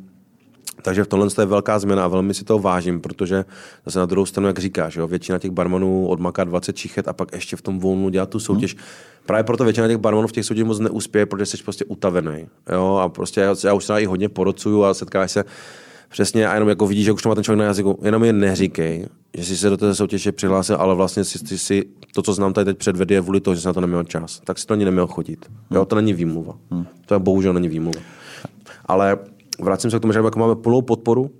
takže 0.82 1.03
v 1.03 1.07
tomhle 1.07 1.30
je 1.39 1.45
velká 1.45 1.80
změna 1.80 2.05
a 2.05 2.07
velmi 2.07 2.34
si 2.34 2.43
to 2.43 2.59
vážím, 2.59 3.01
protože 3.01 3.45
zase 3.86 3.99
na 3.99 4.05
druhou 4.05 4.26
stranu, 4.26 4.47
jak 4.47 4.59
říkáš, 4.59 4.95
jo, 4.95 5.07
většina 5.07 5.39
těch 5.39 5.51
barmanů 5.51 6.07
odmaká 6.07 6.43
20 6.43 6.76
čichet 6.76 7.07
a 7.07 7.13
pak 7.13 7.34
ještě 7.34 7.55
v 7.55 7.61
tom 7.61 7.80
volnu 7.80 8.09
dělat 8.09 8.30
tu 8.30 8.39
soutěž. 8.39 8.76
Hmm. 8.76 8.84
Právě 9.26 9.43
proto 9.43 9.63
většina 9.63 9.88
těch 9.88 9.97
barmanů 9.97 10.28
v 10.28 10.32
těch 10.32 10.45
soutěžích 10.45 10.67
moc 10.67 10.80
neuspěje, 10.80 11.26
protože 11.26 11.45
jsi 11.45 11.63
prostě 11.63 11.86
utavený. 11.86 12.47
Jo, 12.72 12.95
a 12.95 13.09
prostě 13.09 13.41
já, 13.41 13.55
já 13.63 13.74
už 13.74 13.86
se 13.86 14.01
i 14.01 14.05
hodně 14.05 14.30
porocuju 14.30 14.84
a 14.84 14.93
setkáš 14.93 15.32
se 15.32 15.43
přesně 16.09 16.47
a 16.47 16.53
jenom 16.53 16.70
jako 16.70 16.88
vidíš, 16.88 17.05
že 17.05 17.11
už 17.11 17.22
to 17.22 17.30
má 17.30 17.36
ten 17.36 17.43
člověk 17.43 17.59
na 17.59 17.65
jazyku, 17.65 17.99
jenom 18.03 18.24
je 18.24 18.34
neříkej, 18.34 19.07
že 19.38 19.45
jsi 19.45 19.57
se 19.57 19.70
do 19.70 19.78
té 19.78 19.95
soutěže 19.95 20.32
přihlásil, 20.32 20.76
ale 20.76 20.95
vlastně 20.95 21.24
si, 21.24 21.39
si, 21.39 21.57
si 21.57 21.86
to, 22.13 22.22
co 22.22 22.34
znám 22.34 22.53
tady 22.53 22.65
teď 22.65 22.78
předvede, 22.78 23.15
je 23.15 23.22
vůli 23.22 23.39
toho, 23.39 23.55
že 23.55 23.61
jsi 23.61 23.67
na 23.67 23.74
to 23.74 23.82
neměl 23.82 24.03
čas. 24.03 24.41
Tak 24.43 24.59
si 24.59 24.65
to 24.65 24.74
ani 24.74 24.86
neměl 24.86 25.07
chodit. 25.07 25.45
Jo, 25.72 25.86
to 25.86 25.95
není 25.95 26.13
výmluva. 26.13 26.55
Hmm. 26.72 26.86
To 27.05 27.13
je 27.13 27.20
bohužel 27.20 27.53
není 27.53 27.70
výmluva. 27.70 28.01
Ale 28.86 29.17
vracím 29.62 29.91
se 29.91 29.97
k 29.97 30.01
tomu, 30.01 30.14
že 30.14 30.20
jako 30.20 30.39
máme 30.39 30.55
plnou 30.55 30.82
podporu. 30.82 31.32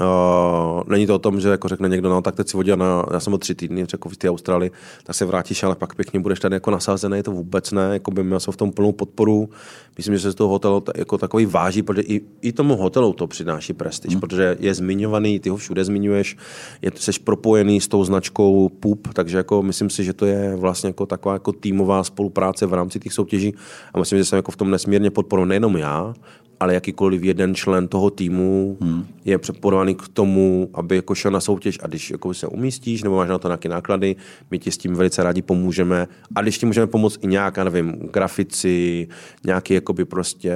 Uh, 0.00 0.82
není 0.86 1.06
to 1.06 1.14
o 1.14 1.18
tom, 1.18 1.40
že 1.40 1.48
jako 1.48 1.68
řekne 1.68 1.88
někdo, 1.88 2.08
no 2.08 2.22
tak 2.22 2.34
teď 2.34 2.48
si 2.48 2.56
vodil 2.56 2.76
na, 2.76 3.04
já 3.12 3.20
jsem 3.20 3.30
byl 3.30 3.38
tři 3.38 3.54
týdny 3.54 3.86
řekl, 3.86 4.08
v 4.08 4.16
té 4.16 4.30
Austrálii, 4.30 4.70
tak 5.04 5.16
se 5.16 5.24
vrátíš, 5.24 5.62
ale 5.62 5.74
pak 5.74 5.94
pěkně 5.94 6.20
budeš 6.20 6.40
tady 6.40 6.56
jako 6.56 6.70
nasázený, 6.70 7.22
to 7.22 7.32
vůbec 7.32 7.72
ne, 7.72 7.88
jako 7.92 8.10
by 8.10 8.24
měl 8.24 8.40
jsem 8.40 8.52
v 8.52 8.56
tom 8.56 8.72
plnou 8.72 8.92
podporu. 8.92 9.48
Myslím, 9.96 10.14
že 10.14 10.20
se 10.20 10.32
z 10.32 10.34
toho 10.34 10.50
hotelu 10.50 10.84
jako 10.96 11.18
takový 11.18 11.46
váží, 11.46 11.82
protože 11.82 12.02
i, 12.02 12.20
i 12.42 12.52
tomu 12.52 12.76
hotelu 12.76 13.12
to 13.12 13.26
přináší 13.26 13.72
prestiž, 13.72 14.12
hmm. 14.12 14.20
protože 14.20 14.56
je 14.60 14.74
zmiňovaný, 14.74 15.40
ty 15.40 15.48
ho 15.48 15.56
všude 15.56 15.84
zmiňuješ, 15.84 16.36
je, 16.82 16.90
jsi 16.94 17.20
propojený 17.24 17.80
s 17.80 17.88
tou 17.88 18.04
značkou 18.04 18.68
PUP, 18.68 19.08
takže 19.12 19.36
jako 19.36 19.62
myslím 19.62 19.90
si, 19.90 20.04
že 20.04 20.12
to 20.12 20.26
je 20.26 20.56
vlastně 20.56 20.88
jako 20.88 21.06
taková 21.06 21.32
jako 21.32 21.52
týmová 21.52 22.04
spolupráce 22.04 22.66
v 22.66 22.74
rámci 22.74 23.00
těch 23.00 23.12
soutěží 23.12 23.54
a 23.94 23.98
myslím, 23.98 24.18
že 24.18 24.24
jsem 24.24 24.36
jako 24.36 24.52
v 24.52 24.56
tom 24.56 24.70
nesmírně 24.70 25.10
podporu 25.10 25.44
nejenom 25.44 25.76
já, 25.76 26.14
ale 26.60 26.74
jakýkoliv 26.74 27.22
jeden 27.22 27.54
člen 27.54 27.88
toho 27.88 28.10
týmu 28.10 28.76
hmm. 28.80 29.06
je 29.24 29.38
předporovaný 29.38 29.94
k 29.94 30.08
tomu, 30.08 30.70
aby 30.74 30.96
jako 30.96 31.14
šel 31.14 31.30
na 31.30 31.40
soutěž 31.40 31.78
a 31.82 31.86
když 31.86 32.10
jako 32.10 32.34
se 32.34 32.46
umístíš 32.46 33.02
nebo 33.02 33.16
máš 33.16 33.28
na 33.28 33.38
to 33.38 33.48
nějaké 33.48 33.68
náklady, 33.68 34.16
my 34.50 34.58
ti 34.58 34.70
s 34.70 34.78
tím 34.78 34.94
velice 34.94 35.22
rádi 35.22 35.42
pomůžeme 35.42 36.08
a 36.34 36.42
když 36.42 36.58
ti 36.58 36.66
můžeme 36.66 36.86
pomoct 36.86 37.18
i 37.22 37.26
nějak, 37.26 37.58
nevím, 37.58 37.92
grafici, 38.12 39.08
nějaký 39.44 39.74
jakoby 39.74 40.04
prostě, 40.04 40.54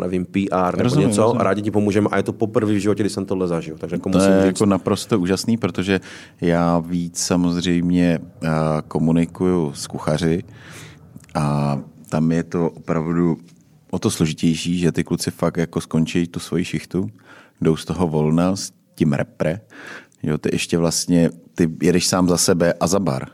nevím, 0.00 0.24
PR 0.24 0.76
nebo 0.76 0.82
rozumím, 0.82 1.08
něco 1.08 1.22
rozumím. 1.22 1.40
a 1.40 1.44
rádi 1.44 1.62
ti 1.62 1.70
pomůžeme 1.70 2.08
a 2.10 2.16
je 2.16 2.22
to 2.22 2.32
poprvé 2.32 2.72
v 2.72 2.78
životě, 2.78 3.02
kdy 3.02 3.10
jsem 3.10 3.26
tohle 3.26 3.48
zažil. 3.48 3.76
Takže 3.78 3.96
jako 3.96 4.10
to 4.10 4.18
musím 4.18 4.32
je 4.32 4.38
říct... 4.38 4.46
jako 4.46 4.66
naprosto 4.66 5.20
úžasný, 5.20 5.56
protože 5.56 6.00
já 6.40 6.78
víc 6.78 7.18
samozřejmě 7.18 8.18
uh, 8.18 8.48
komunikuju 8.88 9.72
s 9.72 9.86
kuchaři 9.86 10.42
a 11.34 11.78
tam 12.08 12.32
je 12.32 12.42
to 12.42 12.70
opravdu 12.70 13.36
o 13.94 13.98
to 13.98 14.10
složitější, 14.10 14.78
že 14.78 14.92
ty 14.92 15.04
kluci 15.04 15.30
fakt 15.30 15.56
jako 15.56 15.80
skončí 15.80 16.26
tu 16.26 16.40
svoji 16.40 16.64
šichtu, 16.64 17.10
jdou 17.60 17.76
z 17.76 17.84
toho 17.84 18.08
volna 18.08 18.56
s 18.56 18.72
tím 18.94 19.12
repre, 19.12 19.60
jo, 20.22 20.38
ty 20.38 20.48
ještě 20.52 20.78
vlastně, 20.78 21.30
ty 21.54 21.70
jedeš 21.82 22.06
sám 22.06 22.28
za 22.28 22.36
sebe 22.36 22.72
a 22.72 22.86
za 22.86 22.98
bar. 22.98 23.28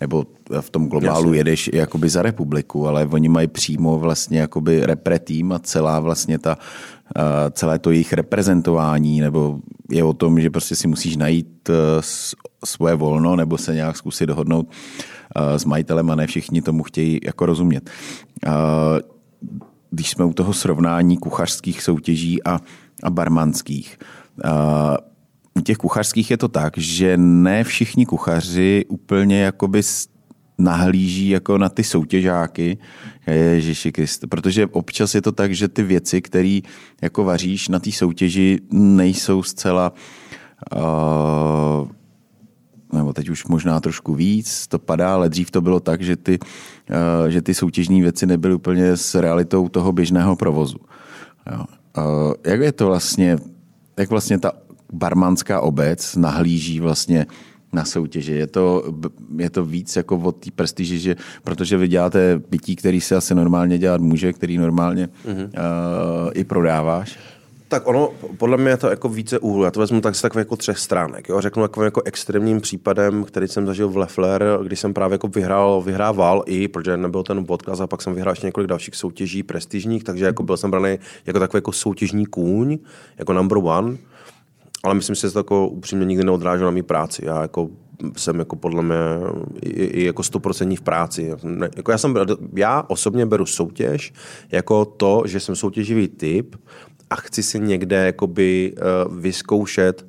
Nebo 0.00 0.26
v 0.60 0.70
tom 0.70 0.88
globálu 0.88 1.24
Jasně. 1.24 1.38
jedeš 1.38 1.70
jakoby 1.72 2.08
za 2.08 2.22
republiku, 2.22 2.88
ale 2.88 3.06
oni 3.06 3.28
mají 3.28 3.48
přímo 3.48 3.98
vlastně 3.98 4.38
jakoby 4.38 4.86
repre 4.86 5.18
tým 5.18 5.52
a 5.52 5.58
celá 5.58 6.00
vlastně 6.00 6.38
ta, 6.38 6.58
celé 7.50 7.78
to 7.78 7.90
jejich 7.90 8.12
reprezentování, 8.12 9.20
nebo 9.20 9.58
je 9.90 10.04
o 10.04 10.12
tom, 10.12 10.40
že 10.40 10.50
prostě 10.50 10.76
si 10.76 10.88
musíš 10.88 11.16
najít 11.16 11.70
svoje 12.64 12.94
volno 12.94 13.36
nebo 13.36 13.58
se 13.58 13.74
nějak 13.74 13.96
zkusit 13.96 14.26
dohodnout 14.26 14.70
s 15.56 15.64
majitelem 15.64 16.10
a 16.10 16.14
ne 16.14 16.26
všichni 16.26 16.62
tomu 16.62 16.82
chtějí 16.82 17.20
jako 17.24 17.46
rozumět 17.46 17.90
když 19.90 20.10
jsme 20.10 20.24
u 20.24 20.32
toho 20.32 20.52
srovnání 20.52 21.16
kuchařských 21.16 21.82
soutěží 21.82 22.44
a, 22.44 22.60
a 23.02 23.10
barmanských. 23.10 23.98
U 25.54 25.60
těch 25.60 25.76
kuchařských 25.76 26.30
je 26.30 26.36
to 26.36 26.48
tak, 26.48 26.78
že 26.78 27.16
ne 27.16 27.64
všichni 27.64 28.06
kuchaři 28.06 28.84
úplně 28.88 29.40
jakoby 29.40 29.82
nahlíží 30.58 31.28
jako 31.28 31.58
na 31.58 31.68
ty 31.68 31.84
soutěžáky, 31.84 32.78
Ježiši 33.26 33.92
Krist, 33.92 34.26
protože 34.28 34.66
občas 34.66 35.14
je 35.14 35.22
to 35.22 35.32
tak, 35.32 35.54
že 35.54 35.68
ty 35.68 35.82
věci, 35.82 36.22
které 36.22 36.60
jako 37.02 37.24
vaříš 37.24 37.68
na 37.68 37.78
té 37.78 37.92
soutěži, 37.92 38.60
nejsou 38.72 39.42
zcela 39.42 39.92
uh, 40.76 41.88
nebo 42.92 43.12
teď 43.12 43.28
už 43.28 43.46
možná 43.46 43.80
trošku 43.80 44.14
víc, 44.14 44.66
to 44.66 44.78
padá, 44.78 45.14
ale 45.14 45.28
dřív 45.28 45.50
to 45.50 45.60
bylo 45.60 45.80
tak, 45.80 46.02
že 46.02 46.16
ty, 46.16 46.38
eh, 46.90 47.30
že 47.30 47.42
ty 47.42 47.54
soutěžní 47.54 48.02
věci 48.02 48.26
nebyly 48.26 48.54
úplně 48.54 48.96
s 48.96 49.14
realitou 49.14 49.68
toho 49.68 49.92
běžného 49.92 50.36
provozu. 50.36 50.78
Jo. 51.52 51.64
Jak 52.46 52.60
je 52.60 52.72
to 52.72 52.86
vlastně, 52.86 53.38
jak 53.96 54.10
vlastně 54.10 54.38
ta 54.38 54.52
barmanská 54.92 55.60
obec 55.60 56.16
nahlíží 56.16 56.80
vlastně 56.80 57.26
na 57.72 57.84
soutěže. 57.84 58.34
Je 58.34 58.46
to, 58.46 58.84
je 59.36 59.50
to 59.50 59.64
víc 59.64 59.96
jako 59.96 60.16
od 60.16 60.36
té 60.36 60.50
prestiže, 60.50 60.98
že, 60.98 61.16
protože 61.44 61.76
vy 61.76 61.88
děláte 61.88 62.38
pití, 62.38 62.76
který 62.76 63.00
se 63.00 63.16
asi 63.16 63.34
normálně 63.34 63.78
dělat 63.78 64.00
může, 64.00 64.32
který 64.32 64.58
normálně 64.58 65.06
mm-hmm. 65.06 65.44
uh, 65.44 66.30
i 66.34 66.44
prodáváš. 66.44 67.18
Tak 67.68 67.86
ono, 67.86 68.10
podle 68.36 68.56
mě 68.56 68.70
je 68.70 68.76
to 68.76 68.90
jako 68.90 69.08
více 69.08 69.38
úhlu. 69.38 69.64
Já 69.64 69.70
to 69.70 69.80
vezmu 69.80 70.00
tak 70.00 70.14
z 70.14 70.22
takových 70.22 70.44
jako 70.44 70.56
třech 70.56 70.78
stránek. 70.78 71.28
Jo? 71.28 71.40
Řeknu 71.40 71.62
takovým 71.62 71.84
jako 71.84 72.02
extrémním 72.04 72.60
případem, 72.60 73.24
který 73.24 73.48
jsem 73.48 73.66
zažil 73.66 73.88
v 73.88 73.96
Leffler, 73.96 74.42
když 74.62 74.80
jsem 74.80 74.94
právě 74.94 75.14
jako 75.14 75.28
vyhrál, 75.28 75.82
vyhrával 75.82 76.42
i, 76.46 76.68
protože 76.68 76.96
nebyl 76.96 77.22
ten 77.22 77.46
podcast 77.46 77.80
a 77.80 77.86
pak 77.86 78.02
jsem 78.02 78.14
vyhrál 78.14 78.32
ještě 78.32 78.46
několik 78.46 78.68
dalších 78.68 78.94
soutěží 78.94 79.42
prestižních, 79.42 80.04
takže 80.04 80.24
jako 80.24 80.42
byl 80.42 80.56
jsem 80.56 80.70
braný 80.70 80.98
jako 81.26 81.38
takový 81.38 81.58
jako 81.58 81.72
soutěžní 81.72 82.26
kůň, 82.26 82.78
jako 83.18 83.32
number 83.32 83.58
one. 83.58 83.96
Ale 84.84 84.94
myslím 84.94 85.16
si, 85.16 85.26
že 85.26 85.32
to 85.32 85.38
jako 85.38 85.68
upřímně 85.68 86.06
nikdy 86.06 86.24
neodráželo 86.24 86.70
na 86.70 86.74
mý 86.74 86.82
práci. 86.82 87.24
Já 87.24 87.42
jako 87.42 87.68
jsem 88.16 88.38
jako 88.38 88.56
podle 88.56 88.82
mě 88.82 88.96
i, 89.62 89.84
i 89.84 90.04
jako 90.04 90.22
stoprocentní 90.22 90.76
v 90.76 90.80
práci. 90.80 91.30
Ne, 91.42 91.68
jako 91.76 91.90
já, 91.92 91.98
jsem, 91.98 92.14
já 92.54 92.84
osobně 92.88 93.26
beru 93.26 93.46
soutěž 93.46 94.12
jako 94.52 94.84
to, 94.84 95.22
že 95.26 95.40
jsem 95.40 95.56
soutěživý 95.56 96.08
typ 96.08 96.56
a 97.10 97.16
chci 97.16 97.42
si 97.42 97.60
někde 97.60 97.96
jakoby 97.96 98.74
uh, 98.76 99.18
vyzkoušet 99.18 100.06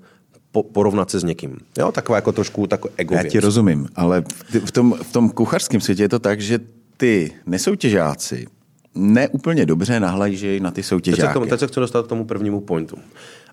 po, 0.52 0.64
porovnat 0.64 1.10
se 1.10 1.20
s 1.20 1.24
někým. 1.24 1.58
Jo, 1.78 1.92
taková 1.92 2.16
jako 2.16 2.32
trošku 2.32 2.68
takový 2.68 2.94
ego 2.98 3.16
Já 3.16 3.24
ti 3.24 3.40
rozumím, 3.40 3.88
ale 3.96 4.24
v 4.66 4.72
tom, 4.72 4.96
v 5.02 5.12
tom 5.12 5.30
kuchařském 5.30 5.82
světě 5.82 6.04
je 6.04 6.10
to 6.10 6.20
tak, 6.20 6.42
že 6.42 6.60
ty 6.98 7.32
nesoutěžáci 7.46 8.48
neúplně 8.96 9.66
dobře 9.66 10.00
nahlížejí 10.00 10.60
na 10.60 10.72
ty 10.72 10.76
Teď 10.76 10.86
se, 10.86 10.90
soutěžáky. 10.90 11.50
teď 11.50 11.60
se 11.60 11.68
chci 11.68 11.80
dostat 11.80 12.06
k 12.06 12.10
tomu 12.10 12.26
prvnímu 12.26 12.62
pointu. 12.62 12.98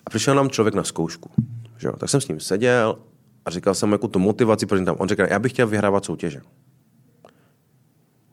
A 0.06 0.10
přišel 0.10 0.34
nám 0.34 0.50
člověk 0.50 0.74
na 0.74 0.84
zkoušku. 0.84 1.30
Že 1.78 1.88
jo? 1.88 1.94
Tak 1.96 2.08
jsem 2.08 2.20
s 2.20 2.28
ním 2.28 2.40
seděl 2.40 2.98
a 3.44 3.50
říkal 3.50 3.74
jsem 3.74 3.88
mu 3.88 3.94
jako 3.94 4.08
tu 4.08 4.18
motivaci, 4.18 4.66
proč 4.66 4.84
tam. 4.84 4.96
On 4.98 5.08
říkal, 5.08 5.26
já 5.30 5.38
bych 5.38 5.52
chtěl 5.52 5.66
vyhrávat 5.66 6.04
soutěže. 6.04 6.40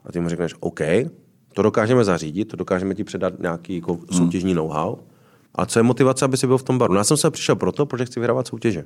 A 0.05 0.11
ty 0.11 0.20
mu 0.20 0.30
řekneš, 0.30 0.53
OK, 0.59 0.80
to 1.54 1.62
dokážeme 1.62 2.04
zařídit, 2.04 2.45
to 2.45 2.58
dokážeme 2.58 2.95
ti 2.95 3.04
předat 3.04 3.39
nějaký 3.39 3.76
jako 3.76 3.99
soutěžní 4.12 4.54
know-how. 4.54 4.95
A 5.56 5.66
co 5.66 5.80
je 5.80 5.84
motivace, 5.84 6.26
aby 6.26 6.38
si 6.38 6.47
byl 6.47 6.58
v 6.58 6.64
tom 6.64 6.78
baru? 6.78 6.93
No, 6.93 6.99
já 6.99 7.04
jsem 7.04 7.18
se 7.18 7.32
přišel 7.32 7.56
proto, 7.56 7.86
protože 7.86 8.06
chci 8.06 8.20
vyhrávat 8.20 8.47
soutěže. 8.47 8.84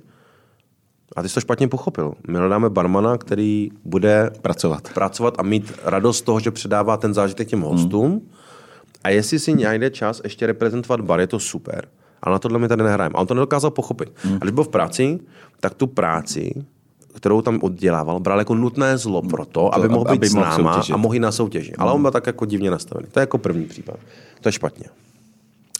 A 1.15 1.22
ty 1.22 1.30
jsi 1.30 1.34
to 1.34 1.41
špatně 1.41 1.68
pochopil. 1.68 2.13
My 2.28 2.38
hledáme 2.38 2.70
barmana, 2.70 3.18
který 3.18 3.70
bude 3.86 4.32
Pracovat. 4.41 4.89
pracovat 4.93 5.36
a 5.38 5.43
mít 5.43 5.74
radost 5.84 6.18
z 6.18 6.22
toho, 6.22 6.39
že 6.39 6.51
předává 6.51 6.97
ten 6.97 7.13
zážitek 7.13 7.47
těm 7.47 7.61
hostům. 7.61 8.11
Hmm. 8.11 8.30
A 9.03 9.09
jestli 9.09 9.39
si 9.39 9.55
najde 9.55 9.89
čas 9.89 10.22
ještě 10.24 10.47
reprezentovat 10.47 11.01
bar, 11.01 11.20
je 11.20 11.28
to 11.28 11.39
super. 11.39 11.88
Ale 12.22 12.34
na 12.34 12.39
tohle 12.39 12.59
my 12.59 12.68
tady 12.68 12.84
nehrajeme. 12.84 13.13
A 13.15 13.20
on 13.20 13.28
to 13.28 13.34
nedokázal 13.34 13.72
pochopit. 13.72 14.11
Hmm. 14.15 14.36
A 14.36 14.38
když 14.38 14.51
byl 14.51 14.63
v 14.63 14.70
práci, 14.70 15.20
tak 15.59 15.74
tu 15.74 15.88
práci, 15.88 16.65
kterou 17.18 17.41
tam 17.41 17.59
oddělával, 17.61 18.20
bral 18.20 18.39
jako 18.39 18.55
nutné 18.55 18.97
zlo 18.97 19.22
pro 19.22 19.45
to, 19.45 19.76
aby 19.76 19.89
mohl 19.89 20.05
být 20.05 20.11
aby 20.11 20.30
s 20.30 20.34
náma 20.34 20.74
soutěžit. 20.74 20.93
a 20.93 20.97
mohl 20.97 21.13
jít 21.13 21.20
na 21.20 21.32
soutěži. 21.32 21.74
Ale 21.78 21.93
on 21.93 22.01
byl 22.01 22.11
tak 22.11 22.28
jako 22.28 22.45
divně 22.45 22.72
nastavený. 22.72 23.07
To 23.11 23.20
je 23.20 23.22
jako 23.22 23.38
první 23.38 23.65
případ. 23.65 23.95
To 24.41 24.47
je 24.49 24.53
špatně. 24.53 24.86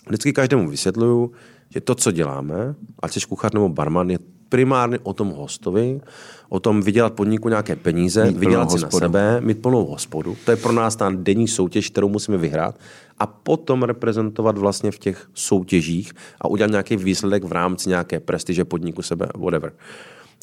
Vždycky 0.08 0.34
každému 0.34 0.70
vysvětluju, 0.70 1.32
že 1.70 1.82
to, 1.82 1.96
co 1.96 2.12
děláme, 2.12 2.76
ať 3.00 3.12
jsi 3.14 3.20
kuchař 3.20 3.54
nebo 3.54 3.70
barman, 3.70 4.10
je 4.10 4.20
primárně 4.50 5.00
o 5.04 5.14
tom 5.14 5.30
hostovi, 5.30 6.02
o 6.50 6.60
tom 6.60 6.82
vydělat 6.82 7.14
podniku 7.14 7.50
nějaké 7.50 7.76
peníze, 7.76 8.26
Mít 8.26 8.38
vydělat 8.38 8.72
si 8.72 8.78
na 8.78 8.86
hospodu. 8.86 9.00
sebe, 9.00 9.42
mít 9.42 9.62
plnou 9.62 9.86
hospodu. 9.86 10.38
To 10.46 10.52
je 10.52 10.58
pro 10.58 10.72
nás 10.72 10.96
ta 10.96 11.12
denní 11.16 11.48
soutěž, 11.48 11.90
kterou 11.90 12.10
musíme 12.10 12.38
vyhrát 12.38 12.76
a 13.20 13.26
potom 13.28 13.84
reprezentovat 13.84 14.58
vlastně 14.58 14.92
v 14.92 15.00
těch 15.00 15.30
soutěžích 15.34 16.12
a 16.42 16.48
udělat 16.48 16.72
nějaký 16.72 16.96
výsledek 16.98 17.44
v 17.44 17.52
rámci 17.52 17.90
nějaké 17.90 18.20
prestiže 18.20 18.66
podniku 18.66 19.02
sebe, 19.02 19.28
whatever. 19.38 19.74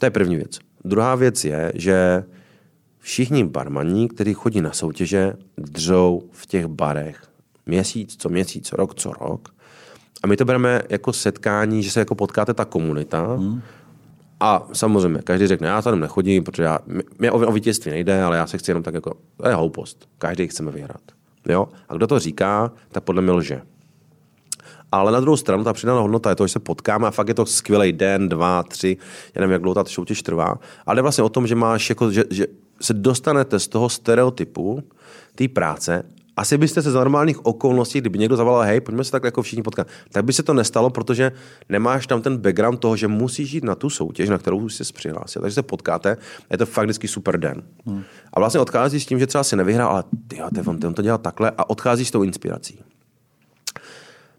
To 0.00 0.06
je 0.06 0.10
první 0.10 0.36
věc. 0.36 0.58
Druhá 0.84 1.14
věc 1.14 1.44
je, 1.44 1.72
že 1.74 2.24
všichni 2.98 3.44
barmaní, 3.44 4.08
kteří 4.08 4.34
chodí 4.34 4.60
na 4.60 4.72
soutěže, 4.72 5.32
dřou 5.56 6.22
v 6.32 6.46
těch 6.46 6.66
barech 6.66 7.34
měsíc 7.66 8.16
co 8.18 8.28
měsíc, 8.28 8.72
rok 8.72 8.94
co 8.94 9.12
rok. 9.12 9.48
A 10.22 10.26
my 10.26 10.36
to 10.36 10.44
bereme 10.44 10.82
jako 10.88 11.12
setkání, 11.12 11.82
že 11.82 11.90
se 11.90 12.00
jako 12.00 12.14
potkáte 12.14 12.54
ta 12.54 12.64
komunita. 12.64 13.34
Hmm. 13.34 13.62
A 14.40 14.68
samozřejmě, 14.72 15.22
každý 15.22 15.46
řekne, 15.46 15.68
já 15.68 15.82
tam 15.82 16.00
nechodím, 16.00 16.44
protože 16.44 16.62
já, 16.62 16.78
mě 17.18 17.30
o, 17.30 17.48
o 17.48 17.52
vítězství 17.52 17.90
nejde, 17.90 18.22
ale 18.22 18.36
já 18.36 18.46
se 18.46 18.58
chci 18.58 18.70
jenom 18.70 18.82
tak 18.82 18.94
jako, 18.94 19.14
to 19.36 19.48
je 19.48 19.54
hloupost. 19.54 20.08
Každý 20.18 20.48
chceme 20.48 20.70
vyhrát. 20.70 21.00
Jo? 21.48 21.68
A 21.88 21.94
kdo 21.94 22.06
to 22.06 22.18
říká, 22.18 22.72
tak 22.92 23.04
podle 23.04 23.22
mě 23.22 23.32
lže. 23.32 23.62
Ale 24.94 25.12
na 25.12 25.20
druhou 25.20 25.36
stranu 25.36 25.64
ta 25.64 25.72
přidaná 25.72 26.00
hodnota 26.00 26.30
je 26.30 26.36
to, 26.36 26.46
že 26.46 26.52
se 26.52 26.58
potkáme 26.58 27.06
a 27.06 27.10
fakt 27.10 27.28
je 27.28 27.34
to 27.34 27.46
skvělý 27.46 27.92
den, 27.92 28.28
dva, 28.28 28.62
tři, 28.62 28.96
já 29.34 29.40
nevím, 29.40 29.52
jak 29.52 29.62
dlouho 29.62 29.74
ta 29.74 29.84
soutěž 29.84 30.22
trvá, 30.22 30.54
ale 30.86 30.96
jde 30.96 31.02
vlastně 31.02 31.24
o 31.24 31.28
tom, 31.28 31.46
že 31.46 31.54
máš 31.54 31.88
jako, 31.88 32.10
že, 32.10 32.24
že 32.30 32.46
se 32.80 32.94
dostanete 32.94 33.58
z 33.58 33.68
toho 33.68 33.88
stereotypu 33.88 34.82
té 35.34 35.48
práce 35.48 36.04
asi 36.36 36.58
byste 36.58 36.82
se 36.82 36.90
za 36.90 36.98
normálních 36.98 37.46
okolností, 37.46 38.00
kdyby 38.00 38.18
někdo 38.18 38.36
zavolal, 38.36 38.62
hej, 38.62 38.80
pojďme 38.80 39.04
se 39.04 39.10
tak 39.10 39.24
jako 39.24 39.42
všichni 39.42 39.62
potkat, 39.62 39.86
tak 40.12 40.24
by 40.24 40.32
se 40.32 40.42
to 40.42 40.54
nestalo, 40.54 40.90
protože 40.90 41.32
nemáš 41.68 42.06
tam 42.06 42.22
ten 42.22 42.36
background 42.36 42.80
toho, 42.80 42.96
že 42.96 43.08
musíš 43.08 43.52
jít 43.52 43.64
na 43.64 43.74
tu 43.74 43.90
soutěž, 43.90 44.28
na 44.28 44.38
kterou 44.38 44.68
jsi 44.68 44.84
se 44.84 44.92
přihlásil. 44.92 45.42
Takže 45.42 45.54
se 45.54 45.62
potkáte, 45.62 46.12
a 46.14 46.46
je 46.50 46.58
to 46.58 46.66
fakt 46.66 46.84
vždycky 46.84 47.08
super 47.08 47.40
den. 47.40 47.62
Hmm. 47.86 48.02
A 48.32 48.40
vlastně 48.40 48.60
odcházíš 48.60 49.02
s 49.02 49.06
tím, 49.06 49.18
že 49.18 49.26
třeba 49.26 49.44
si 49.44 49.56
nevyhrál, 49.56 49.90
ale 49.90 50.04
ty, 50.28 50.40
ty 50.54 50.60
on, 50.60 50.78
on 50.86 50.94
to 50.94 51.02
dělal 51.02 51.18
takhle 51.18 51.50
a 51.58 51.70
odcházíš 51.70 52.08
s 52.08 52.10
tou 52.10 52.22
inspirací. 52.22 52.78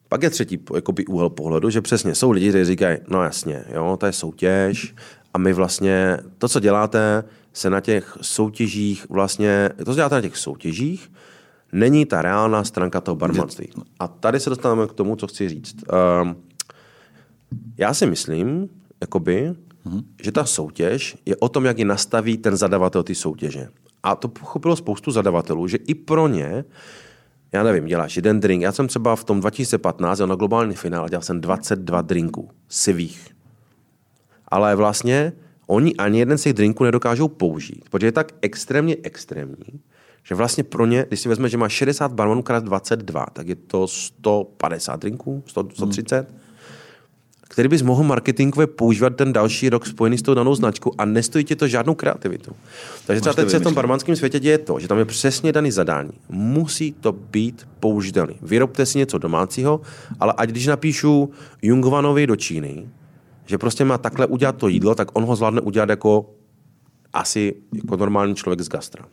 Pak 0.10 0.24
je 0.24 0.30
třetí 0.30 0.60
jakoby, 0.76 1.06
úhel 1.06 1.30
pohledu, 1.30 1.70
že 1.70 1.82
přesně 1.82 2.16
jsou 2.16 2.32
lidi, 2.32 2.49
kteří 2.49 2.66
říkají, 2.66 2.97
no 3.08 3.24
jasně, 3.24 3.66
jo, 3.74 3.97
to 3.99 4.06
je 4.06 4.12
soutěž 4.12 4.95
a 5.34 5.38
my 5.38 5.53
vlastně, 5.53 6.18
to, 6.38 6.47
co 6.47 6.60
děláte, 6.60 7.24
se 7.53 7.70
na 7.70 7.82
těch 7.82 8.18
soutěžích 8.22 9.10
vlastně, 9.10 9.70
to, 9.78 9.86
co 9.86 9.95
děláte 9.95 10.16
na 10.16 10.22
těch 10.22 10.38
soutěžích, 10.38 11.12
není 11.72 12.06
ta 12.06 12.22
reálná 12.22 12.64
stránka 12.64 13.01
toho 13.01 13.16
barmanství. 13.16 13.70
A 13.99 14.08
tady 14.08 14.39
se 14.39 14.49
dostáváme 14.49 14.88
k 14.88 14.93
tomu, 14.93 15.16
co 15.16 15.28
chci 15.28 15.49
říct. 15.49 15.76
Um, 16.22 16.36
já 17.78 17.93
si 17.93 18.06
myslím, 18.06 18.70
jakoby, 19.01 19.53
mm-hmm. 19.86 20.03
že 20.24 20.32
ta 20.32 20.45
soutěž 20.45 21.18
je 21.26 21.36
o 21.36 21.49
tom, 21.49 21.66
jak 21.66 21.80
ji 21.80 21.86
nastaví 21.86 22.38
ten 22.38 22.58
zadavatel 22.58 23.03
ty 23.03 23.16
soutěže. 23.16 23.68
A 24.03 24.16
to 24.16 24.28
pochopilo 24.28 24.76
spoustu 24.76 25.12
zadavatelů, 25.12 25.68
že 25.68 25.78
i 25.78 25.95
pro 25.95 26.28
ně, 26.28 26.66
já 27.56 27.64
nevím, 27.64 27.86
děláš 27.86 28.16
jeden 28.16 28.39
drink. 28.39 28.62
Já 28.62 28.72
jsem 28.72 28.88
třeba 28.88 29.16
v 29.16 29.24
tom 29.24 29.39
2015 29.39 30.20
jel 30.20 30.28
na 30.28 30.36
globální 30.36 30.76
finále, 30.76 31.10
dělal 31.10 31.22
jsem 31.22 31.41
22 31.41 32.01
drinků, 32.01 32.49
sivých. 32.70 33.28
Ale 34.47 34.76
vlastně 34.76 35.34
oni 35.68 35.95
ani 35.95 36.20
jeden 36.20 36.38
z 36.38 36.43
těch 36.43 36.53
drinků 36.53 36.84
nedokážou 36.84 37.28
použít, 37.28 37.89
protože 37.89 38.08
je 38.08 38.12
tak 38.12 38.32
extrémně 38.41 38.97
extrémní, 39.03 39.82
že 40.24 40.36
vlastně 40.36 40.64
pro 40.64 40.86
ně, 40.86 41.06
když 41.08 41.20
si 41.20 41.30
vezme, 41.30 41.49
že 41.49 41.58
má 41.58 41.70
60 41.70 42.14
barmanů 42.14 42.43
krát 42.43 42.64
22, 42.64 43.26
tak 43.34 43.47
je 43.47 43.56
to 43.56 43.88
150 43.88 44.99
drinků, 44.99 45.43
100, 45.45 45.68
130, 45.74 46.30
hmm. 46.30 46.39
Který 47.56 47.70
bys 47.70 47.82
mohl 47.82 48.03
marketingově 48.03 48.68
používat 48.68 49.16
ten 49.16 49.34
další 49.34 49.70
rok 49.70 49.88
spojený 49.88 50.18
s 50.18 50.22
tou 50.22 50.34
danou 50.34 50.56
značkou 50.56 50.91
a 50.97 51.06
nestojí 51.06 51.45
ti 51.45 51.56
to 51.56 51.68
žádnou 51.68 51.95
kreativitu. 51.95 52.56
Takže 53.08 53.22
třeba 53.22 53.34
teď 53.34 53.49
se 53.49 53.60
v 53.60 53.64
tom 53.64 53.74
barmanském 53.74 54.16
světě 54.16 54.39
děje 54.39 54.58
to, 54.58 54.80
že 54.80 54.88
tam 54.88 54.97
je 54.97 55.06
přesně 55.06 55.51
daný 55.51 55.72
zadání. 55.72 56.12
Musí 56.30 56.91
to 56.91 57.12
být 57.12 57.68
použitelný. 57.80 58.36
Vyrobte 58.41 58.86
si 58.86 58.97
něco 58.97 59.18
domácího, 59.18 59.82
ale 60.20 60.34
ať 60.38 60.49
když 60.49 60.68
napíšu 60.68 61.32
Jungvanovi 61.62 62.28
do 62.28 62.36
Číny, 62.36 62.89
že 63.45 63.58
prostě 63.58 63.86
má 63.86 63.97
takhle 63.97 64.26
udělat 64.26 64.58
to 64.58 64.68
jídlo, 64.68 64.95
tak 64.95 65.08
on 65.14 65.24
ho 65.24 65.36
zvládne 65.36 65.62
udělat 65.62 65.89
jako 65.89 66.30
asi 67.14 67.56
jako 67.76 67.97
normální 67.97 68.36
člověk 68.36 68.62
z 68.62 68.70
gastra. 68.70 69.06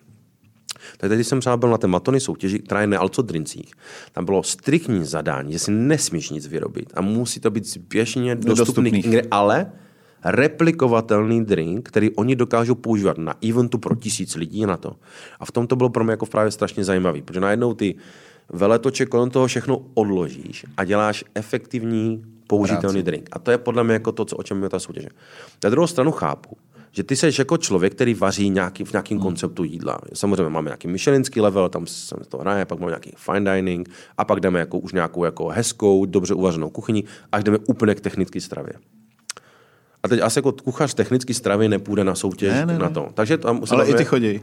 Tak 0.96 1.12
když 1.12 1.26
jsem 1.26 1.40
třeba 1.40 1.56
byl 1.56 1.68
na 1.68 1.78
té 1.78 1.86
Matony 1.86 2.20
soutěži, 2.20 2.58
která 2.58 2.80
je 2.80 2.86
na 2.86 2.98
Drincích, 3.22 3.72
tam 4.12 4.24
bylo 4.24 4.42
striktní 4.42 5.04
zadání, 5.04 5.52
že 5.52 5.58
si 5.58 5.70
nesmíš 5.70 6.30
nic 6.30 6.46
vyrobit 6.46 6.92
a 6.94 7.00
musí 7.00 7.40
to 7.40 7.50
být 7.50 7.66
zběžně 7.66 8.34
dostupný, 8.34 8.92
ingre- 8.92 9.26
ale 9.30 9.72
replikovatelný 10.24 11.44
drink, 11.44 11.88
který 11.88 12.10
oni 12.10 12.36
dokážou 12.36 12.74
používat 12.74 13.18
na 13.18 13.34
eventu 13.48 13.78
pro 13.78 13.96
tisíc 13.96 14.36
lidí 14.36 14.66
na 14.66 14.76
to. 14.76 14.96
A 15.40 15.44
v 15.44 15.52
tom 15.52 15.66
to 15.66 15.76
bylo 15.76 15.90
pro 15.90 16.04
mě 16.04 16.10
jako 16.10 16.26
právě 16.26 16.50
strašně 16.50 16.84
zajímavý, 16.84 17.22
protože 17.22 17.40
najednou 17.40 17.74
ty 17.74 17.94
veletoče 18.48 19.06
kolem 19.06 19.30
toho 19.30 19.46
všechno 19.46 19.82
odložíš 19.94 20.66
a 20.76 20.84
děláš 20.84 21.24
efektivní 21.34 22.24
použitelný 22.46 23.02
Práci. 23.02 23.02
drink. 23.02 23.28
A 23.32 23.38
to 23.38 23.50
je 23.50 23.58
podle 23.58 23.84
mě 23.84 23.92
jako 23.92 24.12
to, 24.12 24.24
co, 24.24 24.36
o 24.36 24.42
čem 24.42 24.62
je 24.62 24.68
ta 24.68 24.78
soutěže. 24.78 25.08
Na 25.64 25.70
druhou 25.70 25.86
stranu 25.86 26.10
chápu, 26.10 26.56
že 26.93 27.03
ty 27.03 27.16
jsi 27.16 27.30
jako 27.38 27.57
člověk, 27.57 27.95
který 27.95 28.14
vaří 28.14 28.51
nějaký, 28.51 28.84
v 28.84 28.93
nějakém 28.93 29.18
hmm. 29.18 29.22
konceptu 29.26 29.64
jídla. 29.64 29.99
Samozřejmě 30.14 30.49
máme 30.49 30.68
nějaký 30.68 30.88
michelinský 30.88 31.40
level, 31.40 31.68
tam 31.68 31.86
se 31.86 32.14
to 32.28 32.38
hraje, 32.38 32.64
pak 32.64 32.78
máme 32.78 32.90
nějaký 32.90 33.12
fine 33.16 33.55
dining 33.55 33.90
a 34.18 34.24
pak 34.24 34.40
jdeme 34.40 34.59
jako 34.61 34.78
už 34.78 34.93
nějakou 34.93 35.24
jako 35.24 35.49
hezkou, 35.49 36.07
dobře 36.07 36.34
uvařenou 36.34 36.70
kuchyni, 36.70 37.05
až 37.32 37.45
jdeme 37.45 37.59
úplně 37.66 37.95
k 37.95 38.01
technické 38.01 38.40
stravě. 38.40 38.72
A 40.03 40.09
teď 40.09 40.20
asi 40.22 40.38
jako 40.38 40.53
kuchař 40.53 40.95
technické 40.95 41.34
stravy 41.34 41.68
nepůjde 41.68 42.05
na 42.05 42.14
soutěž 42.14 42.53
Ne, 42.53 42.66
ne, 42.66 42.78
na 42.78 42.88
ne. 42.88 42.95
to. 42.95 43.09
Takže 43.14 43.38
tam 43.38 43.62
Ale 43.70 43.86
i 43.88 43.95
ty 43.95 44.05
chodí. 44.05 44.40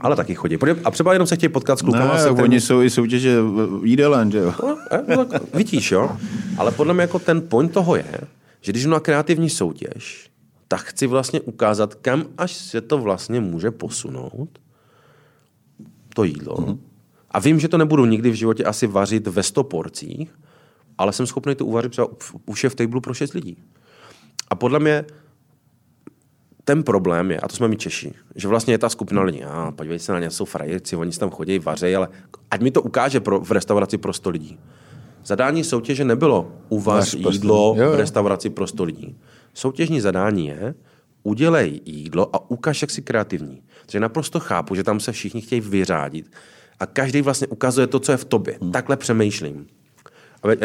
Ale 0.00 0.16
taky 0.16 0.34
chodí. 0.34 0.58
A 0.84 0.90
třeba 0.90 1.12
jenom 1.12 1.26
se 1.26 1.36
chtějí 1.36 1.50
potkat 1.50 1.78
s 1.78 1.82
klukama. 1.82 2.12
Ne, 2.14 2.18
se 2.20 2.24
kterými- 2.24 2.42
oni 2.42 2.60
jsou 2.60 2.82
i 2.82 2.90
soutěže 2.90 3.40
v- 3.42 3.80
jídelen, 3.84 4.30
že 4.32 4.38
jo? 4.38 4.54
No, 4.62 4.78
eh, 4.90 5.16
no, 5.16 5.24
tak 5.24 5.54
vidíš, 5.54 5.92
jo? 5.92 6.16
Ale 6.58 6.70
podle 6.72 6.94
mě 6.94 7.00
jako 7.00 7.18
ten 7.18 7.40
point 7.48 7.72
toho 7.72 7.96
je, 7.96 8.04
že 8.60 8.72
když 8.72 8.84
jdu 8.84 8.90
na 8.90 9.00
kreativní 9.00 9.50
soutěž, 9.50 10.30
tak 10.68 10.80
chci 10.80 11.06
vlastně 11.06 11.40
ukázat, 11.40 11.94
kam 11.94 12.24
až 12.38 12.52
se 12.52 12.80
to 12.80 12.98
vlastně 12.98 13.40
může 13.40 13.70
posunout, 13.70 14.48
to 16.14 16.24
jídlo. 16.24 16.56
Mm-hmm. 16.56 16.78
A 17.30 17.40
vím, 17.40 17.60
že 17.60 17.68
to 17.68 17.78
nebudu 17.78 18.04
nikdy 18.04 18.30
v 18.30 18.34
životě 18.34 18.64
asi 18.64 18.86
vařit 18.86 19.26
ve 19.26 19.42
100 19.42 19.64
porcích, 19.64 20.38
ale 20.98 21.12
jsem 21.12 21.26
schopný 21.26 21.54
to 21.54 21.66
uvařit 21.66 21.92
třeba 21.92 22.08
už 22.46 22.64
je 22.64 22.70
v 22.70 22.74
tablu 22.74 23.00
pro 23.00 23.14
šest 23.14 23.32
lidí. 23.32 23.56
A 24.48 24.54
podle 24.54 24.78
mě 24.78 25.04
ten 26.64 26.82
problém 26.82 27.30
je, 27.30 27.40
a 27.40 27.48
to 27.48 27.56
jsme 27.56 27.68
mi 27.68 27.76
Češi, 27.76 28.12
že 28.34 28.48
vlastně 28.48 28.74
je 28.74 28.78
ta 28.78 28.88
skupina 28.88 29.22
lidí, 29.22 29.44
a 29.44 29.72
podívejte 29.76 30.04
se 30.04 30.12
na 30.12 30.20
ně, 30.20 30.30
jsou 30.30 30.44
frajerci, 30.44 30.96
oni 30.96 31.12
tam 31.12 31.30
chodí, 31.30 31.58
vařejí, 31.58 31.96
ale 31.96 32.08
ať 32.50 32.60
mi 32.60 32.70
to 32.70 32.82
ukáže 32.82 33.20
pro, 33.20 33.40
v 33.40 33.50
restauraci 33.50 33.98
pro 33.98 34.12
100 34.12 34.30
lidí. 34.30 34.58
Zadání 35.24 35.64
soutěže 35.64 36.04
nebylo 36.04 36.52
uvař 36.68 37.14
jídlo 37.14 37.74
jo, 37.76 37.84
jo. 37.84 37.92
v 37.92 37.94
restauraci 37.94 38.50
pro 38.50 38.66
100 38.66 38.84
lidí. 38.84 39.16
Soutěžní 39.56 40.00
zadání 40.00 40.46
je, 40.46 40.74
udělej 41.22 41.80
jídlo 41.84 42.36
a 42.36 42.50
ukaž, 42.50 42.82
jak 42.82 42.90
jsi 42.90 43.02
kreativní. 43.02 43.62
Takže 43.80 44.00
naprosto 44.00 44.40
chápu, 44.40 44.74
že 44.74 44.84
tam 44.84 45.00
se 45.00 45.12
všichni 45.12 45.40
chtějí 45.40 45.60
vyřádit 45.60 46.30
a 46.80 46.86
každý 46.86 47.22
vlastně 47.22 47.46
ukazuje 47.46 47.86
to, 47.86 48.00
co 48.00 48.12
je 48.12 48.18
v 48.18 48.24
tobě. 48.24 48.58
Hmm. 48.60 48.72
Takhle 48.72 48.96
přemýšlím. 48.96 49.66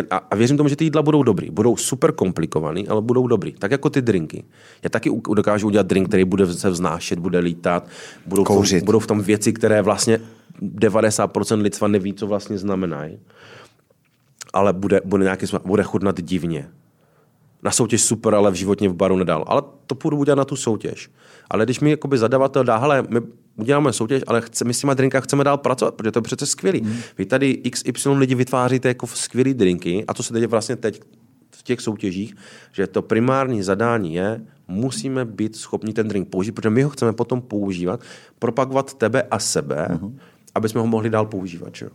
A, 0.10 0.18
a 0.32 0.36
věřím 0.36 0.58
tomu, 0.58 0.70
že 0.70 0.76
ty 0.76 0.84
jídla 0.84 1.02
budou 1.02 1.24
dobrý. 1.24 1.52
Budou 1.52 1.78
super 1.78 2.12
komplikovaný, 2.12 2.88
ale 2.88 3.02
budou 3.02 3.28
dobrý. 3.28 3.52
Tak 3.52 3.72
jako 3.72 3.90
ty 3.90 4.02
drinky. 4.02 4.44
Já 4.84 4.90
taky 4.90 5.12
dokážu 5.36 5.68
udělat 5.68 5.88
drink, 5.88 6.08
který 6.08 6.26
bude 6.26 6.54
se 6.54 6.70
vznášet, 6.70 7.20
bude 7.20 7.40
lítat. 7.40 7.88
Budou, 8.26 8.44
v 8.44 8.48
tom, 8.48 8.80
budou 8.84 9.00
v 9.00 9.08
tom 9.08 9.22
věci, 9.22 9.54
které 9.54 9.82
vlastně 9.82 10.20
90% 10.62 11.62
lidstva 11.62 11.88
neví, 11.88 12.14
co 12.14 12.28
vlastně 12.28 12.58
znamenají. 12.58 13.20
Ale 14.54 14.74
bude, 14.74 15.02
bude, 15.06 15.24
nějaký, 15.24 15.46
bude 15.66 15.84
chutnat 15.84 16.22
divně 16.22 16.70
na 17.64 17.72
soutěž 17.72 18.02
super, 18.02 18.36
ale 18.36 18.52
v 18.52 18.56
životě 18.56 18.90
v 18.90 18.94
baru 18.94 19.18
nedal. 19.18 19.44
Ale 19.48 19.62
to 19.88 19.96
půjdu 19.96 20.18
udělat 20.18 20.36
na 20.36 20.46
tu 20.46 20.56
soutěž. 20.56 21.10
Ale 21.50 21.66
když 21.66 21.80
mi 21.80 21.90
jakoby 21.90 22.18
zadavatel 22.18 22.64
dá, 22.64 22.78
hele, 22.78 23.04
my 23.10 23.22
uděláme 23.56 23.94
soutěž, 23.94 24.24
ale 24.28 24.42
chce, 24.42 24.66
my 24.66 24.74
s 24.74 24.80
těma 24.80 24.94
drinkách 24.94 25.24
chceme 25.24 25.44
dál 25.44 25.58
pracovat, 25.58 25.96
protože 25.96 26.12
to 26.12 26.20
je 26.20 26.24
přece 26.24 26.46
skvělý. 26.46 26.82
Mm. 26.82 26.98
Vy 27.18 27.26
tady 27.26 27.58
XY 27.58 28.10
lidi 28.10 28.36
vytváříte 28.36 28.88
jako 28.88 29.08
skvělý 29.08 29.54
drinky 29.54 30.06
a 30.08 30.14
to 30.14 30.24
se 30.24 30.34
děje 30.34 30.48
vlastně 30.48 30.76
teď 30.76 31.02
v 31.52 31.64
těch 31.64 31.82
soutěžích, 31.82 32.36
že 32.72 32.88
to 32.88 33.02
primární 33.02 33.64
zadání 33.64 34.14
je, 34.14 34.42
musíme 34.68 35.26
být 35.26 35.56
schopni 35.56 35.94
ten 35.94 36.08
drink 36.08 36.28
použít, 36.28 36.52
protože 36.52 36.70
my 36.70 36.84
ho 36.84 36.90
chceme 36.90 37.14
potom 37.14 37.42
používat, 37.42 38.02
propagovat 38.40 38.94
tebe 38.94 39.24
a 39.32 39.40
sebe, 39.40 39.88
mm-hmm. 39.90 40.14
aby 40.56 40.70
jsme 40.70 40.82
ho 40.82 40.88
mohli 40.88 41.10
dál 41.10 41.26
používat. 41.26 41.76
Že? 41.76 41.90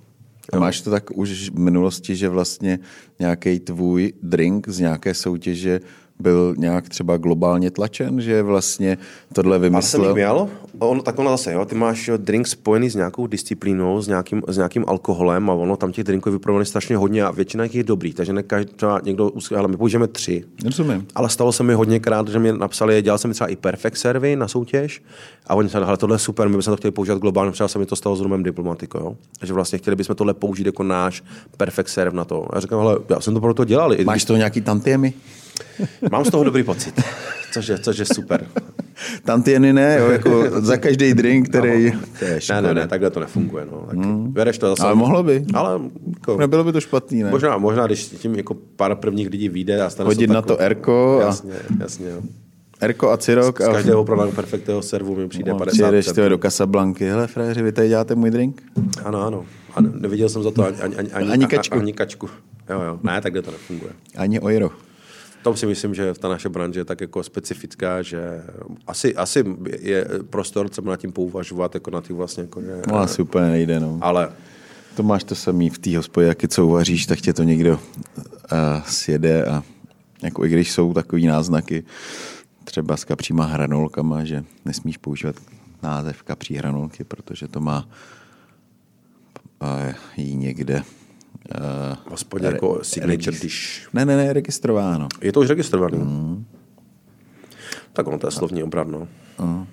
A 0.52 0.58
máš 0.58 0.80
to 0.80 0.90
tak 0.90 1.10
už 1.14 1.50
v 1.50 1.58
minulosti, 1.58 2.16
že 2.16 2.28
vlastně 2.28 2.78
nějaký 3.18 3.60
tvůj 3.60 4.12
drink 4.22 4.68
z 4.68 4.78
nějaké 4.80 5.14
soutěže 5.14 5.80
byl 6.18 6.54
nějak 6.58 6.88
třeba 6.88 7.16
globálně 7.16 7.70
tlačen, 7.70 8.20
že 8.20 8.42
vlastně 8.42 8.98
tohle 9.32 9.58
vymyslel? 9.58 10.02
A 10.02 10.04
jsem 10.04 10.14
měl, 10.14 10.48
ono, 10.78 11.02
tak 11.02 11.18
ono 11.18 11.30
zase, 11.30 11.52
jo, 11.52 11.64
ty 11.64 11.74
máš 11.74 12.10
drink 12.16 12.46
spojený 12.46 12.90
s 12.90 12.94
nějakou 12.94 13.26
disciplínou, 13.26 14.02
s 14.02 14.08
nějakým, 14.08 14.42
s 14.48 14.56
nějakým 14.56 14.84
alkoholem 14.88 15.50
a 15.50 15.52
ono 15.52 15.76
tam 15.76 15.92
těch 15.92 16.04
drinků 16.04 16.30
je 16.58 16.64
strašně 16.64 16.96
hodně 16.96 17.24
a 17.24 17.30
většina 17.30 17.64
jich 17.64 17.74
je 17.74 17.84
dobrý, 17.84 18.12
takže 18.12 18.32
ne 18.32 18.42
každý, 18.42 18.72
třeba 18.72 19.00
někdo, 19.04 19.32
ale 19.56 19.68
my 19.68 19.76
použijeme 19.76 20.06
tři. 20.06 20.44
Rozumím. 20.64 21.06
Ale 21.14 21.28
stalo 21.28 21.52
se 21.52 21.62
mi 21.62 21.74
hodněkrát, 21.74 22.28
že 22.28 22.38
mi 22.38 22.52
napsali, 22.52 23.02
dělal 23.02 23.18
jsem 23.18 23.32
třeba 23.32 23.48
i 23.48 23.56
perfect 23.56 23.96
servy 23.96 24.36
na 24.36 24.48
soutěž 24.48 25.02
a 25.46 25.54
oni 25.54 25.68
se 25.68 25.78
ale 25.78 25.96
tohle 25.96 26.14
je 26.14 26.18
super, 26.18 26.48
my 26.48 26.56
bychom 26.56 26.72
to 26.72 26.76
chtěli 26.76 26.92
používat 26.92 27.18
globálně, 27.18 27.52
třeba 27.52 27.68
se 27.68 27.78
mi 27.78 27.86
to 27.86 27.96
stalo 27.96 28.16
s 28.16 28.20
Rumem 28.20 28.42
Diplomatiko, 28.42 28.98
jo. 28.98 29.16
že 29.42 29.52
vlastně 29.52 29.78
chtěli 29.78 29.96
bychom 29.96 30.16
tohle 30.16 30.34
použít 30.34 30.66
jako 30.66 30.82
náš 30.82 31.22
perfect 31.56 31.88
serve 31.88 32.16
na 32.16 32.24
to. 32.24 32.46
A 32.50 32.56
já 32.56 32.60
říkám, 32.60 32.80
ale 32.80 32.98
já 33.08 33.20
jsem 33.20 33.34
to 33.34 33.40
pro 33.40 33.54
to 33.54 33.64
dělal. 33.64 33.94
Máš 34.04 34.24
to 34.24 34.36
nějaký 34.36 34.60
tantiemy? 34.60 35.12
Mám 36.10 36.24
z 36.24 36.30
toho 36.30 36.44
dobrý 36.44 36.62
pocit, 36.62 37.02
což 37.52 37.68
je, 37.68 37.78
což 37.78 37.98
je 37.98 38.04
super. 38.04 38.46
Tantieny 39.24 39.72
ne, 39.72 39.96
jo, 39.98 40.10
jako 40.10 40.60
za 40.60 40.76
každý 40.76 41.14
drink, 41.14 41.48
který... 41.48 41.92
No, 41.92 42.00
ne, 42.50 42.62
ne, 42.62 42.74
ne, 42.74 42.88
takhle 42.88 43.10
to 43.10 43.20
nefunguje. 43.20 43.66
No. 43.72 43.86
Tak 43.86 43.96
hmm. 43.96 44.34
to 44.58 44.68
zase. 44.68 44.82
Ale 44.82 44.94
mohlo 44.94 45.22
by. 45.22 45.44
Ale 45.54 45.80
jako, 46.14 46.36
Nebylo 46.36 46.64
by 46.64 46.72
to 46.72 46.80
špatný, 46.80 47.22
ne? 47.22 47.30
Možná, 47.30 47.58
možná 47.58 47.86
když 47.86 48.04
tím 48.04 48.34
jako 48.34 48.54
pár 48.76 48.96
prvních 48.96 49.30
lidí 49.30 49.48
vyjde 49.48 49.82
a 49.82 49.90
stane 49.90 50.06
Hodit 50.06 50.30
na 50.30 50.42
to 50.42 50.60
Erko. 50.60 51.20
A... 51.22 51.26
Jasně, 51.26 51.52
jasně. 51.80 52.08
Jo. 52.08 52.20
Erko 52.80 53.10
a 53.10 53.16
Cirok. 53.16 53.60
Z, 53.60 53.64
z 53.64 53.68
každého 53.68 54.00
opravdu 54.00 54.32
perfektního 54.32 54.82
servu 54.82 55.16
mi 55.16 55.28
přijde 55.28 55.52
no, 55.52 55.58
50 55.58 55.72
Přijedeš 55.72 56.06
ty 56.06 56.28
do 56.28 56.38
Casablanky. 56.38 57.04
Hele, 57.04 57.26
fréři, 57.26 57.62
vy 57.62 57.72
tady 57.72 57.88
děláte 57.88 58.14
můj 58.14 58.30
drink? 58.30 58.62
Ano, 59.04 59.22
ano. 59.22 59.44
A 59.74 59.80
neviděl 59.80 60.28
jsem 60.28 60.42
za 60.42 60.50
to 60.50 60.66
ani, 60.66 60.76
ani, 60.76 60.96
ani, 60.96 61.30
ani, 61.30 61.46
kačku. 61.46 61.78
ani 61.78 61.92
kačku. 61.92 62.28
Jo, 62.70 62.80
jo. 62.80 62.98
Ne, 63.02 63.20
tak 63.20 63.32
to 63.32 63.50
nefunguje. 63.50 63.92
Ani 64.16 64.40
ojro 64.40 64.70
tom 65.46 65.56
si 65.56 65.66
myslím, 65.66 65.94
že 65.94 66.14
ta 66.14 66.28
naše 66.28 66.48
branže 66.48 66.80
je 66.80 66.84
tak 66.84 67.00
jako 67.00 67.22
specifická, 67.22 68.02
že 68.02 68.42
asi, 68.86 69.14
asi 69.14 69.44
je 69.78 70.08
prostor, 70.30 70.68
co 70.68 70.82
nad 70.82 70.96
tím 70.96 71.12
pouvažovat, 71.12 71.74
jako 71.74 71.90
na 71.90 72.00
ty 72.00 72.12
vlastně 72.12 72.42
jako, 72.42 72.62
že, 72.62 72.82
No 72.88 72.98
asi 72.98 73.22
úplně 73.22 73.46
nejde, 73.46 73.80
no. 73.80 73.98
Ale 74.00 74.28
to 74.96 75.02
máš 75.02 75.24
to 75.24 75.34
samý 75.34 75.70
v 75.70 75.78
té 75.78 75.96
hospodě, 75.96 76.26
jak 76.26 76.38
co 76.48 76.66
uvaříš, 76.66 77.06
tak 77.06 77.20
tě 77.20 77.32
to 77.32 77.42
někdo 77.42 77.72
uh, 77.72 77.78
sjede 78.86 79.44
a 79.44 79.62
jako 80.22 80.44
i 80.44 80.48
když 80.48 80.72
jsou 80.72 80.94
takový 80.94 81.26
náznaky, 81.26 81.84
třeba 82.64 82.96
s 82.96 83.04
kapříma 83.04 83.44
hranolkama, 83.44 84.24
že 84.24 84.44
nesmíš 84.64 84.96
používat 84.96 85.36
název 85.82 86.22
kapří 86.22 86.54
hranolky, 86.54 87.04
protože 87.04 87.48
to 87.48 87.60
má 87.60 87.88
uh, 89.62 89.94
jí 90.16 90.36
někde 90.36 90.82
Uh, 91.46 92.12
Aspoň 92.14 92.42
jako 92.42 92.78
signature 92.82 93.38
dish. 93.38 93.88
Ne, 93.92 94.04
ne, 94.04 94.16
ne, 94.16 94.32
registrováno. 94.32 95.08
Je 95.22 95.32
to 95.32 95.40
už 95.40 95.48
registrovaný? 95.48 95.98
Mm. 95.98 96.44
Tak 97.92 98.06
ono 98.06 98.18
to 98.18 98.26
je 98.26 98.30
slovní 98.30 98.62
obrat, 98.62 98.88
no. 98.88 99.08
Mm. 99.38 99.66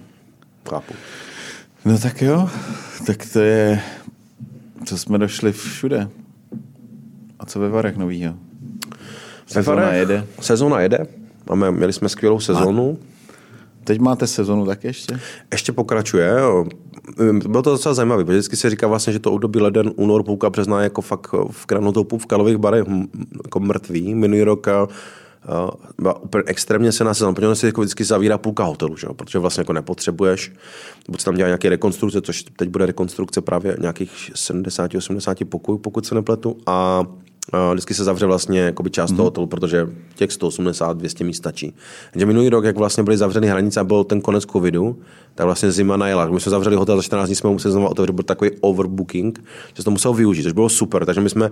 Chápu. 0.69 0.93
No 1.85 1.97
tak 1.97 2.21
jo, 2.21 2.49
tak 3.05 3.25
to 3.33 3.39
je, 3.39 3.81
co 4.85 4.97
jsme 4.97 5.17
došli 5.17 5.51
všude. 5.51 6.09
A 7.39 7.45
co 7.45 7.59
ve 7.59 7.69
Varech 7.69 7.97
novýho? 7.97 8.35
Sezóna 9.47 9.93
jede? 9.93 10.27
Sezóna 10.39 10.81
jede. 10.81 11.07
Máme, 11.49 11.71
měli 11.71 11.93
jsme 11.93 12.09
skvělou 12.09 12.39
sezónu. 12.39 12.97
A 13.01 13.12
teď 13.83 13.99
máte 13.99 14.27
sezónu 14.27 14.65
tak 14.65 14.83
ještě? 14.83 15.19
Ještě 15.51 15.71
pokračuje. 15.71 16.33
Bylo 17.47 17.63
to 17.63 17.69
docela 17.69 17.93
zajímavé, 17.93 18.23
protože 18.25 18.37
vždycky 18.37 18.55
se 18.55 18.69
říká 18.69 18.87
vlastně, 18.87 19.13
že 19.13 19.19
to 19.19 19.31
období 19.31 19.59
leden, 19.59 19.91
únor, 19.95 20.23
půlka 20.23 20.49
března 20.49 20.81
jako 20.81 21.01
fakt 21.01 21.33
v 21.51 21.65
Kranotopu 21.65 22.17
v 22.17 22.25
kalových 22.25 22.57
barech 22.57 22.85
jako 23.43 23.59
mrtvý. 23.59 24.15
Minulý 24.15 24.43
rok 24.43 24.67
uh, 24.67 26.11
úplně 26.21 26.43
extrémně 26.47 26.91
se 26.91 27.03
nás 27.03 27.17
sezóna, 27.17 27.33
protože 27.33 27.55
se 27.55 27.67
jako 27.67 27.81
vždycky 27.81 28.03
zavírá 28.03 28.37
půlka 28.37 28.63
hotelu, 28.63 28.97
že? 28.97 29.07
protože 29.15 29.39
vlastně 29.39 29.61
jako 29.61 29.73
nepotřebuješ, 29.73 30.53
buď 31.09 31.19
se 31.19 31.25
tam 31.25 31.35
dělá 31.35 31.47
nějaké 31.47 31.69
rekonstrukce, 31.69 32.21
což 32.21 32.43
teď 32.43 32.69
bude 32.69 32.85
rekonstrukce 32.85 33.41
právě 33.41 33.77
nějakých 33.79 34.31
70-80 34.35 35.45
pokojů, 35.45 35.77
pokud 35.77 36.05
se 36.05 36.15
nepletu, 36.15 36.57
a 36.65 37.03
vždycky 37.71 37.93
se 37.93 38.03
zavře 38.03 38.25
vlastně 38.25 38.59
jakoby 38.59 38.89
část 38.89 39.11
mm-hmm. 39.11 39.15
toho 39.15 39.25
hotelu, 39.25 39.47
protože 39.47 39.87
těch 40.15 40.31
180, 40.31 40.97
200 40.97 41.23
míst 41.23 41.37
stačí. 41.37 41.75
Takže 42.11 42.25
minulý 42.25 42.49
rok, 42.49 42.63
jak 42.65 42.77
vlastně 42.77 43.03
byly 43.03 43.17
zavřeny 43.17 43.47
hranice 43.47 43.79
a 43.79 43.83
byl 43.83 44.03
ten 44.03 44.21
konec 44.21 44.45
covidu, 44.45 44.99
tak 45.35 45.45
vlastně 45.45 45.71
zima 45.71 45.97
najela. 45.97 46.25
My 46.25 46.39
jsme 46.39 46.49
zavřeli 46.49 46.75
hotel 46.75 46.95
za 46.95 47.01
14 47.01 47.27
dní, 47.27 47.35
jsme 47.35 47.49
museli 47.49 47.71
znovu 47.71 47.87
otevřít, 47.87 48.13
byl 48.13 48.23
takový 48.23 48.51
overbooking, 48.61 49.39
že 49.67 49.81
se 49.81 49.83
to 49.83 49.91
musel 49.91 50.13
využít, 50.13 50.43
což 50.43 50.53
bylo 50.53 50.69
super. 50.69 51.05
Takže 51.05 51.21
my 51.21 51.29
jsme 51.29 51.51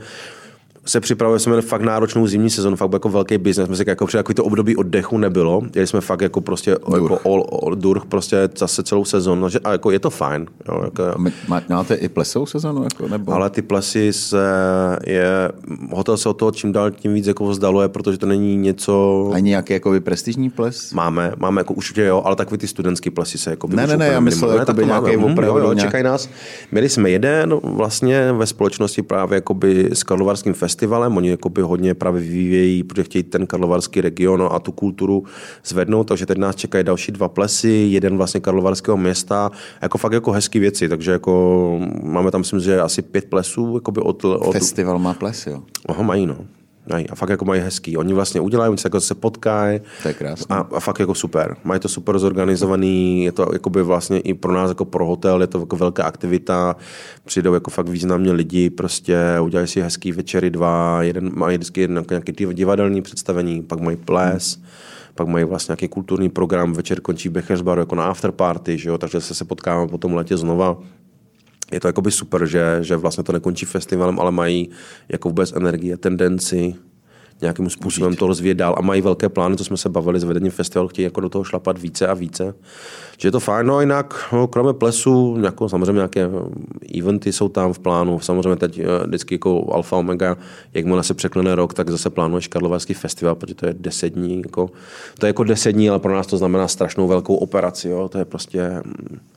se 0.85 0.99
připravuje, 0.99 1.39
jsme 1.39 1.61
fakt 1.61 1.81
náročnou 1.81 2.27
zimní 2.27 2.49
sezonu, 2.49 2.75
fakt 2.75 2.93
jako 2.93 3.09
velký 3.09 3.37
biznes. 3.37 3.77
Si 3.77 3.83
jako 3.87 4.05
při 4.05 4.17
takový 4.17 4.35
to 4.35 4.43
období 4.43 4.75
oddechu 4.75 5.17
nebylo. 5.17 5.61
Jeli 5.75 5.87
jsme 5.87 6.01
fakt 6.01 6.21
jako 6.21 6.41
prostě 6.41 6.75
durch. 6.89 7.01
jako 7.01 7.29
all, 7.29 7.45
all, 7.63 7.75
durch 7.75 8.05
prostě 8.05 8.49
zase 8.57 8.83
celou 8.83 9.05
sezonu. 9.05 9.47
A 9.63 9.71
jako 9.71 9.91
je 9.91 9.99
to 9.99 10.09
fajn. 10.09 10.47
Jo, 10.67 10.81
jako, 10.83 11.03
Má, 11.47 11.61
máte 11.69 11.95
i 11.95 12.09
plesovou 12.09 12.45
sezonu? 12.45 12.83
Jako, 12.83 13.07
nebo? 13.07 13.33
Ale 13.33 13.49
ty 13.49 13.61
plesy 13.61 14.13
se 14.13 14.45
je, 15.07 15.51
hotel 15.91 16.17
se 16.17 16.29
o 16.29 16.33
toho 16.33 16.51
čím 16.51 16.71
dál 16.71 16.91
tím 16.91 17.13
víc 17.13 17.27
jako 17.27 17.47
vzdaluje, 17.47 17.87
protože 17.87 18.17
to 18.17 18.25
není 18.25 18.57
něco... 18.57 19.31
A 19.33 19.39
nějaký 19.39 19.73
jako 19.73 19.93
prestižní 19.99 20.49
ples? 20.49 20.93
Máme, 20.93 21.33
máme 21.37 21.61
jako 21.61 21.73
určitě 21.73 22.05
jo, 22.05 22.21
ale 22.25 22.35
takový 22.35 22.57
ty 22.57 22.67
studentský 22.67 23.09
plesy 23.09 23.37
se 23.37 23.49
jako 23.49 23.67
Ne, 23.67 23.87
ne, 23.87 23.97
ne, 23.97 24.07
já 24.07 24.19
myslel, 24.19 24.51
jako 24.51 24.73
by 24.73 24.85
nějaký 24.85 25.17
opravdu. 25.17 25.41
Jo, 25.43 25.57
jo, 25.57 25.73
nějak... 25.73 25.89
čekají 25.89 26.03
nás. 26.03 26.29
Měli 26.71 26.89
jsme 26.89 27.09
jeden 27.09 27.55
vlastně 27.63 28.31
ve 28.33 28.45
společnosti 28.45 29.01
právě 29.01 29.35
jakoby 29.35 29.89
s 29.93 30.03
Karlovarským 30.03 30.53
festivalem 30.53 30.70
festivalem, 30.71 31.17
oni 31.17 31.29
jakoby 31.29 31.61
hodně 31.61 31.93
právě 31.93 32.21
vyvíjejí, 32.21 32.83
protože 32.83 33.03
chtějí 33.03 33.23
ten 33.23 33.47
karlovarský 33.47 34.01
region 34.01 34.49
a 34.51 34.59
tu 34.59 34.71
kulturu 34.71 35.23
zvednout, 35.65 36.07
takže 36.07 36.25
teď 36.25 36.37
nás 36.37 36.55
čekají 36.55 36.83
další 36.83 37.11
dva 37.11 37.27
plesy, 37.27 37.87
jeden 37.91 38.17
vlastně 38.17 38.39
karlovarského 38.39 38.97
města, 38.97 39.51
jako 39.81 39.97
fakt 39.97 40.13
jako 40.13 40.31
hezký 40.31 40.59
věci, 40.59 40.89
takže 40.89 41.11
jako 41.11 41.79
máme 42.03 42.31
tam 42.31 42.41
myslím, 42.41 42.59
že 42.59 42.81
asi 42.81 43.01
pět 43.01 43.25
plesů. 43.25 43.75
Jakoby 43.75 44.01
od, 44.01 44.25
od... 44.25 44.51
Festival 44.51 44.99
má 44.99 45.13
plesy, 45.13 45.49
jo? 45.49 45.63
Aha, 45.89 46.03
mají, 46.03 46.25
no. 46.25 46.37
Mají, 46.89 47.09
a 47.09 47.15
fakt 47.15 47.29
jako 47.29 47.45
mají 47.45 47.61
hezký. 47.61 47.97
Oni 47.97 48.13
vlastně 48.13 48.41
udělají, 48.41 48.69
oni 48.69 48.77
se 48.77 48.85
jako 48.85 49.01
se 49.01 49.15
potkají. 49.15 49.81
To 50.01 50.07
je 50.07 50.13
krásné. 50.13 50.55
A, 50.55 50.59
a, 50.59 50.79
fakt 50.79 50.99
jako 50.99 51.15
super. 51.15 51.55
Mají 51.63 51.79
to 51.79 51.89
super 51.89 52.19
zorganizovaný, 52.19 53.23
je 53.23 53.31
to 53.31 53.49
jako 53.53 53.69
by 53.69 53.83
vlastně 53.83 54.19
i 54.19 54.33
pro 54.33 54.53
nás 54.53 54.69
jako 54.69 54.85
pro 54.85 55.05
hotel, 55.05 55.41
je 55.41 55.47
to 55.47 55.59
jako 55.59 55.75
velká 55.75 56.03
aktivita. 56.03 56.75
Přijdou 57.25 57.53
jako 57.53 57.71
fakt 57.71 57.89
významně 57.89 58.31
lidi, 58.31 58.69
prostě 58.69 59.17
udělají 59.41 59.67
si 59.67 59.81
hezký 59.81 60.11
večery 60.11 60.49
dva, 60.49 61.03
jeden 61.03 61.31
mají 61.33 61.57
vždycky 61.57 61.89
nějaký 62.09 62.31
divadelní 62.53 63.01
představení, 63.01 63.61
pak 63.61 63.79
mají 63.79 63.97
ples. 63.97 64.55
Hmm 64.55 64.65
pak 65.15 65.27
mají 65.27 65.45
vlastně 65.45 65.71
nějaký 65.71 65.87
kulturní 65.87 66.29
program, 66.29 66.73
večer 66.73 67.01
končí 67.01 67.29
Becher's 67.29 67.61
Bar 67.61 67.79
jako 67.79 67.95
na 67.95 68.05
afterparty, 68.05 68.77
že 68.77 68.89
jo? 68.89 68.97
takže 68.97 69.21
se, 69.21 69.33
se 69.33 69.45
potkáme 69.45 69.87
po 69.87 69.97
tom 69.97 70.13
letě 70.13 70.37
znova 70.37 70.77
je 71.71 71.79
to 71.79 72.01
by 72.01 72.11
super, 72.11 72.45
že, 72.45 72.77
že 72.81 72.95
vlastně 72.95 73.23
to 73.23 73.31
nekončí 73.31 73.65
festivalem, 73.65 74.19
ale 74.19 74.31
mají 74.31 74.69
jako 75.09 75.29
vůbec 75.29 75.53
energie, 75.53 75.97
tendenci 75.97 76.75
nějakým 77.41 77.69
způsobem 77.69 78.15
to 78.15 78.27
rozvíjet 78.27 78.55
dál 78.55 78.75
a 78.77 78.81
mají 78.81 79.01
velké 79.01 79.29
plány, 79.29 79.55
to 79.55 79.63
jsme 79.63 79.77
se 79.77 79.89
bavili 79.89 80.19
s 80.19 80.23
vedením 80.23 80.51
festivalu, 80.51 80.87
chtějí 80.87 81.03
jako 81.03 81.21
do 81.21 81.29
toho 81.29 81.43
šlapat 81.43 81.79
více 81.79 82.07
a 82.07 82.13
více. 82.13 82.53
Že 83.17 83.27
je 83.27 83.31
to 83.31 83.39
fajn, 83.39 83.67
no 83.67 83.75
a 83.75 83.81
jinak, 83.81 84.29
no, 84.33 84.47
kromě 84.47 84.73
plesu, 84.73 85.37
jako, 85.43 85.69
samozřejmě 85.69 85.93
nějaké 85.93 86.29
eventy 86.99 87.33
jsou 87.33 87.49
tam 87.49 87.73
v 87.73 87.79
plánu, 87.79 88.19
samozřejmě 88.19 88.55
teď 88.55 88.79
eh, 88.79 89.07
vždycky 89.07 89.35
jako 89.35 89.73
alfa 89.73 89.97
omega, 89.97 90.37
jakmile 90.73 91.03
se 91.03 91.13
překlene 91.13 91.55
rok, 91.55 91.73
tak 91.73 91.89
zase 91.89 92.09
plánuješ 92.09 92.47
Karlovarský 92.47 92.93
festival, 92.93 93.35
protože 93.35 93.55
to 93.55 93.65
je 93.65 93.75
deset 93.79 94.09
dní, 94.09 94.41
jako, 94.45 94.69
to 95.19 95.25
je 95.25 95.29
jako 95.29 95.43
deset 95.43 95.71
dní, 95.71 95.89
ale 95.89 95.99
pro 95.99 96.15
nás 96.15 96.27
to 96.27 96.37
znamená 96.37 96.67
strašnou 96.67 97.07
velkou 97.07 97.35
operaci, 97.35 97.89
jo? 97.89 98.09
to 98.09 98.17
je 98.17 98.25
prostě, 98.25 98.81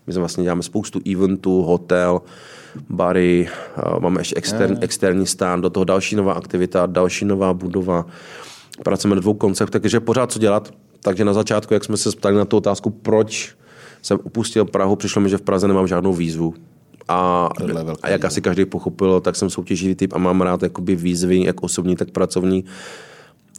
my 0.06 0.12
jsme 0.12 0.20
vlastně 0.20 0.44
děláme 0.44 0.62
spoustu 0.62 1.01
eventů, 1.12 1.62
hotel, 1.62 2.20
bary, 2.88 3.48
máme 3.98 4.20
ještě 4.20 4.36
extern, 4.36 4.78
externí 4.80 5.26
stán, 5.26 5.60
do 5.60 5.70
toho 5.70 5.84
další 5.84 6.16
nová 6.16 6.32
aktivita, 6.32 6.86
další 6.86 7.24
nová 7.24 7.55
budova. 7.55 8.06
Pracujeme 8.82 9.14
na 9.14 9.20
dvou 9.20 9.34
konceptech, 9.34 9.82
takže 9.82 10.01
pořád 10.01 10.32
co 10.32 10.38
dělat. 10.38 10.74
Takže 11.02 11.24
na 11.24 11.32
začátku, 11.32 11.74
jak 11.74 11.84
jsme 11.84 11.96
se 11.96 12.10
ptali 12.10 12.36
na 12.36 12.44
tu 12.44 12.56
otázku, 12.56 12.90
proč 12.90 13.55
jsem 14.02 14.18
upustil 14.22 14.64
Prahu, 14.64 14.96
přišlo 14.96 15.22
mi, 15.22 15.28
že 15.28 15.38
v 15.38 15.42
Praze 15.42 15.68
nemám 15.68 15.86
žádnou 15.86 16.12
výzvu. 16.12 16.55
A, 17.09 17.48
a 18.02 18.09
jak 18.09 18.24
asi 18.24 18.40
každý 18.40 18.64
pochopil, 18.64 19.20
tak 19.20 19.36
jsem 19.36 19.51
soutěživý 19.51 19.94
typ 19.94 20.12
a 20.12 20.18
mám 20.18 20.40
rád 20.40 20.62
jakoby 20.62 20.96
výzvy, 20.96 21.44
jak 21.44 21.62
osobní, 21.62 21.96
tak 21.96 22.10
pracovní 22.10 22.64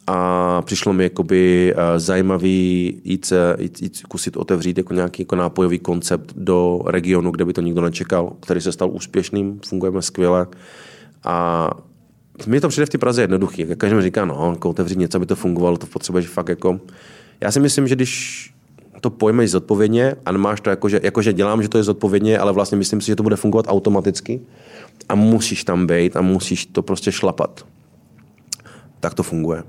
a 0.08 0.62
přišlo 0.62 0.94
mi 0.94 1.04
jakoby 1.04 1.74
eh, 1.76 2.00
zajímavý 2.00 3.02
jít, 3.04 3.26
se, 3.26 3.56
jít, 3.60 3.82
jít 3.82 4.02
kusit 4.08 4.38
otevřít 4.38 4.78
jako 4.78 4.94
nějaký 4.94 5.22
jako 5.22 5.36
nápojový 5.36 5.80
koncept 5.80 6.34
do 6.36 6.82
regionu, 6.86 7.32
kde 7.32 7.46
by 7.46 7.54
to 7.54 7.62
nikdo 7.62 7.82
nečekal, 7.82 8.34
který 8.40 8.62
se 8.62 8.72
stal 8.72 8.90
úspěšným, 8.92 9.60
fungujeme 9.68 10.02
skvěle 10.02 10.48
a 11.24 11.70
mně 12.48 12.62
to 12.62 12.70
přijde 12.70 12.86
v 12.86 12.90
té 12.90 12.98
Praze 12.98 13.22
jednoduchý. 13.22 13.66
Jak 13.68 13.78
každý 13.80 13.96
mi 13.96 14.02
říká, 14.02 14.26
no, 14.26 14.50
jako 14.54 14.70
otevřít 14.70 14.98
něco, 14.98 15.18
aby 15.18 15.26
to 15.26 15.36
fungovalo, 15.36 15.78
to 15.78 15.88
potřebuješ 15.88 16.28
fakt 16.28 16.50
jako... 16.50 16.80
Já 17.42 17.52
si 17.52 17.60
myslím, 17.60 17.88
že 17.88 17.96
když 17.96 18.54
to 19.02 19.10
pojmeš 19.10 19.52
zodpovědně 19.52 20.16
a 20.26 20.32
nemáš 20.32 20.62
to 20.62 20.70
jako 20.70 20.90
že, 20.90 21.00
jako, 21.04 21.22
že 21.22 21.34
dělám, 21.34 21.62
že 21.62 21.70
to 21.70 21.78
je 21.78 21.84
zodpovědně, 21.84 22.40
ale 22.40 22.54
vlastně 22.54 22.78
myslím 22.78 23.02
si, 23.02 23.08
že 23.08 23.16
to 23.16 23.24
bude 23.24 23.36
fungovat 23.36 23.66
automaticky 23.70 24.42
a 25.10 25.16
musíš 25.16 25.64
tam 25.64 25.88
být 25.88 26.16
a 26.16 26.22
musíš 26.22 26.66
to 26.66 26.82
prostě 26.82 27.12
šlapat. 27.12 27.66
Tak 29.00 29.14
to 29.14 29.24
funguje 29.24 29.64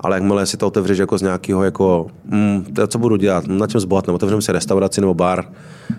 ale 0.00 0.16
jakmile 0.16 0.46
si 0.46 0.56
to 0.56 0.66
otevřeš 0.66 0.98
jako 0.98 1.18
z 1.18 1.22
nějakého, 1.22 1.64
jako, 1.64 2.06
mm, 2.24 2.64
to, 2.64 2.86
co 2.86 2.98
budu 2.98 3.16
dělat, 3.16 3.46
na 3.46 3.66
čem 3.66 3.80
zbohatnu, 3.80 4.14
otevřeme 4.14 4.42
si 4.42 4.52
restauraci 4.52 5.00
nebo 5.00 5.14
bar, 5.14 5.44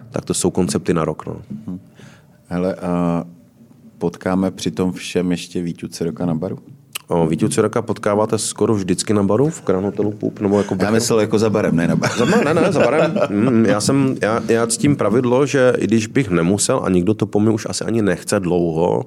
tak 0.10 0.26
to 0.26 0.34
jsou 0.34 0.52
koncepty 0.52 0.94
na 0.94 1.06
rok. 1.06 1.26
No. 1.26 1.36
Hele, 2.48 2.76
a 2.76 3.23
potkáme 3.98 4.52
při 4.52 4.72
tom 4.72 4.91
všem 4.91 5.32
ještě 5.32 5.61
Víťu 5.61 5.88
Ciroka 5.88 6.26
na 6.26 6.36
baru? 6.36 6.60
O, 7.07 7.28
Víťu 7.28 7.48
Ciroka 7.48 7.82
potkáváte 7.82 8.38
skoro 8.38 8.73
vždycky 8.73 9.14
na 9.14 9.23
baru 9.23 9.49
v 9.49 9.65
Grand 9.65 9.86
Hotelu 9.86 10.11
Pup? 10.11 10.40
Nebo 10.40 10.57
jako 10.57 10.76
já 10.80 10.91
myslel 10.91 11.19
jako 11.19 11.40
za 11.40 11.49
barem, 11.49 11.76
ne 11.76 11.88
na 11.88 11.95
bar. 11.95 12.11
Za, 12.18 12.26
ne, 12.26 12.53
ne, 12.53 12.72
za 12.72 12.80
barem. 12.80 13.19
Mm, 13.30 13.65
já, 13.65 13.82
jsem, 13.82 14.15
já, 14.22 14.41
já 14.48 14.65
tím 14.65 14.95
pravidlo, 14.95 15.45
že 15.45 15.73
i 15.78 15.88
když 15.88 16.07
bych 16.07 16.30
nemusel 16.30 16.82
a 16.84 16.90
nikdo 16.90 17.14
to 17.14 17.26
po 17.26 17.40
mě 17.40 17.49
už 17.49 17.68
asi 17.69 17.84
ani 17.84 18.02
nechce 18.02 18.40
dlouho, 18.40 19.06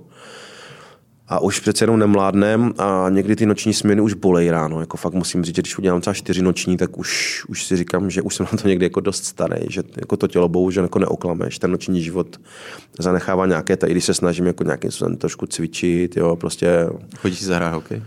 a 1.28 1.40
už 1.40 1.60
přece 1.60 1.82
jenom 1.82 1.98
nemládnem 1.98 2.74
a 2.78 3.06
někdy 3.08 3.36
ty 3.36 3.46
noční 3.46 3.74
směny 3.74 4.00
už 4.00 4.14
bolej 4.14 4.50
ráno. 4.50 4.80
Jako 4.80 4.96
fakt 4.96 5.12
musím 5.12 5.44
říct, 5.44 5.56
že 5.56 5.62
když 5.62 5.78
udělám 5.78 6.00
třeba 6.00 6.14
čtyři 6.14 6.42
noční, 6.42 6.76
tak 6.76 6.98
už, 6.98 7.42
už 7.48 7.64
si 7.64 7.76
říkám, 7.76 8.10
že 8.10 8.22
už 8.22 8.34
jsem 8.34 8.46
na 8.52 8.58
to 8.58 8.68
někdy 8.68 8.86
jako 8.86 9.00
dost 9.00 9.24
starý, 9.24 9.66
že 9.68 9.82
jako 9.96 10.16
to 10.16 10.26
tělo 10.26 10.48
bohužel 10.48 10.84
jako 10.84 10.98
neoklameš. 10.98 11.58
Ten 11.58 11.70
noční 11.70 12.02
život 12.02 12.40
zanechává 12.98 13.46
nějaké, 13.46 13.74
i 13.86 13.90
když 13.90 14.04
se 14.04 14.14
snažím 14.14 14.46
jako 14.46 14.64
nějakým 14.64 14.90
způsobem 14.90 15.16
trošku 15.16 15.46
cvičit, 15.46 16.16
jo, 16.16 16.36
prostě. 16.36 16.88
Chodíš 17.18 17.38
si 17.38 17.44
zahrát 17.44 17.74
hokej? 17.74 18.02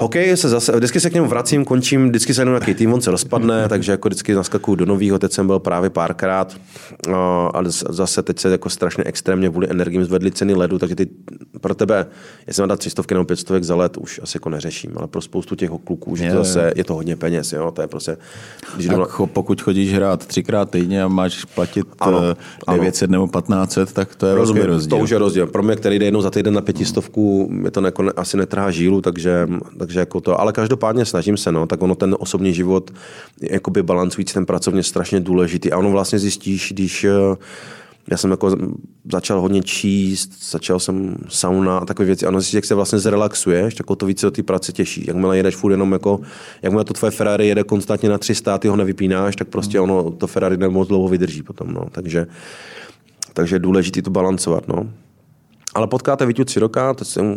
Hokej 0.00 0.36
se 0.36 0.48
zase, 0.48 0.76
vždycky 0.76 1.00
se 1.00 1.10
k 1.10 1.14
němu 1.14 1.28
vracím, 1.28 1.64
končím, 1.64 2.08
vždycky 2.08 2.34
se 2.34 2.40
jenom 2.40 2.54
nějaký 2.54 2.74
tým, 2.74 2.92
on 2.92 3.00
se 3.00 3.10
rozpadne, 3.10 3.68
takže 3.68 3.92
jako 3.92 4.08
vždycky 4.08 4.34
naskakuju 4.34 4.74
do 4.74 4.86
nového, 4.86 5.18
teď 5.18 5.32
jsem 5.32 5.46
byl 5.46 5.58
právě 5.58 5.90
párkrát, 5.90 6.56
ale 7.52 7.70
zase 7.70 8.22
teď 8.22 8.38
se 8.38 8.50
jako 8.50 8.70
strašně 8.70 9.04
extrémně 9.04 9.48
vůli 9.48 9.70
energiím 9.70 10.04
zvedly 10.04 10.30
ceny 10.30 10.54
ledu, 10.54 10.78
takže 10.78 10.94
ty 10.94 11.08
pro 11.60 11.74
tebe, 11.74 12.06
jestli 12.46 12.60
mám 12.60 12.68
dát 12.68 12.78
300 12.78 13.02
nebo 13.10 13.24
500 13.24 13.64
za 13.64 13.74
let, 13.74 13.96
už 13.96 14.20
asi 14.22 14.36
jako 14.36 14.50
neřeším, 14.50 14.90
ale 14.96 15.06
pro 15.06 15.20
spoustu 15.20 15.54
těch 15.54 15.70
kluků, 15.84 16.16
že 16.16 16.24
je, 16.24 16.32
to 16.32 16.36
zase 16.36 16.72
je 16.76 16.84
to 16.84 16.94
hodně 16.94 17.16
peněz, 17.16 17.52
jo, 17.52 17.70
to 17.70 17.82
je 17.82 17.88
prostě... 17.88 18.16
Když 18.74 18.86
tak 18.86 18.96
dola... 18.96 19.08
pokud 19.32 19.62
chodíš 19.62 19.94
hrát 19.94 20.26
třikrát 20.26 20.70
týdně 20.70 21.02
a 21.02 21.08
máš 21.08 21.44
platit 21.44 21.86
ano, 22.00 22.20
900 22.72 23.08
ano. 23.08 23.12
nebo 23.12 23.40
1500, 23.40 23.92
tak 23.92 24.16
to 24.16 24.26
je 24.26 24.34
Rozumím, 24.34 24.62
rozdíl. 24.62 24.98
To 24.98 25.02
už 25.02 25.10
je 25.10 25.18
rozdíl. 25.18 25.46
Pro 25.46 25.62
mě, 25.62 25.76
který 25.76 25.98
jde 25.98 26.04
jednou 26.04 26.22
za 26.22 26.30
týden 26.30 26.54
na 26.54 26.60
pětistovku, 26.60 27.48
mě 27.50 27.70
to 27.70 27.84
jako 27.84 28.04
asi 28.16 28.36
netrhá 28.36 28.70
žílu, 28.70 29.00
takže, 29.00 29.48
tak 29.78 29.89
takže 29.90 30.00
jako 30.00 30.20
to, 30.20 30.40
ale 30.40 30.52
každopádně 30.52 31.04
snažím 31.04 31.36
se, 31.36 31.52
no, 31.52 31.66
tak 31.66 31.82
ono 31.82 31.94
ten 31.94 32.16
osobní 32.18 32.54
život, 32.54 32.90
jakoby 33.42 33.82
balancující 33.82 34.34
ten 34.34 34.46
pracovně 34.46 34.82
strašně 34.82 35.20
důležitý 35.20 35.72
a 35.72 35.78
ono 35.78 35.90
vlastně 35.90 36.18
zjistíš, 36.18 36.72
když 36.72 37.04
eh, 37.04 37.10
já 38.10 38.16
jsem 38.16 38.30
jako 38.30 38.56
začal 39.12 39.40
hodně 39.40 39.62
číst, 39.62 40.50
začal 40.50 40.80
jsem 40.80 41.16
sauna 41.28 41.78
a 41.78 41.84
takové 41.84 42.06
věci. 42.06 42.26
Ano, 42.26 42.40
jak 42.52 42.64
se 42.64 42.74
vlastně 42.74 42.98
zrelaxuješ, 42.98 43.74
tak 43.74 43.90
o 43.90 43.96
to 43.96 44.06
více 44.06 44.26
o 44.26 44.30
té 44.30 44.42
práce 44.42 44.72
těší. 44.72 45.04
Jakmile 45.06 45.36
jedeš 45.36 45.56
furt 45.56 45.72
jenom 45.72 45.92
jako, 45.92 46.20
jakmile 46.62 46.84
to 46.84 46.94
tvoje 46.94 47.10
Ferrari 47.10 47.48
jede 47.48 47.64
konstantně 47.64 48.08
na 48.08 48.18
300, 48.18 48.58
ty 48.58 48.68
ho 48.68 48.76
nevypínáš, 48.76 49.36
tak 49.36 49.48
prostě 49.48 49.80
ono, 49.80 50.10
to 50.10 50.26
Ferrari 50.26 50.56
nemoc 50.56 50.88
dlouho 50.88 51.08
vydrží 51.08 51.42
potom. 51.42 51.72
No. 51.72 51.84
Takže, 51.92 52.26
takže 53.32 53.56
je 53.56 53.60
důležité 53.60 54.02
to 54.02 54.10
balancovat. 54.10 54.68
No. 54.68 54.86
Ale 55.74 55.86
potkáte 55.86 56.26
Vítu 56.26 56.44
Ciroka, 56.44 56.94
to 56.94 57.04
jsem, 57.04 57.34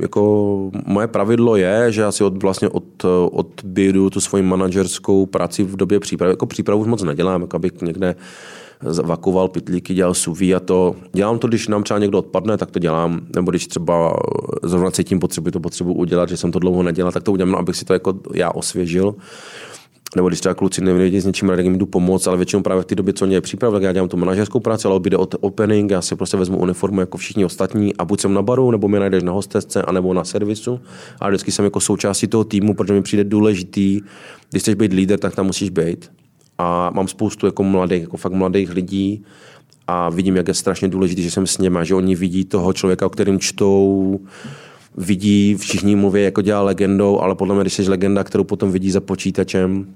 jako 0.00 0.70
moje 0.86 1.06
pravidlo 1.06 1.56
je, 1.56 1.92
že 1.92 2.04
asi 2.04 2.24
od, 2.24 2.42
vlastně 2.42 2.68
od, 2.68 3.04
odbědu 3.32 4.10
tu 4.10 4.20
svoji 4.20 4.42
manažerskou 4.42 5.26
práci 5.26 5.62
v 5.62 5.76
době 5.76 6.00
přípravy. 6.00 6.32
Jako 6.32 6.46
přípravu 6.46 6.80
už 6.80 6.88
moc 6.88 7.02
nedělám, 7.02 7.40
jako 7.40 7.56
abych 7.56 7.82
někde 7.82 8.14
vakoval 9.02 9.48
pitlíky, 9.48 9.94
dělal 9.94 10.14
suví 10.14 10.54
a 10.54 10.60
to. 10.60 10.96
Dělám 11.12 11.38
to, 11.38 11.48
když 11.48 11.68
nám 11.68 11.82
třeba 11.82 11.98
někdo 11.98 12.18
odpadne, 12.18 12.56
tak 12.56 12.70
to 12.70 12.78
dělám, 12.78 13.20
nebo 13.36 13.50
když 13.50 13.66
třeba 13.66 14.16
zrovna 14.62 14.90
cítím 14.90 15.18
potřebu, 15.18 15.50
to 15.50 15.60
potřebu 15.60 15.94
udělat, 15.94 16.28
že 16.28 16.36
jsem 16.36 16.52
to 16.52 16.58
dlouho 16.58 16.82
nedělal, 16.82 17.12
tak 17.12 17.22
to 17.22 17.32
udělám, 17.32 17.52
no, 17.52 17.58
abych 17.58 17.76
si 17.76 17.84
to 17.84 17.92
jako 17.92 18.14
já 18.34 18.50
osvěžil 18.50 19.14
nebo 20.16 20.28
když 20.28 20.40
třeba 20.40 20.54
kluci 20.54 20.80
nevědí 20.80 21.20
s 21.20 21.26
něčím, 21.26 21.48
tak 21.48 21.64
jim 21.64 21.78
jdu 21.78 21.86
pomoct, 21.86 22.26
ale 22.26 22.36
většinou 22.36 22.62
právě 22.62 22.82
v 22.82 22.86
té 22.86 22.94
době, 22.94 23.12
co 23.12 23.26
mě 23.26 23.36
je 23.36 23.40
příprava, 23.40 23.74
tak 23.74 23.82
já 23.82 23.92
dělám 23.92 24.08
tu 24.08 24.16
manažerskou 24.16 24.60
práci, 24.60 24.88
ale 24.88 25.00
jde 25.00 25.16
o 25.16 25.26
opening, 25.40 25.90
já 25.90 26.02
si 26.02 26.16
prostě 26.16 26.36
vezmu 26.36 26.58
uniformu 26.58 27.00
jako 27.00 27.18
všichni 27.18 27.44
ostatní 27.44 27.96
a 27.96 28.04
buď 28.04 28.20
jsem 28.20 28.34
na 28.34 28.42
baru, 28.42 28.70
nebo 28.70 28.88
mě 28.88 29.00
najdeš 29.00 29.22
na 29.22 29.32
hostesce, 29.32 29.82
anebo 29.82 30.14
na 30.14 30.24
servisu. 30.24 30.80
A 31.20 31.28
vždycky 31.28 31.52
jsem 31.52 31.64
jako 31.64 31.80
součástí 31.80 32.26
toho 32.26 32.44
týmu, 32.44 32.74
protože 32.74 32.92
mi 32.92 33.02
přijde 33.02 33.24
důležitý, 33.24 34.00
když 34.50 34.62
chceš 34.62 34.74
být 34.74 34.92
líder, 34.92 35.18
tak 35.18 35.34
tam 35.34 35.46
musíš 35.46 35.70
být. 35.70 36.10
A 36.58 36.90
mám 36.90 37.08
spoustu 37.08 37.46
jako 37.46 37.62
mladých, 37.62 38.02
jako 38.02 38.16
fakt 38.16 38.32
mladých 38.32 38.70
lidí, 38.70 39.24
a 39.86 40.10
vidím, 40.10 40.36
jak 40.36 40.48
je 40.48 40.54
strašně 40.54 40.88
důležité, 40.88 41.22
že 41.22 41.30
jsem 41.30 41.46
s 41.46 41.58
nimi, 41.58 41.78
že 41.82 41.94
oni 41.94 42.14
vidí 42.14 42.44
toho 42.44 42.72
člověka, 42.72 43.06
o 43.06 43.10
kterým 43.10 43.38
čtou, 43.38 44.20
vidí, 44.96 45.54
všichni 45.54 45.96
mluví, 45.96 46.22
jako 46.22 46.42
dělá 46.42 46.62
legendou, 46.62 47.20
ale 47.20 47.34
podle 47.34 47.54
mě, 47.54 47.62
když 47.62 47.72
jsi 47.72 47.90
legenda, 47.90 48.24
kterou 48.24 48.44
potom 48.44 48.72
vidí 48.72 48.90
za 48.90 49.00
počítačem, 49.00 49.86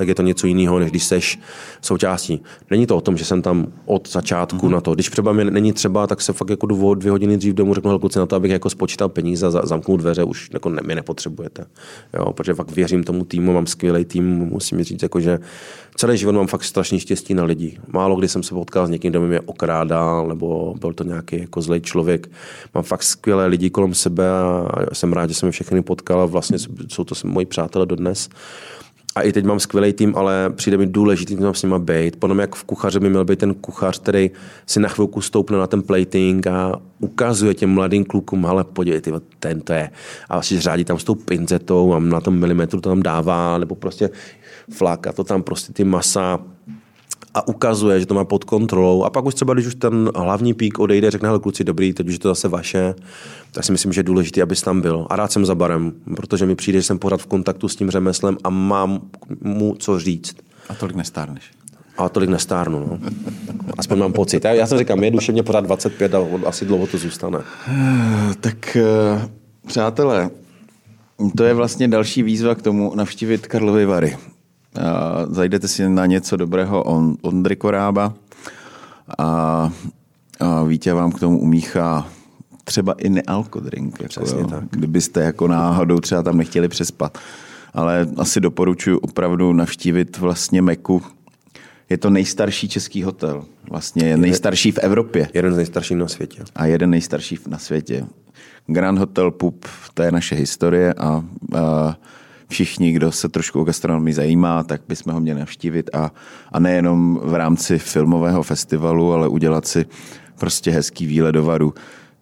tak 0.00 0.08
je 0.08 0.14
to 0.14 0.22
něco 0.22 0.46
jiného, 0.46 0.78
než 0.78 0.90
když 0.90 1.04
seš 1.04 1.38
součástí. 1.82 2.42
Není 2.70 2.86
to 2.86 2.96
o 2.96 3.00
tom, 3.00 3.16
že 3.16 3.24
jsem 3.24 3.42
tam 3.42 3.66
od 3.86 4.08
začátku 4.08 4.56
mm-hmm. 4.56 4.70
na 4.70 4.80
to. 4.80 4.94
Když 4.94 5.10
třeba 5.10 5.32
mě 5.32 5.44
není 5.44 5.72
třeba, 5.72 6.06
tak 6.06 6.20
se 6.20 6.32
fakt 6.32 6.50
jako 6.50 6.66
jdu 6.66 6.94
dvě 6.94 7.10
hodiny 7.10 7.36
dřív 7.36 7.54
domů, 7.54 7.74
řeknu 7.74 7.98
kluci 7.98 8.18
na 8.18 8.26
to, 8.26 8.36
abych 8.36 8.50
jako 8.50 8.70
spočítal 8.70 9.08
peníze 9.08 9.46
a 9.46 9.50
zamknul 9.50 9.96
dveře, 9.96 10.24
už 10.24 10.48
jako 10.52 10.68
ne, 10.68 10.82
mě 10.84 10.94
nepotřebujete. 10.94 11.66
Jo, 12.14 12.32
protože 12.32 12.54
fakt 12.54 12.70
věřím 12.70 13.04
tomu 13.04 13.24
týmu, 13.24 13.52
mám 13.52 13.66
skvělý 13.66 14.04
tým, 14.04 14.24
musím 14.24 14.84
říct, 14.84 15.02
jako, 15.02 15.20
že 15.20 15.38
celý 15.94 16.18
život 16.18 16.32
mám 16.32 16.46
fakt 16.46 16.64
strašně 16.64 17.00
štěstí 17.00 17.34
na 17.34 17.44
lidi. 17.44 17.78
Málo 17.92 18.16
kdy 18.16 18.28
jsem 18.28 18.42
se 18.42 18.54
potkal 18.54 18.86
s 18.86 18.90
někým, 18.90 19.10
kdo 19.10 19.20
mě 19.20 19.40
okrádal, 19.40 20.28
nebo 20.28 20.74
byl 20.80 20.92
to 20.92 21.04
nějaký 21.04 21.40
jako 21.40 21.62
zlej 21.62 21.80
člověk. 21.80 22.30
Mám 22.74 22.84
fakt 22.84 23.02
skvělé 23.02 23.46
lidi 23.46 23.70
kolem 23.70 23.94
sebe 23.94 24.30
a 24.30 24.68
jsem 24.92 25.12
rád, 25.12 25.26
že 25.26 25.34
jsem 25.34 25.46
je 25.46 25.52
všechny 25.52 25.82
potkal 25.82 26.20
a 26.20 26.26
vlastně 26.26 26.58
jsou 26.88 27.04
to 27.04 27.14
moji 27.24 27.46
přátelé 27.46 27.86
dodnes. 27.86 28.28
A 29.16 29.22
i 29.22 29.32
teď 29.32 29.44
mám 29.44 29.60
skvělý 29.60 29.92
tým, 29.92 30.16
ale 30.16 30.50
přijde 30.50 30.76
mi 30.76 30.86
důležitý 30.86 31.36
tam 31.36 31.54
s 31.54 31.62
nima 31.62 31.78
být. 31.78 32.16
Potom 32.16 32.38
jak 32.38 32.54
v 32.54 32.64
kuchaři 32.64 33.00
by 33.00 33.10
měl 33.10 33.24
být 33.24 33.38
ten 33.38 33.54
kuchař, 33.54 33.98
který 33.98 34.30
si 34.66 34.80
na 34.80 34.88
chvilku 34.88 35.20
stoupne 35.20 35.58
na 35.58 35.66
ten 35.66 35.82
plating 35.82 36.46
a 36.46 36.80
ukazuje 36.98 37.54
těm 37.54 37.70
mladým 37.70 38.04
klukům, 38.04 38.46
ale 38.46 38.64
podívejte, 38.64 39.10
ten 39.38 39.60
to 39.60 39.72
je. 39.72 39.90
A 40.28 40.42
si 40.42 40.60
řádí 40.60 40.84
tam 40.84 40.98
s 40.98 41.04
tou 41.04 41.14
pinzetou 41.14 41.94
a 41.94 41.98
na 41.98 42.20
tom 42.20 42.38
milimetru 42.38 42.80
to 42.80 42.88
tam 42.88 43.02
dává, 43.02 43.58
nebo 43.58 43.74
prostě 43.74 44.10
fláka 44.72 45.12
to 45.12 45.24
tam 45.24 45.42
prostě 45.42 45.72
ty 45.72 45.84
masa 45.84 46.38
a 47.34 47.48
ukazuje, 47.48 48.00
že 48.00 48.06
to 48.06 48.14
má 48.14 48.24
pod 48.24 48.44
kontrolou. 48.44 49.04
A 49.04 49.10
pak 49.10 49.24
už 49.24 49.34
třeba, 49.34 49.54
když 49.54 49.66
už 49.66 49.74
ten 49.74 50.10
hlavní 50.16 50.54
pík 50.54 50.78
odejde, 50.78 51.10
řekne, 51.10 51.28
hele 51.28 51.38
kluci, 51.38 51.64
dobrý, 51.64 51.92
teď 51.92 52.06
už 52.06 52.12
je 52.12 52.18
to 52.18 52.28
zase 52.28 52.48
vaše, 52.48 52.94
tak 53.52 53.64
si 53.64 53.72
myslím, 53.72 53.92
že 53.92 53.98
je 53.98 54.02
důležité, 54.02 54.42
abys 54.42 54.62
tam 54.62 54.80
byl. 54.80 55.06
A 55.10 55.16
rád 55.16 55.32
jsem 55.32 55.46
za 55.46 55.54
barem, 55.54 55.92
protože 56.16 56.46
mi 56.46 56.54
přijde, 56.54 56.78
že 56.78 56.82
jsem 56.82 56.98
pořád 56.98 57.20
v 57.20 57.26
kontaktu 57.26 57.68
s 57.68 57.76
tím 57.76 57.90
řemeslem 57.90 58.36
a 58.44 58.50
mám 58.50 59.00
mu 59.40 59.74
co 59.78 59.98
říct. 59.98 60.36
A 60.68 60.74
tolik 60.74 60.96
nestárneš. 60.96 61.44
A 61.98 62.08
tolik 62.08 62.30
nestárnu, 62.30 62.78
no. 62.78 62.98
Aspoň 63.78 63.98
mám 63.98 64.12
pocit. 64.12 64.44
Já, 64.44 64.52
já 64.52 64.66
jsem 64.66 64.78
říkám, 64.78 65.04
je 65.04 65.10
duševně 65.10 65.42
pořád 65.42 65.64
25 65.64 66.14
a 66.14 66.18
asi 66.46 66.64
dlouho 66.64 66.86
to 66.86 66.98
zůstane. 66.98 67.38
Tak, 68.40 68.76
eh, 68.76 69.28
přátelé, 69.66 70.30
to 71.36 71.44
je 71.44 71.54
vlastně 71.54 71.88
další 71.88 72.22
výzva 72.22 72.54
k 72.54 72.62
tomu 72.62 72.94
navštívit 72.94 73.46
Karlovy 73.46 73.86
Vary. 73.86 74.16
Zajdete 75.30 75.68
si 75.68 75.88
na 75.88 76.06
něco 76.06 76.36
dobrého 76.36 76.82
on, 76.82 77.16
Ondry 77.22 77.56
Korába 77.56 78.14
a, 79.18 79.24
a 80.40 80.62
Vítě 80.64 80.92
vám 80.92 81.12
k 81.12 81.20
tomu 81.20 81.40
umíchá 81.40 82.08
třeba 82.64 82.92
i 82.92 83.08
nealkodrink. 83.08 84.00
Jako, 84.00 84.08
Přesně 84.08 84.44
tak. 84.44 84.64
Kdybyste 84.70 85.20
jako 85.20 85.48
náhodou 85.48 86.00
třeba 86.00 86.22
tam 86.22 86.36
nechtěli 86.36 86.68
přespat. 86.68 87.18
Ale 87.74 88.06
asi 88.16 88.40
doporučuji 88.40 88.98
opravdu 88.98 89.52
navštívit 89.52 90.18
vlastně 90.18 90.62
Meku. 90.62 91.02
Je 91.90 91.98
to 91.98 92.10
nejstarší 92.10 92.68
český 92.68 93.02
hotel. 93.02 93.44
Vlastně 93.70 94.08
je 94.08 94.16
nejstarší 94.16 94.72
v 94.72 94.78
Evropě 94.78 95.28
Jeden 95.34 95.52
z 95.52 95.56
nejstarších 95.56 95.96
na 95.96 96.08
světě. 96.08 96.42
a 96.54 96.66
jeden 96.66 96.90
nejstarší 96.90 97.38
na 97.48 97.58
světě. 97.58 98.06
Grand 98.66 98.98
Hotel 98.98 99.30
Pup, 99.30 99.64
to 99.94 100.02
je 100.02 100.12
naše 100.12 100.34
historie 100.34 100.94
a, 100.94 101.24
a 101.58 101.96
všichni, 102.50 102.92
kdo 102.92 103.12
se 103.12 103.28
trošku 103.28 103.60
o 103.60 103.64
gastronomii 103.64 104.14
zajímá, 104.14 104.62
tak 104.64 104.80
bychom 104.88 105.12
ho 105.12 105.20
měli 105.20 105.40
navštívit 105.40 105.90
a, 105.92 106.10
a 106.52 106.58
nejenom 106.58 107.20
v 107.22 107.34
rámci 107.34 107.78
filmového 107.78 108.42
festivalu, 108.42 109.12
ale 109.12 109.28
udělat 109.28 109.66
si 109.66 109.86
prostě 110.38 110.70
hezký 110.70 111.06
výlet 111.06 111.32
do 111.32 111.44
Varu. 111.44 111.74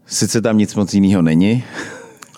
Sice 0.06 0.40
tam 0.40 0.58
nic 0.58 0.74
moc 0.74 0.94
jiného 0.94 1.22
není, 1.22 1.64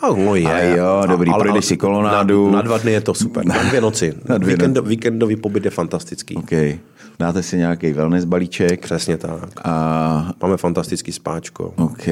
A 0.02 0.08
no 0.08 0.34
je. 0.34 0.46
A 0.46 0.58
jo, 0.58 1.02
dobrý, 1.08 1.32
projdeš 1.38 1.64
si 1.64 1.76
kolonádu. 1.76 2.50
Na, 2.50 2.56
na, 2.56 2.62
dva 2.62 2.78
dny 2.78 2.92
je 2.92 3.00
to 3.00 3.14
super. 3.14 3.46
Na 3.46 3.62
dvě 3.62 3.80
noci. 3.80 4.14
Na 4.28 4.38
dvě 4.38 4.56
Víkendo, 4.56 4.82
víkendový 4.82 5.36
pobyt 5.36 5.64
je 5.64 5.70
fantastický. 5.70 6.36
OK. 6.36 6.50
Dáte 7.18 7.42
si 7.42 7.56
nějaký 7.56 7.92
wellness 7.92 8.24
balíček 8.24 8.80
Přesně 8.80 9.16
tak. 9.16 9.60
a 9.64 10.32
Máme 10.42 10.56
fantastický 10.56 11.12
spáčko. 11.12 11.74
OK. 11.76 12.06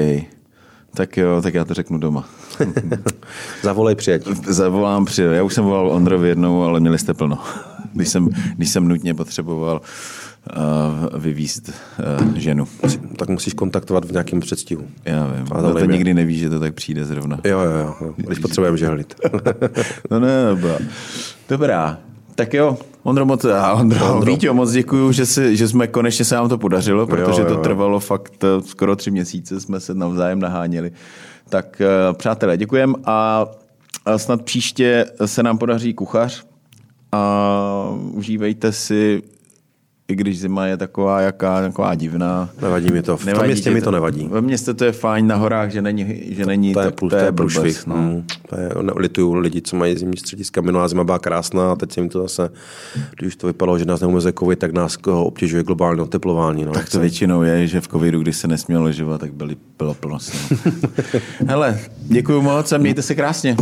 Tak 0.94 1.16
jo, 1.16 1.42
tak 1.42 1.54
já 1.54 1.64
to 1.64 1.74
řeknu 1.74 1.98
doma. 1.98 2.24
Zavolej 3.62 3.94
přijeď. 3.94 4.26
Zavolám 4.46 5.04
při... 5.04 5.22
Já 5.22 5.42
už 5.42 5.54
jsem 5.54 5.64
volal 5.64 5.90
Ondrovi 5.90 6.28
jednou, 6.28 6.62
ale 6.62 6.80
měli 6.80 6.98
jste 6.98 7.14
plno. 7.14 7.38
Když 7.94 8.08
jsem, 8.08 8.28
když 8.56 8.70
jsem 8.70 8.88
nutně 8.88 9.14
potřeboval 9.14 9.80
uh, 10.56 11.20
vyvízt 11.20 11.68
uh, 11.68 12.34
ženu. 12.34 12.66
Tak 13.16 13.28
musíš 13.28 13.52
kontaktovat 13.54 14.04
v 14.04 14.12
nějakém 14.12 14.40
předstihu. 14.40 14.84
Já 15.04 15.26
vím. 15.26 15.46
A 15.50 15.54
A 15.54 15.60
zavolej 15.62 15.82
to 15.82 15.88
mě. 15.88 15.96
nikdy 15.96 16.14
neví, 16.14 16.38
že 16.38 16.50
to 16.50 16.60
tak 16.60 16.74
přijde 16.74 17.04
zrovna. 17.04 17.38
Jo, 17.44 17.60
jo, 17.60 17.70
jo. 17.70 17.94
jo. 18.00 18.14
Když 18.16 18.38
potřebujeme 18.38 18.78
žehlit. 18.78 19.14
No 20.10 20.20
ne, 20.20 20.44
dobrá. 20.50 20.78
Dobrá. 21.48 21.98
Tak 22.38 22.54
jo, 22.54 22.78
Ondro 23.02 23.26
moc, 23.26 23.44
a 23.44 23.72
Ondro, 23.72 24.12
Ondro. 24.14 24.32
Víťo, 24.32 24.54
moc 24.54 24.70
děkuju, 24.70 25.12
že, 25.12 25.26
si, 25.26 25.56
že 25.56 25.68
jsme 25.68 25.86
konečně 25.86 26.24
se 26.24 26.34
nám 26.34 26.48
to 26.48 26.58
podařilo, 26.58 27.06
protože 27.06 27.40
jo, 27.40 27.48
to 27.48 27.54
jo. 27.54 27.60
trvalo 27.60 28.00
fakt 28.00 28.44
eh, 28.44 28.62
skoro 28.62 28.96
tři 28.96 29.10
měsíce, 29.10 29.60
jsme 29.60 29.80
se 29.80 29.94
navzájem 29.94 30.40
naháněli. 30.40 30.92
Tak 31.48 31.80
eh, 31.80 32.14
přátelé, 32.14 32.56
děkujem 32.56 32.94
a 33.04 33.46
snad 34.16 34.42
příště 34.42 35.06
se 35.26 35.42
nám 35.42 35.58
podaří 35.58 35.94
kuchař 35.94 36.44
a 37.12 37.94
užívejte 38.12 38.72
si, 38.72 39.22
i 40.10 40.14
když 40.16 40.40
zima 40.40 40.66
je 40.66 40.76
taková, 40.76 41.20
jaká, 41.20 41.60
taková 41.60 41.94
divná. 41.94 42.48
Nevadí 42.62 42.90
mi 42.92 43.02
to. 43.02 43.16
V 43.16 43.24
tom 43.24 43.44
městě 43.46 43.70
mi 43.70 43.80
to 43.80 43.90
nevadí. 43.90 44.28
Ve 44.30 44.40
městě 44.40 44.74
to 44.74 44.84
je 44.84 44.92
fajn, 44.92 45.26
na 45.26 45.36
horách, 45.36 45.70
že 45.70 45.82
není, 45.82 46.22
že 46.30 46.46
není 46.46 46.72
To 46.74 46.80
je, 46.80 46.86
tak- 46.86 46.94
plus, 46.94 47.10
to 47.10 47.16
je 47.16 47.32
průšvih. 47.32 47.86
no. 47.86 47.96
No. 47.96 48.22
To 48.48 48.60
je, 48.60 48.70
lituju 48.96 49.34
lidi, 49.34 49.62
co 49.62 49.76
mají 49.76 49.96
zimní 49.96 50.16
střediska. 50.16 50.60
Minulá 50.60 50.88
zima 50.88 51.04
byla 51.04 51.18
krásná 51.18 51.72
a 51.72 51.76
teď 51.76 51.92
se 51.92 52.00
jim 52.00 52.08
to 52.08 52.22
zase, 52.22 52.50
když 53.16 53.28
už 53.28 53.36
to 53.36 53.46
vypadalo, 53.46 53.78
že 53.78 53.84
nás 53.84 54.00
neumeze 54.00 54.32
covid, 54.32 54.58
tak 54.58 54.72
nás 54.72 54.98
obtěžuje 55.06 55.62
globální 55.62 56.00
oteplování. 56.00 56.64
No. 56.64 56.72
Tak 56.72 56.90
to 56.90 57.00
většinou 57.00 57.42
je, 57.42 57.66
že 57.66 57.80
v 57.80 57.88
covidu, 57.88 58.22
když 58.22 58.36
se 58.36 58.48
nesmělo 58.48 58.84
ležovat, 58.84 59.20
tak 59.20 59.32
byly, 59.32 59.56
bylo 59.78 59.94
plno. 59.94 60.18
Hele, 61.46 61.78
děkuji 62.00 62.42
moc 62.42 62.72
a 62.72 62.78
mějte 62.78 63.02
se 63.02 63.14
krásně. 63.14 63.56